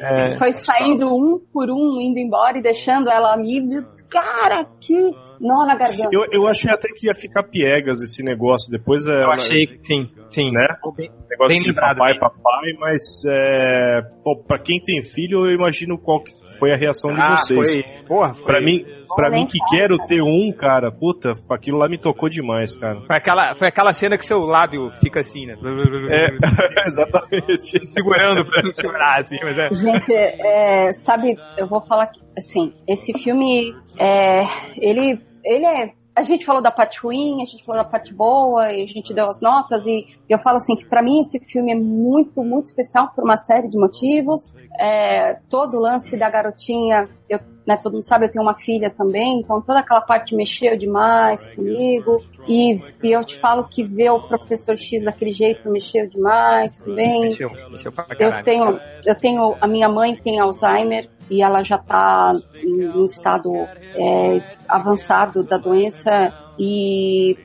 É, 0.01 0.35
e 0.35 0.37
foi 0.37 0.53
saindo 0.53 1.07
um 1.15 1.39
por 1.53 1.71
um, 1.71 2.01
indo 2.01 2.19
embora 2.19 2.59
e 2.59 2.63
deixando 2.63 3.09
ela 3.09 3.33
amiga. 3.33 3.87
Cara, 4.11 4.67
que 4.81 4.95
nó 5.41 5.67
na 5.67 5.75
garganta. 5.77 6.09
Eu, 6.13 6.25
eu 6.33 6.47
achei 6.47 6.71
até 6.71 6.89
que 6.89 7.07
ia 7.07 7.15
ficar 7.15 7.43
piegas 7.45 8.01
esse 8.03 8.23
negócio. 8.23 8.71
Depois 8.71 9.07
é. 9.07 9.23
Eu 9.25 9.33
achei 9.33 9.67
que 9.67 9.79
sim, 9.87 10.07
sim. 10.31 10.51
Né? 10.51 10.67
Negócio 11.31 11.49
bem 11.49 11.61
de 11.63 11.69
lembrado, 11.69 11.97
papai, 11.99 12.13
bem. 12.13 12.21
papai, 12.21 12.73
mas 12.79 13.03
é, 13.27 14.01
pô, 14.23 14.37
pra 14.37 14.59
quem 14.59 14.81
tem 14.83 15.03
filho, 15.03 15.47
eu 15.47 15.53
imagino 15.53 15.99
qual 15.99 16.23
que 16.23 16.31
foi 16.59 16.73
a 16.73 16.77
reação 16.77 17.13
de 17.13 17.21
Ah, 17.21 17.37
vocês. 17.37 17.57
foi, 17.75 17.83
porra, 18.07 18.35
foi, 18.35 18.45
Pra 18.47 18.61
mim, 18.61 18.85
pra 19.15 19.31
mim 19.31 19.47
que 19.47 19.59
quero 19.71 19.99
ter 20.07 20.23
um, 20.23 20.53
cara, 20.53 20.91
puta, 20.91 21.33
aquilo 21.51 21.79
lá 21.79 21.89
me 21.89 21.99
tocou 21.99 22.29
demais, 22.29 22.77
cara. 22.77 23.01
foi 23.07 23.17
aquela, 23.17 23.55
foi 23.55 23.69
aquela 23.69 23.93
cena 23.93 24.17
que 24.17 24.25
seu 24.25 24.41
lábio 24.41 24.91
fica 25.03 25.21
assim, 25.21 25.47
né? 25.47 25.57
É, 26.11 26.29
exatamente. 26.87 27.87
Segurando 27.93 28.45
pra 28.45 28.63
não 28.63 28.73
chorar, 28.73 29.21
assim, 29.21 29.37
mas 29.43 29.59
é. 29.59 29.69
Gente, 29.75 30.13
é, 30.15 30.93
sabe, 30.93 31.37
eu 31.59 31.67
vou 31.67 31.85
falar 31.87 32.07
que, 32.09 32.21
assim, 32.37 32.73
esse 32.89 33.13
filme, 33.23 33.75
é, 33.99 34.43
ele, 34.81 35.19
ele 35.47 35.67
é. 35.67 35.93
A 36.15 36.23
gente 36.23 36.47
falou 36.47 36.63
da 36.63 36.71
parte 36.71 36.99
ruim, 37.01 37.43
a 37.43 37.47
gente 37.47 37.63
falou 37.65 37.83
da 37.83 37.89
parte 37.89 38.13
boa, 38.13 38.73
e 38.73 38.83
a 38.83 38.87
gente 38.87 39.13
deu 39.13 39.29
as 39.29 39.43
notas, 39.43 39.87
e 39.87 40.07
eu 40.29 40.39
falo 40.39 40.57
assim 40.57 40.75
que 40.75 40.87
pra 40.87 41.03
mim 41.03 41.21
esse 41.21 41.39
filme 41.41 41.73
é 41.73 41.75
muito, 41.75 42.43
muito 42.43 42.67
especial 42.67 43.13
por 43.15 43.23
uma 43.23 43.37
série 43.37 43.69
de 43.69 43.79
motivos. 43.79 44.55
É, 44.81 45.35
todo 45.51 45.77
o 45.77 45.81
lance 45.81 46.17
da 46.17 46.31
garotinha, 46.31 47.07
eu, 47.29 47.39
né, 47.67 47.77
todo 47.77 47.95
mundo 47.95 48.05
sabe, 48.05 48.27
eu 48.27 48.31
tenho 48.31 48.45
uma 48.45 48.55
filha 48.55 48.89
também, 48.91 49.41
então 49.41 49.61
toda 49.61 49.81
aquela 49.81 50.01
parte 50.01 50.35
mexeu 50.35 50.77
demais 50.77 51.49
comigo. 51.49 52.23
E, 52.47 52.81
e 53.03 53.13
eu 53.13 53.25
te 53.25 53.39
falo 53.39 53.65
que 53.65 53.83
ver 53.83 54.11
o 54.11 54.21
professor 54.21 54.77
X 54.77 55.05
daquele 55.05 55.33
jeito 55.33 55.69
mexeu 55.71 56.09
demais 56.09 56.79
também. 56.79 57.23
Mexeu, 57.23 57.51
mexeu 57.71 57.93
pra 57.93 58.07
Eu 58.19 58.31
caralho. 58.31 58.45
tenho, 58.45 58.81
eu 59.05 59.15
tenho, 59.15 59.57
a 59.61 59.67
minha 59.67 59.89
mãe 59.89 60.15
tem 60.17 60.39
Alzheimer 60.39 61.09
e 61.29 61.43
ela 61.43 61.65
já 61.65 61.77
está 61.77 62.35
em 62.63 62.89
um 62.89 63.05
estado 63.05 63.53
é, 63.55 64.39
avançado 64.69 65.43
da 65.43 65.57
doença 65.57 66.33
e 66.59 67.37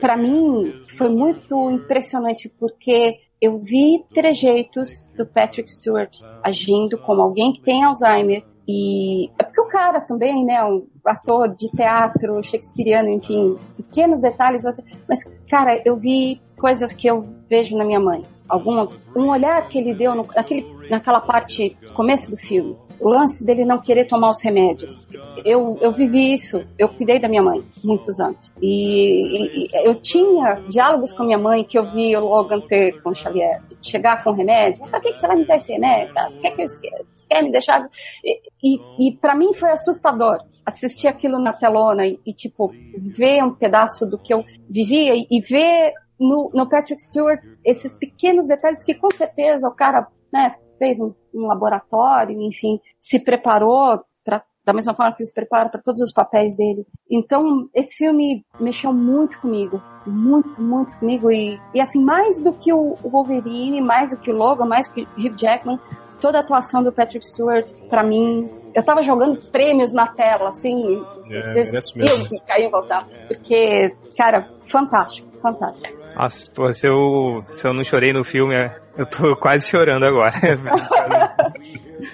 para 0.00 0.16
mim 0.16 0.84
foi 0.98 1.08
muito 1.08 1.70
impressionante 1.70 2.52
porque 2.60 3.16
eu 3.40 3.58
vi 3.58 4.04
trejeitos 4.14 4.90
do 5.16 5.26
Patrick 5.26 5.70
Stewart 5.70 6.18
agindo 6.42 6.98
como 6.98 7.22
alguém 7.22 7.52
que 7.52 7.62
tem 7.62 7.82
Alzheimer 7.82 8.44
e 8.66 9.30
é 9.38 9.42
porque 9.42 9.60
o 9.60 9.66
cara 9.66 10.00
também, 10.00 10.44
né, 10.44 10.62
um 10.64 10.86
ator 11.04 11.54
de 11.54 11.70
teatro 11.70 12.42
shakespeariano, 12.42 13.10
enfim, 13.10 13.56
pequenos 13.76 14.20
detalhes, 14.20 14.62
mas 15.08 15.24
cara, 15.48 15.80
eu 15.84 15.96
vi 15.96 16.40
coisas 16.56 16.92
que 16.92 17.06
eu 17.06 17.26
vejo 17.48 17.76
na 17.76 17.84
minha 17.84 18.00
mãe. 18.00 18.22
Alguma, 18.48 18.88
um 19.14 19.28
olhar 19.28 19.68
que 19.68 19.78
ele 19.78 19.94
deu 19.94 20.14
no, 20.14 20.26
naquele, 20.34 20.66
naquela 20.88 21.20
parte, 21.20 21.76
começo 21.94 22.30
do 22.30 22.36
filme. 22.36 22.76
O 23.04 23.10
lance 23.10 23.44
dele 23.44 23.66
não 23.66 23.82
querer 23.82 24.06
tomar 24.06 24.30
os 24.30 24.42
remédios. 24.42 25.06
Eu, 25.44 25.76
eu 25.82 25.92
vivi 25.92 26.32
isso, 26.32 26.64
eu 26.78 26.88
cuidei 26.88 27.20
da 27.20 27.28
minha 27.28 27.42
mãe 27.42 27.62
muitos 27.84 28.18
anos. 28.18 28.50
E, 28.62 29.66
e- 29.66 29.68
eu 29.86 29.94
tinha 29.96 30.54
diálogos 30.70 31.12
com 31.12 31.22
minha 31.22 31.36
mãe 31.36 31.64
que 31.64 31.78
eu 31.78 31.92
vi 31.92 32.16
o 32.16 32.20
Logan 32.20 32.60
ter 32.62 33.02
com 33.02 33.10
o 33.10 33.14
Xavier. 33.14 33.60
Chegar 33.82 34.24
com 34.24 34.32
remédio. 34.32 34.86
Pra 34.86 35.00
que, 35.00 35.12
que 35.12 35.18
você 35.18 35.26
vai 35.26 35.36
me 35.36 35.46
dar 35.46 35.56
esse 35.56 35.70
remédio? 35.70 36.14
cara? 36.14 36.30
Você 36.30 36.40
quer 36.40 36.52
que 36.52 36.62
eu? 36.62 36.66
Você 36.66 37.26
quer 37.28 37.42
me 37.42 37.52
deixar. 37.52 37.86
E, 38.24 38.40
e, 38.62 39.08
e 39.08 39.12
para 39.18 39.34
mim 39.34 39.52
foi 39.52 39.70
assustador 39.70 40.38
assistir 40.64 41.06
aquilo 41.06 41.38
na 41.38 41.52
telona 41.52 42.06
e, 42.06 42.18
e, 42.24 42.32
tipo, 42.32 42.72
ver 42.96 43.44
um 43.44 43.54
pedaço 43.54 44.06
do 44.06 44.18
que 44.18 44.32
eu 44.32 44.42
vivia 44.66 45.14
e, 45.14 45.26
e 45.30 45.40
ver 45.42 45.92
no, 46.18 46.50
no 46.54 46.66
Patrick 46.66 47.02
Stewart 47.02 47.38
esses 47.62 47.94
pequenos 47.98 48.48
detalhes 48.48 48.82
que 48.82 48.94
com 48.94 49.10
certeza 49.14 49.68
o 49.68 49.74
cara 49.74 50.06
né, 50.32 50.54
fez 50.84 51.00
um, 51.00 51.12
um 51.34 51.46
laboratório, 51.46 52.38
enfim, 52.42 52.78
se 53.00 53.18
preparou 53.18 54.04
pra, 54.22 54.42
da 54.64 54.72
mesma 54.74 54.94
forma 54.94 55.12
que 55.14 55.22
ele 55.22 55.28
se 55.28 55.34
prepara 55.34 55.70
para 55.70 55.80
todos 55.80 56.02
os 56.02 56.12
papéis 56.12 56.54
dele. 56.56 56.86
Então, 57.10 57.68
esse 57.74 57.96
filme 57.96 58.44
mexeu 58.60 58.92
muito 58.92 59.40
comigo, 59.40 59.82
muito, 60.06 60.60
muito 60.60 60.94
comigo 60.98 61.30
e, 61.32 61.58
e 61.72 61.80
assim, 61.80 62.02
mais 62.04 62.42
do 62.42 62.52
que 62.52 62.72
o 62.72 62.94
Wolverine, 63.02 63.80
mais 63.80 64.10
do 64.10 64.18
que 64.18 64.30
o 64.30 64.36
Logan, 64.36 64.66
mais 64.66 64.86
do 64.88 64.94
que 64.94 65.02
o 65.02 65.06
Hugh 65.18 65.38
Jackman, 65.38 65.78
toda 66.20 66.38
a 66.38 66.40
atuação 66.42 66.82
do 66.82 66.92
Patrick 66.92 67.26
Stewart, 67.26 67.66
pra 67.88 68.02
mim, 68.02 68.48
eu 68.74 68.84
tava 68.84 69.00
jogando 69.02 69.40
prêmios 69.50 69.92
na 69.94 70.06
tela, 70.06 70.50
assim, 70.50 71.02
É, 71.30 71.54
desse 71.54 71.96
merece 71.96 71.96
mesmo. 71.96 72.46
cair 72.46 72.66
e 72.66 72.70
voltar, 72.70 73.08
porque, 73.26 73.94
cara, 74.18 74.46
fantástico, 74.70 75.26
fantástico. 75.40 75.94
Nossa, 76.14 76.50
pô, 76.52 76.70
se 76.72 76.86
eu, 76.86 77.42
se 77.46 77.66
eu 77.66 77.72
não 77.72 77.82
chorei 77.82 78.12
no 78.12 78.22
filme, 78.22 78.54
é- 78.54 78.83
eu 78.96 79.06
tô 79.06 79.36
quase 79.36 79.68
chorando 79.68 80.04
agora. 80.04 80.32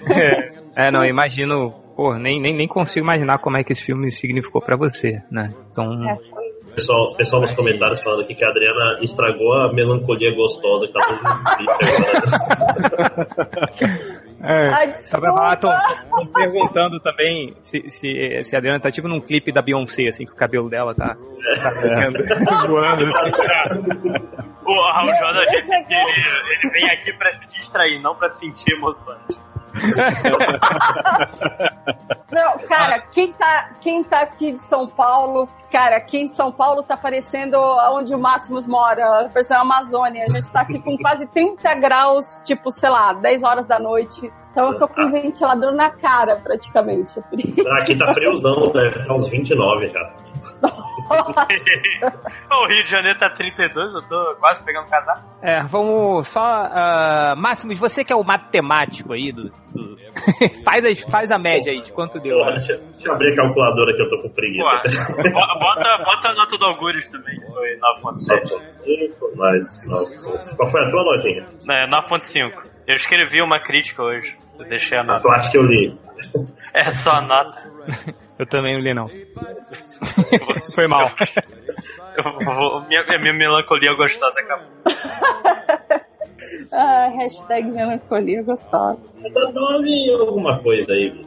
é, 0.08 0.52
é, 0.76 0.90
não, 0.90 1.04
imagino, 1.04 1.70
pô, 1.96 2.14
nem, 2.14 2.40
nem, 2.40 2.54
nem 2.54 2.68
consigo 2.68 3.04
imaginar 3.04 3.38
como 3.38 3.56
é 3.56 3.64
que 3.64 3.72
esse 3.72 3.84
filme 3.84 4.10
significou 4.10 4.60
pra 4.62 4.76
você, 4.76 5.22
né? 5.30 5.52
Então, 5.70 6.08
É, 6.08 6.18
Pessoal, 6.74 7.14
pessoal 7.16 7.42
nos 7.42 7.52
comentários 7.52 8.02
falando 8.02 8.22
aqui 8.22 8.34
que 8.34 8.44
a 8.44 8.48
Adriana 8.48 8.98
estragou 9.02 9.52
a 9.54 9.72
melancolia 9.72 10.34
gostosa 10.34 10.86
que 10.86 10.92
tá 10.92 11.00
todo 11.00 11.18
mundo 11.18 11.42
agora. 13.80 14.29
É, 14.42 14.68
Ai, 14.68 14.94
só 14.98 15.20
pra 15.20 15.32
falar, 15.34 15.56
tô, 15.56 15.68
perguntando 16.32 16.98
também 17.00 17.54
se, 17.60 17.90
se, 17.90 18.42
se 18.42 18.56
a 18.56 18.58
Adriana 18.58 18.80
tá 18.80 18.90
tipo 18.90 19.06
num 19.06 19.20
clipe 19.20 19.52
da 19.52 19.60
Beyoncé, 19.60 20.06
assim, 20.08 20.24
que 20.24 20.32
o 20.32 20.36
cabelo 20.36 20.70
dela 20.70 20.94
tá, 20.94 21.14
tá 21.14 21.70
ficando 21.82 22.66
voando. 22.68 23.04
O 24.64 24.92
Raul 24.92 25.14
Jordan 25.14 25.42
Esse 25.42 25.56
disse 25.56 25.84
que 25.84 25.94
ele, 25.94 26.12
ele 26.62 26.72
vem 26.72 26.90
aqui 26.90 27.12
pra 27.14 27.32
se 27.34 27.48
distrair, 27.48 28.00
não 28.00 28.14
pra 28.14 28.28
sentir 28.30 28.72
emoção. 28.72 29.18
Não, 32.30 32.58
cara, 32.66 33.00
quem 33.00 33.32
tá, 33.32 33.70
quem 33.80 34.04
tá 34.04 34.20
aqui 34.20 34.52
de 34.52 34.62
São 34.62 34.86
Paulo, 34.86 35.48
cara, 35.70 35.96
aqui 35.96 36.18
em 36.18 36.28
São 36.28 36.52
Paulo 36.52 36.82
tá 36.82 36.96
parecendo 36.96 37.58
onde 37.92 38.14
o 38.14 38.18
Máximos 38.18 38.66
mora, 38.66 39.28
parecendo 39.32 39.58
a 39.58 39.62
Amazônia. 39.62 40.24
A 40.28 40.32
gente 40.32 40.50
tá 40.50 40.60
aqui 40.60 40.78
com 40.78 40.96
quase 40.96 41.26
30 41.26 41.74
graus, 41.76 42.42
tipo, 42.44 42.70
sei 42.70 42.88
lá, 42.88 43.12
10 43.12 43.42
horas 43.42 43.66
da 43.66 43.78
noite. 43.78 44.32
Então 44.52 44.72
eu 44.72 44.78
tô 44.78 44.88
com 44.88 45.02
um 45.02 45.10
ventilador 45.10 45.72
na 45.72 45.90
cara, 45.90 46.36
praticamente. 46.36 47.18
é. 47.18 47.82
Aqui 47.82 47.96
tá 47.96 48.12
friozão, 48.12 48.68
deve 48.72 49.04
tá 49.04 49.14
uns 49.14 49.28
29, 49.28 49.90
cara. 49.90 50.14
o 52.52 52.66
Rio 52.68 52.84
de 52.84 52.90
Janeiro 52.90 53.18
tá 53.18 53.30
32, 53.30 53.94
eu 53.94 54.02
tô 54.02 54.36
quase 54.38 54.62
pegando 54.64 54.88
casaco. 54.88 55.20
É, 55.42 55.62
vamos 55.64 56.28
só. 56.28 56.40
ah, 56.42 57.34
Máximos, 57.36 57.78
você 57.78 58.04
que 58.04 58.12
é 58.12 58.16
o 58.16 58.22
matemático 58.24 59.12
aí 59.12 59.32
do. 59.32 59.50
do- 59.74 59.98
faz, 60.64 60.84
as- 60.84 61.00
faz 61.00 61.30
a 61.30 61.38
média 61.38 61.72
aí 61.72 61.80
de 61.82 61.92
quanto 61.92 62.18
deu. 62.20 62.36
Porra, 62.38 62.52
deixa, 62.52 62.76
deixa 62.76 63.08
eu 63.08 63.12
abrir 63.14 63.32
a 63.32 63.36
calculadora 63.36 63.94
que 63.94 64.02
eu 64.02 64.08
tô 64.08 64.18
com 64.22 64.28
preguiça. 64.30 64.64
Bota, 65.32 65.98
bota 66.04 66.28
a 66.28 66.34
nota 66.34 66.58
do 66.58 66.64
Algures 66.66 67.08
também, 67.08 67.38
que 67.38 67.46
foi 67.46 67.78
9.7. 68.02 69.36
mais, 69.36 69.86
não. 69.86 70.04
Qual 70.56 70.68
foi 70.68 70.84
a 70.84 70.90
tua 70.90 71.04
notinha? 71.04 71.46
É, 71.70 71.86
9.5. 71.88 72.52
Eu 72.86 72.96
escrevi 72.96 73.40
uma 73.40 73.60
crítica 73.60 74.02
hoje. 74.02 74.36
Eu 74.58 74.66
deixei 74.68 74.98
a 74.98 75.04
nota. 75.04 75.20
tua 75.22 75.36
acho 75.36 75.50
que 75.50 75.56
eu 75.58 75.62
li. 75.62 75.96
É 76.74 76.90
só 76.90 77.12
a 77.12 77.20
nota. 77.22 77.69
Eu 78.38 78.46
também 78.46 78.74
não 78.74 78.80
li, 78.80 78.92
não. 78.94 79.08
Foi 80.74 80.86
mal. 80.86 81.10
Eu 82.16 82.44
vou- 82.54 82.82
minha, 82.88 83.04
minha 83.18 83.32
melancolia 83.34 83.94
gostosa 83.94 84.40
acabou. 84.40 84.66
Ah, 86.72 87.08
hashtag 87.16 87.68
melancolia 87.70 88.42
gostosa. 88.42 88.98
Tá 89.34 89.52
9 89.52 90.10
alguma 90.20 90.58
coisa 90.60 90.92
aí. 90.92 91.24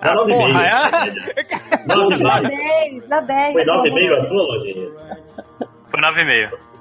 Dá 0.00 0.14
9,5. 0.14 0.28
porra, 0.28 0.64
é? 0.66 1.86
9,5. 1.86 2.22
Dá 2.22 2.40
10, 2.40 3.08
dá 3.08 3.20
10. 3.20 3.52
Foi 3.52 3.64
9,5 3.64 4.12
a 4.12 4.26
tua, 4.26 4.42
Lojinha? 4.42 4.88
Foi 5.90 6.00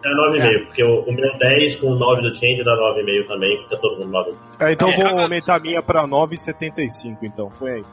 9,5. 0.04 0.42
É 0.42 0.50
9,5, 0.58 0.66
porque 0.66 0.84
o, 0.84 1.00
o 1.02 1.14
meu 1.14 1.38
10 1.38 1.76
com 1.78 1.96
9 1.96 2.22
do 2.22 2.30
change 2.36 2.64
dá 2.64 2.72
9,5 2.76 3.28
também, 3.28 3.58
fica 3.60 3.78
todo 3.78 4.00
mundo 4.00 4.12
9. 4.12 4.32
É, 4.60 4.72
então 4.74 4.90
eu 4.92 4.96
vou 4.96 5.20
É. 5.20 5.24
aumentar 5.24 5.56
a 5.56 5.60
minha 5.60 5.82
pra 5.82 6.06
9,75, 6.08 7.18
então. 7.24 7.50
Põe 7.60 7.72
aí. 7.72 7.84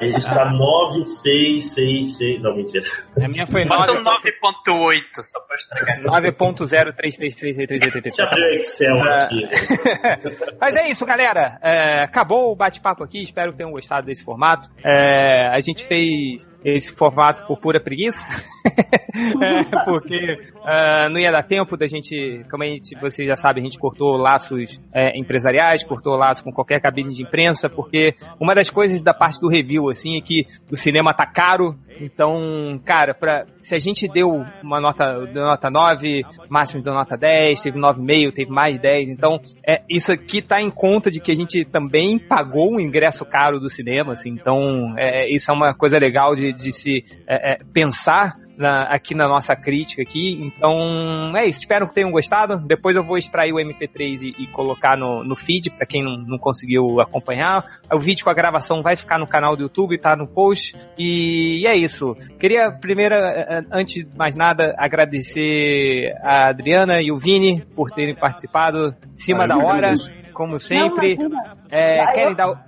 Ele 0.00 0.16
está 0.16 0.50
9, 0.50 1.04
6, 1.04 1.64
6, 1.74 2.16
6. 2.16 2.42
Não, 2.42 2.54
mentira. 2.56 2.84
A 3.22 3.28
minha 3.28 3.46
foi 3.46 3.64
Bota 3.64 3.92
9. 3.92 4.00
um 4.00 4.04
9.8, 4.04 5.02
só 5.22 5.40
pra 5.40 5.56
estragar. 5.56 6.22
9.0333333. 6.22 8.02
Deixa 8.02 8.22
eu 8.22 8.26
abrir 8.26 8.40
o 8.42 8.60
Excel 8.60 9.02
aqui. 9.02 9.42
né? 9.42 9.50
Mas 10.60 10.76
é 10.76 10.88
isso, 10.90 11.04
galera. 11.06 11.58
É, 11.62 12.02
acabou 12.02 12.52
o 12.52 12.56
bate-papo 12.56 13.04
aqui. 13.04 13.22
Espero 13.22 13.52
que 13.52 13.58
tenham 13.58 13.70
gostado 13.72 14.06
desse 14.06 14.24
formato. 14.24 14.68
É, 14.84 15.48
a 15.48 15.60
gente 15.60 15.84
fez 15.84 16.46
esse 16.64 16.92
formato 16.92 17.46
por 17.46 17.58
pura 17.58 17.80
preguiça. 17.80 18.32
é, 19.42 19.64
porque 19.84 20.38
uh, 20.56 21.08
não 21.10 21.18
ia 21.18 21.30
dar 21.30 21.42
tempo 21.42 21.76
da 21.76 21.86
gente, 21.86 22.44
como 22.50 22.62
a 22.62 22.66
gente, 22.66 22.94
vocês 23.00 23.26
já 23.26 23.36
sabem, 23.36 23.62
a 23.62 23.64
gente 23.64 23.78
cortou 23.78 24.16
laços 24.16 24.80
é, 24.92 25.18
empresariais, 25.18 25.82
cortou 25.82 26.16
laços 26.16 26.42
com 26.42 26.52
qualquer 26.52 26.80
cabine 26.80 27.14
de 27.14 27.22
imprensa, 27.22 27.68
porque 27.68 28.14
uma 28.40 28.54
das 28.54 28.70
coisas 28.70 29.02
da 29.02 29.14
parte 29.14 29.40
do 29.40 29.48
review, 29.48 29.88
assim, 29.88 30.18
é 30.18 30.20
que 30.20 30.46
o 30.70 30.76
cinema 30.76 31.14
tá 31.14 31.26
caro, 31.26 31.76
então, 32.00 32.80
cara, 32.84 33.14
pra, 33.14 33.46
se 33.60 33.74
a 33.74 33.78
gente 33.78 34.06
deu 34.08 34.44
uma 34.62 34.80
nota, 34.80 35.26
deu 35.26 35.44
nota 35.44 35.70
9, 35.70 36.24
máximo 36.48 36.82
deu 36.82 36.92
nota 36.92 37.16
10, 37.16 37.60
teve 37.60 37.78
9,5, 37.78 38.32
teve 38.32 38.50
mais 38.50 38.78
10, 38.78 39.08
então, 39.08 39.40
é, 39.66 39.82
isso 39.88 40.12
aqui 40.12 40.42
tá 40.42 40.60
em 40.60 40.70
conta 40.70 41.10
de 41.10 41.20
que 41.20 41.32
a 41.32 41.36
gente 41.36 41.64
também 41.64 42.18
pagou 42.18 42.72
um 42.72 42.80
ingresso 42.80 43.24
caro 43.24 43.58
do 43.58 43.68
cinema, 43.68 44.12
assim, 44.12 44.30
então, 44.30 44.94
é, 44.96 45.28
isso 45.28 45.50
é 45.50 45.54
uma 45.54 45.74
coisa 45.74 45.98
legal 45.98 46.34
de, 46.34 46.47
de 46.52 46.72
se 46.72 47.04
é, 47.26 47.52
é 47.52 47.58
pensar 47.72 48.36
na, 48.58 48.82
aqui 48.92 49.14
na 49.14 49.28
nossa 49.28 49.54
crítica 49.54 50.02
aqui. 50.02 50.36
Então 50.42 51.36
é 51.36 51.46
isso. 51.46 51.60
Espero 51.60 51.86
que 51.86 51.94
tenham 51.94 52.10
gostado. 52.10 52.58
Depois 52.58 52.96
eu 52.96 53.04
vou 53.04 53.16
extrair 53.16 53.52
o 53.52 53.56
MP3 53.56 54.22
e, 54.22 54.42
e 54.42 54.46
colocar 54.48 54.96
no, 54.96 55.22
no 55.22 55.36
feed 55.36 55.70
para 55.70 55.86
quem 55.86 56.02
não, 56.02 56.16
não, 56.18 56.38
conseguiu 56.38 57.00
acompanhar. 57.00 57.64
O 57.92 57.98
vídeo 58.00 58.24
com 58.24 58.30
a 58.30 58.34
gravação 58.34 58.82
vai 58.82 58.96
ficar 58.96 59.18
no 59.18 59.26
canal 59.26 59.56
do 59.56 59.62
YouTube, 59.62 59.96
tá 59.98 60.16
no 60.16 60.26
post. 60.26 60.76
E, 60.98 61.60
e 61.62 61.66
é 61.66 61.76
isso. 61.76 62.16
Queria 62.38 62.72
primeiro, 62.72 63.14
eh, 63.14 63.46
eh, 63.48 63.64
antes 63.72 64.04
de 64.04 64.18
mais 64.18 64.34
nada, 64.34 64.74
agradecer 64.76 66.12
a 66.22 66.48
Adriana 66.48 67.00
e 67.00 67.12
o 67.12 67.18
Vini 67.18 67.64
por 67.76 67.90
terem 67.90 68.14
participado 68.14 68.94
em 69.12 69.16
cima 69.16 69.46
da 69.46 69.56
hora 69.56 69.94
como 70.38 70.60
sempre. 70.60 71.16
Não, 71.16 71.30
é, 71.68 72.06
querem, 72.12 72.34
dar, 72.36 72.64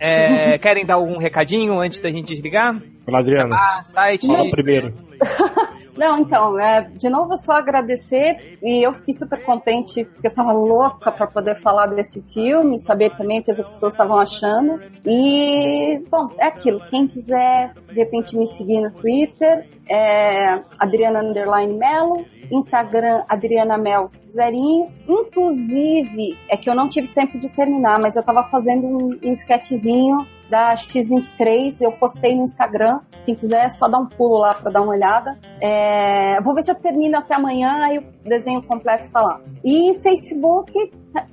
é, 0.00 0.56
querem 0.56 0.86
dar 0.86 0.94
algum 0.94 1.18
recadinho 1.18 1.78
antes 1.78 2.00
da 2.00 2.10
gente 2.10 2.32
desligar? 2.32 2.80
Fala, 3.04 3.18
Adriana. 3.18 3.54
Ah, 3.54 3.82
site. 3.84 4.26
Fala 4.26 4.50
primeiro. 4.50 4.94
Não, 5.98 6.20
então, 6.20 6.58
é, 6.58 6.88
de 6.96 7.10
novo 7.10 7.36
só 7.36 7.52
agradecer 7.52 8.58
e 8.62 8.86
eu 8.86 8.94
fiquei 8.94 9.12
super 9.12 9.44
contente 9.44 10.04
porque 10.04 10.28
eu 10.28 10.32
tava 10.32 10.52
louca 10.52 11.12
para 11.12 11.26
poder 11.26 11.56
falar 11.56 11.88
desse 11.88 12.22
filme, 12.32 12.78
saber 12.78 13.10
também 13.10 13.40
o 13.40 13.44
que 13.44 13.50
as 13.50 13.58
pessoas 13.58 13.92
estavam 13.92 14.18
achando. 14.18 14.80
E, 15.04 16.02
bom, 16.10 16.30
é 16.38 16.46
aquilo. 16.46 16.80
Quem 16.88 17.06
quiser, 17.06 17.74
de 17.92 17.98
repente, 17.98 18.34
me 18.34 18.46
seguir 18.46 18.80
no 18.80 18.90
Twitter, 18.94 19.68
é 19.86 20.62
Adriana 20.78 21.20
Underline 21.22 21.76
Melo, 21.76 22.24
Instagram 22.50 23.24
Adriana 23.28 23.78
Mel 23.78 24.10
Zerinho. 24.30 24.90
Inclusive, 25.08 26.38
é 26.48 26.56
que 26.56 26.68
eu 26.68 26.74
não 26.74 26.88
tive 26.88 27.08
tempo 27.08 27.38
de 27.38 27.48
terminar, 27.48 27.98
mas 27.98 28.16
eu 28.16 28.22
tava 28.22 28.44
fazendo 28.44 28.86
um, 28.86 29.18
um 29.22 29.32
sketchzinho 29.32 30.26
da 30.50 30.74
X23, 30.74 31.80
eu 31.80 31.92
postei 31.92 32.34
no 32.34 32.42
Instagram. 32.42 33.00
Quem 33.24 33.34
quiser, 33.34 33.66
é 33.66 33.68
só 33.68 33.86
dar 33.88 33.98
um 33.98 34.06
pulo 34.06 34.38
lá 34.38 34.54
para 34.54 34.70
dar 34.70 34.82
uma 34.82 34.92
olhada. 34.92 35.38
É, 35.60 36.40
vou 36.42 36.54
ver 36.54 36.62
se 36.62 36.70
eu 36.70 36.74
termino 36.74 37.16
até 37.16 37.34
amanhã, 37.34 37.84
aí 37.84 37.98
o 37.98 38.04
desenho 38.24 38.62
completo 38.62 39.02
está 39.02 39.20
lá. 39.20 39.40
E 39.64 39.94
Facebook, 40.00 40.72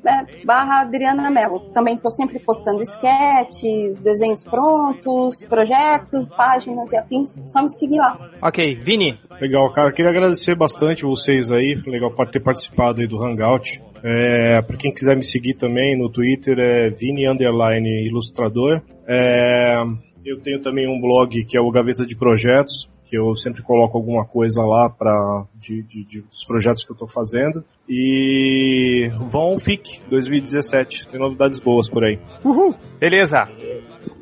é, 0.06 0.46
barra 0.46 0.82
Adriana 0.82 1.30
Mello. 1.32 1.60
Também 1.74 1.96
estou 1.96 2.12
sempre 2.12 2.40
postando 2.40 2.82
sketches, 2.82 4.04
desenhos 4.04 4.44
prontos, 4.44 5.44
projetos, 5.48 6.30
páginas 6.30 6.92
e 6.92 6.98
afins. 6.98 7.36
Só 7.48 7.64
me 7.64 7.70
seguir 7.70 7.98
lá. 7.98 8.30
Ok, 8.42 8.76
Vini. 8.84 9.20
Legal, 9.42 9.72
cara. 9.72 9.92
Queria 9.92 10.12
agradecer 10.12 10.56
bastante 10.56 11.04
vocês 11.04 11.52
aí. 11.52 11.76
Legal 11.88 12.12
ter 12.28 12.40
participado 12.40 13.02
aí 13.02 13.08
do 13.08 13.24
Hangout. 13.24 13.82
É, 14.10 14.62
para 14.62 14.78
quem 14.78 14.94
quiser 14.94 15.18
me 15.18 15.24
seguir 15.24 15.56
também 15.56 15.98
no 15.98 16.10
Twitter 16.10 16.58
é 16.58 16.90
Vini 16.90 17.28
Underline 17.28 18.08
Ilustrador. 18.08 18.82
É, 19.06 19.84
eu 20.26 20.40
tenho 20.40 20.62
também 20.62 20.88
um 20.88 21.02
blog 21.02 21.44
que 21.44 21.58
é 21.58 21.62
o 21.62 21.70
Gaveta 21.70 22.06
de 22.06 22.16
Projetos, 22.16 22.90
que 23.06 23.18
eu 23.18 23.36
sempre 23.36 23.62
coloco 23.62 23.98
alguma 23.98 24.24
coisa 24.24 24.64
lá 24.64 24.90
para 24.90 25.44
de, 25.56 25.84
de, 25.84 26.06
de, 26.06 26.22
dos 26.22 26.46
projetos 26.46 26.86
que 26.86 26.92
eu 26.92 26.94
estou 26.94 27.10
fazendo. 27.10 27.66
E 27.90 29.12
vão 29.30 29.60
FIC 29.60 30.00
2017, 30.10 31.10
tem 31.10 31.20
novidades 31.20 31.60
boas 31.60 31.90
por 31.90 32.06
aí. 32.06 32.18
Uhul! 32.46 32.74
Beleza! 33.02 33.50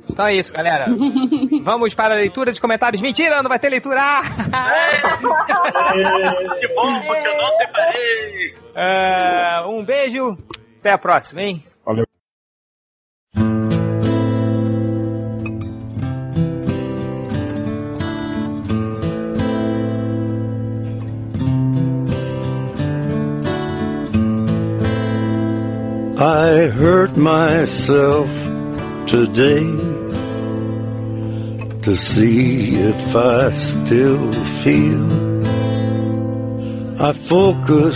Então 0.09 0.25
é 0.25 0.35
isso, 0.35 0.51
galera. 0.51 0.87
Vamos 1.61 1.93
para 1.93 2.15
a 2.15 2.17
leitura 2.17 2.51
de 2.51 2.59
comentários. 2.59 3.03
Mentira, 3.03 3.43
não 3.43 3.49
vai 3.49 3.59
ter 3.59 3.69
leitura! 3.69 4.01
que 6.59 6.67
bom, 6.73 7.01
porque 7.05 7.27
eu 7.27 7.37
não 7.37 7.51
separei! 7.51 8.64
Uh, 8.75 9.69
um 9.69 9.85
beijo, 9.85 10.37
até 10.79 10.91
a 10.91 10.97
próxima, 10.97 11.41
hein? 11.41 11.63
Valeu. 11.85 12.05
I 26.17 26.67
hurt 26.67 27.15
myself 27.15 28.29
today 29.07 29.63
to 31.81 31.95
see 31.95 32.75
if 32.75 33.15
I 33.15 33.51
still 33.51 34.33
feel. 34.63 35.05
I 36.99 37.13
focus 37.13 37.95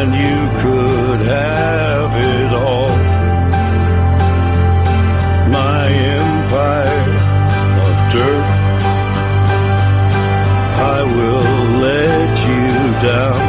and 0.00 0.14
you 0.14 0.38
could 0.62 1.20
have 1.26 2.10
it 2.34 2.52
all. 2.54 2.94
My 5.58 5.88
empire 6.20 7.14
of 7.86 7.96
dirt, 8.12 8.48
I 10.94 11.02
will 11.16 11.80
let 11.86 12.30
you 12.48 13.08
down. 13.08 13.47